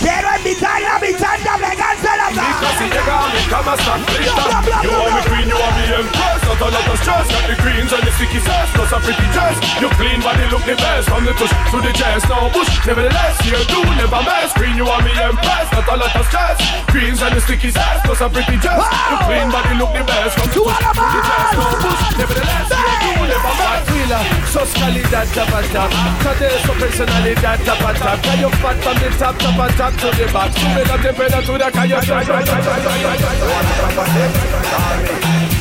Quiero 0.00 0.28
invitarla 0.36 0.96
a 0.96 0.98
mi 0.98 1.12
tanda 1.12 1.54
a 1.54 1.58
pegarse 1.58 2.08
la 2.16 2.28
Chica, 2.28 2.68
si 2.78 2.84
llega 2.84 3.24
a 3.24 3.28
mi 3.28 3.42
cama 3.48 3.74
está 3.74 3.98
frita. 4.06 4.82
You 4.82 4.90
are 4.90 5.10
my 5.10 5.22
queen, 5.22 5.48
you 5.48 5.56
are 5.56 5.72
my 5.72 5.84
empress. 5.98 6.42
Not 6.48 6.60
a 6.60 6.70
lot 6.70 6.88
of 6.88 6.98
stress. 7.00 7.26
Got 7.28 7.46
the 7.48 7.56
greens 7.62 7.92
and 7.92 8.02
the 8.06 8.12
sticky 8.12 8.40
sass. 8.40 8.70
Plus 8.74 8.92
a 8.92 8.98
pretty 9.00 9.26
dress. 9.32 9.56
Your 9.80 9.90
clean 9.98 10.20
body 10.20 10.46
look 10.50 10.64
the 10.64 10.76
best. 10.76 11.08
From 11.08 11.24
the 11.24 11.32
tush 11.34 11.52
to 11.70 11.78
the 11.80 11.92
chest. 11.92 12.28
No 12.28 12.48
bush. 12.50 12.70
Nevertheless, 12.86 13.36
you 13.44 13.58
do 13.66 13.82
never 13.98 14.22
mess. 14.22 14.52
Queen, 14.54 14.76
you 14.76 14.86
are 14.86 15.02
my 15.02 15.12
empress. 15.22 15.66
Not 15.72 15.88
a 15.88 15.96
lot 15.96 16.14
of 16.14 16.26
stress. 16.26 16.56
Greens 16.88 17.20
and 17.22 17.34
the 17.34 17.40
sticky 17.40 17.70
sass. 17.70 18.00
Plus 18.04 18.20
a 18.20 18.28
pretty 18.28 18.56
dress. 18.58 18.82
Your 19.10 19.20
clean 19.26 19.50
body 19.50 19.74
look 19.78 19.92
the 19.92 20.04
best. 20.04 20.38
From 20.38 20.48
the 20.48 20.58
tush 20.62 20.94
to 20.94 21.04
the 21.10 21.20
chest. 21.26 21.52
No 21.58 21.66
bush. 21.82 22.02
Nevertheless, 22.18 22.68
you 22.70 22.92
do 23.02 23.12
never 23.26 23.52
mess. 23.58 23.82
Thriller. 23.88 24.22
Sos 24.46 24.72
calidad, 24.72 25.28
tap 25.34 25.52
and 25.52 25.68
tap. 25.72 25.90
Cade 26.22 26.50
su 26.64 26.72
personalidad, 26.72 27.58
tap 27.64 27.82
tap. 28.08 28.22
Can 28.24 28.38
you 28.40 28.50
fat 28.60 28.76
from 28.82 28.96
the 28.96 29.08
top, 29.18 29.36
tap 29.38 29.58
and 29.58 29.74
tap 29.76 29.92
to 30.00 30.08
the 30.16 30.26
back. 30.32 30.50
Temperatura, 30.54 31.70
can 31.70 31.88
you 31.88 32.00
try, 32.00 32.24
try, 32.24 32.42
try, 32.44 32.60
try, 32.62 32.78
try, 32.80 32.98
try, 32.98 33.34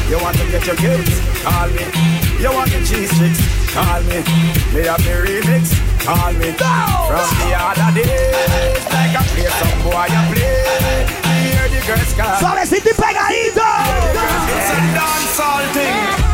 You 0.09 0.17
want 0.21 0.37
to 0.37 0.45
get 0.51 0.65
your 0.65 0.75
gifts? 0.75 1.19
Call 1.43 1.67
me. 1.69 1.83
You 2.39 2.51
want 2.53 2.71
the 2.71 2.79
cheese 2.85 3.11
sticks? 3.11 3.41
Call 3.73 4.01
me. 4.07 4.23
Me 4.73 4.81
have 4.87 5.03
the 5.03 5.13
remix? 5.25 5.75
Call 6.05 6.33
me. 6.33 6.51
From 6.55 7.29
the 7.41 7.49
other 7.57 7.91
days, 7.97 8.83
like 8.93 9.15
I 9.15 9.23
play 9.33 9.49
some 9.59 9.79
boy, 9.83 10.07
I 10.07 10.21
play. 10.31 11.05
Hear 11.51 11.67
the 11.67 11.79
girls 11.85 12.13
call. 12.13 12.39
Suavecito 12.39 12.89
y 12.89 12.93
pegadito. 12.93 13.67
It's 14.55 14.71
a 14.71 14.79
dancehall 14.95 15.65
thing. 15.73 16.26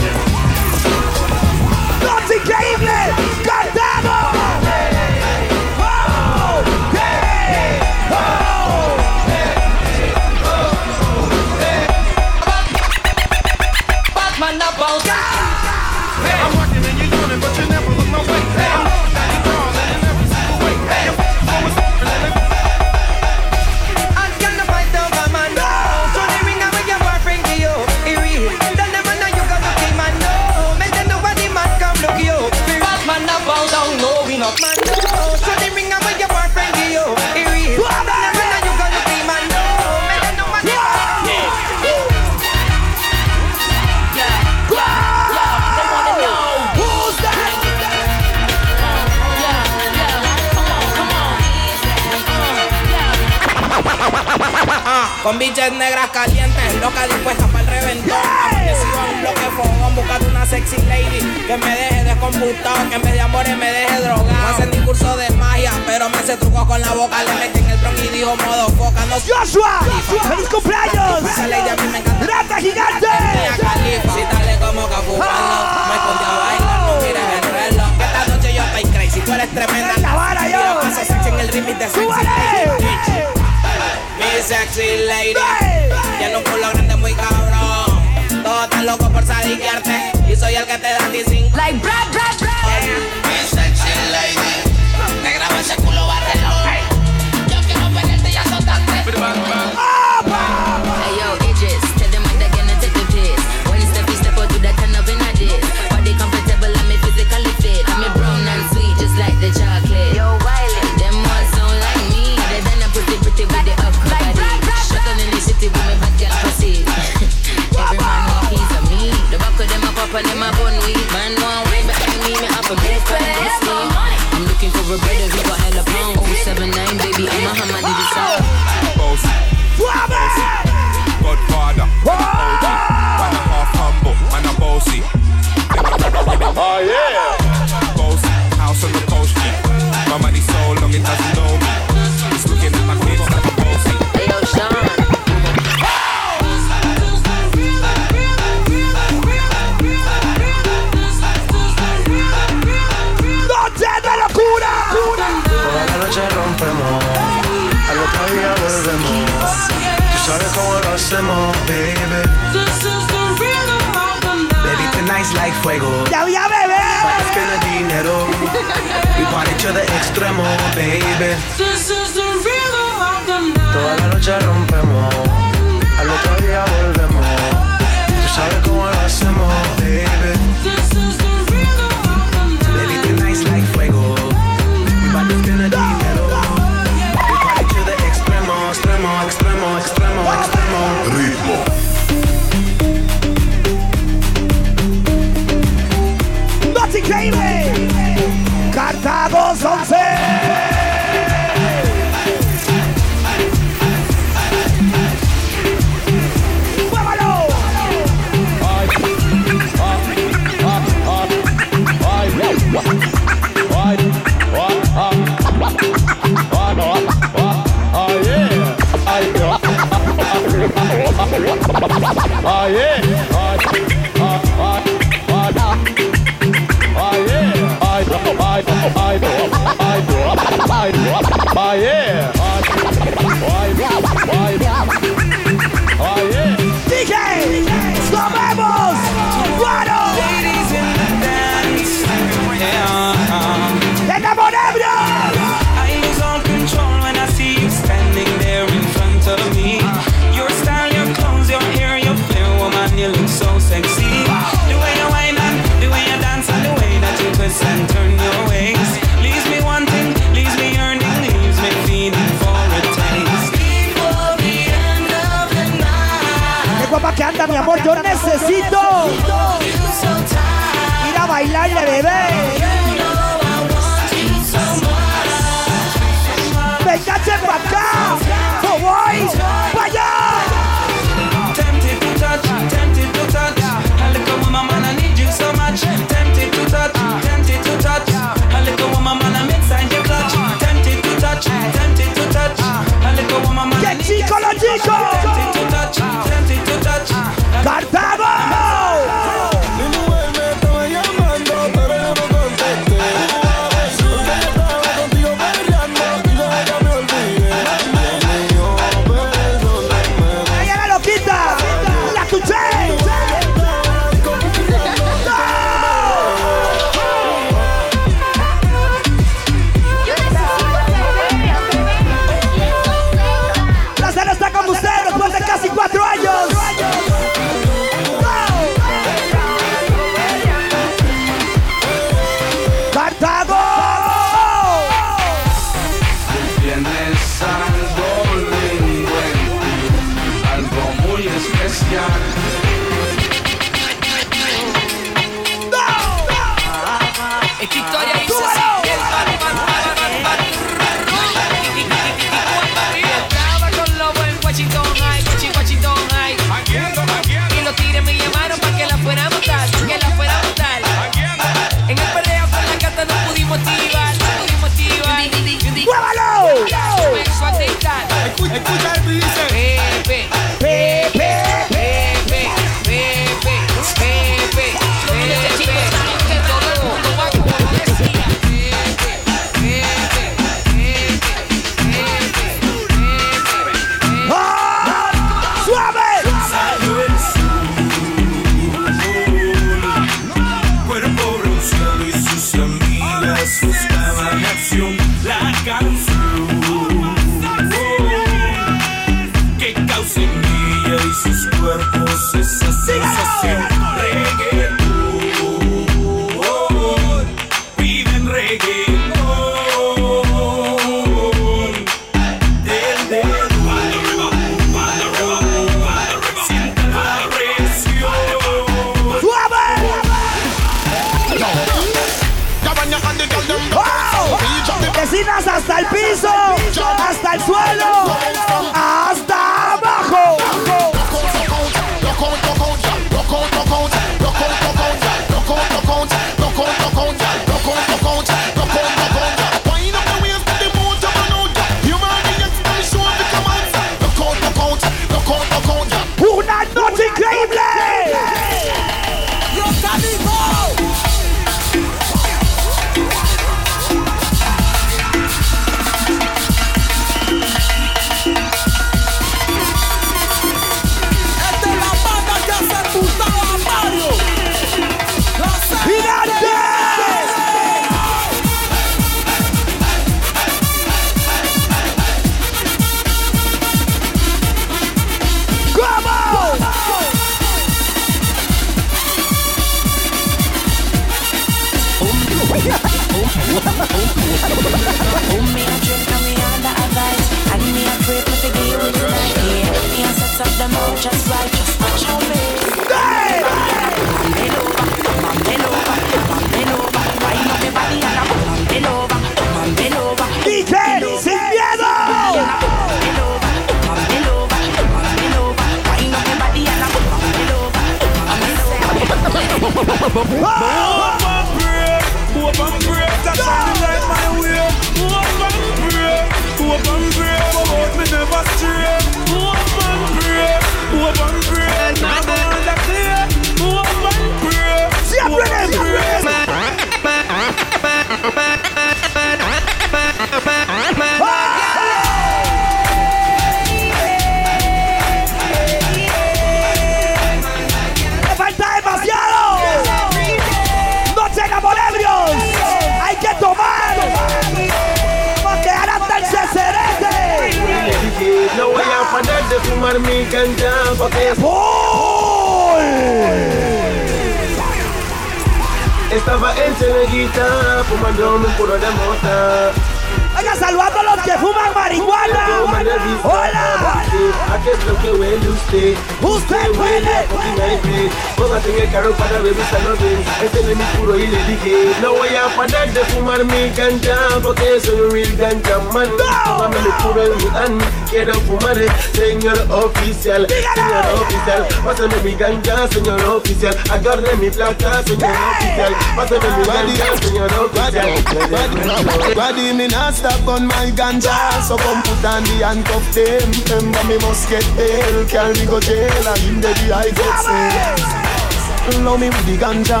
Señor 587.20 587.52
oficial. 587.52 589.34
Body 589.34 589.72
me 589.72 589.88
not 589.88 590.14
stop 590.14 590.46
on 590.46 590.66
my 590.66 590.90
ganja. 590.90 591.62
So 591.62 591.76
come 591.76 592.02
put 592.02 592.24
on 592.24 592.44
the 592.44 592.64
handcuff 592.64 593.12
them. 593.14 593.50
Remember 593.68 594.04
me 594.04 594.18
must 594.18 594.48
get 594.48 594.64
bail. 594.76 595.24
Carry 595.26 595.54
me 595.54 595.66
go 595.66 595.80
jail 595.80 596.28
And 596.28 596.42
in 596.44 596.60
the 596.60 596.70
I 596.94 597.10
get 597.10 597.38
saved 597.44 599.04
Love 599.04 599.20
me 599.20 599.28
with 599.28 599.46
the 599.46 599.56
ganja. 599.56 600.00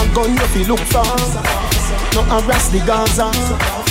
A 0.00 0.14
gun 0.14 0.32
you 0.32 0.46
fi 0.52 0.64
look 0.64 0.80
for. 0.80 1.04
No 2.14 2.22
harass 2.22 2.68
the 2.70 2.78
Gaza 2.86 3.85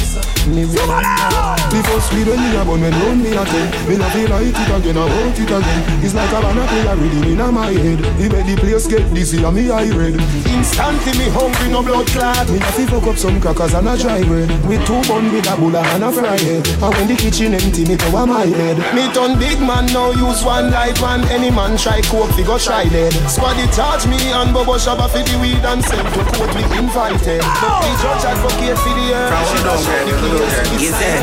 me 0.48 0.64
remember 0.66 1.56
The 1.74 1.82
first 1.90 2.14
weed 2.14 2.28
when 2.28 2.40
me 2.40 2.56
a 2.56 2.64
bun 2.66 2.82
when 2.82 2.94
round 2.94 3.22
me 3.24 3.32
a 3.34 3.44
ten 3.46 3.68
Me 3.90 3.98
no 3.98 4.08
feel 4.14 4.30
like 4.30 4.54
it 4.54 4.70
again, 4.70 4.98
I 4.98 5.06
want 5.06 5.40
it 5.40 5.50
again. 5.50 5.82
It's 6.04 6.14
like 6.14 6.32
a 6.32 6.40
banana 6.42 6.68
play 6.68 6.86
a 6.86 6.94
rhythm 6.96 7.24
in 7.26 7.42
my 7.54 7.72
head. 7.72 8.00
The 8.18 8.26
way 8.30 8.44
the 8.44 8.56
place 8.60 8.88
get 8.88 9.06
dizzy 9.14 9.44
and 9.44 9.56
me 9.56 9.72
eye 9.72 9.90
red. 9.90 10.16
Instantly 10.46 11.14
me 11.18 11.28
hungry 11.34 11.70
no 11.72 11.82
blood 11.82 12.08
clot. 12.08 12.48
Me 12.50 12.58
a 12.60 12.70
fi 12.76 12.86
fuck 12.86 13.08
up 13.08 13.18
some 13.18 13.40
crackers 13.42 13.74
and 13.74 13.88
a 13.88 13.98
dry 13.98 14.24
bread. 14.24 14.50
With 14.68 14.86
two 14.86 15.02
bun 15.10 15.32
with 15.34 15.50
a 15.50 15.56
bulla 15.58 15.82
and 15.96 16.04
a 16.04 16.12
fry 16.12 16.38
head. 16.38 16.64
And 16.68 16.92
when 16.96 17.08
the 17.08 17.16
kitchen 17.16 17.54
empty 17.54 17.86
me 17.86 17.98
cover 17.98 18.26
my 18.26 18.46
head. 18.46 18.78
Me 18.94 19.10
turn 19.14 19.38
big 19.40 19.60
man 19.60 19.86
now 19.92 20.12
use 20.12 20.44
one 20.44 20.72
life 20.72 21.02
and 21.02 21.26
any 21.34 21.50
man 21.52 21.78
try 21.78 22.02
coke 22.02 22.32
fi 22.38 22.44
go 22.44 22.58
try 22.58 22.86
dead. 22.86 23.14
Squaddy 23.30 23.66
charge 23.76 24.06
me 24.08 24.20
and 24.32 24.54
Bobo 24.54 24.78
Shabba 24.78 25.10
fi 25.10 25.24
the 25.24 25.36
weed 25.42 25.64
and 25.66 25.84
send 25.84 26.08
to 26.14 26.22
court 26.36 26.52
me 26.56 26.64
invited. 26.78 27.42
But 27.42 27.74
the 27.82 27.92
judge 28.02 28.26
advocate 28.26 28.78
fi 28.78 28.92
the 28.96 29.06
earth. 29.14 29.32
Crouch 29.32 29.54
down, 29.64 29.82
girl. 29.84 30.35
Is 30.36 30.92
there? 31.00 31.22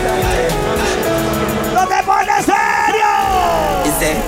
¡No 1.74 1.86
te 1.86 2.02
pones 2.02 2.44
serio! 2.46 3.12
Is 3.84 3.98
there? 4.00 4.22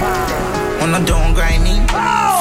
On 0.83 0.95
a 0.95 1.01
don't 1.07 1.33
grind 1.33 1.65
me. 1.65 1.81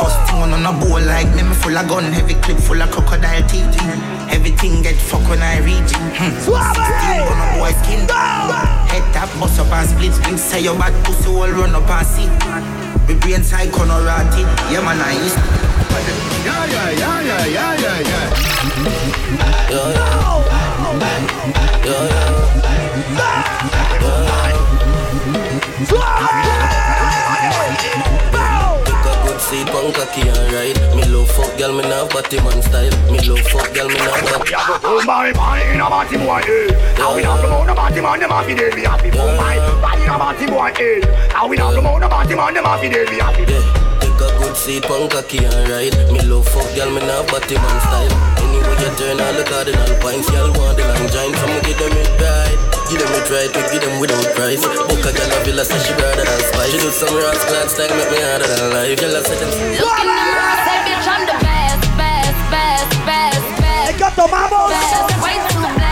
First 0.02 0.20
thing 0.28 0.44
on 0.44 0.66
a 0.66 0.74
bowl 0.74 1.00
like 1.00 1.34
me, 1.36 1.44
me 1.44 1.56
full 1.56 1.78
of 1.78 1.88
gun, 1.88 2.12
heavy 2.12 2.36
clip 2.36 2.58
full 2.58 2.82
of 2.82 2.92
crocodile 2.92 3.48
teeth. 3.48 3.78
Everything 4.30 4.82
get 4.82 4.98
fuck 4.98 5.24
when 5.30 5.42
I 5.42 5.60
reach. 5.60 5.94
Hmm. 5.96 6.36
Still 6.42 6.56
on 6.56 7.40
a 7.40 7.58
boy 7.58 7.72
skin. 7.84 8.08
Head 8.92 9.06
tap, 9.14 9.30
bust 9.40 9.60
up 9.60 9.72
and 9.72 9.88
split. 9.88 10.14
Say 10.38 10.62
your 10.64 10.76
bad 10.78 10.94
pussy 11.06 11.30
all 11.30 11.50
run 11.50 11.76
up 11.76 11.90
and 11.90 12.06
see. 12.06 12.28
Me 13.08 13.14
brain 13.20 13.44
side 13.44 13.72
corner 13.72 14.04
rotted. 14.04 14.48
Yeah 14.70 14.82
man, 14.84 15.00
I 15.00 15.14
used. 15.14 15.40
Yeah, 16.44 16.66
yeah, 16.66 16.92
yeah, 16.92 17.22
yeah, 17.22 17.46
yeah, 17.46 17.74
yeah, 17.80 18.00
yeah. 19.70 20.53
Yeah, 20.94 22.54
See 29.40 29.66
punk 29.66 29.98
alright 29.98 30.78
Me 30.96 31.04
love 31.06 31.30
fuck 31.32 31.58
girl, 31.58 31.74
me 31.74 31.84
style 32.62 32.94
Me 33.12 33.20
love 33.28 33.40
fuck 33.40 33.74
girl, 33.74 33.88
me 33.88 33.96
my 35.06 35.34
a 36.04 36.18
boy, 36.18 36.42
eh 36.48 36.70
happy 38.36 38.54
dead 38.54 38.76
my 38.78 40.30
a 40.30 40.48
boy, 40.48 40.72
eh 40.78 41.02
happy 43.20 43.46
dead 43.46 43.93
Take 44.14 44.30
a 44.30 44.38
good 44.38 44.56
seat, 44.56 44.84
punk 44.84 45.10
cocky 45.10 45.42
alright 45.42 45.90
Me 46.14 46.22
love 46.30 46.46
fuck 46.46 46.70
girl, 46.78 46.92
me 46.94 47.02
not 47.02 47.26
body 47.34 47.58
man 47.58 47.80
style 47.82 48.14
Anyway 48.38 48.78
you 48.78 48.92
turn 48.94 49.18
all 49.18 49.34
the 49.34 49.42
cardinal 49.42 49.90
points 50.06 50.30
Girl 50.30 50.54
want 50.54 50.78
the 50.78 50.86
long 50.86 51.10
joint, 51.10 51.34
so 51.34 51.46
me 51.50 51.58
give 51.66 51.82
them 51.82 51.98
it 51.98 52.14
right 52.22 52.54
Give 52.94 53.02
them 53.02 53.10
it 53.10 53.26
right, 53.34 53.50
we 53.50 53.62
give 53.74 53.82
them 53.82 53.98
without 53.98 54.22
price 54.38 54.62
Book 54.62 55.02
a 55.02 55.10
girl 55.18 55.34
a 55.34 55.38
villa, 55.42 55.66
say 55.66 55.82
she 55.82 55.94
better 55.98 56.22
than 56.30 56.42
spice 56.46 56.70
She 56.70 56.78
do 56.78 56.94
some 56.94 57.16
Ross 57.18 57.42
clad 57.50 57.74
style, 57.74 57.90
make 57.98 58.12
me 58.14 58.22
harder 58.22 58.46
than 58.46 58.70
life 58.70 58.94
Girl 59.02 59.18
I 59.18 59.22
say 59.26 59.34
them 59.34 59.50
Look 59.82 59.98
in 59.98 60.06
the 60.06 60.14
mirror, 60.14 60.58
say 60.62 60.78
bitch 60.86 61.08
I'm 61.10 61.24
the 61.26 61.38
best, 61.42 61.82
best, 61.98 62.38
best, 62.54 62.94
best, 63.10 63.46
best. 63.66 63.98
¡Que 63.98 64.08
tomamos! 64.14 64.70
Best, 64.70 65.10
way 65.26 65.42
too 65.50 65.83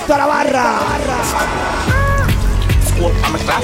directo 0.00 0.14
a 0.14 0.18
la 0.18 0.26
barra. 0.26 0.78
I'm 3.24 3.34
a 3.34 3.38
clap, 3.38 3.62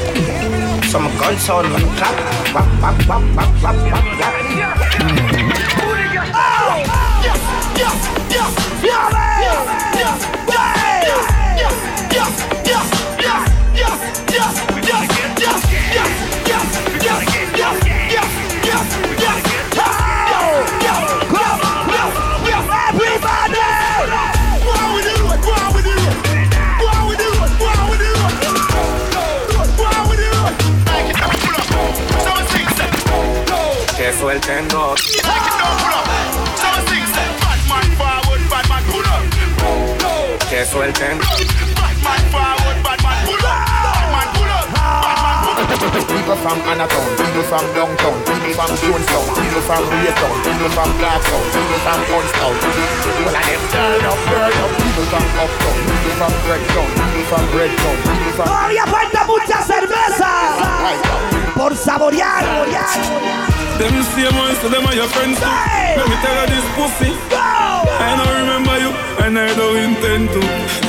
so 0.88 0.98
I'm 0.98 1.06
a 1.06 1.78
clap. 1.96 2.16
Wap, 2.54 2.66
wap, 2.80 3.06
wap, 3.06 3.22
wap, 3.36 3.52
wap, 3.62 3.76
wap. 3.82 4.34
Oh! 6.34 6.82
Yes, 7.22 7.40
yes, 8.30 8.82
yeah! 8.82 9.25
up. 34.96 35.04
Make 35.04 35.46
it 35.46 35.58
now 35.58 35.76
People 46.06 46.36
from 46.42 46.58
Anatown, 46.66 47.06
people 47.16 47.44
from 47.50 47.64
Downtown, 47.74 48.18
people 48.26 48.54
from 48.54 48.70
Jonestown, 48.82 49.26
people 49.36 49.62
from 49.62 49.82
Raytown, 49.90 50.34
people 50.42 50.70
from 50.70 50.90
Blacktown, 50.98 51.42
people 51.54 51.80
from 51.86 52.00
Gunstown. 52.10 52.54
People 53.02 53.26
of 53.26 53.44
them 53.46 53.62
turn 53.70 54.04
up, 54.06 54.18
turn 54.26 54.54
up. 54.62 54.70
People 54.76 55.06
from 55.10 55.24
Uptown, 55.38 55.76
people 55.86 56.14
from 56.18 56.32
Breaktown, 56.46 56.88
people 56.94 57.26
from 57.30 57.44
Breaktown, 57.54 57.96
people 58.06 58.32
from... 58.36 58.46
Todavía 58.46 58.84
falta 58.86 59.24
mucha 59.26 59.62
cerveza 59.62 60.30
por 61.54 61.76
saborear. 61.76 62.44
Them 63.78 64.02
same 64.02 64.36
ones, 64.38 64.58
so 64.62 64.68
them 64.68 64.86
are 64.86 64.94
your 64.94 65.08
friends 65.08 65.38
too. 65.38 65.46
Let 65.46 66.08
me 66.08 66.16
tell 66.22 66.34
you 66.40 66.46
this 66.54 66.64
pussy. 66.76 67.12
I 67.30 68.16
don't 68.16 68.34
remember 68.40 68.78
you, 68.78 68.90
and 69.24 69.38
I 69.38 69.54
don't 69.54 69.76
intend 69.76 70.30
to. 70.30 70.85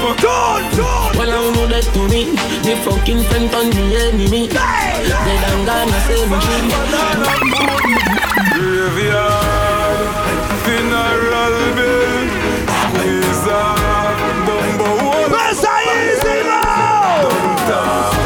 Well, 0.00 1.28
I 1.28 1.52
know 1.52 1.66
that 1.68 1.84
to 1.92 2.08
me, 2.08 2.32
the 2.64 2.72
fucking 2.80 3.20
friend 3.28 3.52
on 3.52 3.68
the 3.68 3.84
enemy. 4.00 4.48
They 4.48 5.36
done 5.44 5.68
gonna 5.68 6.00
say 6.08 6.24
me 6.24 6.40
Graveyard, 8.56 10.00
funeral 10.64 11.56
bill, 11.76 12.32
squeeze 12.80 13.44
up, 13.44 14.16
bumbo 14.48 14.88
one. 15.04 15.28
Pesa 15.36 15.68
easy, 15.84 16.48
Don't 16.48 17.60
talk, 17.68 18.16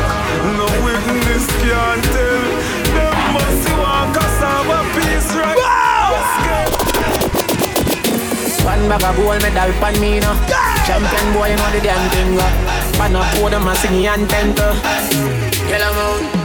no 0.55 0.71
witness 0.87 1.47
can 1.59 1.99
tell. 2.15 2.47
Them 2.95 3.19
must 3.35 3.67
want 3.75 4.15
cassava 4.15 4.79
piece 4.95 5.35
right. 5.35 5.59
One 8.63 8.87
bag 8.89 9.03
of 9.03 9.17
gold 9.19 9.43
medal 9.43 9.73
pan 9.83 9.95
me 10.01 10.21
no 10.21 10.31
Champion 10.87 11.27
boy 11.33 11.49
you 11.49 11.57
know 11.57 11.71
the 11.73 11.81
damn 11.81 12.05
thing. 12.13 12.37
Pan 12.99 13.17
up 13.17 13.25
pour 13.35 13.51
them 13.51 13.67
a 13.67 13.75
sing 13.77 14.07
and 14.07 14.29
temper. 14.29 14.73
Yellow 15.69 15.93
moon 15.97 16.45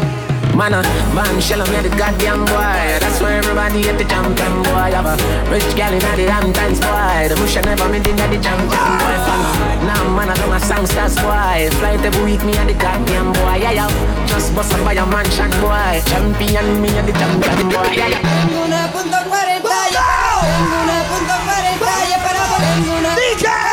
Man 0.59 0.73
a 0.73 0.83
man 1.15 1.39
shell 1.39 1.63
me 1.71 1.79
the 1.79 1.87
goddamn 1.95 2.43
boy. 2.43 2.99
That's 2.99 3.19
why 3.21 3.39
everybody 3.39 3.83
get 3.83 3.97
the 3.97 4.03
champion 4.03 4.63
boy. 4.63 4.91
Have 4.91 5.07
a 5.07 5.15
rich 5.47 5.63
gal 5.75 5.93
in 5.93 6.03
the 6.03 6.27
Hamptons 6.27 6.83
boy. 6.83 7.31
The 7.31 7.35
bush 7.39 7.55
I 7.55 7.61
never 7.63 7.87
made 7.87 8.07
in 8.07 8.15
the 8.19 8.39
champion 8.43 8.67
boy. 8.99 9.15
Fan 9.23 9.41
Now 9.87 10.03
man 10.11 10.27
I 10.27 10.35
do 10.35 10.47
my 10.51 10.59
songsters 10.59 11.15
boy. 11.23 11.71
Flight 11.79 12.03
every 12.03 12.23
week 12.23 12.43
me 12.43 12.55
and 12.59 12.67
the 12.67 12.75
goddamn 12.75 13.31
boy. 13.31 13.55
Yeah 13.63 13.87
yeah. 13.87 14.27
Just 14.27 14.55
bust 14.55 14.73
up 14.75 14.83
by 14.83 14.99
a 14.99 15.05
mansion 15.07 15.51
boy. 15.63 16.03
Champion 16.11 16.81
me 16.83 16.91
and 16.91 17.07
the 17.07 17.15
champion 17.15 17.71
boy. 17.71 17.91
Yeah 17.95 18.19
yeah. 18.19 18.23
Tengo 18.23 18.67
una 18.67 18.91
punto 18.91 19.15
40 19.15 19.63
y 19.63 19.63
para 19.63 20.43
Tengo 20.43 20.77
una 20.83 20.97
punto 21.07 21.35
40 21.39 21.87
y 22.03 22.15
para 22.19 22.43
Tengo 22.59 22.99
una 22.99 23.15
DJ 23.15 23.68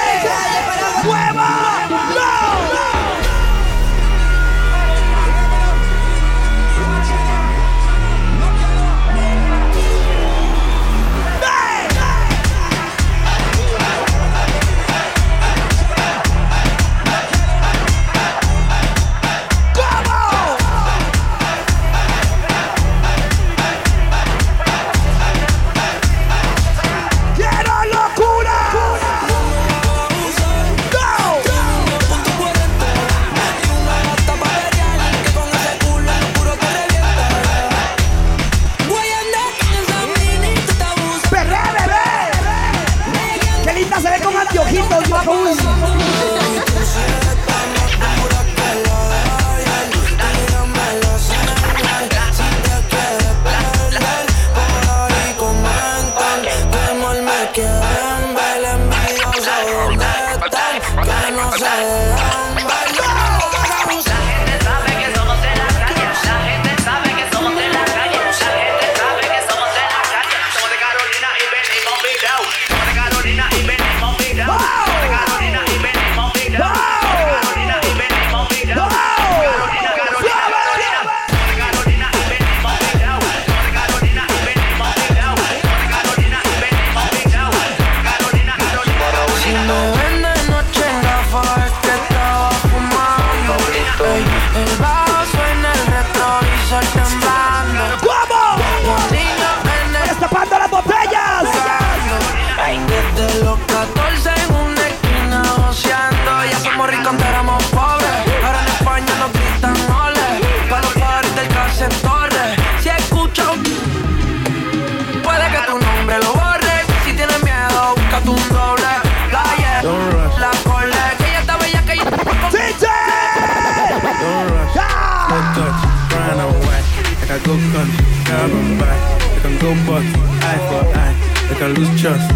make 131.59 131.63
I 131.63 131.69
lose 131.69 132.01
trust. 132.01 132.33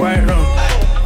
Why 0.00 0.20
wrong? 0.24 0.46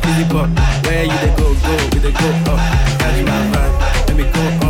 fizzy 0.03 0.24
pop, 0.31 0.49
where 0.86 1.05
you 1.05 1.19
they 1.19 1.35
go, 1.36 1.55
go, 1.55 1.77
we 1.93 1.99
they 1.99 2.12
go 2.12 2.28
up. 2.53 2.59
Catch 2.99 3.24
my 3.24 3.40
vibe, 3.53 4.09
let 4.09 4.16
me 4.16 4.24
go 4.24 4.66
up. 4.66 4.68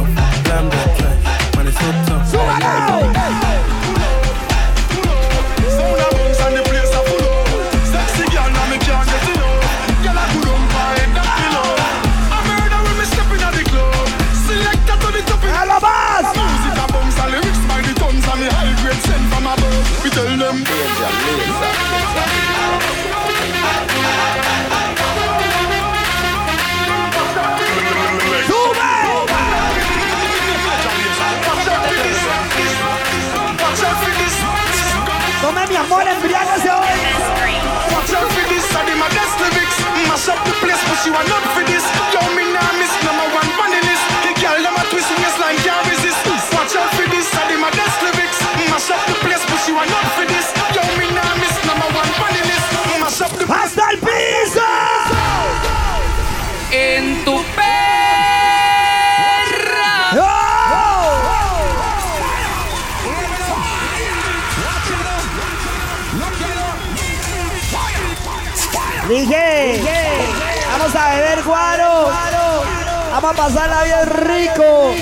vamos 73.29 73.41
a 73.41 73.47
pasarla 73.47 73.85
bien 73.85 74.07
rico. 74.27 74.95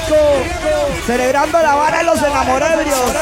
Celebrando 1.07 1.62
la 1.62 1.74
vara 1.74 1.98
de 1.98 2.05
los 2.05 2.23
enamorebrios. 2.23 3.12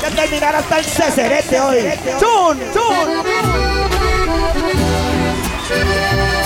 Que 0.00 0.10
terminar 0.10 0.56
hasta 0.56 0.78
el 0.78 0.84
cecerete 0.84 1.60
hoy. 1.60 1.92
¡Chun! 2.18 2.60
¡Chun! 2.72 3.24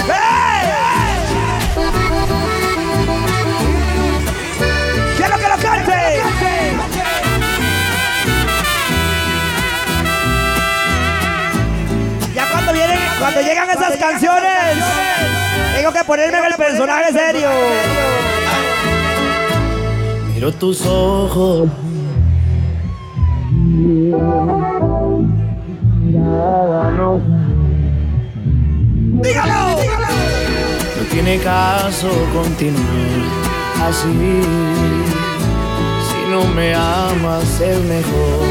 ¡Hey! 0.06 0.68
Que 5.16 5.28
lo 5.28 5.38
cante! 5.58 6.22
Ya 12.34 12.46
cuando 13.18 13.40
llegan 13.42 13.70
esas 13.70 13.96
canciones 13.96 14.57
ponerme 16.08 16.38
en 16.38 16.44
el 16.46 16.54
personaje 16.54 17.12
serio. 17.12 17.50
Miro 20.32 20.50
tus 20.52 20.86
ojos. 20.86 21.68
Dígalo, 26.82 27.28
dígalo. 29.22 29.76
No 30.96 31.02
tiene 31.10 31.38
caso 31.40 32.08
continuar 32.32 33.20
así. 33.86 34.40
Si 36.08 36.30
no 36.30 36.40
me 36.54 36.74
amas, 36.74 37.60
es 37.60 37.78
mejor. 37.84 38.46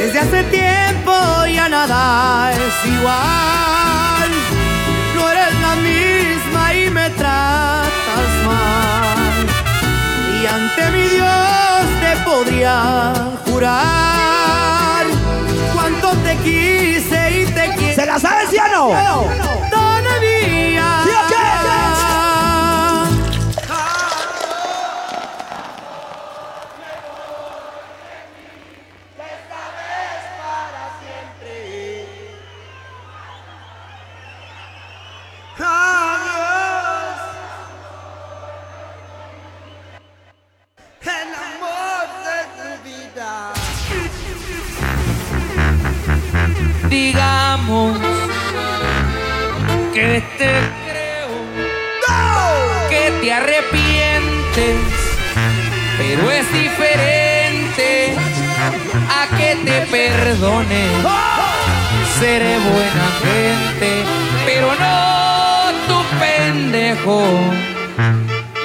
Desde 0.00 0.18
hace 0.18 0.42
tiempo 0.44 1.12
ya 1.46 1.68
nada 1.68 2.50
es 2.52 2.86
igual. 2.92 3.77
ante 10.48 10.90
mi 10.90 11.02
Dios 11.02 11.86
te 12.00 12.16
podría 12.24 13.12
jurar 13.46 15.06
cuánto 15.74 16.10
te 16.18 16.36
quise 16.36 17.42
y 17.42 17.46
te 17.46 17.74
quiero. 17.76 17.94
¿Se 17.94 18.06
la 18.06 18.18
sabe, 18.18 18.46
Ciano? 18.48 18.90
¿sí 18.90 19.87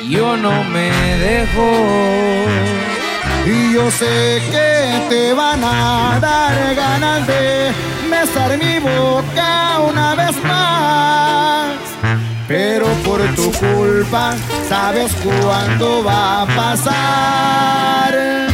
yo 0.10 0.38
no 0.38 0.64
me 0.66 0.92
dejo. 1.18 1.72
Y 3.46 3.74
yo 3.74 3.92
sé 3.92 4.42
que 4.52 5.02
te 5.10 5.34
van 5.34 5.64
a 5.64 6.20
dar 6.20 6.76
ganas 6.76 7.28
de 7.28 7.72
besar 8.10 8.58
mi 8.58 8.80
boca 8.80 9.80
una 9.80 10.16
vez 10.16 10.44
más. 10.44 11.74
Pero 12.48 12.86
por 13.06 13.22
tu 13.36 13.52
culpa 13.52 14.36
sabes 14.70 15.12
cuándo 15.24 16.04
va 16.04 16.44
a 16.44 16.46
pasar. 16.46 18.53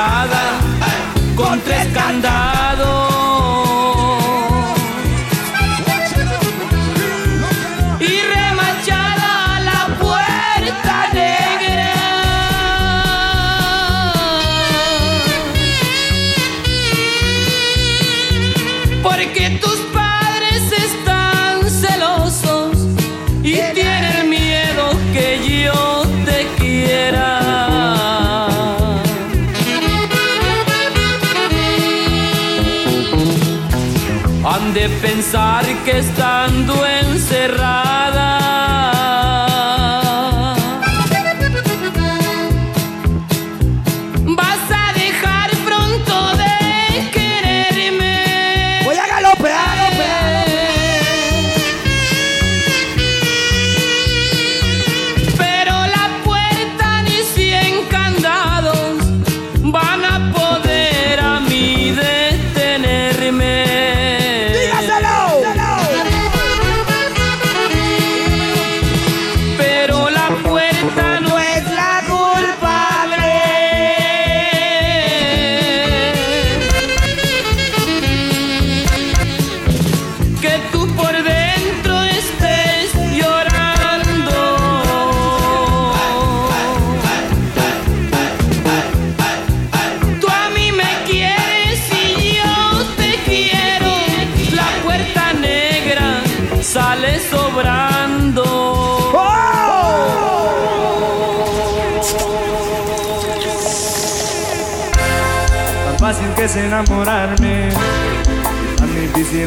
Está 0.00 0.30
cerrada 0.30 0.60
con 1.36 1.60
de 34.80 34.88
pensar 35.00 35.62
que 35.84 35.90
estando 35.90 36.39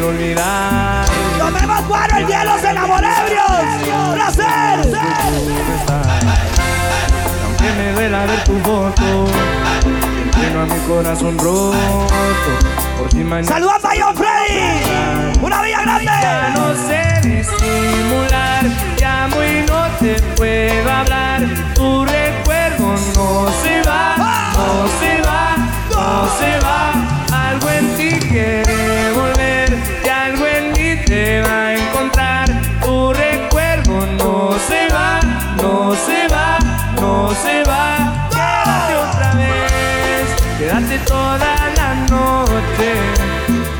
olvidar. 0.03 1.05
¡Tomemos 1.37 1.87
guaro, 1.87 2.17
el 2.17 2.27
hielo 2.27 2.59
se 2.59 2.69
enamoró 2.69 3.07
ebrios! 3.07 3.51
¡Placer! 4.13 4.79
Aunque 7.45 7.71
me 7.77 7.91
duela 7.93 8.25
ver 8.25 8.43
tu 8.43 8.59
foto, 8.59 9.25
lleno 10.37 10.61
a 10.61 10.65
mi 10.65 10.79
corazón 10.87 11.37
roto. 11.37 11.77
Por 12.97 13.09
ti 13.09 13.23
mañana. 13.23 13.47
¡Saluda 13.47 13.75
a 13.75 13.93
John 13.97 14.15
Freddy! 14.15 15.39
¡Una 15.41 15.61
villa 15.61 15.81
grande! 15.81 16.05
Ya 16.05 16.53
no 16.55 16.73
sé 16.87 17.21
disimular, 17.27 18.65
llamo 18.99 19.43
y 19.43 19.65
no 19.67 19.81
te 19.99 20.21
puedo 20.35 20.91
hablar. 20.91 21.41
Tu 21.73 22.05
recuerdo 22.05 22.87
no 23.15 23.47
se 23.61 23.81
va, 23.87 24.15
no 24.55 24.87
se 24.99 25.21
va, 25.21 25.55
no 25.91 26.27
se 26.37 26.59
va. 26.59 27.49
Algo 27.49 27.69
en 27.69 27.85
ti 27.97 28.27
quiere 28.27 28.92
te 31.13 31.41
va 31.41 31.57
a 31.67 31.73
encontrar. 31.75 32.45
Tu 32.81 33.13
recuerdo 33.13 33.93
no 34.19 34.33
se 34.67 34.81
va, 34.95 35.19
no 35.61 35.93
se 36.05 36.19
va, 36.33 36.49
no 37.01 37.13
se 37.43 37.55
va. 37.69 37.85
Quédate 38.35 38.93
otra 39.05 39.29
vez, 39.41 40.25
quédate 40.59 40.97
toda 41.13 41.51
la 41.79 41.89
noche. 42.15 42.89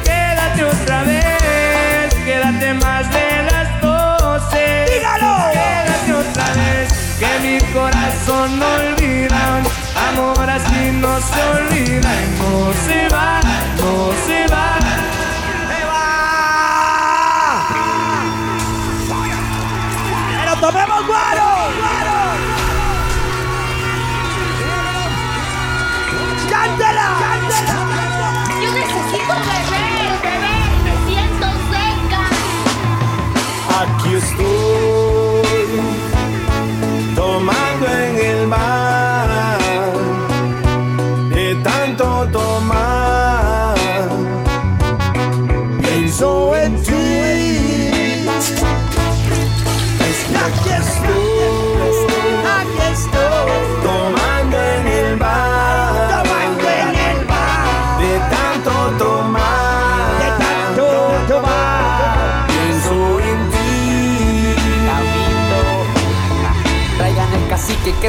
Quédate 0.08 0.62
otra 0.74 0.98
vez, 1.12 2.14
quédate 2.28 2.68
más 2.86 3.04
de 3.18 3.28
las 3.50 3.68
doce. 3.82 4.64
¡Dígalo! 4.92 5.34
Quédate 5.58 6.12
otra 6.24 6.48
vez, 6.60 6.88
que 7.20 7.32
mi 7.46 7.58
corazón 7.78 8.60
no 8.60 8.68
olvida. 8.82 9.42
Amor 10.08 10.48
así 10.58 10.82
no 11.04 11.14
se 11.30 11.40
olvida 11.58 12.12
y 12.24 12.28
no 12.42 12.54
se 12.86 13.00
va, 13.16 13.42
no 13.82 13.94
se 14.28 14.54
va. 14.54 14.73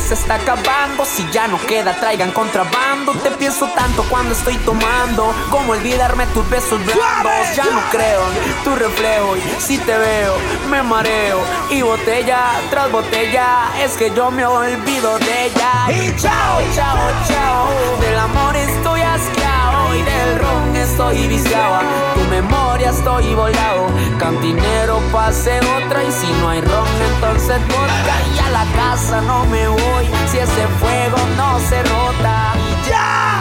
Se 0.05 0.14
está 0.14 0.35
acabando. 0.35 1.05
Si 1.05 1.26
ya 1.32 1.48
no 1.48 1.59
queda, 1.66 1.94
traigan 1.98 2.31
contrabando. 2.32 3.12
Te 3.14 3.31
pienso 3.31 3.66
tanto 3.74 4.05
cuando 4.05 4.35
estoy 4.35 4.56
tomando. 4.59 5.35
Como 5.51 5.72
olvidarme 5.72 6.26
tus 6.28 6.48
besos 6.51 6.85
blandos. 6.85 7.56
Ya 7.56 7.64
no 7.64 7.81
creo 7.90 8.22
en 8.31 8.64
tu 8.64 8.74
reflejo. 8.76 9.36
Y 9.36 9.60
si 9.60 9.78
te 9.78 9.97
veo, 9.97 10.36
me 10.68 10.82
mareo. 10.82 11.40
Y 11.70 11.82
botella 11.82 12.60
tras 12.70 12.90
botella. 12.93 13.70
Es 13.82 13.97
que 13.97 14.12
yo 14.14 14.31
me 14.31 14.44
olvido 14.44 15.18
de 15.18 15.47
ella. 15.47 15.72
Y 15.90 16.14
chao, 16.16 16.60
chao, 16.74 16.98
chao. 17.26 18.01
Del 18.01 18.18
amor 18.18 18.55
estoy 18.56 19.01
asqueado. 19.01 19.94
Y 19.94 20.02
del 20.02 20.39
ron 20.39 20.53
estoy 20.95 21.27
viciado. 21.27 21.81
Tu 22.15 22.21
memoria 22.31 22.91
estoy 22.91 23.35
volado. 23.35 23.89
Cantinero 24.19 25.01
pase 25.12 25.59
otra. 25.59 26.05
Y 26.05 26.12
si 26.12 26.31
no 26.41 26.49
hay 26.51 26.61
ron, 26.61 26.87
entonces 27.15 27.59
vodka. 27.66 28.15
Y 28.35 28.39
a 28.39 28.51
la 28.51 28.65
casa 28.77 29.21
no 29.23 29.45
me 29.47 29.66
voy. 29.66 30.05
Si 30.31 30.39
ese 30.39 30.66
fuego 30.79 31.19
no 31.37 31.59
se 31.69 31.83
rota. 31.83 32.55
Ya, 32.89 33.34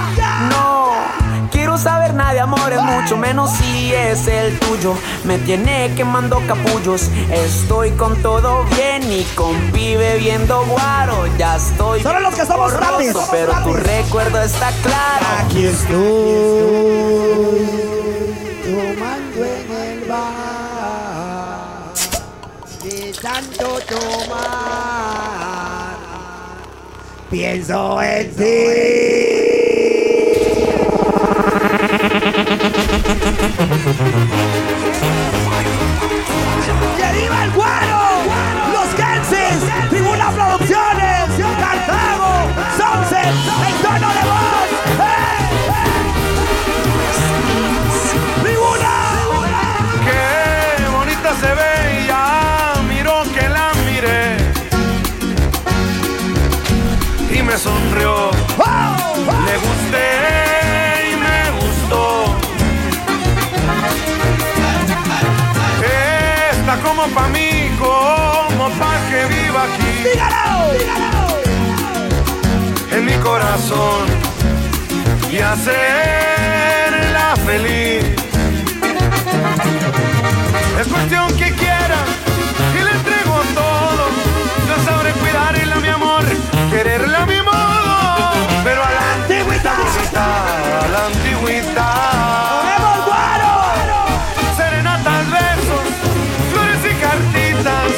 saber 1.83 2.13
nada 2.13 2.33
de 2.33 2.39
amor 2.39 2.73
mucho 2.81 3.17
menos 3.17 3.51
si 3.51 3.93
es 3.93 4.25
el 4.27 4.57
tuyo. 4.59 4.95
Me 5.25 5.37
tiene 5.39 5.93
quemando 5.95 6.41
capullos. 6.47 7.09
Estoy 7.29 7.91
con 7.91 8.15
todo 8.21 8.63
bien 8.75 9.03
y 9.11 9.23
con 9.35 9.53
pibe 9.71 10.17
viendo 10.17 10.65
guaro. 10.65 11.27
Ya 11.37 11.57
estoy. 11.57 12.01
Solo 12.01 12.21
los 12.21 12.35
que 12.35 12.45
somos 12.45 12.71
rapis. 12.73 13.13
Pero 13.31 13.51
tu 13.63 13.73
recuerdo 13.73 14.41
está 14.41 14.71
claro. 14.81 15.25
Aquí 15.45 15.65
estoy 15.65 15.97
tomando 18.63 19.43
en 19.43 19.71
el 19.71 20.05
bar 20.07 21.93
de 22.81 23.13
tanto 23.21 23.79
tomar. 23.89 24.83
Pienso 27.29 28.01
en 28.01 28.35
ti. 28.35 29.32
Producciones, 40.33 41.29
Cartago, 41.59 42.49
Sunset, 42.77 43.27
el 43.67 43.81
tono 43.81 44.13
de 44.13 44.23
voz. 44.23 44.52
Corazón 73.53 74.07
y 75.31 75.37
hacerla 75.37 77.35
feliz. 77.45 78.03
Es 80.79 80.87
cuestión 80.87 81.27
que 81.37 81.51
quiera 81.51 81.99
y 82.73 82.83
le 82.83 82.91
entrego 82.91 83.41
todo. 83.53 84.09
Yo 84.67 84.85
sabré 84.85 85.11
cuidarla, 85.11 85.75
mi 85.75 85.87
amor, 85.87 86.23
quererla 86.71 87.21
a 87.21 87.25
mi 87.27 87.41
modo. 87.41 88.31
Pero 88.63 88.83
a 88.83 88.91
la 88.91 89.13
antigüita, 89.21 89.75
a 90.81 90.87
la 90.87 91.05
antigüita. 91.05 91.85
Serenatas, 94.57 95.29
besos, 95.29 95.85
flores 96.51 96.81
y 96.91 96.95
cartitas. 97.05 97.91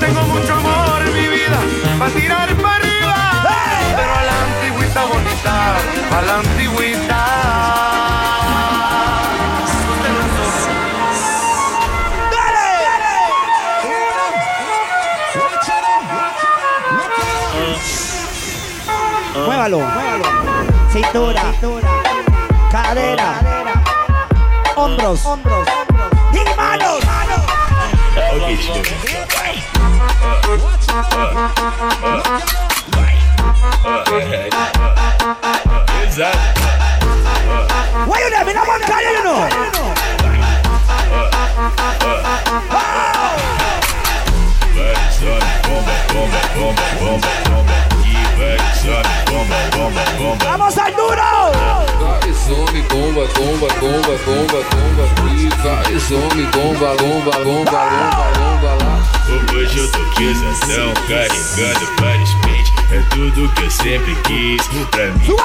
Tengo 0.00 0.22
mucho 0.22 0.52
amor 0.54 1.00
en 1.06 1.14
mi 1.14 1.28
vida 1.28 1.60
para 1.96 2.10
tirar 2.10 2.54
para 2.56 2.76
arriba. 2.76 2.95
Pero 4.96 5.04
a 5.04 5.04
la 5.04 5.12
antigüita 5.12 5.12
bonita, 5.12 5.76
a 6.10 6.22
la 6.22 6.34
antigüita. 6.36 7.20
Muévalo, 19.34 19.78
muévalo. 19.80 20.24
Cintura, 20.90 21.42
cadera, 22.72 23.30
hombros, 24.76 25.20
y 26.32 26.42
manos. 26.56 27.04
Why 36.16 36.24
you 38.24 38.30
there? 38.30 38.44
Me 38.46 38.54
not 38.54 38.66
want 38.66 38.82
to 38.84 38.92
you, 39.04 39.22
know. 39.22 39.36
Vamos 50.40 50.78
al 50.78 50.92
duro! 50.94 51.52
Vários 52.00 52.48
homem, 52.48 52.82
bomba, 52.88 53.26
bomba, 53.34 53.68
bomba, 53.78 54.16
bomba, 54.24 54.62
bomba 54.72 55.04
E 55.36 55.48
vários 55.62 56.10
homem, 56.10 56.46
bomba, 56.46 56.96
bomba, 56.96 57.30
bomba, 57.44 57.70
bomba, 57.70 58.32
bomba 58.38 58.72
lá 58.82 58.94
Hoje 59.52 59.78
eu 59.78 59.92
tô 59.92 60.02
quização, 60.14 60.94
carregando 61.06 61.86
vários 62.00 62.34
pentes 62.36 62.45
É 62.96 63.02
tudo 63.10 63.46
que 63.52 63.62
eu 63.62 63.70
sempre 63.70 64.14
quis, 64.22 64.66
pra 64.90 65.10
mim. 65.10 65.28
O 65.28 65.36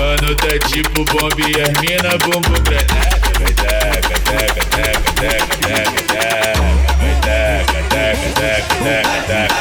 mano 0.00 0.34
tá 0.34 0.58
tipo 0.66 1.04
bomba 1.04 1.36
e 1.38 1.60
as 1.60 1.70
mina 1.80 2.18
bumbum 2.18 2.60
granada 2.64 3.20
Vai 3.38 3.54
taca, 3.54 4.18
taca, 4.24 4.64
taca, 4.66 5.12
taca, 5.14 5.46
taca, 5.62 6.02
taca 6.08 6.58
Vai 6.98 7.14
taca, 7.20 7.78
taca, 7.84 8.28
taca, 8.34 8.74
taca, 8.82 9.18
taca 9.28 9.58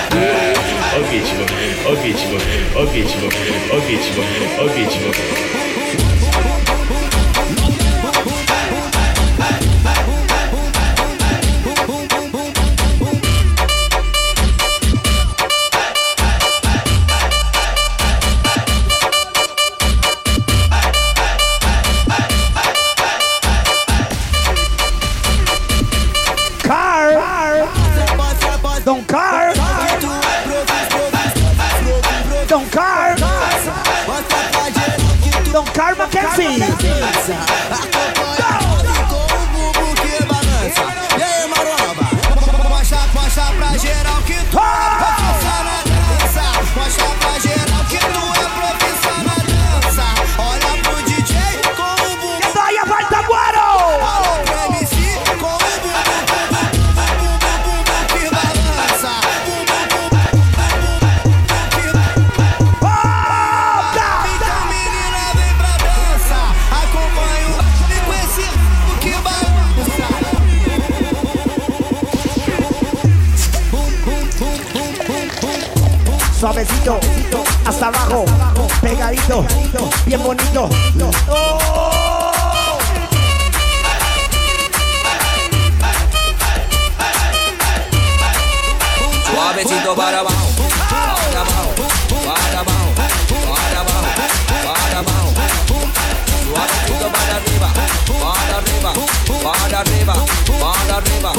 Ó 0.95 0.99
o 0.99 1.05
ritmo, 1.11 1.45
ó 1.85 1.91
o 1.91 1.95
ritmo, 2.01 2.37
ó 2.75 2.79
o 2.79 2.85
ritmo, 2.87 3.29
ó 3.69 3.75
o 3.75 3.79
ritmo, 3.79 4.23
ó 4.57 4.63
o 4.63 4.67
ritmo 4.67 5.66
pegadito, 79.27 79.89
bien 80.05 80.23
bonito. 80.23 80.69
Suavecito 89.25 89.95
para 89.95 90.19
abajo, 90.19 90.35
arriba, 94.17 95.33
para 97.11 97.37
arriba, 97.37 97.73
para 99.03 99.77
arriba, 99.77 100.13
para 100.61 100.97
arriba, 100.97 101.33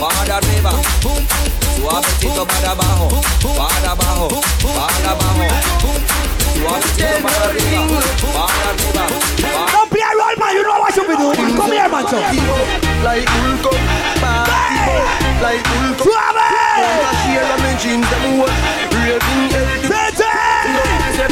para 0.00 0.36
arriba. 0.36 1.63
Suavecito 1.84 2.46
para 2.46 2.70
abajo, 2.70 3.20
para 3.42 3.90
abajo, 3.92 4.40
para 4.62 5.10
abajo. 5.10 5.44
Suavecito 6.56 7.16
para 7.22 7.44
arriba, 7.44 8.00
para 8.32 8.70
arriba. 8.70 9.04
Man, 10.36 10.52
you 10.56 10.62
know 10.64 10.80
what 10.80 10.96
you 10.96 11.04
doing. 11.16 11.54
Come 11.54 11.72
here, 11.72 11.88
man. 11.88 12.04
Like 13.04 13.28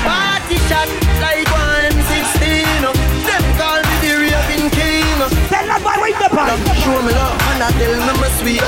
party 0.05 0.57
like 1.19 1.49
one 1.51 1.99
sixteen. 2.13 2.85
Them 3.25 3.45
call 3.57 3.81
me 3.81 4.29
the 4.29 4.69
king. 4.77 5.19
Tell 5.49 5.67
the 5.67 5.77
party. 5.83 6.61
Show 6.83 7.01
me 7.03 7.13
love 7.13 7.41
and 7.41 7.75
tell 7.75 7.95
me 7.97 8.13
my 8.21 8.29
sweet 8.39 8.63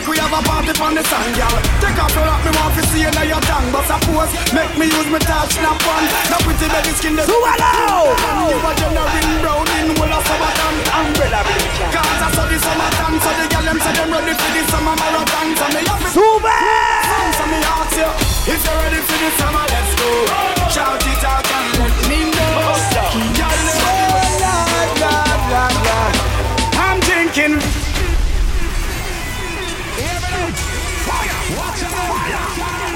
have 0.00 0.32
a 0.32 0.40
party 0.48 0.72
on 0.80 0.94
the 0.96 1.04
sun, 1.04 1.28
girl. 1.36 1.52
Take 1.84 2.00
off 2.00 2.14
your 2.16 2.24
rock, 2.24 2.40
me 2.40 2.50
want 2.56 2.72
to 2.80 2.82
see 2.88 3.04
you 3.04 3.12
now 3.12 3.28
your 3.28 3.42
tongue. 3.44 3.68
But 3.68 3.84
suppose, 3.84 4.32
make 4.56 4.72
me 4.80 4.88
use 4.88 5.08
my 5.12 5.20
touch, 5.20 5.52
snap 5.52 5.76
on. 5.84 6.02
Now 6.32 6.40
pretty 6.40 6.64
baby 6.64 6.92
skin, 6.96 7.12
the 7.12 7.28
Súbalo! 7.28 8.16
You 8.48 8.56
a 8.56 8.72
general 8.72 9.04
brown 9.44 9.68
in 9.76 9.92
will 9.92 10.08
of 10.08 10.24
summertime. 10.24 10.80
Umbrella 10.96 11.44
bleacher. 11.44 11.88
Cause 11.92 12.24
I 12.24 12.28
saw 12.32 12.48
the 12.48 12.56
summertime, 12.56 13.16
so 13.20 13.30
the 13.36 13.44
girl 13.52 13.64
them 13.68 13.78
say 13.84 13.92
them 13.92 14.08
ready 14.08 14.32
for 14.32 14.50
the 14.56 14.62
summer 14.72 14.96
marathon. 14.96 15.48
So 15.60 15.66
me 15.76 15.82
have 15.84 16.08
Sube! 16.08 16.56
So 17.36 17.44
me 17.52 17.60
ask 17.60 17.92
you, 17.92 18.08
if 18.48 18.60
you're 18.64 18.78
ready 18.80 19.00
for 19.04 19.18
the 19.20 19.30
summer, 19.36 19.66
let's 19.68 19.92
go. 20.00 20.08
Shout 20.72 21.04
it 21.04 21.20
out 21.20 21.44
and 21.44 21.68
let 21.84 21.96
me 22.08 22.32
know. 22.32 22.80
Girl, 23.36 23.52
I'm 26.80 26.96
drinking. 27.04 27.91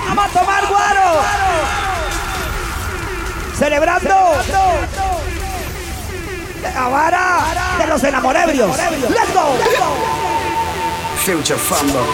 Vamos 0.09 0.25
a 0.25 0.29
tomar 0.29 0.67
guaro. 0.67 1.23
Celebrando. 3.59 4.33
La 6.63 6.89
vara 6.89 7.45
de 7.79 7.87
los 7.87 8.05
enamorebrios. 8.05 8.77
Let's 8.79 9.33
go. 9.33 9.57
Future 11.25 11.59
Fambo. 11.59 12.05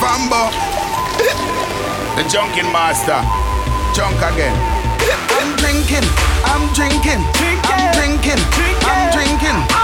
Fambo. 0.00 0.50
the 2.18 2.24
junkin 2.28 2.66
master. 2.72 3.22
Junk 3.94 4.18
again. 4.22 4.54
I'm 5.38 5.54
drinking, 5.56 6.02
I'm 6.44 6.66
drinking, 6.74 7.22
I'm 7.64 7.92
drinking, 7.94 8.40
I'm 8.82 9.12
drinking. 9.12 9.77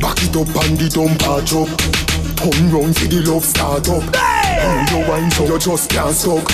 Back 0.00 0.22
it 0.22 0.36
up 0.36 0.64
and 0.64 0.78
the 0.78 0.88
dump 0.88 1.18
patch 1.20 1.52
up. 1.54 1.70
Turn 2.36 2.70
round 2.70 2.96
for 2.96 3.06
the 3.06 3.20
love 3.22 3.44
start 3.44 3.88
up. 3.88 4.02
How 4.14 4.82
you 4.90 5.08
wine 5.08 5.30
so 5.30 5.46
you 5.46 5.58
just 5.58 5.90
can't 5.90 6.14
stop. 6.14 6.44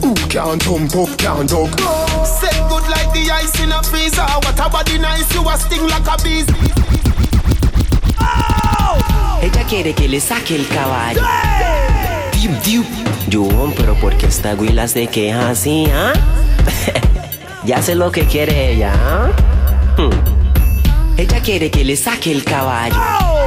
Who 0.00 0.14
can't 0.28 0.62
thump 0.62 0.96
up, 0.96 1.10
can't 1.18 1.48
dog. 1.48 1.70
Set 2.24 2.56
good 2.68 2.86
like 2.88 3.12
the 3.12 3.30
ice 3.30 3.60
in 3.60 3.72
a 3.72 3.82
freezer. 3.82 4.22
What 4.22 4.58
a 4.58 4.68
body 4.68 4.98
nice, 4.98 5.32
you 5.34 5.46
a 5.48 5.56
sting 5.58 5.86
like 5.88 6.08
a 6.08 6.16
bees. 6.22 6.46
Ella 9.42 9.64
quiere 9.68 9.94
que 9.94 10.08
le 10.08 10.20
saque 10.20 10.56
el 10.56 10.66
caballo. 10.68 11.22
Diu, 12.32 12.52
diu. 12.64 12.84
Yo, 13.28 13.72
pero 13.76 13.94
¿por 13.94 14.16
qué 14.16 14.26
esta 14.26 14.54
güila 14.54 14.88
se 14.88 15.06
queja 15.06 15.50
así, 15.50 15.86
ah? 15.92 16.12
ya 17.64 17.80
sé 17.80 17.94
lo 17.94 18.10
que 18.10 18.24
quiere 18.24 18.72
ella, 18.72 18.92
¿ah? 18.94 19.30
Hmm. 19.96 20.39
Ella 21.20 21.42
quiere 21.42 21.70
que 21.70 21.84
le 21.84 21.96
saque 21.96 22.32
el 22.32 22.44
caballo. 22.44 22.96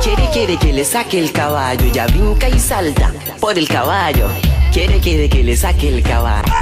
Quiere, 0.03 0.29
quiere 0.31 0.57
que 0.57 0.71
le 0.71 0.85
saque 0.85 1.17
el 1.17 1.31
caballo. 1.31 1.87
Ya 1.91 2.05
brinca 2.05 2.47
y 2.47 2.59
salta 2.59 3.11
por 3.39 3.57
el 3.57 3.67
caballo. 3.67 4.27
Quiere, 4.71 4.99
quiere 4.99 5.27
que 5.27 5.43
le 5.43 5.57
saque 5.57 5.87
el 5.89 6.03
caballo. 6.03 6.53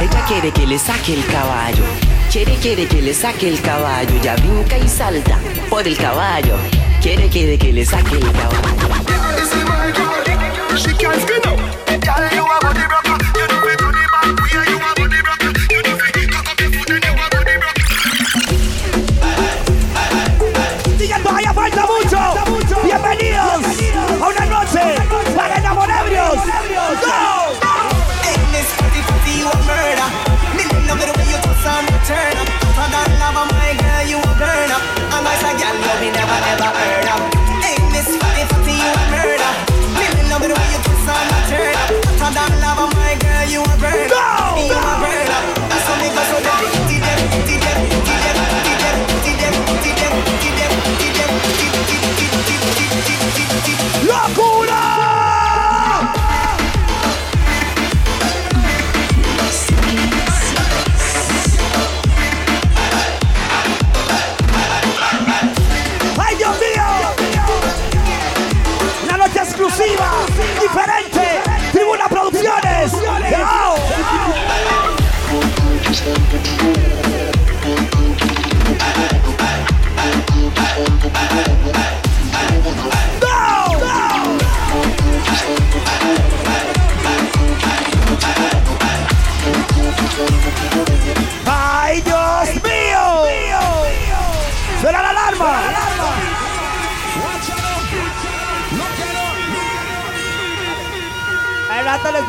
Ella 0.00 0.24
quiere 0.28 0.52
que 0.52 0.64
le 0.64 0.78
saque 0.78 1.14
el 1.14 1.26
caballo. 1.26 1.82
Quiere, 2.30 2.54
quiere 2.54 2.86
que 2.86 3.02
le 3.02 3.12
saque 3.12 3.48
el 3.48 3.60
caballo. 3.60 4.14
Ya 4.22 4.36
brinca 4.36 4.78
y 4.78 4.88
salta 4.88 5.36
por 5.68 5.88
el 5.88 5.96
caballo. 5.96 6.54
Quiere, 7.00 7.28
quiere 7.28 7.58
que 7.58 7.72
le 7.72 7.84
saque 7.84 8.14
el 8.14 8.30
caballo. 8.30 8.62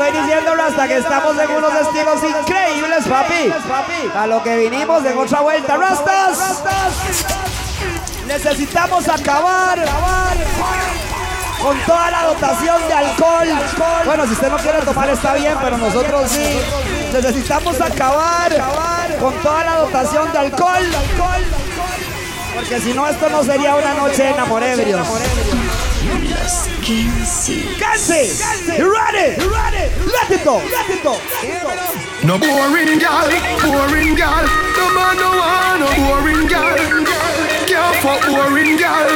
Estoy 0.06 0.22
diciendo 0.22 0.52
hasta 0.52 0.88
que 0.88 0.98
estamos 0.98 1.38
en 1.40 1.52
unos 1.52 1.74
estilos 1.76 2.24
increíbles, 2.24 3.08
papi. 3.08 3.54
A 4.16 4.28
lo 4.28 4.44
que 4.44 4.58
vinimos 4.58 5.06
en 5.06 5.18
otra 5.18 5.42
vuelta, 5.42 5.78
Rastas. 5.78 6.64
Necesitamos 8.28 9.08
acabar 9.08 9.78
con 11.62 11.78
toda 11.82 12.12
la 12.12 12.24
dotación 12.24 12.88
de 12.88 12.94
alcohol. 12.94 13.48
Bueno, 14.06 14.26
si 14.26 14.34
usted 14.34 14.50
no 14.50 14.58
quiere 14.58 14.80
tomar 14.82 15.10
está 15.10 15.34
bien, 15.36 15.56
pero 15.62 15.78
nosotros 15.78 16.32
sí. 16.32 16.60
Necesitamos 17.14 17.80
acabar 17.80 18.52
con 19.20 19.34
toda 19.36 19.64
la 19.64 19.76
dotación 19.78 20.32
de 20.32 20.38
alcohol. 20.38 20.84
Porque 22.56 22.80
si 22.80 22.94
no, 22.94 23.08
esto 23.08 23.30
no 23.30 23.44
sería 23.44 23.76
una 23.76 23.94
noche 23.94 24.24
de 24.24 24.30
enamorebrios. 24.30 25.08
Kenzie, 26.84 27.64
you 28.76 28.92
ready? 28.92 29.40
You 29.40 29.48
ready? 29.48 29.88
Let 30.04 30.28
it 30.28 30.44
go. 30.44 30.60
Let 30.68 30.92
it 30.92 31.00
go. 31.00 31.16
No 32.28 32.36
boring 32.36 33.00
gal, 33.00 33.32
boring 33.64 34.20
gal. 34.20 34.44
No 34.76 34.86
man 34.92 35.16
no 35.16 35.32
want 35.32 35.80
no 35.80 35.88
boring 35.96 36.44
gal. 36.52 36.76
Can't 37.72 37.96
fuck 38.04 38.20
boring 38.28 38.76
gal. 38.76 39.08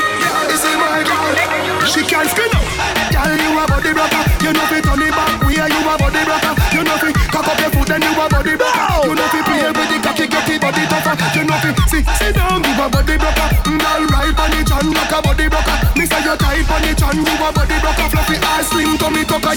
This 0.48 0.64
is 0.64 0.76
my 0.80 1.04
gal. 1.04 1.36
She 1.84 2.08
can't 2.08 2.32
spin 2.32 2.48
up. 2.56 2.64
Gal, 3.12 3.36
you 3.36 3.60
a 3.60 3.68
body 3.68 3.92
rocker. 3.92 4.24
You 4.48 4.56
know 4.56 4.64
fi 4.72 4.80
turn 4.80 5.04
it 5.04 5.12
back. 5.12 5.44
We 5.44 5.60
are 5.60 5.68
you 5.68 5.84
a 5.84 5.98
body 6.00 6.24
rocker. 6.24 6.56
You 6.72 6.88
know 6.88 6.96
fi 6.96 7.12
cock 7.36 7.52
up 7.52 7.60
your 7.60 7.72
foot 7.76 7.92
and 7.92 8.04
you 8.04 8.16
a 8.16 8.30
body 8.32 8.56
rocker. 8.56 9.12
You 9.12 9.16
know 9.16 9.28
fi 9.28 9.44
play 9.44 9.68
with 9.76 9.90
the 9.92 10.00
cocky, 10.08 10.28
get 10.28 10.48
the 10.48 10.57
body 10.68 10.84
tougher. 10.92 11.16
You 11.36 11.44
know 11.48 11.58
fi 11.64 11.72
sit, 11.88 12.06
sit 12.20 12.36
down, 12.36 12.64
you 12.64 12.76
a 12.76 12.90
body 12.92 13.16
rocker. 13.16 13.48
Gal, 13.64 14.04
mm, 14.04 14.12
right 14.12 14.36
on 14.36 14.50
the 14.52 14.60
chan 14.68 14.88
like 14.92 15.12
a 15.16 15.20
body 15.24 15.48
rocker. 15.48 15.78
Me 15.96 16.06
say 16.06 16.22
you 16.28 16.36
tight 16.36 16.68
on 16.68 16.82
the 16.84 16.92
chan, 16.92 17.16
you 17.16 17.24
a 17.24 17.48
body 17.56 17.78
rocker. 17.80 18.08
Fluffy 18.12 18.36
ass, 18.44 18.68
slim 18.70 18.98
tummy 18.98 19.24
tucker. 19.24 19.56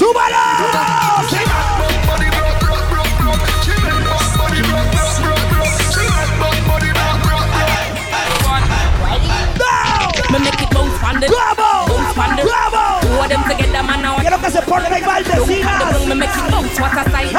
Rock. 9.58 10.30
Me 10.30 10.38
make 10.38 10.62
it 10.62 10.70
bounce 10.70 11.02
on 11.02 11.18
the 11.20 11.26
Bravo! 11.26 11.90
bounce 11.90 12.18
on 12.18 12.36
the 12.36 12.42
Bravo! 12.46 13.00
Two 13.02 13.18
of 13.18 13.28
them 13.28 13.42
together, 13.50 13.82
man. 13.82 14.02
Now 14.02 14.16
Quiero 14.20 14.38
que 14.38 14.50
se 14.50 14.62
porten 14.62 14.94
igual 14.94 15.24
Don't 15.24 15.48
vecinas. 15.48 16.06
me 16.06 16.14
make 16.14 16.30
it 16.30 16.50
bounce. 16.50 16.80
What 16.80 16.92
a 16.94 17.10
sight. 17.10 17.30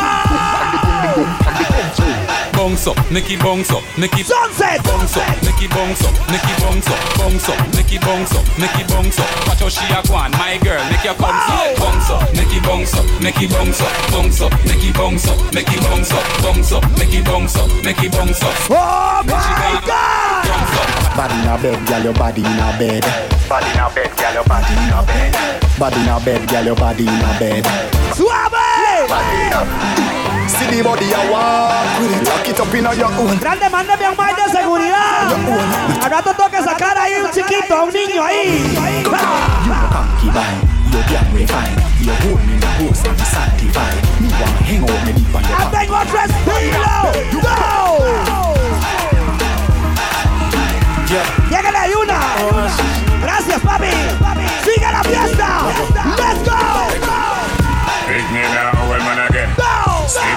Bounce 2.61 2.85
up, 2.85 3.11
Nicky 3.11 3.37
bounce 3.37 3.71
up, 3.71 3.81
Nicky 3.97 4.21
Sunset 4.21 4.83
bounce 4.83 5.17
up, 5.17 5.41
Nicky 5.41 5.67
bounce 5.67 6.05
up, 6.05 6.13
Nicky 6.29 6.53
bounce 6.61 6.87
up, 6.87 7.17
bounce 7.17 7.49
up, 7.49 7.57
Nicky 7.73 7.97
bounce 7.97 8.35
up, 8.35 8.45
Nicky 8.59 8.83
bounce 8.85 9.19
up. 9.19 9.47
Watch 9.47 9.61
how 9.61 9.69
she 9.69 9.85
a 9.89 10.01
go 10.05 10.13
on, 10.13 10.31
my 10.31 10.59
girl, 10.61 10.83
make 10.91 11.03
your 11.03 11.15
bounce 11.15 11.49
up, 11.49 11.77
bounce 11.77 12.09
up, 12.11 12.33
Nicky 12.35 12.59
bounce 12.59 12.93
up, 12.93 13.05
Nicky 13.19 13.47
bounce 13.47 13.81
up, 13.81 14.11
bounce 14.11 14.41
up, 14.41 14.53
Nicky 14.65 14.91
bounce 14.93 15.27
up, 15.27 15.53
Nicky 15.53 15.77
bounce 15.79 16.11
up, 16.11 16.43
bounce 16.43 16.71
up, 16.71 16.83
Nicky 16.99 17.21
bounce 17.23 17.55
up, 17.55 17.69
Nicky 17.83 18.09
bounce 18.09 18.43
up. 18.43 18.55
Oh 18.69 19.23
my 19.25 19.81
God! 19.87 20.30
Body 21.15 21.35
in 21.35 21.47
a 21.47 21.57
bed, 21.61 21.87
girl, 21.87 22.03
your 22.03 22.13
body 22.13 22.41
in 22.41 22.59
a 22.59 22.71
bed. 22.79 23.03
Body 23.49 23.69
in 23.71 23.79
a 23.79 23.89
bed, 23.93 24.11
girl, 24.17 24.33
your 24.33 24.43
body 24.45 24.73
in 24.73 24.93
a 24.93 25.03
bed. 25.03 25.31
Body 25.77 25.99
in 26.01 26.07
a 26.09 26.19
bed, 26.19 26.47
girl, 26.49 26.65
your 26.65 26.75
body 26.75 27.03
in 27.07 27.21
a 27.21 27.39
bed. 27.39 27.65
¡Suave! 28.15 28.57
See 30.47 30.67
the 30.67 30.83
body 30.83 31.07
I 31.13 31.29
walk 31.31 31.99
with 31.99 32.11
it, 32.15 32.27
lock 32.27 32.47
it 32.47 32.59
up 32.59 32.73
in 32.73 32.83
your 32.99 33.11
own. 33.19 33.37
Grande, 33.39 33.69
mándeme 33.69 34.05
a 34.05 34.09
un 34.11 34.17
baile 34.17 34.41
de 34.45 34.51
seguridad. 34.51 35.33
Al 36.03 36.09
rato 36.11 36.33
tengo 36.33 36.49
que 36.49 36.61
sacar 36.63 36.97
ahí 36.97 37.13
un 37.15 37.31
chiquito, 37.31 37.75
a 37.75 37.83
un 37.83 37.93
niño 37.93 38.23
ahí. 38.23 38.73
You 38.73 39.11
no 39.11 39.87
cocky 39.91 40.29
bang, 40.31 40.59
you 40.91 41.01
damn 41.07 41.33
way 41.33 41.45
fine. 41.45 41.75
You 42.01 42.13
hold 42.23 42.41
me 42.47 42.53
in 42.53 42.59
the 42.59 42.67
house 42.67 43.03
and 43.05 43.17
you 43.17 43.25
sanctify. 43.25 43.91
Me 44.19 44.27
want 44.39 44.57
hang 44.65 44.83
out 44.83 45.05
me 45.05 45.13
deep 45.13 45.35
on 45.35 45.43
your 45.43 45.51
¡Ya 45.51 45.69
back. 45.69 45.71
tengo 45.71 45.95
otro 45.97 46.19
estilo! 46.19 47.41
¡Go! 47.41 48.30
¡Lléguele 51.11 51.77
ahí 51.77 51.91
una! 51.93 52.19
¡Gracias, 53.21 53.59
papi! 53.59 53.91
¡Sigue 54.63 54.89
la 54.89 55.03
fiesta! 55.03 55.63
¡Let's 56.15 56.49
go! 56.49 56.55
Pick 58.07 58.31
me 58.31 58.41
now, 58.47 58.71
old 58.87 59.03
man 59.03 59.19
again. 59.27 59.49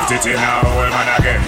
Titty 0.08 0.34
now, 0.34 0.66
old 0.66 0.90
man 0.90 1.20
again. 1.20 1.40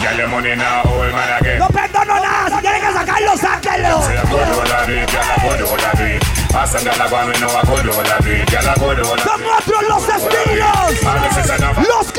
Get 0.00 0.16
your 0.18 0.28
money 0.28 0.54
now, 0.54 0.82
old 0.86 1.10
man 1.10 1.42
again. 1.42 1.58
¡No 1.58 1.66
perdono 1.66 2.14
nada! 2.14 2.56
¡Si 2.56 2.62
tienen 2.62 2.80
que 2.80 2.92
sacarlo, 2.92 3.36
sáquenlo! 3.36 4.02
Say 4.02 4.18
I 4.18 4.22
go 4.30 4.38
do 4.38 4.60
all 4.60 4.72
I 4.72 4.86
do, 4.86 4.94
girl, 4.94 5.18
I 5.18 5.42
go 5.42 5.56
do 5.58 5.66
all 5.66 5.80
I 5.80 5.92
do. 5.98 6.56
Ask 6.56 6.72
them, 6.72 6.84
girl, 6.84 7.02
I 7.02 7.10
go, 7.10 7.26
me 7.26 7.34
know 7.40 7.50
I 7.50 7.62
go 7.66 7.82
do 7.82 7.90
all 7.90 8.06
I 8.06 8.18
do. 8.22 8.38
Girl, 8.54 8.68
I 8.70 8.74
go 8.78 8.94
do 8.94 9.02
all 9.02 9.18
I 9.18 9.26
¡Son 9.26 9.42
otros 9.50 9.82
los 9.88 10.04
estilos! 10.14 10.94
¡Los. 11.88 12.10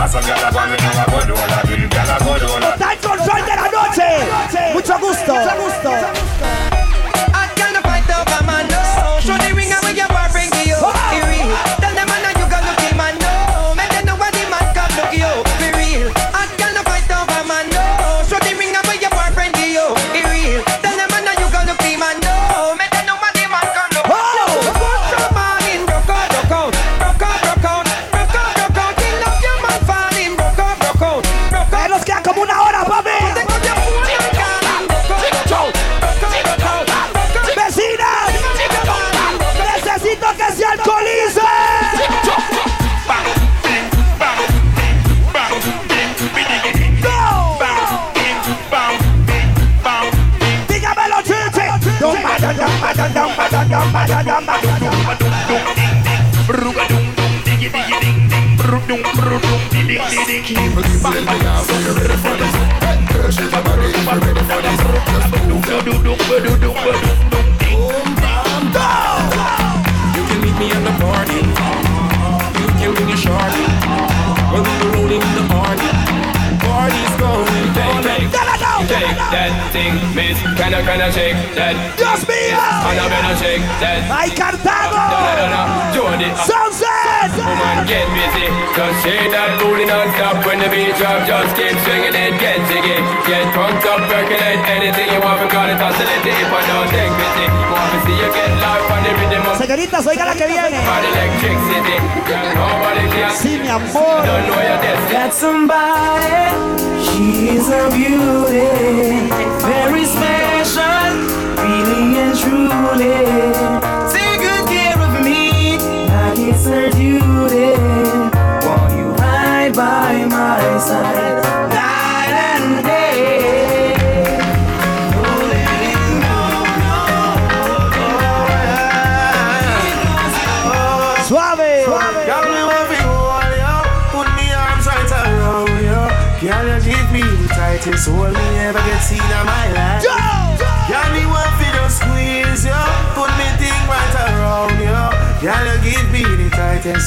Ask 0.00 0.14
them, 0.14 0.22
girl, 0.22 0.46
I 0.46 1.09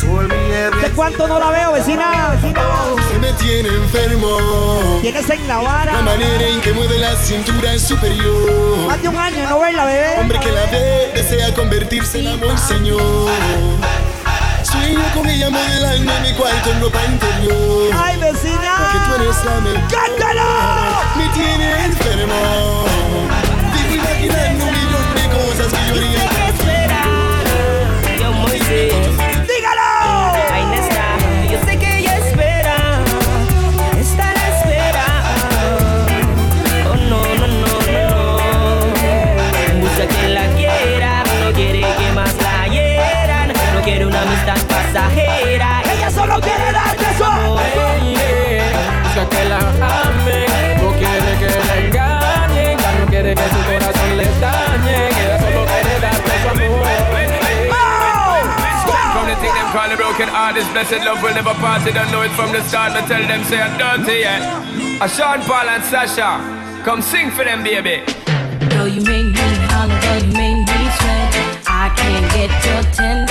¿De 0.01 0.89
cuánto 0.95 1.27
no 1.27 1.39
la 1.39 1.51
veo, 1.51 1.71
vecina? 1.73 2.35
Se 2.41 3.19
me 3.19 3.31
tiene 3.33 3.69
enfermo. 3.69 4.97
Tienes 5.01 5.29
en 5.29 5.47
la 5.47 5.57
La 5.57 5.61
vara. 5.61 6.01
manera 6.01 6.47
en 6.47 6.61
que 6.61 6.73
mueve 6.73 6.97
la 6.97 7.15
cintura 7.15 7.73
es 7.73 7.83
superior. 7.83 8.87
Más 8.87 8.99
de 9.03 9.07
un 9.09 9.15
año 9.15 9.47
no 9.47 9.59
verla, 9.59 9.85
bebé. 9.85 10.15
Hombre 10.19 10.39
que 10.39 10.51
la 10.51 10.65
ve 10.65 11.11
desea 11.13 11.53
convertirse 11.53 12.21
en 12.21 12.27
amor, 12.27 12.57
señor. 12.57 13.29
Sueño 14.63 14.99
con 15.13 15.29
ella 15.29 15.51
modelando 15.51 16.11
en 16.11 16.21
mi 16.23 16.33
cuarto 16.33 16.71
en 16.71 16.81
ropa 16.81 16.99
interior. 17.05 17.91
¡Ay, 17.95 18.17
vecina! 18.17 18.75
Porque 18.79 18.97
tú 19.07 19.23
eres 19.23 19.45
la 19.45 19.59
mejor. 19.61 19.81
¡Cántalo! 19.91 20.49
Me 21.17 21.27
tiene 21.35 21.85
enfermo. 21.85 22.85
Vivo 23.73 23.93
imaginando 23.93 24.65
un 24.65 24.71
millón 24.71 25.15
de 25.15 25.29
cosas 25.29 25.71
que 25.71 25.87
yo 25.87 25.95
haría. 26.01 26.42
Amistad. 44.95 45.91
Ella 45.91 46.11
solo 46.11 46.39
quiere 46.39 46.71
darte 46.71 47.05
su 47.17 47.23
amor. 47.23 47.61
Busca 49.03 49.29
que 49.29 49.45
la 49.45 49.57
ame, 49.57 50.77
no 50.81 50.91
quiere 50.93 51.37
que 51.39 51.49
la 51.67 51.75
engañen, 51.77 52.77
ya 52.77 52.91
no 52.99 53.05
quiere 53.07 53.35
que 53.35 53.43
su 53.49 53.63
corazón 53.65 54.17
le 54.17 54.25
dañe, 54.39 55.09
ella 55.09 55.39
solo 55.39 55.65
quiere 55.65 55.99
darte 55.99 56.31
su 56.41 56.49
amor. 56.49 56.83
From 59.13 59.27
the 59.27 59.35
thing 59.35 59.53
them 59.53 59.71
call 59.71 59.89
the 59.89 59.95
broken 59.95 60.27
heart, 60.27 60.55
this 60.55 60.67
blessed 60.69 61.05
love 61.05 61.21
will 61.21 61.33
never 61.33 61.53
part. 61.55 61.83
They 61.83 61.91
don't 61.91 62.11
know 62.11 62.23
it 62.23 62.31
from 62.31 62.51
the 62.51 62.61
start. 62.63 62.93
I 62.93 63.05
tell 63.05 63.21
them 63.25 63.43
say 63.43 63.61
I'm 63.61 63.77
dirty, 63.77 64.21
yeah. 64.21 65.01
A 65.01 65.07
Sean 65.07 65.41
Paul 65.41 65.69
and 65.69 65.83
Sasha, 65.83 66.39
come 66.83 67.01
sing 67.01 67.29
for 67.31 67.43
them, 67.43 67.63
baby. 67.63 68.01
Though 68.69 68.85
you 68.85 69.01
make 69.01 69.27
me 69.27 69.55
holler, 69.69 69.99
though 70.01 70.17
you 70.17 70.33
make 70.33 70.65
me 70.65 70.89
sweat, 70.97 71.35
I 71.67 71.93
can't 71.95 72.31
get 72.33 72.51
your 72.65 72.83
tenderness. 72.91 73.22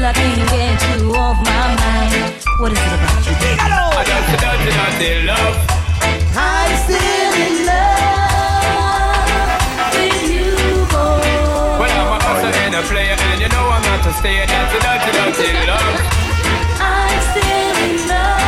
Still 0.00 0.08
I 0.08 0.16
can't 0.16 0.48
get 0.48 0.80
you 0.96 1.12
off 1.12 1.36
my 1.44 1.76
mind. 1.76 2.32
What 2.56 2.72
is 2.72 2.80
it 2.80 2.88
about 2.88 3.20
you? 3.20 3.36
Dígalo. 3.36 3.92
I 3.92 4.02
got 4.08 4.24
the 4.32 4.36
dirty, 4.40 4.72
dirty 4.72 5.28
love. 5.28 5.60
I'm 6.32 6.72
still 6.88 7.32
in 7.44 7.68
love 7.68 9.28
with 9.92 10.24
you, 10.24 10.56
boy. 10.88 11.20
Well, 11.76 11.92
I'm 12.00 12.16
a 12.16 12.18
hustler 12.24 12.48
and 12.64 12.80
a 12.80 12.82
player, 12.88 13.12
and 13.12 13.44
you 13.44 13.52
know 13.52 13.68
I'm 13.68 13.84
not 13.84 14.00
to 14.08 14.12
stay. 14.16 14.40
That's 14.48 14.72
the 14.72 14.80
dirty, 14.80 15.12
dirty 15.20 15.68
love. 15.68 15.92
I'm 16.80 17.20
still 17.36 17.76
in 17.84 18.00
love 18.08 18.40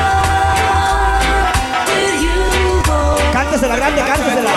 with 1.85 2.16
you, 2.16 2.81
boy. 2.89 3.29
Cántesela, 3.29 3.77
grande, 3.77 4.01
cántesela. 4.09 4.57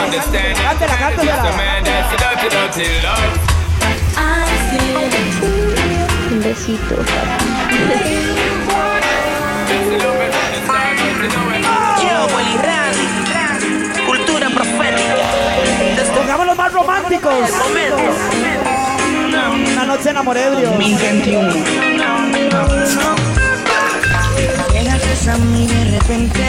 Cántela, 0.64 0.96
cántesela. 0.96 1.44
Un 1.44 1.92
besito, 1.92 2.36
Yo, 5.42 5.65
Willy 12.36 12.58
Randy, 12.62 13.08
cultura 14.06 14.50
profética. 14.50 15.16
Pongámoslo 16.16 16.56
más 16.56 16.72
románticos. 16.72 17.34
Una 19.72 19.86
noche 19.86 20.10
enamorebrio. 20.12 20.70
2021. 20.70 21.54
Llegaste 24.72 25.32
a 25.32 25.38
mí 25.38 25.66
de 25.66 25.86
repente 25.98 26.44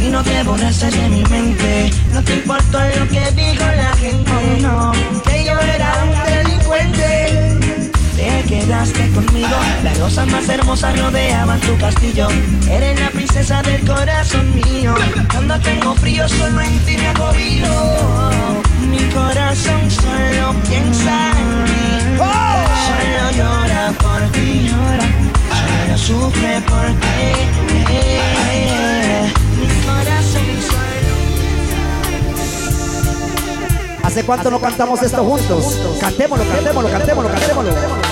y 0.00 0.10
no 0.10 0.22
te 0.22 0.42
borraste 0.44 0.90
de 0.92 1.08
mi 1.08 1.24
mente. 1.24 1.90
No 2.12 2.22
te 2.22 2.34
importó 2.34 2.78
lo 2.78 3.08
que 3.08 3.32
dijo 3.32 3.64
la 3.64 3.96
gente, 3.96 4.60
no. 4.60 4.92
Que 5.24 5.44
yo 5.44 5.58
era 5.58 6.04
un 6.04 6.12
delincuente. 6.24 7.21
Te 8.52 8.58
quedaste 8.58 9.10
conmigo, 9.12 9.56
las 9.82 9.98
rosas 9.98 10.26
más 10.26 10.46
hermosas 10.46 11.00
rodeaban 11.00 11.58
tu 11.60 11.74
castillo. 11.78 12.28
Eres 12.70 13.00
la 13.00 13.08
princesa 13.08 13.62
del 13.62 13.80
corazón 13.86 14.54
mío. 14.54 14.94
Cuando 15.32 15.58
tengo 15.60 15.94
frío, 15.94 16.28
solo 16.28 16.60
en 16.60 16.78
ti 16.80 16.98
me 16.98 17.08
agobio. 17.08 17.66
Mi 18.90 18.98
corazón 19.08 19.90
solo 19.90 20.54
piensa 20.68 21.30
en 21.30 21.64
ti. 21.64 22.18
Solo 22.84 23.30
llora 23.38 23.90
por 23.98 24.20
ti, 24.32 24.68
llora. 24.68 25.96
Solo 25.96 25.96
sufre 25.96 26.60
por 26.68 26.86
ti. 27.00 27.32
Mi 29.56 29.66
corazón 29.86 30.42
¿Hace 34.02 34.24
cuánto 34.24 34.50
no 34.50 34.60
cantamos 34.60 35.02
esto 35.02 35.24
juntos? 35.24 35.80
Cantémoslo, 35.98 36.44
cantémoslo, 36.44 36.90
cantémoslo, 36.90 37.30
cantémoslo. 37.30 38.11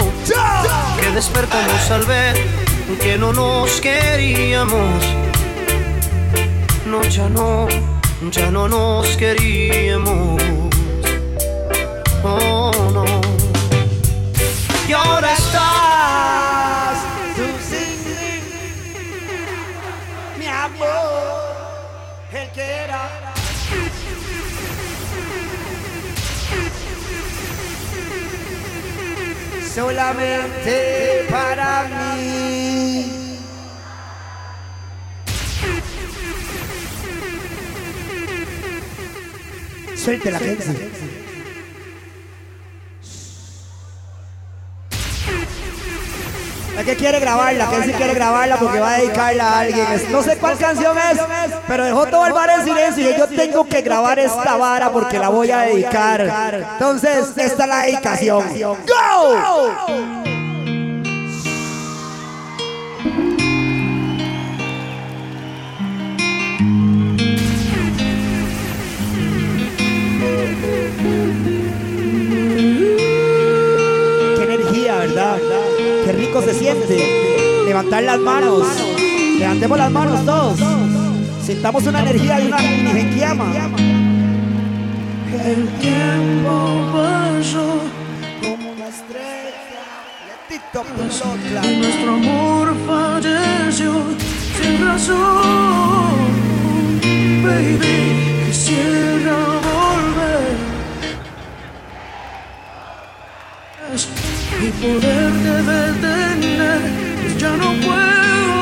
que 0.99 1.11
despertamos 1.11 1.91
al 1.91 2.03
ver 2.05 2.35
que 2.99 3.17
no 3.17 3.33
nos 3.33 3.79
queríamos. 3.81 5.03
No, 6.85 7.01
ya 7.03 7.29
no, 7.29 7.67
ya 8.31 8.51
no 8.51 8.67
nos 8.67 9.07
queríamos. 9.17 10.41
Oh, 12.23 12.71
no. 12.93 13.05
Y 14.87 14.93
ahora 14.93 15.33
estás 15.33 16.97
tú 17.35 17.43
sin 17.69 17.89
mí, 18.05 18.41
mi 20.37 20.47
amor, 20.47 21.10
Solamente 29.73 31.27
para 31.29 31.83
mí. 32.17 33.37
Suelte 39.95 40.29
la 40.31 40.39
gente. 40.39 41.20
La 46.81 46.85
que 46.87 46.95
quiere 46.95 47.19
grabarla, 47.19 47.69
que 47.69 47.83
sí 47.83 47.93
quiere 47.93 48.15
grabarla 48.15 48.55
porque 48.57 48.79
va 48.79 48.95
a 48.95 48.97
dedicarla 48.97 49.49
a 49.53 49.59
alguien. 49.59 49.85
Es- 49.93 50.09
No 50.09 50.23
sé 50.23 50.35
cuál 50.37 50.57
canción 50.57 50.97
es, 50.97 51.19
pero 51.67 51.83
dejó 51.83 52.07
todo 52.07 52.25
el 52.25 52.33
bar 52.33 52.49
en 52.49 52.63
silencio 52.65 53.11
y 53.11 53.17
yo 53.19 53.27
tengo 53.27 53.65
que 53.67 53.81
grabar 53.83 54.17
esta 54.17 54.57
vara 54.57 54.89
porque 54.91 55.19
la 55.19 55.29
voy 55.29 55.51
a 55.51 55.59
dedicar. 55.59 56.21
Entonces, 56.73 57.27
esta 57.37 57.63
es 57.63 57.69
la 57.69 57.81
dedicación. 57.83 58.43
¡Go! 58.87 60.30
Siente. 76.61 77.63
Levantar 77.65 78.03
las 78.03 78.19
manos. 78.19 78.63
Levantemos 79.39 79.77
las 79.77 79.91
manos 79.91 80.25
todos. 80.25 80.59
Sintamos 81.43 81.85
una 81.87 82.01
energía 82.01 82.39
y 82.39 82.47
una 82.47 82.59
llama. 83.17 83.45
El 85.43 85.67
tiempo 85.79 86.53
pasó 86.93 87.79
como 88.41 88.71
una 88.73 88.87
estrella. 88.87 89.81
y 91.63 91.77
nuestro 91.77 92.13
amor 92.13 92.75
falleció 92.85 93.93
sin 94.61 94.85
razón. 94.85 96.11
Baby, 97.43 98.45
quisiera 98.45 99.70
y 104.63 104.69
poderte 104.73 105.53
detener, 105.63 106.81
pues 107.21 107.37
ya 107.37 107.51
no 107.57 107.71
puedo. 107.81 108.61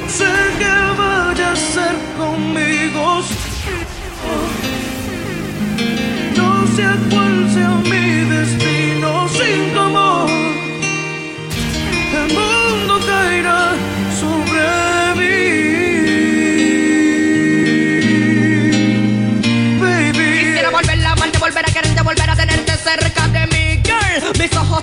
No 0.00 0.08
sé 0.08 0.32
qué 0.60 0.76
vaya 0.98 1.48
a 1.48 1.52
hacer 1.52 1.96
conmigo. 2.16 3.22
No 6.36 6.66
sé 6.76 6.86
cuál 7.10 7.50
sea 7.52 7.74
mi 7.90 8.24
destino 8.30 8.71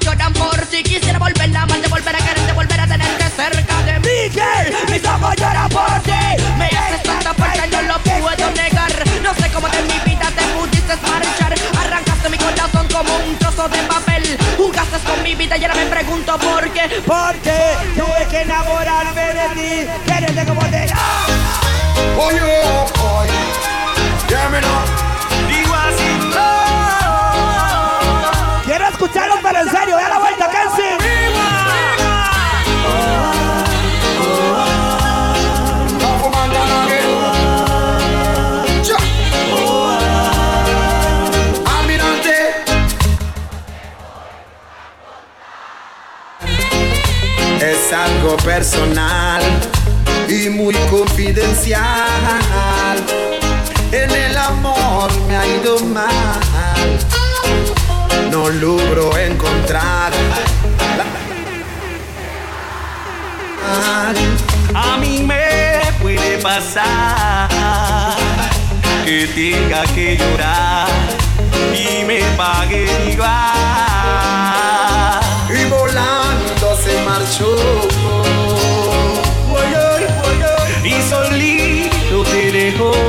lloran 0.09 0.33
por 0.33 0.65
ti. 0.67 0.83
Quisiera 0.83 1.19
volver 1.19 1.55
a 1.55 1.61
amarte, 1.63 1.87
volver 1.87 2.15
a 2.15 2.19
quererte, 2.19 2.53
volver 2.53 2.79
a 2.79 2.87
tenerte 2.87 3.25
cerca 3.29 3.75
de 3.83 3.99
mí, 3.99 4.29
girl. 4.31 4.91
Mis 4.91 5.03
ojos 5.05 5.35
lloran 5.35 5.69
por 5.69 5.99
ti. 6.03 6.43
Me 6.57 6.65
haces 6.65 7.03
tanta 7.03 7.33
falta 7.33 7.67
no 7.67 7.81
lo 7.81 7.99
puedo 7.99 8.51
negar. 8.51 8.91
No 9.21 9.33
sé 9.35 9.49
cómo 9.51 9.67
de 9.69 9.81
mi 9.83 9.99
vida 10.05 10.27
te 10.35 10.43
pudiste 10.53 10.95
marchar. 11.07 11.53
Arrancaste 11.79 12.29
mi 12.29 12.37
corazón 12.37 12.87
como 12.87 13.15
un 13.17 13.35
trozo 13.37 13.69
de 13.69 13.79
papel. 13.83 14.37
Jugaste 14.57 14.97
con 15.07 15.23
mi 15.23 15.35
vida 15.35 15.57
y 15.57 15.63
ahora 15.63 15.75
me 15.75 15.85
pregunto 15.85 16.37
por 16.37 16.69
qué. 16.71 17.01
Porque 17.05 17.57
tuve 17.95 18.27
que 18.29 18.41
enamorarme 18.41 19.25
de 19.39 19.47
ti. 19.55 19.87
Quédate 20.05 20.45
como 20.45 20.61
te. 20.61 20.87
Oye, 22.17 22.41
oye. 22.41 23.39
Digo 25.47 25.75
así. 25.75 26.88
Quiero 28.69 28.85
escucharlo, 28.87 29.33
pero 29.41 29.61
en 29.61 29.69
serio, 29.71 29.95
da 29.95 30.09
la 30.09 30.19
vuelta, 30.19 30.47
Kenzie. 30.47 30.99
personal 48.43 49.41
y 50.27 50.49
muy 50.49 50.75
confidencial. 50.91 51.81
En 53.91 54.11
el 54.11 54.37
amor 54.37 55.11
me 55.27 55.35
ha 55.35 55.47
ido 55.47 55.79
mal. 55.85 56.48
No 58.31 58.47
logro 58.49 59.17
encontrar. 59.17 60.11
A 64.75 64.97
mí 64.97 65.23
me 65.23 65.79
puede 65.99 66.37
pasar 66.37 67.49
que 69.03 69.27
tenga 69.27 69.83
que 69.95 70.17
llorar 70.17 70.87
y 71.73 72.03
me 72.05 72.21
paguen 72.37 73.09
igual. 73.11 73.29
Y 75.49 75.65
volando 75.65 76.77
se 76.83 77.03
marchó. 77.03 77.55
Y 80.83 81.01
solito 81.09 82.23
te 82.29 82.51
dejó. 82.51 83.08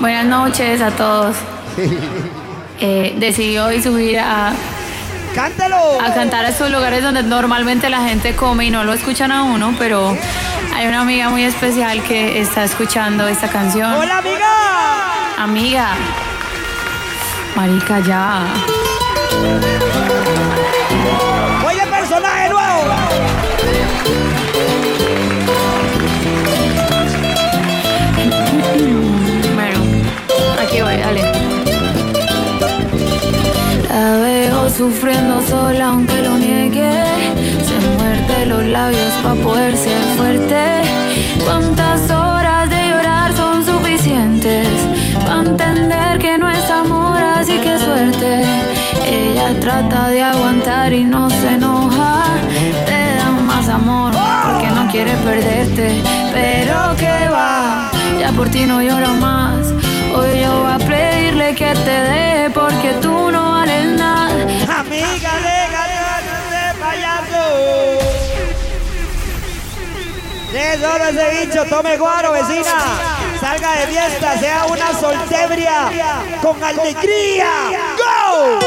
Buenas 0.00 0.26
noches 0.26 0.80
a 0.80 0.90
todos. 0.90 1.36
Eh, 2.80 3.16
decidí 3.18 3.58
hoy 3.58 3.82
subir 3.82 4.20
a. 4.20 4.52
A 6.00 6.14
cantar 6.14 6.44
a 6.44 6.50
estos 6.50 6.70
lugares 6.70 7.02
donde 7.02 7.24
normalmente 7.24 7.90
la 7.90 8.02
gente 8.02 8.36
come 8.36 8.66
y 8.66 8.70
no 8.70 8.84
lo 8.84 8.92
escuchan 8.92 9.32
a 9.32 9.42
uno, 9.42 9.74
pero 9.80 10.16
hay 10.76 10.86
una 10.86 11.00
amiga 11.00 11.28
muy 11.28 11.42
especial 11.42 12.04
que 12.04 12.40
está 12.40 12.62
escuchando 12.62 13.26
esta 13.26 13.48
canción. 13.48 13.92
¡Hola, 13.94 14.18
amiga! 14.18 14.46
Amiga. 15.38 15.88
Marica, 17.56 17.98
ya. 17.98 18.46
Oye, 21.66 21.84
personaje 21.88 22.48
nuevo. 22.48 22.94
Aquí 30.68 30.82
voy, 30.82 30.96
dale. 30.96 31.22
La 33.88 34.16
veo 34.18 34.70
sufriendo 34.70 35.40
sola 35.48 35.86
aunque 35.86 36.22
lo 36.22 36.36
niegue. 36.36 36.90
Se 37.68 37.76
muerde 37.96 38.46
los 38.46 38.64
labios 38.64 39.12
para 39.22 39.34
poder 39.36 39.76
ser 39.76 40.00
fuerte. 40.16 40.82
¿Cuántas 41.44 42.10
horas 42.10 42.68
de 42.70 42.88
llorar 42.90 43.32
son 43.34 43.64
suficientes? 43.64 44.68
Para 45.26 45.42
entender 45.42 46.18
que 46.18 46.38
no 46.38 46.50
es 46.50 46.70
amor, 46.70 47.18
así 47.18 47.58
que 47.58 47.78
suerte. 47.78 48.44
Ella 49.06 49.58
trata 49.60 50.08
de 50.08 50.22
aguantar 50.22 50.92
y 50.92 51.04
no 51.04 51.30
se 51.30 51.54
enoja. 51.54 52.24
Te 52.86 53.16
da 53.16 53.30
más 53.30 53.68
amor 53.68 54.12
porque 54.12 54.68
no 54.68 54.90
quiere 54.90 55.12
perderte. 55.24 56.02
Pero 56.32 56.96
que 56.96 57.28
va, 57.30 57.90
ya 58.20 58.32
por 58.32 58.48
ti 58.48 58.66
no 58.66 58.82
lloro 58.82 59.14
más. 59.14 59.87
Hoy 60.18 60.40
yo 60.40 60.52
voy 60.62 60.72
a 60.72 60.78
pedirle 60.78 61.54
que 61.54 61.72
te 61.74 61.90
deje 61.90 62.50
porque 62.50 62.92
tú 63.00 63.30
no 63.30 63.52
vales 63.52 63.86
nada. 63.86 64.34
Amiga, 64.80 65.32
déjale 65.46 65.98
de 66.54 66.64
payaso. 66.80 67.44
Deje 70.52 70.74
solo 70.80 71.04
ese 71.04 71.46
bicho, 71.46 71.64
tome 71.66 71.96
guaro, 71.96 72.32
vecina. 72.32 72.78
Salga 73.40 73.76
de 73.76 73.86
fiesta, 73.86 74.38
sea 74.38 74.66
una 74.66 74.92
soltebria 74.92 75.88
con 76.42 76.64
alegría. 76.64 77.46
¡Go! 77.96 78.58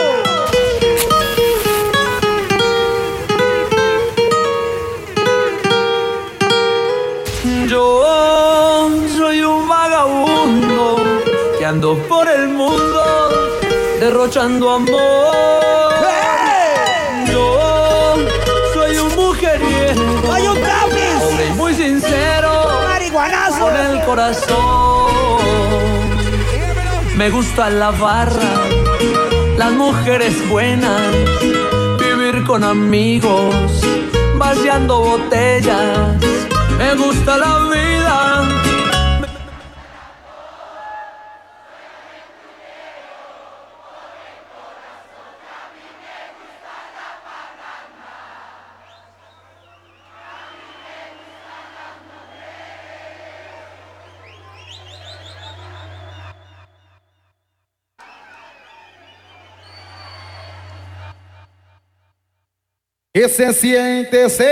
Yo 7.68 8.31
por 11.80 12.28
el 12.28 12.50
mundo 12.50 13.02
derrochando 14.02 14.72
amor. 14.72 15.32
Yo 17.32 18.16
soy 18.74 18.98
un 18.98 19.16
mujeriego, 19.16 20.28
Soy 20.28 20.48
un 20.48 20.58
y 20.58 21.54
muy 21.54 21.74
sincero, 21.74 22.66
Marihuanazo. 22.90 23.60
con 23.60 23.76
el 23.78 24.04
corazón. 24.04 25.12
Me 27.16 27.30
gusta 27.30 27.70
la 27.70 27.92
barra, 27.92 28.66
las 29.56 29.72
mujeres 29.72 30.50
buenas, 30.50 31.02
vivir 32.00 32.44
con 32.46 32.66
amigos, 32.66 33.56
vaciando 34.36 35.00
botellas. 35.00 36.18
Me 36.78 36.96
gusta 36.96 37.38
la 37.38 37.60
vida. 37.70 38.61
¿Qué 63.14 63.28
se 63.28 63.52
siente 63.52 64.30
ser 64.30 64.48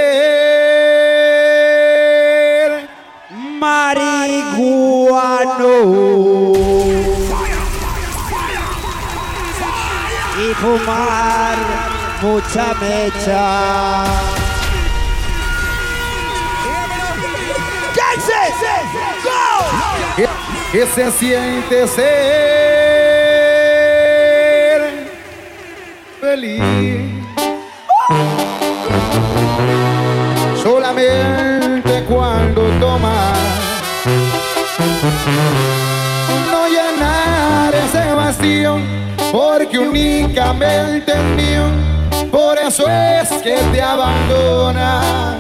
marihuano 3.58 4.12
y 10.38 10.54
fumar 10.56 11.58
mucha 12.22 12.74
mecha. 12.74 14.04
¿Qué, 20.18 20.28
qué 20.74 20.86
se 20.86 21.12
siente 21.12 21.88
ser 21.88 22.10
feliz? 26.20 27.19
Solamente 30.62 32.04
cuando 32.08 32.62
tomas 32.80 33.38
no 36.52 36.68
llenar 36.68 37.74
ese 37.76 38.14
vacío 38.14 38.78
porque 39.32 39.78
únicamente 39.80 41.12
es 41.12 41.24
mío 41.36 41.90
por 42.32 42.58
eso 42.58 42.88
es 42.88 43.30
que 43.44 43.58
te 43.72 43.82
abandona 43.82 45.38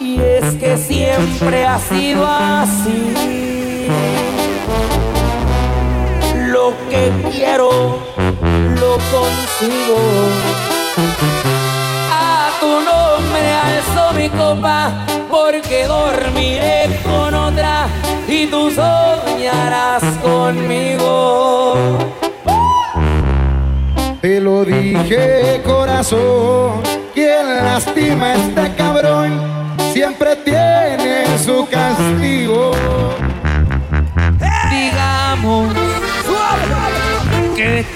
Y 0.00 0.20
es 0.20 0.54
que 0.54 0.76
siempre 0.76 1.66
ha 1.66 1.78
sido 1.78 2.26
así. 2.26 3.86
Lo 6.66 6.74
que 6.90 7.12
quiero, 7.30 7.70
lo 8.80 8.92
consigo. 9.14 9.98
A 12.10 12.50
tu 12.58 12.66
nombre 12.66 13.52
alzo 13.52 14.12
mi 14.14 14.28
copa, 14.30 15.06
porque 15.30 15.86
dormiré 15.86 16.98
con 17.04 17.32
otra 17.34 17.86
y 18.26 18.48
tú 18.48 18.72
soñarás 18.72 20.02
conmigo. 20.20 21.98
Te 24.20 24.40
lo 24.40 24.64
dije, 24.64 25.62
corazón. 25.64 26.82
Quien 27.14 27.64
lastima 27.64 28.34
este 28.34 28.74
cabrón 28.74 29.40
siempre 29.92 30.34
tiene 30.34 31.26
su 31.44 31.64
castigo. 31.70 32.72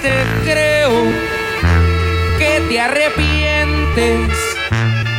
Te 0.02 0.50
creo, 0.50 0.90
que 2.38 2.62
te 2.68 2.80
arrepientes, 2.80 4.30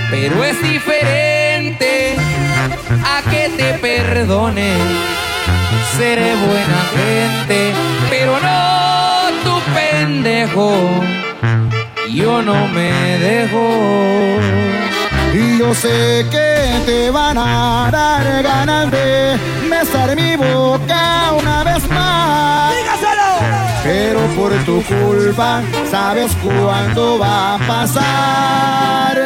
pero 0.09 0.43
es 0.43 0.61
diferente 0.61 2.15
a 3.03 3.29
que 3.29 3.49
te 3.57 3.73
perdone. 3.79 4.73
Seré 5.97 6.35
buena 6.35 6.81
gente, 6.95 7.73
pero 8.09 8.39
no 8.39 9.29
tu 9.43 9.59
pendejo. 9.73 10.71
Yo 12.09 12.41
no 12.41 12.67
me 12.67 12.91
dejo. 13.19 13.67
Y 15.33 15.59
yo 15.59 15.73
sé 15.73 16.25
que 16.29 16.81
te 16.85 17.09
van 17.09 17.37
a 17.37 17.89
dar 17.91 18.43
ganas 18.43 18.91
de 18.91 19.37
besar 19.69 20.15
mi 20.15 20.35
boca 20.35 21.31
una 21.39 21.63
vez 21.63 21.89
más. 21.89 22.90
Pero 23.83 24.19
por 24.35 24.53
tu 24.63 24.83
culpa, 24.83 25.63
sabes 25.89 26.31
cuándo 26.43 27.17
va 27.17 27.55
a 27.55 27.57
pasar. 27.67 29.17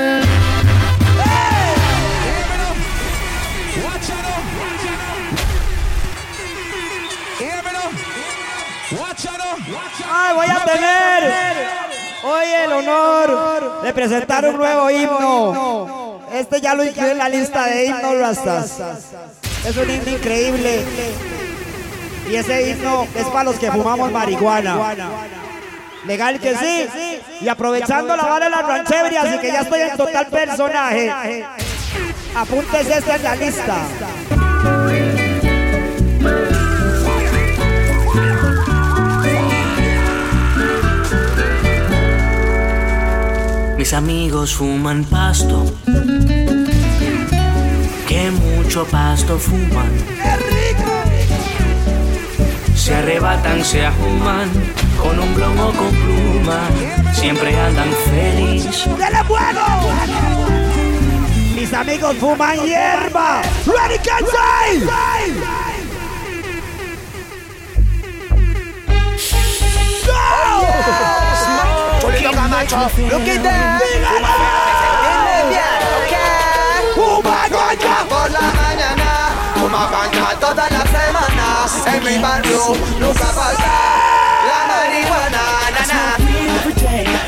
Ay, 10.08 10.36
voy 10.36 10.48
a 10.48 10.64
tener 10.64 11.34
hoy 12.24 12.46
el 12.64 12.72
honor 12.72 13.82
de 13.84 13.94
presentar 13.94 14.46
un 14.46 14.58
nuevo 14.58 14.90
himno. 14.90 16.22
Este 16.32 16.62
ya 16.62 16.76
lo 16.76 16.84
incluí 16.86 17.10
en 17.10 17.18
la 17.18 17.28
lista 17.28 17.66
de 17.66 17.88
himnos 17.88 18.18
rastas. 18.20 18.80
Es 19.66 19.76
un 19.76 19.90
himno 19.90 20.12
increíble. 20.12 21.45
Y 22.30 22.36
ese 22.36 22.70
himno 22.70 23.08
es 23.16 23.26
para 23.26 23.44
los 23.46 23.56
que 23.58 23.72
fumamos 23.72 24.12
marihuana. 24.12 24.96
Legal 26.06 26.40
que 26.40 26.56
sí. 26.56 26.88
Y 27.42 27.48
aprovechando 27.48 28.16
la 28.16 28.24
bala 28.24 28.46
de 28.46 28.52
las 28.52 28.68
ranchebrias 28.68 29.36
y 29.36 29.40
que 29.40 29.48
ya 29.52 29.62
estoy 29.62 29.82
en 29.82 29.98
total 29.98 30.28
personaje. 30.28 31.46
Apúntese 32.36 32.98
esta 32.98 33.16
en 33.16 33.24
la 33.24 33.36
lista. 33.36 33.76
Mis 43.78 43.94
amigos 43.94 44.56
fuman 44.56 45.04
pasto. 45.04 45.66
Que 48.08 48.32
mucho 48.32 48.86
pasto 48.86 49.38
fuman. 49.38 50.35
Se 52.86 52.94
arrebatan, 52.94 53.66
se 53.66 53.84
ajuman 53.84 54.48
con 55.02 55.18
un 55.18 55.34
plomo 55.34 55.72
con 55.72 55.90
pluma. 55.90 56.70
Siempre 57.16 57.60
andan 57.60 57.90
feliz. 58.12 58.86
¡Dele 58.86 59.24
bueno! 59.28 59.66
Mis 61.56 61.74
amigos 61.74 62.16
fuman 62.18 62.60
hierba. 62.60 63.42
Ready, 63.66 63.98
Kansai! 63.98 64.82
Look 73.10 73.28
at 73.28 73.42
that. 73.42 73.82
Fuma 76.94 78.55
fuma 79.76 79.88
ganja 79.92 80.36
toda 80.40 80.70
la 80.70 80.84
semana. 80.86 81.66
En 81.88 82.04
mi 82.04 82.18
barrio 82.20 82.76
nunca 83.00 83.26
falta 83.26 83.74
la 84.48 84.60
marihuana. 84.68 85.44
Na, 85.74 85.86
na. 85.86 87.25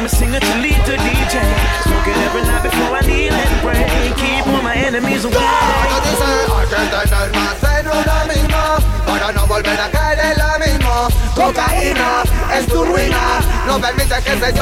Make 0.00 0.12
me 0.12 0.16
sing 0.16 0.32
it 0.32 0.40
to 0.40 0.54
lead 0.64 0.80
to 0.88 0.96
DJ. 0.96 1.36
Smoke 1.84 2.08
it 2.08 2.16
every 2.24 2.40
night 2.48 2.62
before 2.64 2.96
I 2.96 3.04
kneel 3.04 3.36
and 3.36 3.52
pray. 3.60 3.84
Keep 4.16 4.46
all 4.48 4.62
my 4.62 4.72
enemies 4.72 5.26
away. 5.26 5.36
Dice 5.36 6.24
hay 6.24 6.64
que 6.72 6.88
tener 6.88 7.28
más 7.36 7.60
en 7.68 7.84
uno 7.84 8.16
mismo 8.24 8.60
para 9.04 9.30
no 9.32 9.46
volver 9.46 9.78
a 9.78 9.90
caer 9.90 10.18
en 10.24 10.38
lo 10.40 10.58
mismo. 10.58 11.08
Cocaína 11.34 12.22
es 12.56 12.66
tu 12.66 12.82
ruina, 12.82 13.44
no 13.66 13.78
permite 13.78 14.16
que 14.24 14.40
se 14.40 14.56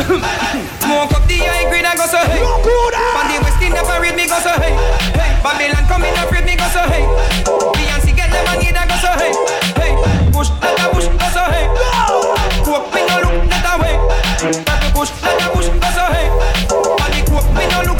Smoke 0.83 1.15
up 1.15 1.25
the 1.28 1.39
high 1.39 1.70
grade, 1.70 1.86
I 1.86 1.94
go 1.94 2.07
so 2.10 2.18
hey. 2.18 2.42
On 2.42 3.28
the 3.31 3.39
West 3.39 3.62
Indian 3.62 3.86
parade, 3.86 4.17
me 4.17 4.26
go 4.26 4.41
so 4.42 4.50
hey. 4.58 4.75
Hey, 5.15 5.39
Babylon 5.41 5.86
coming 5.86 6.18
afraid, 6.18 6.47
me 6.47 6.57
go 6.57 6.67
so 6.75 6.83
hey. 6.91 7.07
Beyonce 7.78 8.10
get 8.10 8.33
them 8.34 8.44
on 8.50 8.58
I 8.58 8.86
go 8.91 8.97
so 8.99 9.15
hey. 9.15 9.31
Hey, 9.78 9.94
push 10.33 10.50
that 10.58 10.83
a 10.83 10.91
push, 10.91 11.07
go 11.07 11.28
so 11.31 11.47
hey. 11.47 11.70
Coke, 12.67 12.92
me 12.92 13.07
no 13.07 13.23
look 13.23 13.47
that 13.47 13.78
a 13.78 13.81
way. 13.81 14.18
That 14.39 14.84
a 14.84 14.94
push, 14.94 15.10
that 15.20 15.42
a 15.42 15.50
push, 15.50 15.67
go 15.67 15.91
so 15.91 16.05
hey. 16.15 16.31
On 16.31 17.10
the 17.10 17.23
coke, 17.26 17.50
me 17.58 17.67
no 17.67 17.92
look. 17.92 17.99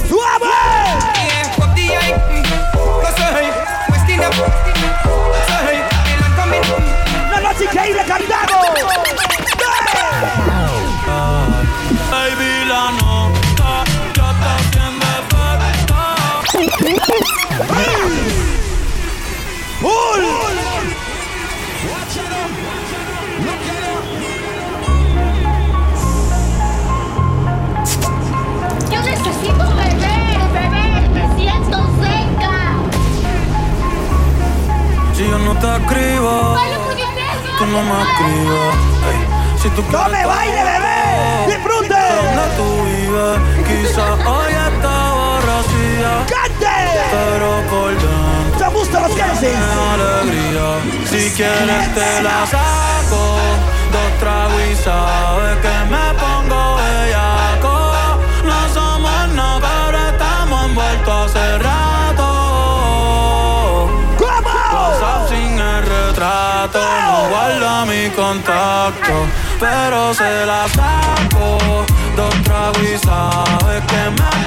Si 35.19 35.27
yo 35.27 35.37
no 35.37 35.53
te 35.59 35.67
escribo, 35.67 36.57
tú 37.59 37.67
no 37.67 37.83
me 37.83 38.03
escribas. 38.03 38.75
Ey, 39.11 39.19
Si 39.61 39.69
tú 39.71 39.83
¡No 39.91 40.09
me 40.11 40.25
baile, 40.25 40.63
bebé! 40.63 41.47
¡Disfrute! 41.49 42.03
¿Dónde 42.19 42.45
tú 42.57 42.85
vives? 42.85 43.39
Quizá 43.67 44.15
hoy 44.15 44.53
está 44.53 44.95
borracía. 45.19 46.13
¡Cante! 46.31 46.79
Pero 47.11 47.51
por 47.69 47.91
dentro. 47.91 48.59
¿Te 48.59 48.67
gustan 48.77 49.03
los 49.03 49.13
Kenzis? 49.17 49.59
alegría. 49.93 50.69
Si 51.11 51.31
quieres 51.37 51.95
te 51.97 52.23
la 52.23 52.47
saco. 52.47 53.23
Dos 53.91 54.11
tragos 54.21 54.63
y 54.71 54.77
sabes 54.77 55.57
que 55.65 55.75
me 55.91 56.07
pongo 56.23 56.77
bellaco. 56.77 57.58
Contacto. 68.29 69.27
Pero 69.59 70.13
se 70.15 70.47
la 70.47 70.69
saco. 70.69 71.87
Dos 72.17 72.35
tragos 72.43 72.83
y 72.83 72.99
sabes 72.99 73.83
que 73.87 74.03
me 74.19 74.38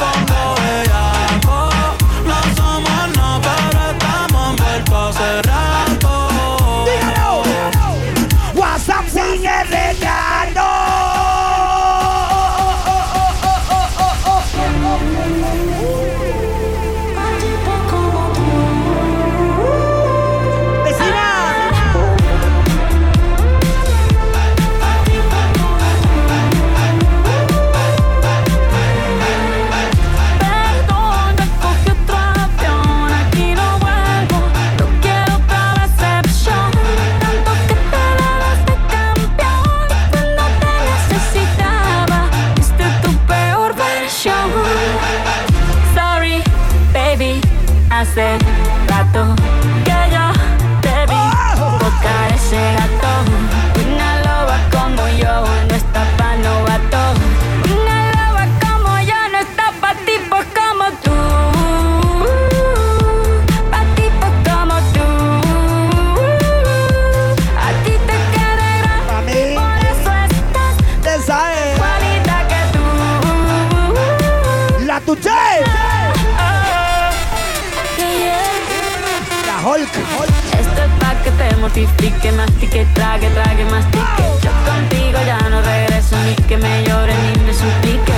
mortifique, 81.82 82.32
mastique, 82.32 82.86
trague, 82.94 83.30
trague, 83.34 83.66
mastique. 83.66 84.24
Yo 84.44 84.52
contigo 84.66 85.20
ya 85.26 85.38
no 85.50 85.62
regreso 85.62 86.16
ni 86.26 86.36
que 86.48 86.58
me 86.58 86.84
llore 86.84 87.14
ni 87.14 87.44
me 87.44 87.54
suplique. 87.54 88.14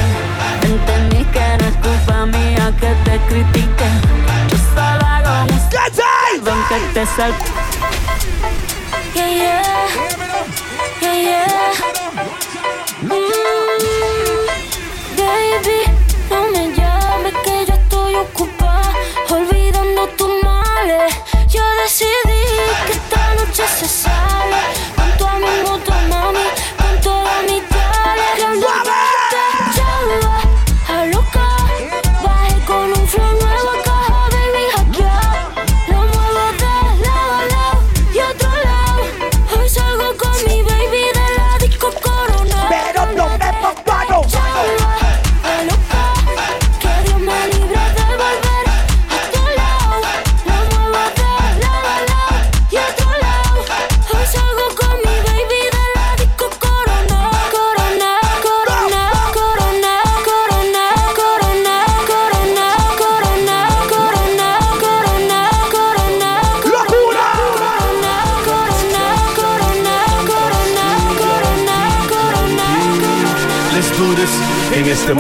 Entendí 0.64 1.24
que 1.26 1.58
no 1.60 1.68
es 1.68 1.76
culpa 1.78 2.26
mía 2.26 2.74
que 2.80 2.94
te 3.06 3.18
critique. 3.30 3.90
Yo 4.50 4.58
solo 4.74 5.06
hago 5.06 6.52
un 6.52 6.64
que 6.68 6.80
te 6.94 7.06
sal. 7.06 7.34
Yeah, 9.14 9.30
yeah. 9.30 9.62
Yeah, 11.02 11.22
yeah. 11.22 11.63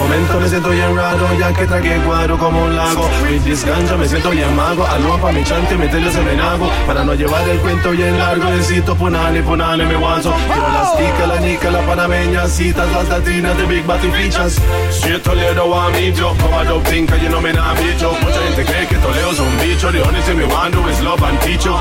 momento 0.03 0.42
siento 0.53 0.69
bien 0.69 0.95
raro 0.95 1.27
ya 1.39 1.51
que 1.51 1.65
tragué 1.65 1.97
guaro 2.05 2.37
como 2.37 2.63
un 2.65 2.75
lago. 2.75 3.09
This 3.43 3.65
ganja 3.65 3.97
me 3.97 4.07
siento 4.07 4.29
bien 4.29 4.55
mago. 4.55 4.85
Algo 4.85 5.17
pa' 5.17 5.31
mi 5.31 5.43
chante 5.43 5.75
meterles 5.75 6.15
en 6.15 6.25
menago 6.25 6.69
Para 6.85 7.03
no 7.03 7.15
llevar 7.15 7.47
el 7.49 7.57
cuento 7.57 7.89
bien 7.91 8.17
largo 8.19 8.45
Necesito 8.51 8.95
punani, 8.95 9.41
punani, 9.41 9.83
me 9.85 9.95
guanzo. 9.95 10.31
Quiero 10.45 10.69
las 10.69 10.95
ticas, 10.95 11.27
la 11.27 11.39
nica, 11.39 11.71
la 11.71 11.81
panameña 11.81 12.47
Citas, 12.47 12.87
las 12.91 13.09
latinas 13.09 13.57
de 13.57 13.65
Big 13.65 13.85
Batty 13.85 14.09
Fichas. 14.11 14.61
Si 14.91 15.17
Toledo 15.19 15.73
a 15.79 15.89
mí 15.89 16.13
yo 16.13 16.35
Como 16.39 16.59
a 16.59 16.63
dope 16.65 16.87
think 16.87 17.09
you 17.21 17.29
know 17.29 17.41
me 17.41 17.51
nah 17.51 17.73
bicho 17.73 18.11
Mucha 18.21 18.39
gente 18.45 18.63
cree 18.63 18.87
que 18.87 18.95
Toledo 18.97 19.31
es 19.31 19.39
un 19.39 19.57
bicho. 19.57 19.91
The 19.91 20.01
only 20.03 20.21
thing 20.21 20.37
me 20.37 20.45
want 20.45 20.75
do 20.75 20.87
is 20.87 21.01
love 21.01 21.23
and 21.23 21.39
teach 21.41 21.65
you 21.65 21.75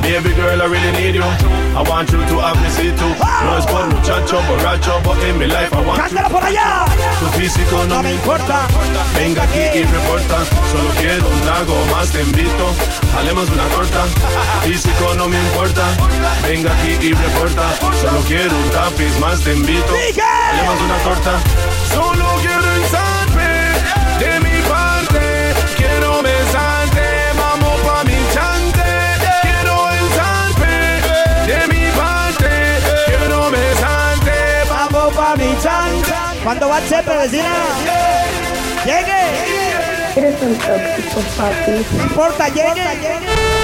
Baby 0.00 0.32
girl 0.34 0.62
I 0.62 0.66
really 0.66 0.92
need 0.92 1.14
you. 1.14 1.24
I 1.76 1.82
want 1.88 2.10
you 2.10 2.18
to 2.18 2.40
have 2.40 2.56
me 2.62 2.70
see 2.70 2.90
too 2.96 3.12
No 3.44 3.58
es 3.58 3.66
por 3.66 3.86
muchacho, 3.86 4.40
borracho 4.48 5.00
But 5.04 5.22
in 5.28 5.38
my 5.38 5.46
life 5.46 5.72
I 5.74 5.84
want 5.84 5.98
you 5.98 6.16
¡Cántalo 6.16 6.28
por 6.30 6.42
allá! 6.42 6.86
tu 7.20 7.26
físico 7.38 7.84
no 7.88 8.02
me 8.02 8.13
importa. 8.14 8.66
Venga 9.14 9.42
aquí 9.42 9.78
y 9.78 9.82
reporta. 9.82 10.44
Solo 10.70 10.90
quiero 10.98 11.28
un 11.28 11.40
trago 11.42 11.74
más, 11.92 12.10
te 12.10 12.22
invito. 12.22 12.74
Halemos 13.18 13.48
una 13.50 13.64
torta. 13.68 14.04
Físico 14.64 15.14
no 15.16 15.28
me 15.28 15.38
importa. 15.38 15.82
Venga 16.42 16.72
aquí 16.72 17.06
y 17.06 17.12
reporta. 17.12 17.74
Solo 18.00 18.20
quiero 18.26 18.56
un 18.56 18.70
tapiz 18.70 19.18
más, 19.20 19.40
te 19.40 19.54
invito. 19.54 19.94
Halemos 20.52 20.80
una 20.80 20.96
torta. 20.98 21.40
Solo 21.92 22.33
¿Cuándo 36.44 36.68
va 36.68 36.78
el 36.78 36.88
chepe, 36.88 37.16
vecina? 37.16 37.54
¡Llegue! 38.84 40.14
Eres 40.14 40.42
un 40.42 40.54
tóxico, 40.56 41.20
papi. 41.38 41.86
No 41.96 42.02
importa, 42.02 42.48
llegue. 42.48 43.63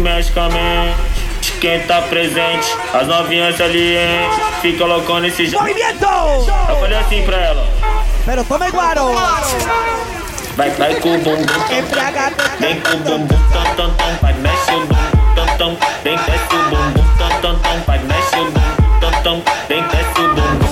Mexe 0.00 0.32
com 0.32 0.40
a 0.40 0.48
mente. 0.48 0.96
Quem 1.60 1.80
tá 1.80 2.00
presente, 2.02 2.66
as 2.94 3.06
novinhas 3.06 3.60
ali, 3.60 3.96
hein? 3.96 4.30
Fica 4.62 4.84
loucona 4.84 5.26
esse 5.28 5.46
jogo. 5.46 5.64
Eu 6.68 6.76
falei 6.76 6.98
assim 6.98 7.22
pra 7.24 7.36
ela: 7.36 7.66
Pero 8.24 8.44
tome 8.44 8.70
guaro. 8.70 9.12
vai, 10.56 10.70
vai 10.70 10.94
com 10.96 11.14
o 11.14 11.18
bumbum. 11.18 11.46
Vem 12.58 12.80
com 12.80 12.90
o 12.92 12.96
bumbum, 12.98 13.26
tom, 13.52 13.74
tom, 13.76 13.90
tom. 13.90 14.14
Vai, 14.22 14.32
mexe 14.34 14.70
o 14.72 14.80
bumbum, 14.80 15.34
tom, 15.34 15.46
tom. 15.58 15.76
Vem, 16.02 16.16
desce 16.16 16.54
o 16.54 16.70
bumbum, 16.70 17.04
tom, 17.18 17.40
tom, 17.42 17.54
tom. 17.58 17.78
Vai, 17.86 17.98
mexe 17.98 18.36
o 18.36 18.44
bumbum, 18.44 19.00
tom, 19.00 19.22
tom. 19.22 19.42
Vem, 19.68 19.82
desce 19.82 20.20
o 20.20 20.28
bumbum. 20.34 20.69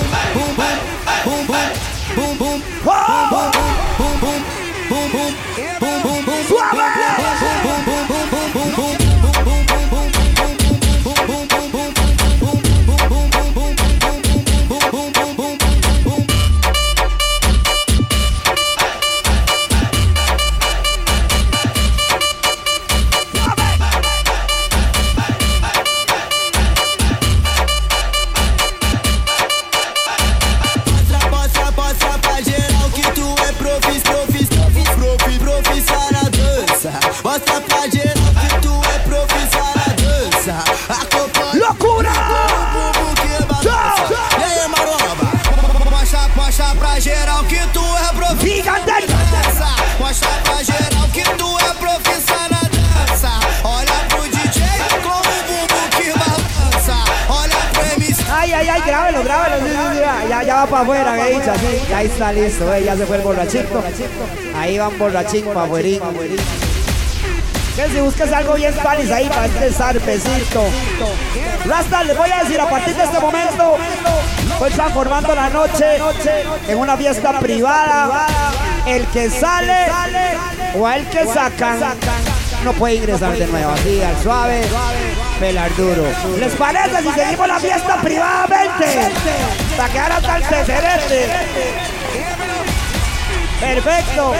Ya 61.99 62.05
está 62.05 62.31
listo, 62.31 62.77
ya 62.77 62.95
se 62.95 63.05
fue 63.05 63.17
el 63.17 63.23
borrachito. 63.23 63.83
Ahí 64.55 64.77
van 64.77 64.97
borrachín 64.97 65.43
pa'. 65.47 65.67
Que 65.67 65.99
si 67.89 67.99
buscas 67.99 68.31
algo 68.31 68.53
bien 68.53 68.73
Spanish 68.73 69.11
ahí 69.11 69.27
para 69.27 69.47
este 69.47 69.73
zarpecito. 69.73 70.63
Rasta, 71.65 72.05
les 72.05 72.15
voy 72.15 72.29
a 72.29 72.43
decir, 72.43 72.61
a 72.61 72.69
partir 72.69 72.95
de 72.95 73.03
este 73.03 73.19
momento, 73.19 73.75
estoy 74.53 74.71
transformando 74.71 75.35
la 75.35 75.49
noche 75.49 75.97
en 76.69 76.77
una 76.77 76.95
fiesta 76.95 77.37
privada. 77.37 78.27
El 78.85 79.05
que 79.07 79.29
sale 79.29 79.87
o 80.75 80.89
el 80.89 81.05
que 81.09 81.25
sacan 81.25 81.79
no 82.63 82.71
puede 82.73 82.95
ingresar 82.95 83.37
de 83.37 83.45
nuevo, 83.45 83.71
así 83.71 84.01
al 84.01 84.23
suave, 84.23 84.61
pelar 85.39 85.73
duro. 85.75 86.03
¿Les 86.37 86.53
parece 86.55 87.01
si 87.01 87.11
seguimos 87.11 87.47
la 87.47 87.59
fiesta 87.59 87.97
privadamente? 88.01 89.11
Para 89.77 89.89
quedar 89.89 90.11
hasta 90.11 90.37
el 90.37 90.43
cecerete. 90.43 91.29
Perfecto. 93.59 94.33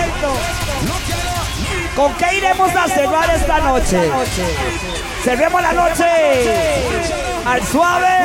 ¿Con 1.96 2.14
qué 2.16 2.38
iremos 2.38 2.76
a 2.76 2.88
cerrar 2.88 3.30
esta 3.30 3.58
noche? 3.60 4.12
Cerremos 5.24 5.62
la 5.62 5.74
noche 5.74 6.06
al 7.46 7.66
suave, 7.66 8.18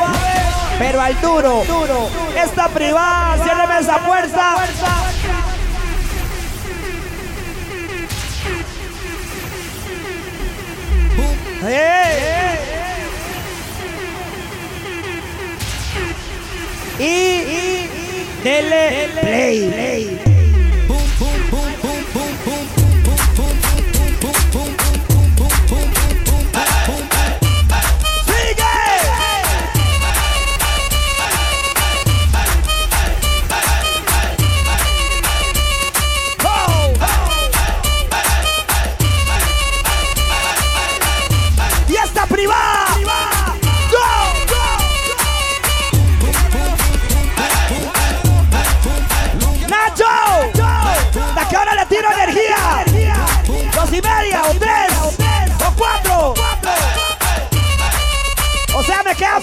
pero 0.79 1.01
al 1.01 1.21
duro. 1.21 1.63
Esta 2.37 2.69
privada, 2.69 3.43
ciérreme 3.43 3.79
esa 3.79 3.99
puerta. 3.99 4.57
¡Eh! 11.67 12.34
Y, 16.99 17.03
y, 17.03 17.89
dele 18.45 19.09
play. 19.21 19.69
play. 19.69 20.24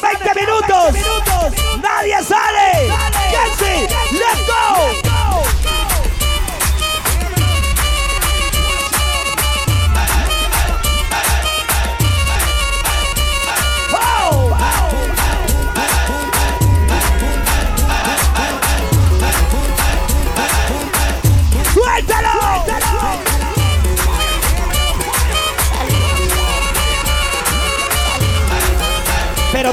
20 0.02 0.34
minutos. 0.36 0.96
Nadie 1.82 2.24
sale. 2.24 2.92
Kenzie, 3.30 3.88
let's 4.18 4.46
go. 4.48 5.11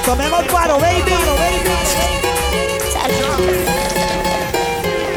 Tomemos 0.08 0.42
paro, 0.46 0.78
baby. 0.78 1.12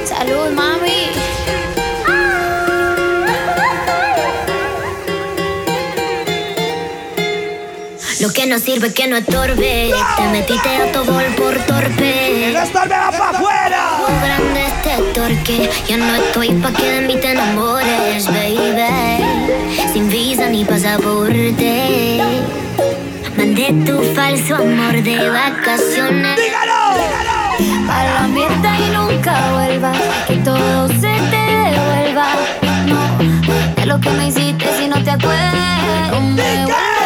Salud, 0.05 0.51
mami. 0.51 1.11
Lo 8.19 8.33
que 8.33 8.45
no 8.47 8.59
sirve 8.59 8.93
que 8.93 9.07
no 9.07 9.15
estorbe. 9.15 9.93
Te 10.17 10.23
metiste 10.27 10.69
a 10.75 10.91
tu 10.91 11.05
gol 11.05 11.23
por 11.37 11.55
torpe. 11.59 12.51
¡No 12.53 12.61
estorbe, 12.61 12.95
va 12.95 13.11
pa' 13.11 13.29
afuera! 13.29 13.81
Un 14.09 14.21
grande 14.21 14.65
este 14.67 14.93
torque. 15.13 15.69
Ya 15.87 15.95
no 15.95 16.15
estoy 16.15 16.49
pa' 16.61 16.73
que 16.73 16.91
de 16.91 17.01
mí 17.07 17.15
te 17.15 17.31
enamores, 17.31 18.27
baby. 18.27 19.23
Sin 19.93 20.09
visa 20.09 20.49
ni 20.49 20.65
pasaporte. 20.65 22.60
Mandé 23.51 23.73
tu 23.85 24.01
falso 24.15 24.55
amor 24.55 25.03
de 25.03 25.29
vacaciones. 25.29 26.39
A 27.89 28.03
la 28.05 28.27
mierda 28.29 28.77
y 28.79 28.95
nunca 28.95 29.51
vuelvas. 29.51 29.97
Que 30.25 30.37
todo 30.37 30.87
se 30.87 31.11
te 31.31 31.43
devuelva. 31.69 32.27
No, 32.87 33.75
de 33.75 33.85
lo 33.87 33.99
que 33.99 34.09
me 34.11 34.29
hiciste 34.29 34.65
si 34.79 34.87
no 34.87 35.03
te 35.03 35.11
acuerdas. 35.11 37.00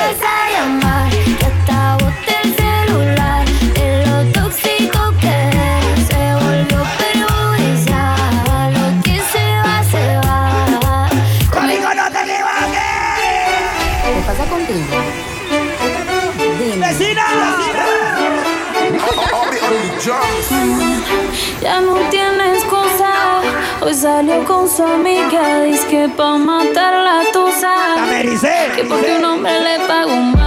Su 24.75 24.83
amiga. 24.83 25.63
Dice 25.63 25.87
que 25.87 26.09
pa' 26.09 26.37
matar 26.37 26.93
la 26.93 27.31
tusa. 27.31 27.75
Que 28.75 28.83
porque 28.83 29.15
un 29.17 29.23
hombre 29.23 29.53
le 29.61 29.79
pagó 29.87 30.15
mal. 30.17 30.44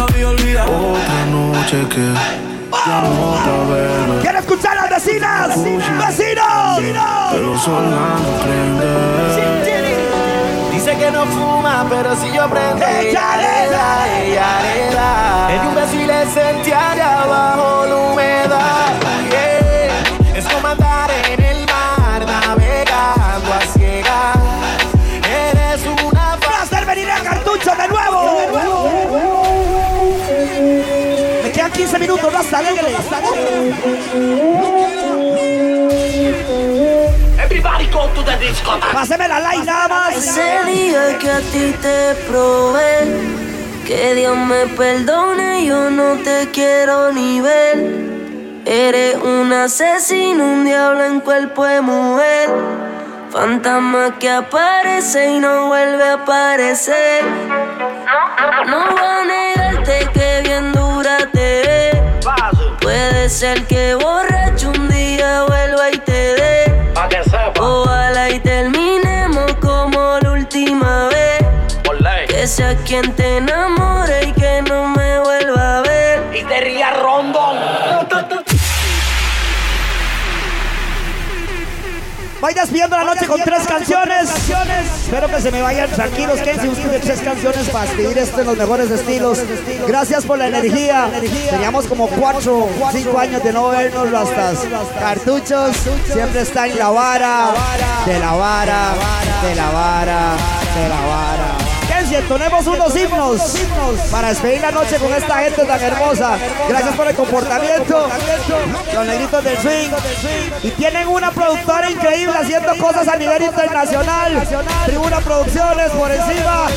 Había 0.00 0.28
olvidado. 0.28 0.92
Otra 0.92 1.26
noche 1.26 1.88
que 1.88 2.14
ya 2.86 3.00
no 3.02 3.36
te 3.44 3.50
veo. 3.72 4.20
¡Quiero 4.20 4.38
escuchar 4.38 4.78
a 4.78 4.82
las 4.82 4.90
vecinas! 5.04 5.48
¡Vecinos! 5.48 6.80
Pero 7.32 7.58
sola 7.58 8.16
no 8.22 8.30
prende. 8.42 8.90
Dice 10.72 10.96
que 10.96 11.10
no 11.10 11.26
fuma, 11.26 11.86
pero 11.88 12.14
si 12.16 12.32
yo 12.32 12.48
prendo, 12.48 12.86
ella 12.86 13.36
le 13.36 13.70
da, 13.70 14.18
ella 14.22 14.50
le 14.62 14.94
da. 14.94 15.48
Di 15.48 15.66
un 15.66 15.74
beso 15.74 15.96
y 15.96 16.06
le 16.06 16.26
sentía 16.26 16.94
de 16.94 17.02
abajo 17.02 17.86
la 17.86 17.96
humedad. 17.96 18.86
Yeah. 19.30 20.38
Es 20.38 20.46
como 20.46 20.68
andar 20.68 21.07
déjale. 32.88 33.28
Everybody 37.44 37.86
go 37.86 38.08
to 38.14 38.22
the 38.22 38.36
disco. 38.38 38.78
Páseme 38.92 39.28
la 39.28 39.40
like 39.40 39.64
nada 39.64 39.88
más. 39.88 40.16
Ese 40.16 40.64
día 40.66 41.18
que 41.18 41.30
a 41.30 41.40
ti 41.40 41.74
te 41.80 42.14
probé, 42.28 43.06
que 43.86 44.14
Dios 44.14 44.36
me 44.36 44.66
perdone, 44.66 45.64
yo 45.64 45.90
no 45.90 46.16
te 46.22 46.48
quiero 46.52 47.12
ni 47.12 47.40
ver. 47.40 47.76
Eres 48.66 49.16
un 49.16 49.52
asesino, 49.52 50.44
un 50.44 50.64
diablo 50.64 51.04
en 51.04 51.20
cuerpo 51.20 51.64
de 51.64 51.80
mujer. 51.80 52.50
Fantasma 53.30 54.18
que 54.18 54.30
aparece 54.30 55.30
y 55.30 55.38
no 55.38 55.68
vuelve 55.68 56.04
a 56.04 56.14
aparecer. 56.14 57.22
No 58.66 58.78
voy 58.90 59.00
a 59.00 59.24
ser 63.38 63.64
que 63.68 63.94
borracho 63.94 64.70
un 64.70 64.88
día 64.88 65.44
vuelva 65.44 65.92
y 65.92 65.98
te 65.98 66.34
dé. 66.34 66.92
Ojalá 67.60 68.30
y 68.30 68.40
terminemos 68.40 69.54
como 69.60 70.18
la 70.20 70.32
última 70.32 71.06
vez. 71.06 71.38
Que 72.26 72.48
sea 72.48 72.74
quien 72.84 73.12
te 73.14 73.36
enamore 73.36 73.77
Voy 82.48 82.54
despidiendo 82.54 82.96
la 82.96 83.04
noche 83.04 83.26
con 83.26 83.42
tres 83.42 83.66
canciones. 83.66 84.30
Espero 85.02 85.28
que 85.28 85.38
se 85.38 85.50
me 85.50 85.60
vayan 85.60 85.90
tranquilos. 85.90 86.40
Que 86.40 86.58
si 86.58 86.66
ustedes 86.66 87.02
tres 87.02 87.20
canciones 87.20 87.68
para 87.68 87.84
despedir 87.84 88.16
esto 88.16 88.40
en 88.40 88.46
los 88.46 88.56
mejores 88.56 88.90
estilos. 88.90 89.40
Gracias 89.86 90.24
por 90.24 90.38
la 90.38 90.46
energía. 90.46 91.10
Teníamos 91.50 91.84
como 91.84 92.08
cuatro, 92.08 92.70
cinco 92.90 93.18
años 93.18 93.44
de 93.44 93.52
no 93.52 93.68
vernos 93.68 94.10
rastas. 94.10 94.60
Cartuchos 94.98 95.76
siempre 96.10 96.40
está 96.40 96.66
en 96.66 96.78
la 96.78 96.88
vara, 96.88 97.50
de 98.06 98.18
la 98.18 98.32
vara, 98.32 98.94
de 99.42 99.54
la 99.54 99.70
vara, 99.70 100.36
de 100.74 100.88
la 100.88 101.00
vara. 101.06 101.47
Kenzie, 102.08 102.18
entonemos 102.18 102.66
unos 102.66 102.96
himnos 102.96 103.54
para 104.10 104.28
despedir 104.28 104.62
la 104.62 104.70
noche 104.70 104.96
con 104.96 105.12
esta 105.12 105.40
gente 105.40 105.64
tan 105.64 105.80
hermosa. 105.80 106.38
Gracias 106.68 106.96
por 106.96 107.06
el 107.06 107.14
comportamiento. 107.14 108.08
Los 108.94 109.06
negritos 109.06 109.44
del 109.44 109.58
swing. 109.58 109.90
Y 110.62 110.70
tienen 110.70 111.06
una 111.08 111.30
productora 111.30 111.90
increíble 111.90 112.34
haciendo 112.34 112.76
cosas 112.78 113.08
a 113.08 113.16
nivel 113.16 113.42
internacional. 113.42 114.48
Tribuna 114.86 115.20
Producciones 115.20 115.90
por 115.90 116.10
encima. 116.10 116.68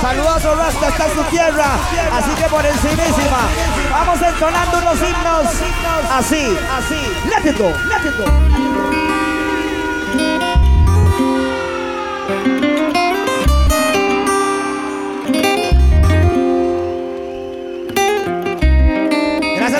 Saludos 0.00 0.44
a 0.44 0.54
Rasta, 0.54 0.88
está 0.88 1.06
en 1.06 1.14
su 1.14 1.22
tierra. 1.24 1.66
Así 2.12 2.30
que 2.40 2.48
por 2.48 2.64
encimísima. 2.64 3.48
Vamos 3.90 4.22
entonando 4.22 4.78
unos 4.78 4.98
himnos 5.00 5.46
así, 6.12 6.56
así. 6.76 7.00
Let 7.28 7.50
it. 7.50 8.75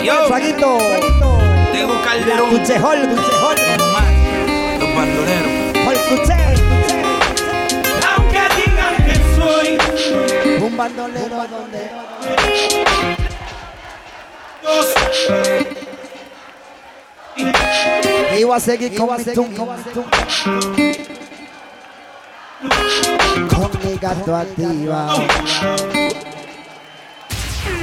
El 0.08 0.28
fueguito. 0.28 0.78
Diego 1.72 2.00
Calderón. 2.04 2.50
Cuchejol, 2.50 2.98
cuchejol. 3.08 3.56
Los 4.78 4.94
bandoleros. 4.94 5.52
Hol, 5.86 5.96
cuche. 6.08 6.36
Aunque 8.14 8.42
digan 8.56 8.94
que 9.04 9.14
soy 9.34 9.68
Un 10.62 10.76
bandolero 10.76 11.36
donde. 11.48 11.90
Y 18.38 18.44
voy 18.44 18.56
a 18.56 18.60
seguir 18.60 18.94
con 18.96 19.16
mi 19.16 19.24
tum, 19.24 19.54
Con 23.48 23.70
mi 23.82 23.98
gato 23.98 24.36
activa. 24.36 25.16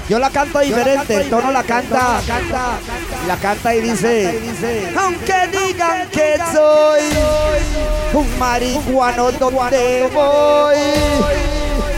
Yo 0.10 0.20
la 0.20 0.30
canto 0.30 0.60
diferente, 0.60 1.16
el 1.16 1.30
tono 1.30 1.52
la 1.52 1.64
canta, 1.64 2.20
la 3.26 3.38
canta 3.38 3.74
y 3.74 3.82
dice, 3.82 4.92
aunque 4.98 5.48
digan 5.48 6.10
que 6.10 6.36
soy 6.52 7.02
un 8.14 8.38
marihuano 8.38 9.32
donde 9.32 10.10
voy, 10.14 10.76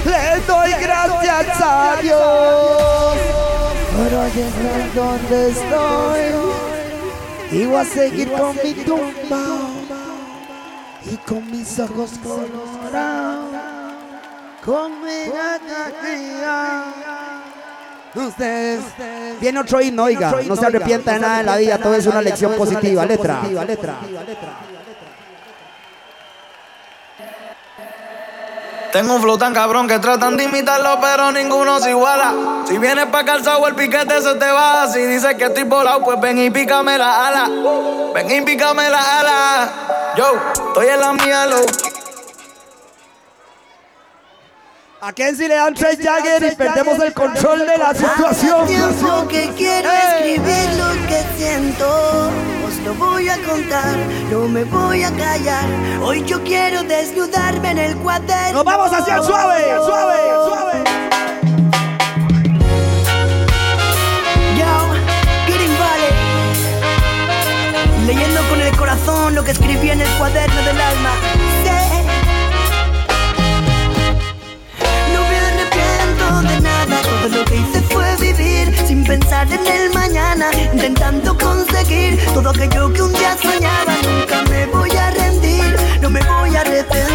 le 0.05 0.41
doy 0.45 0.71
gracias 0.79 1.61
a 1.61 1.97
Dios 2.01 3.17
por 3.91 4.13
hoy 4.13 4.31
estar 4.39 4.93
donde 4.93 5.49
estoy 5.49 6.25
y 7.51 7.65
voy 7.65 7.77
a 7.77 7.85
seguir 7.85 8.31
con 8.31 8.55
mi 8.63 8.73
tumba 8.73 9.45
y 11.11 11.17
con 11.17 11.51
mis 11.51 11.79
ojos 11.79 12.11
colorados, 12.23 13.49
con 14.63 15.03
mi 15.03 15.25
gata 15.31 15.91
Ustedes. 18.15 18.81
Viene 19.39 19.59
otro 19.59 19.81
himno, 19.81 20.03
oiga. 20.03 20.35
No 20.45 20.55
se 20.55 20.65
arrepienta 20.65 21.13
de 21.13 21.19
nada 21.19 21.39
en 21.41 21.45
la 21.45 21.57
vida. 21.57 21.77
Todo 21.77 21.95
es 21.95 22.05
una 22.07 22.21
lección 22.21 22.53
positiva. 22.55 23.05
Letra. 23.05 23.41
Tengo 28.91 29.15
un 29.15 29.21
flow 29.21 29.37
tan 29.37 29.53
cabrón 29.53 29.89
que 29.89 29.99
tratan 29.99 30.37
de 30.37 30.45
imitarlo, 30.45 30.97
pero 31.01 31.29
ninguno 31.33 31.81
se 31.81 31.89
iguala. 31.89 32.63
Si 32.65 32.77
vienes 32.77 33.07
pa' 33.07 33.25
calzado, 33.25 33.67
el 33.67 33.75
piquete 33.75 34.21
se 34.21 34.35
te 34.35 34.49
baja. 34.49 34.87
Si 34.87 35.01
dices 35.01 35.35
que 35.35 35.43
estoy 35.45 35.63
volado, 35.63 36.01
pues 36.01 36.17
ven 36.21 36.37
y 36.37 36.49
pícame 36.49 36.97
la 36.97 37.27
ala. 37.27 37.49
Ven 38.13 38.31
y 38.31 38.41
pícame 38.41 38.89
la 38.89 39.19
ala. 39.19 39.73
Yo, 40.15 40.37
estoy 40.67 40.87
en 40.87 40.99
la 41.01 41.11
mía, 41.11 41.45
low. 41.45 41.65
A 45.05 45.13
Kenzie 45.13 45.47
le 45.47 45.53
dan 45.53 45.75
tres 45.75 45.99
Jagger 46.01 46.51
y 46.51 46.55
perdemos 46.55 46.99
el 46.99 47.13
control 47.13 47.59
de 47.59 47.77
la 47.77 47.93
situación. 47.93 48.65
Tiempo 48.65 49.27
que 49.27 49.51
quiero 49.55 49.87
escribir 49.91 50.67
lo 50.79 50.89
que 51.07 51.23
siento. 51.37 52.31
Os 52.65 52.79
lo 52.83 52.95
voy 52.95 53.29
a 53.29 53.37
contar, 53.43 53.95
no 54.31 54.47
me 54.47 54.63
voy 54.63 55.03
a 55.03 55.11
callar. 55.11 55.65
Hoy 56.01 56.23
yo 56.25 56.43
quiero 56.43 56.81
desnudarme 56.81 57.69
en 57.69 57.77
el 57.77 57.95
cuaderno. 57.97 58.53
Nos 58.53 58.63
vamos 58.63 58.91
hacia 58.91 59.17
el 59.17 59.23
suave, 59.23 59.75
suave, 59.85 60.17
suave. 60.43 60.83
Yo, 64.57 64.65
Getting 65.45 65.77
Valley. 65.77 66.13
Leyendo 68.07 68.41
con 68.49 68.59
el 68.59 68.75
corazón 68.75 69.35
lo 69.35 69.43
que 69.43 69.51
escribí 69.51 69.91
en 69.91 70.01
el 70.01 70.09
cuaderno 70.17 70.63
del 70.63 70.81
alma. 70.81 71.11
De 76.41 76.61
nada. 76.61 77.01
Todo 77.01 77.39
lo 77.39 77.45
que 77.45 77.55
hice 77.55 77.81
fue 77.81 78.15
vivir 78.17 78.73
sin 78.87 79.03
pensar 79.03 79.47
en 79.51 79.65
el 79.65 79.93
mañana. 79.93 80.49
Intentando 80.73 81.37
conseguir 81.37 82.19
todo 82.33 82.49
aquello 82.49 82.91
que 82.93 83.01
un 83.01 83.13
día 83.13 83.37
soñaba. 83.41 83.93
Nunca 84.03 84.41
me 84.49 84.65
voy 84.67 84.91
a 84.91 85.11
rendir, 85.11 85.75
no 86.01 86.09
me 86.09 86.21
voy 86.21 86.55
a 86.55 86.61
arrepentir. 86.61 87.14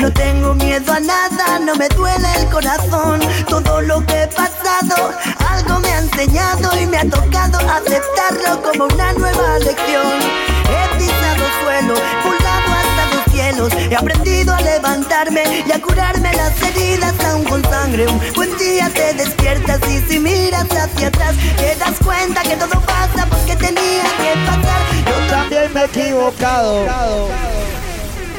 No 0.00 0.12
tengo 0.12 0.54
miedo 0.54 0.92
a 0.92 1.00
nada, 1.00 1.58
no 1.60 1.74
me 1.76 1.88
duele 1.88 2.28
el 2.38 2.48
corazón. 2.48 3.20
Todo 3.48 3.80
lo 3.80 4.04
que 4.06 4.22
he 4.22 4.26
pasado, 4.28 5.12
algo 5.48 5.78
me 5.80 5.88
ha 5.88 5.98
enseñado 5.98 6.70
y 6.80 6.86
me 6.86 6.98
ha 6.98 7.08
tocado 7.08 7.58
aceptarlo 7.58 8.62
como 8.62 8.84
una 8.86 9.12
nueva 9.12 9.58
lección. 9.60 10.18
He 10.68 10.98
pisado 10.98 11.44
suelo, 11.62 11.94
volado 12.24 12.72
hasta 12.80 13.14
los 13.14 13.32
cielos. 13.32 13.72
He 13.90 13.96
aprendido 13.96 14.54
a 14.54 14.60
levantarme 14.60 15.64
y 15.66 15.72
a 15.72 15.80
curarme 15.80 16.32
las 16.34 16.60
heridas 16.62 17.14
aún 17.24 17.44
con 17.44 17.62
sangre. 17.64 18.06
Un 18.08 18.20
buen 18.34 18.56
día 18.58 18.90
te 18.92 19.14
despiertas 19.14 19.80
y 19.88 20.00
si 20.08 20.18
miras 20.18 20.66
hacia 20.70 21.08
atrás, 21.08 21.34
te 21.56 21.76
das 21.76 21.94
cuenta 22.04 22.42
que 22.42 22.56
todo 22.56 22.80
pasa 22.80 23.26
porque 23.30 23.54
tenía 23.56 24.02
que 24.02 24.34
pasar. 24.46 24.82
Yo 25.06 25.30
También 25.30 25.74
me 25.74 25.82
he 25.82 25.84
equivocado. 25.84 27.61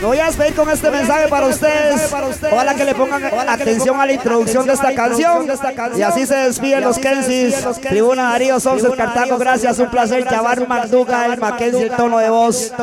Me 0.03 0.07
voy 0.07 0.19
a 0.19 0.25
despedir 0.25 0.53
con 0.53 0.69
este 0.69 0.91
mensaje 0.91 1.29
para 1.29 1.47
ustedes. 1.47 2.13
Ojalá 2.51 2.75
que 2.75 2.83
le 2.83 2.93
pongan 2.93 3.23
atención 3.47 4.01
a 4.01 4.05
la 4.05 4.11
introducción 4.11 4.67
de 4.67 4.73
esta 4.73 4.93
canción. 4.93 5.47
Y 5.95 6.01
así 6.01 6.25
se 6.25 6.35
despiden 6.35 6.83
los 6.83 6.99
Kensis. 6.99 7.55
Tribuna 7.79 8.23
Darío 8.23 8.59
Sonses 8.59 8.91
Cartago, 8.97 9.37
gracias. 9.37 9.79
Un 9.79 9.89
placer. 9.89 10.27
Chavar 10.27 10.67
Manduga, 10.67 11.27
el 11.27 11.39
Mackenzie, 11.39 11.83
el 11.83 11.91
tono 11.91 12.17
de 12.17 12.29
voz. 12.29 12.73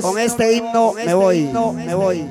Con 0.00 0.18
este 0.18 0.54
himno 0.54 0.94
me 0.94 1.12
voy. 1.12 1.50
Me 1.74 1.94
voy. 1.94 2.26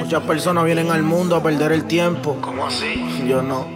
Muchas 0.00 0.22
personas 0.24 0.64
vienen 0.66 0.90
al 0.90 1.02
mundo 1.02 1.36
a 1.36 1.42
perder 1.42 1.72
el 1.72 1.84
tiempo. 1.84 2.36
¿Cómo 2.42 2.66
así? 2.66 3.24
Yo 3.26 3.40
no. 3.40 3.66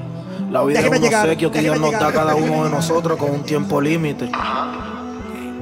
La 0.51 0.63
vida 0.65 0.81
Déjeme 0.81 0.97
es 0.97 1.03
un 1.03 1.09
llegar, 1.09 1.25
obsequio 1.25 1.51
que 1.51 1.61
Dios 1.61 1.81
nos 1.81 1.93
da 1.93 2.09
a 2.09 2.13
cada 2.13 2.35
uno 2.35 2.65
de 2.65 2.71
nosotros 2.71 3.19
con 3.19 3.31
un 3.31 3.43
tiempo 3.43 3.81
límite. 3.81 4.31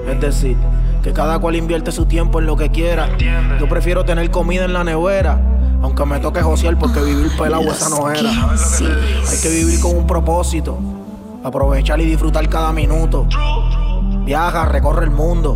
Es 0.08 0.20
decir, 0.20 0.56
que 1.05 1.12
cada 1.12 1.39
cual 1.39 1.55
invierte 1.55 1.92
su 1.92 2.07
tiempo 2.07 2.41
en 2.41 2.47
lo 2.47 2.57
que 2.57 2.70
quiera. 2.70 3.10
Yo 3.60 3.68
prefiero 3.68 4.07
tener 4.07 4.31
comida 4.31 4.65
en 4.65 4.73
la 4.73 4.84
nevera. 4.84 5.39
Aunque 5.83 6.07
me 6.07 6.18
toque 6.18 6.41
josear 6.41 6.78
porque 6.78 7.02
vivir 7.02 7.31
pelado 7.36 7.65
esa 7.65 7.91
no 7.91 8.10
era. 8.10 8.31
Hay 8.31 9.39
que 9.42 9.49
vivir 9.50 9.81
con 9.81 9.99
un 9.99 10.07
propósito. 10.07 10.78
Aprovechar 11.44 12.00
y 12.00 12.07
disfrutar 12.07 12.49
cada 12.49 12.73
minuto. 12.73 13.26
Viaja, 14.24 14.65
recorre 14.65 15.05
el 15.05 15.10
mundo. 15.10 15.55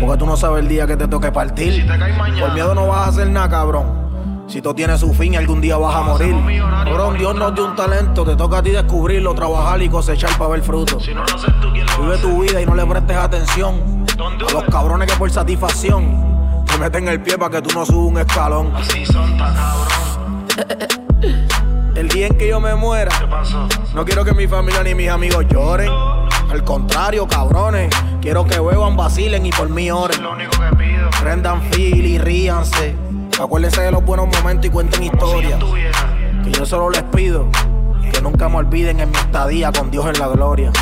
Porque 0.00 0.18
tú 0.18 0.24
no 0.24 0.36
sabes 0.36 0.62
el 0.62 0.68
día 0.68 0.86
que 0.86 0.96
te 0.96 1.08
toque 1.08 1.32
partir. 1.32 1.84
Por 2.38 2.54
miedo 2.54 2.72
no 2.76 2.86
vas 2.86 3.06
a 3.06 3.08
hacer 3.08 3.28
nada, 3.28 3.48
cabrón. 3.48 4.05
Si 4.48 4.62
todo 4.62 4.74
tiene 4.74 4.96
su 4.96 5.12
fin, 5.12 5.36
algún 5.36 5.60
día 5.60 5.76
vas 5.76 5.96
a 5.96 6.02
morir. 6.02 6.34
Cabrón, 6.84 7.18
Dios 7.18 7.34
nos 7.34 7.54
dio 7.54 7.66
un 7.66 7.74
talento. 7.74 8.24
Te 8.24 8.36
toca 8.36 8.58
a 8.58 8.62
ti 8.62 8.70
descubrirlo, 8.70 9.34
trabajar 9.34 9.82
y 9.82 9.88
cosechar 9.88 10.36
para 10.38 10.50
ver 10.50 10.62
fruto. 10.62 10.98
Vive 10.98 12.18
tu 12.18 12.42
vida 12.42 12.60
y 12.60 12.66
no 12.66 12.74
le 12.74 12.86
prestes 12.86 13.16
atención. 13.16 14.06
A 14.18 14.52
los 14.52 14.64
cabrones 14.64 15.10
que 15.10 15.18
por 15.18 15.30
satisfacción 15.30 16.64
te 16.64 16.78
meten 16.78 17.08
el 17.08 17.20
pie 17.20 17.36
para 17.36 17.50
que 17.50 17.62
tú 17.62 17.74
no 17.76 17.84
subas 17.84 18.06
un 18.06 18.18
escalón. 18.18 18.72
Así 18.76 19.04
son 19.04 19.36
tan 19.36 19.54
cabrón. 19.54 20.46
El 21.96 22.08
día 22.08 22.26
en 22.26 22.36
que 22.36 22.48
yo 22.48 22.60
me 22.60 22.74
muera, 22.74 23.10
no 23.94 24.04
quiero 24.04 24.22
que 24.22 24.34
mi 24.34 24.46
familia 24.46 24.82
ni 24.82 24.94
mis 24.94 25.08
amigos 25.08 25.46
lloren. 25.48 25.90
Al 26.50 26.62
contrario, 26.62 27.26
cabrones, 27.26 27.88
quiero 28.20 28.44
que 28.44 28.60
beban, 28.60 28.98
vacilen 28.98 29.46
y 29.46 29.50
por 29.50 29.70
mí 29.70 29.90
oren. 29.90 30.20
Prendan 31.18 31.62
fil 31.72 32.04
y 32.04 32.18
ríanse. 32.18 32.94
Acuérdense 33.40 33.82
de 33.82 33.90
los 33.90 34.04
buenos 34.04 34.28
momentos 34.28 34.66
y 34.66 34.70
cuenten 34.70 35.02
historias. 35.02 35.58
Que 36.42 36.52
yo 36.52 36.64
solo 36.64 36.90
les 36.90 37.02
pido 37.02 37.48
que 38.12 38.22
nunca 38.22 38.48
me 38.48 38.56
olviden 38.56 39.00
en 39.00 39.10
mi 39.10 39.16
estadía 39.16 39.72
con 39.72 39.90
Dios 39.90 40.06
en 40.06 40.18
la 40.18 40.28
gloria. 40.28 40.72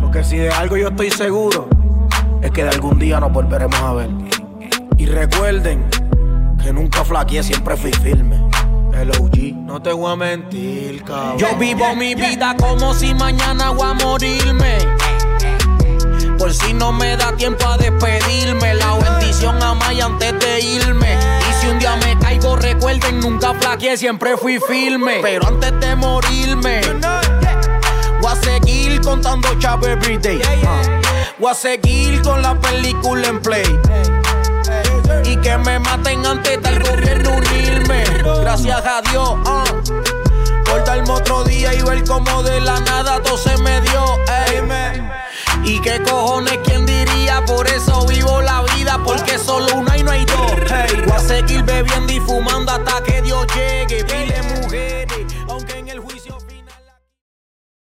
Porque 0.00 0.24
si 0.24 0.38
de 0.38 0.50
algo 0.50 0.76
yo 0.76 0.88
estoy 0.88 1.10
seguro, 1.10 1.68
es 2.40 2.50
que 2.50 2.64
de 2.64 2.70
algún 2.70 2.98
día 2.98 3.20
nos 3.20 3.32
volveremos 3.32 3.78
a 3.80 3.92
ver. 3.92 4.10
Y 4.96 5.06
recuerden 5.06 5.84
que 6.62 6.72
nunca 6.72 7.04
flaqueé, 7.04 7.42
siempre 7.42 7.76
fui 7.76 7.92
firme. 7.92 8.40
El 8.94 9.10
OG, 9.10 9.54
no 9.54 9.82
te 9.82 9.92
voy 9.92 10.12
a 10.12 10.16
mentir, 10.16 11.02
cabrón. 11.02 11.38
Yo 11.38 11.56
vivo 11.56 11.94
mi 11.96 12.14
vida 12.14 12.54
como 12.58 12.94
si 12.94 13.14
mañana 13.14 13.70
voy 13.70 13.90
a 13.90 13.94
morirme. 13.94 14.78
Por 16.42 16.52
si 16.52 16.74
no 16.74 16.90
me 16.90 17.16
da 17.16 17.30
tiempo 17.36 17.68
a 17.68 17.76
despedirme, 17.76 18.74
la 18.74 18.94
bendición 18.94 19.62
a 19.62 19.74
Maya 19.74 20.06
antes 20.06 20.36
de 20.40 20.58
irme. 20.58 21.16
Y 21.48 21.60
si 21.60 21.68
un 21.68 21.78
día 21.78 21.94
me 21.94 22.18
caigo, 22.18 22.56
recuerden, 22.56 23.20
nunca 23.20 23.54
flaqueé, 23.54 23.96
siempre 23.96 24.36
fui 24.36 24.58
firme. 24.58 25.20
Pero 25.22 25.46
antes 25.46 25.78
de 25.78 25.94
morirme, 25.94 26.80
voy 28.20 28.32
a 28.32 28.34
seguir 28.34 29.00
contando 29.02 29.56
chavo 29.60 29.86
everyday. 29.86 30.42
Voy 31.38 31.52
a 31.52 31.54
seguir 31.54 32.20
con 32.22 32.42
la 32.42 32.58
película 32.58 33.28
en 33.28 33.40
play. 33.40 33.80
Y 35.24 35.36
que 35.36 35.56
me 35.58 35.78
maten 35.78 36.26
antes 36.26 36.60
del 36.60 36.82
gobierno 36.82 37.36
unirme. 37.36 38.02
Gracias 38.40 38.82
a 38.84 39.00
Dios, 39.12 39.38
darme 40.84 41.08
otro 41.08 41.44
día 41.44 41.72
y 41.72 41.82
ver 41.82 42.02
como 42.02 42.42
de 42.42 42.60
la 42.62 42.80
nada 42.80 43.22
todo 43.22 43.38
se 43.38 43.56
me 43.58 43.80
dio. 43.82 44.16
ey. 44.26 44.41
Y 45.64 45.80
qué 45.80 46.02
cojones, 46.02 46.58
quién 46.64 46.86
diría, 46.86 47.44
por 47.46 47.66
eso 47.68 48.04
vivo 48.06 48.42
la 48.42 48.62
vida, 48.74 48.98
porque 49.04 49.38
solo 49.38 49.74
una 49.76 49.96
y 49.96 50.02
no 50.02 50.10
hay 50.10 50.24
dos. 50.24 50.52
Hey, 50.68 51.02
voy 51.06 51.16
a 51.16 51.20
seguir 51.20 51.62
bebiendo 51.62 52.12
y 52.12 52.20
fumando 52.20 52.72
hasta 52.72 53.02
que 53.02 53.11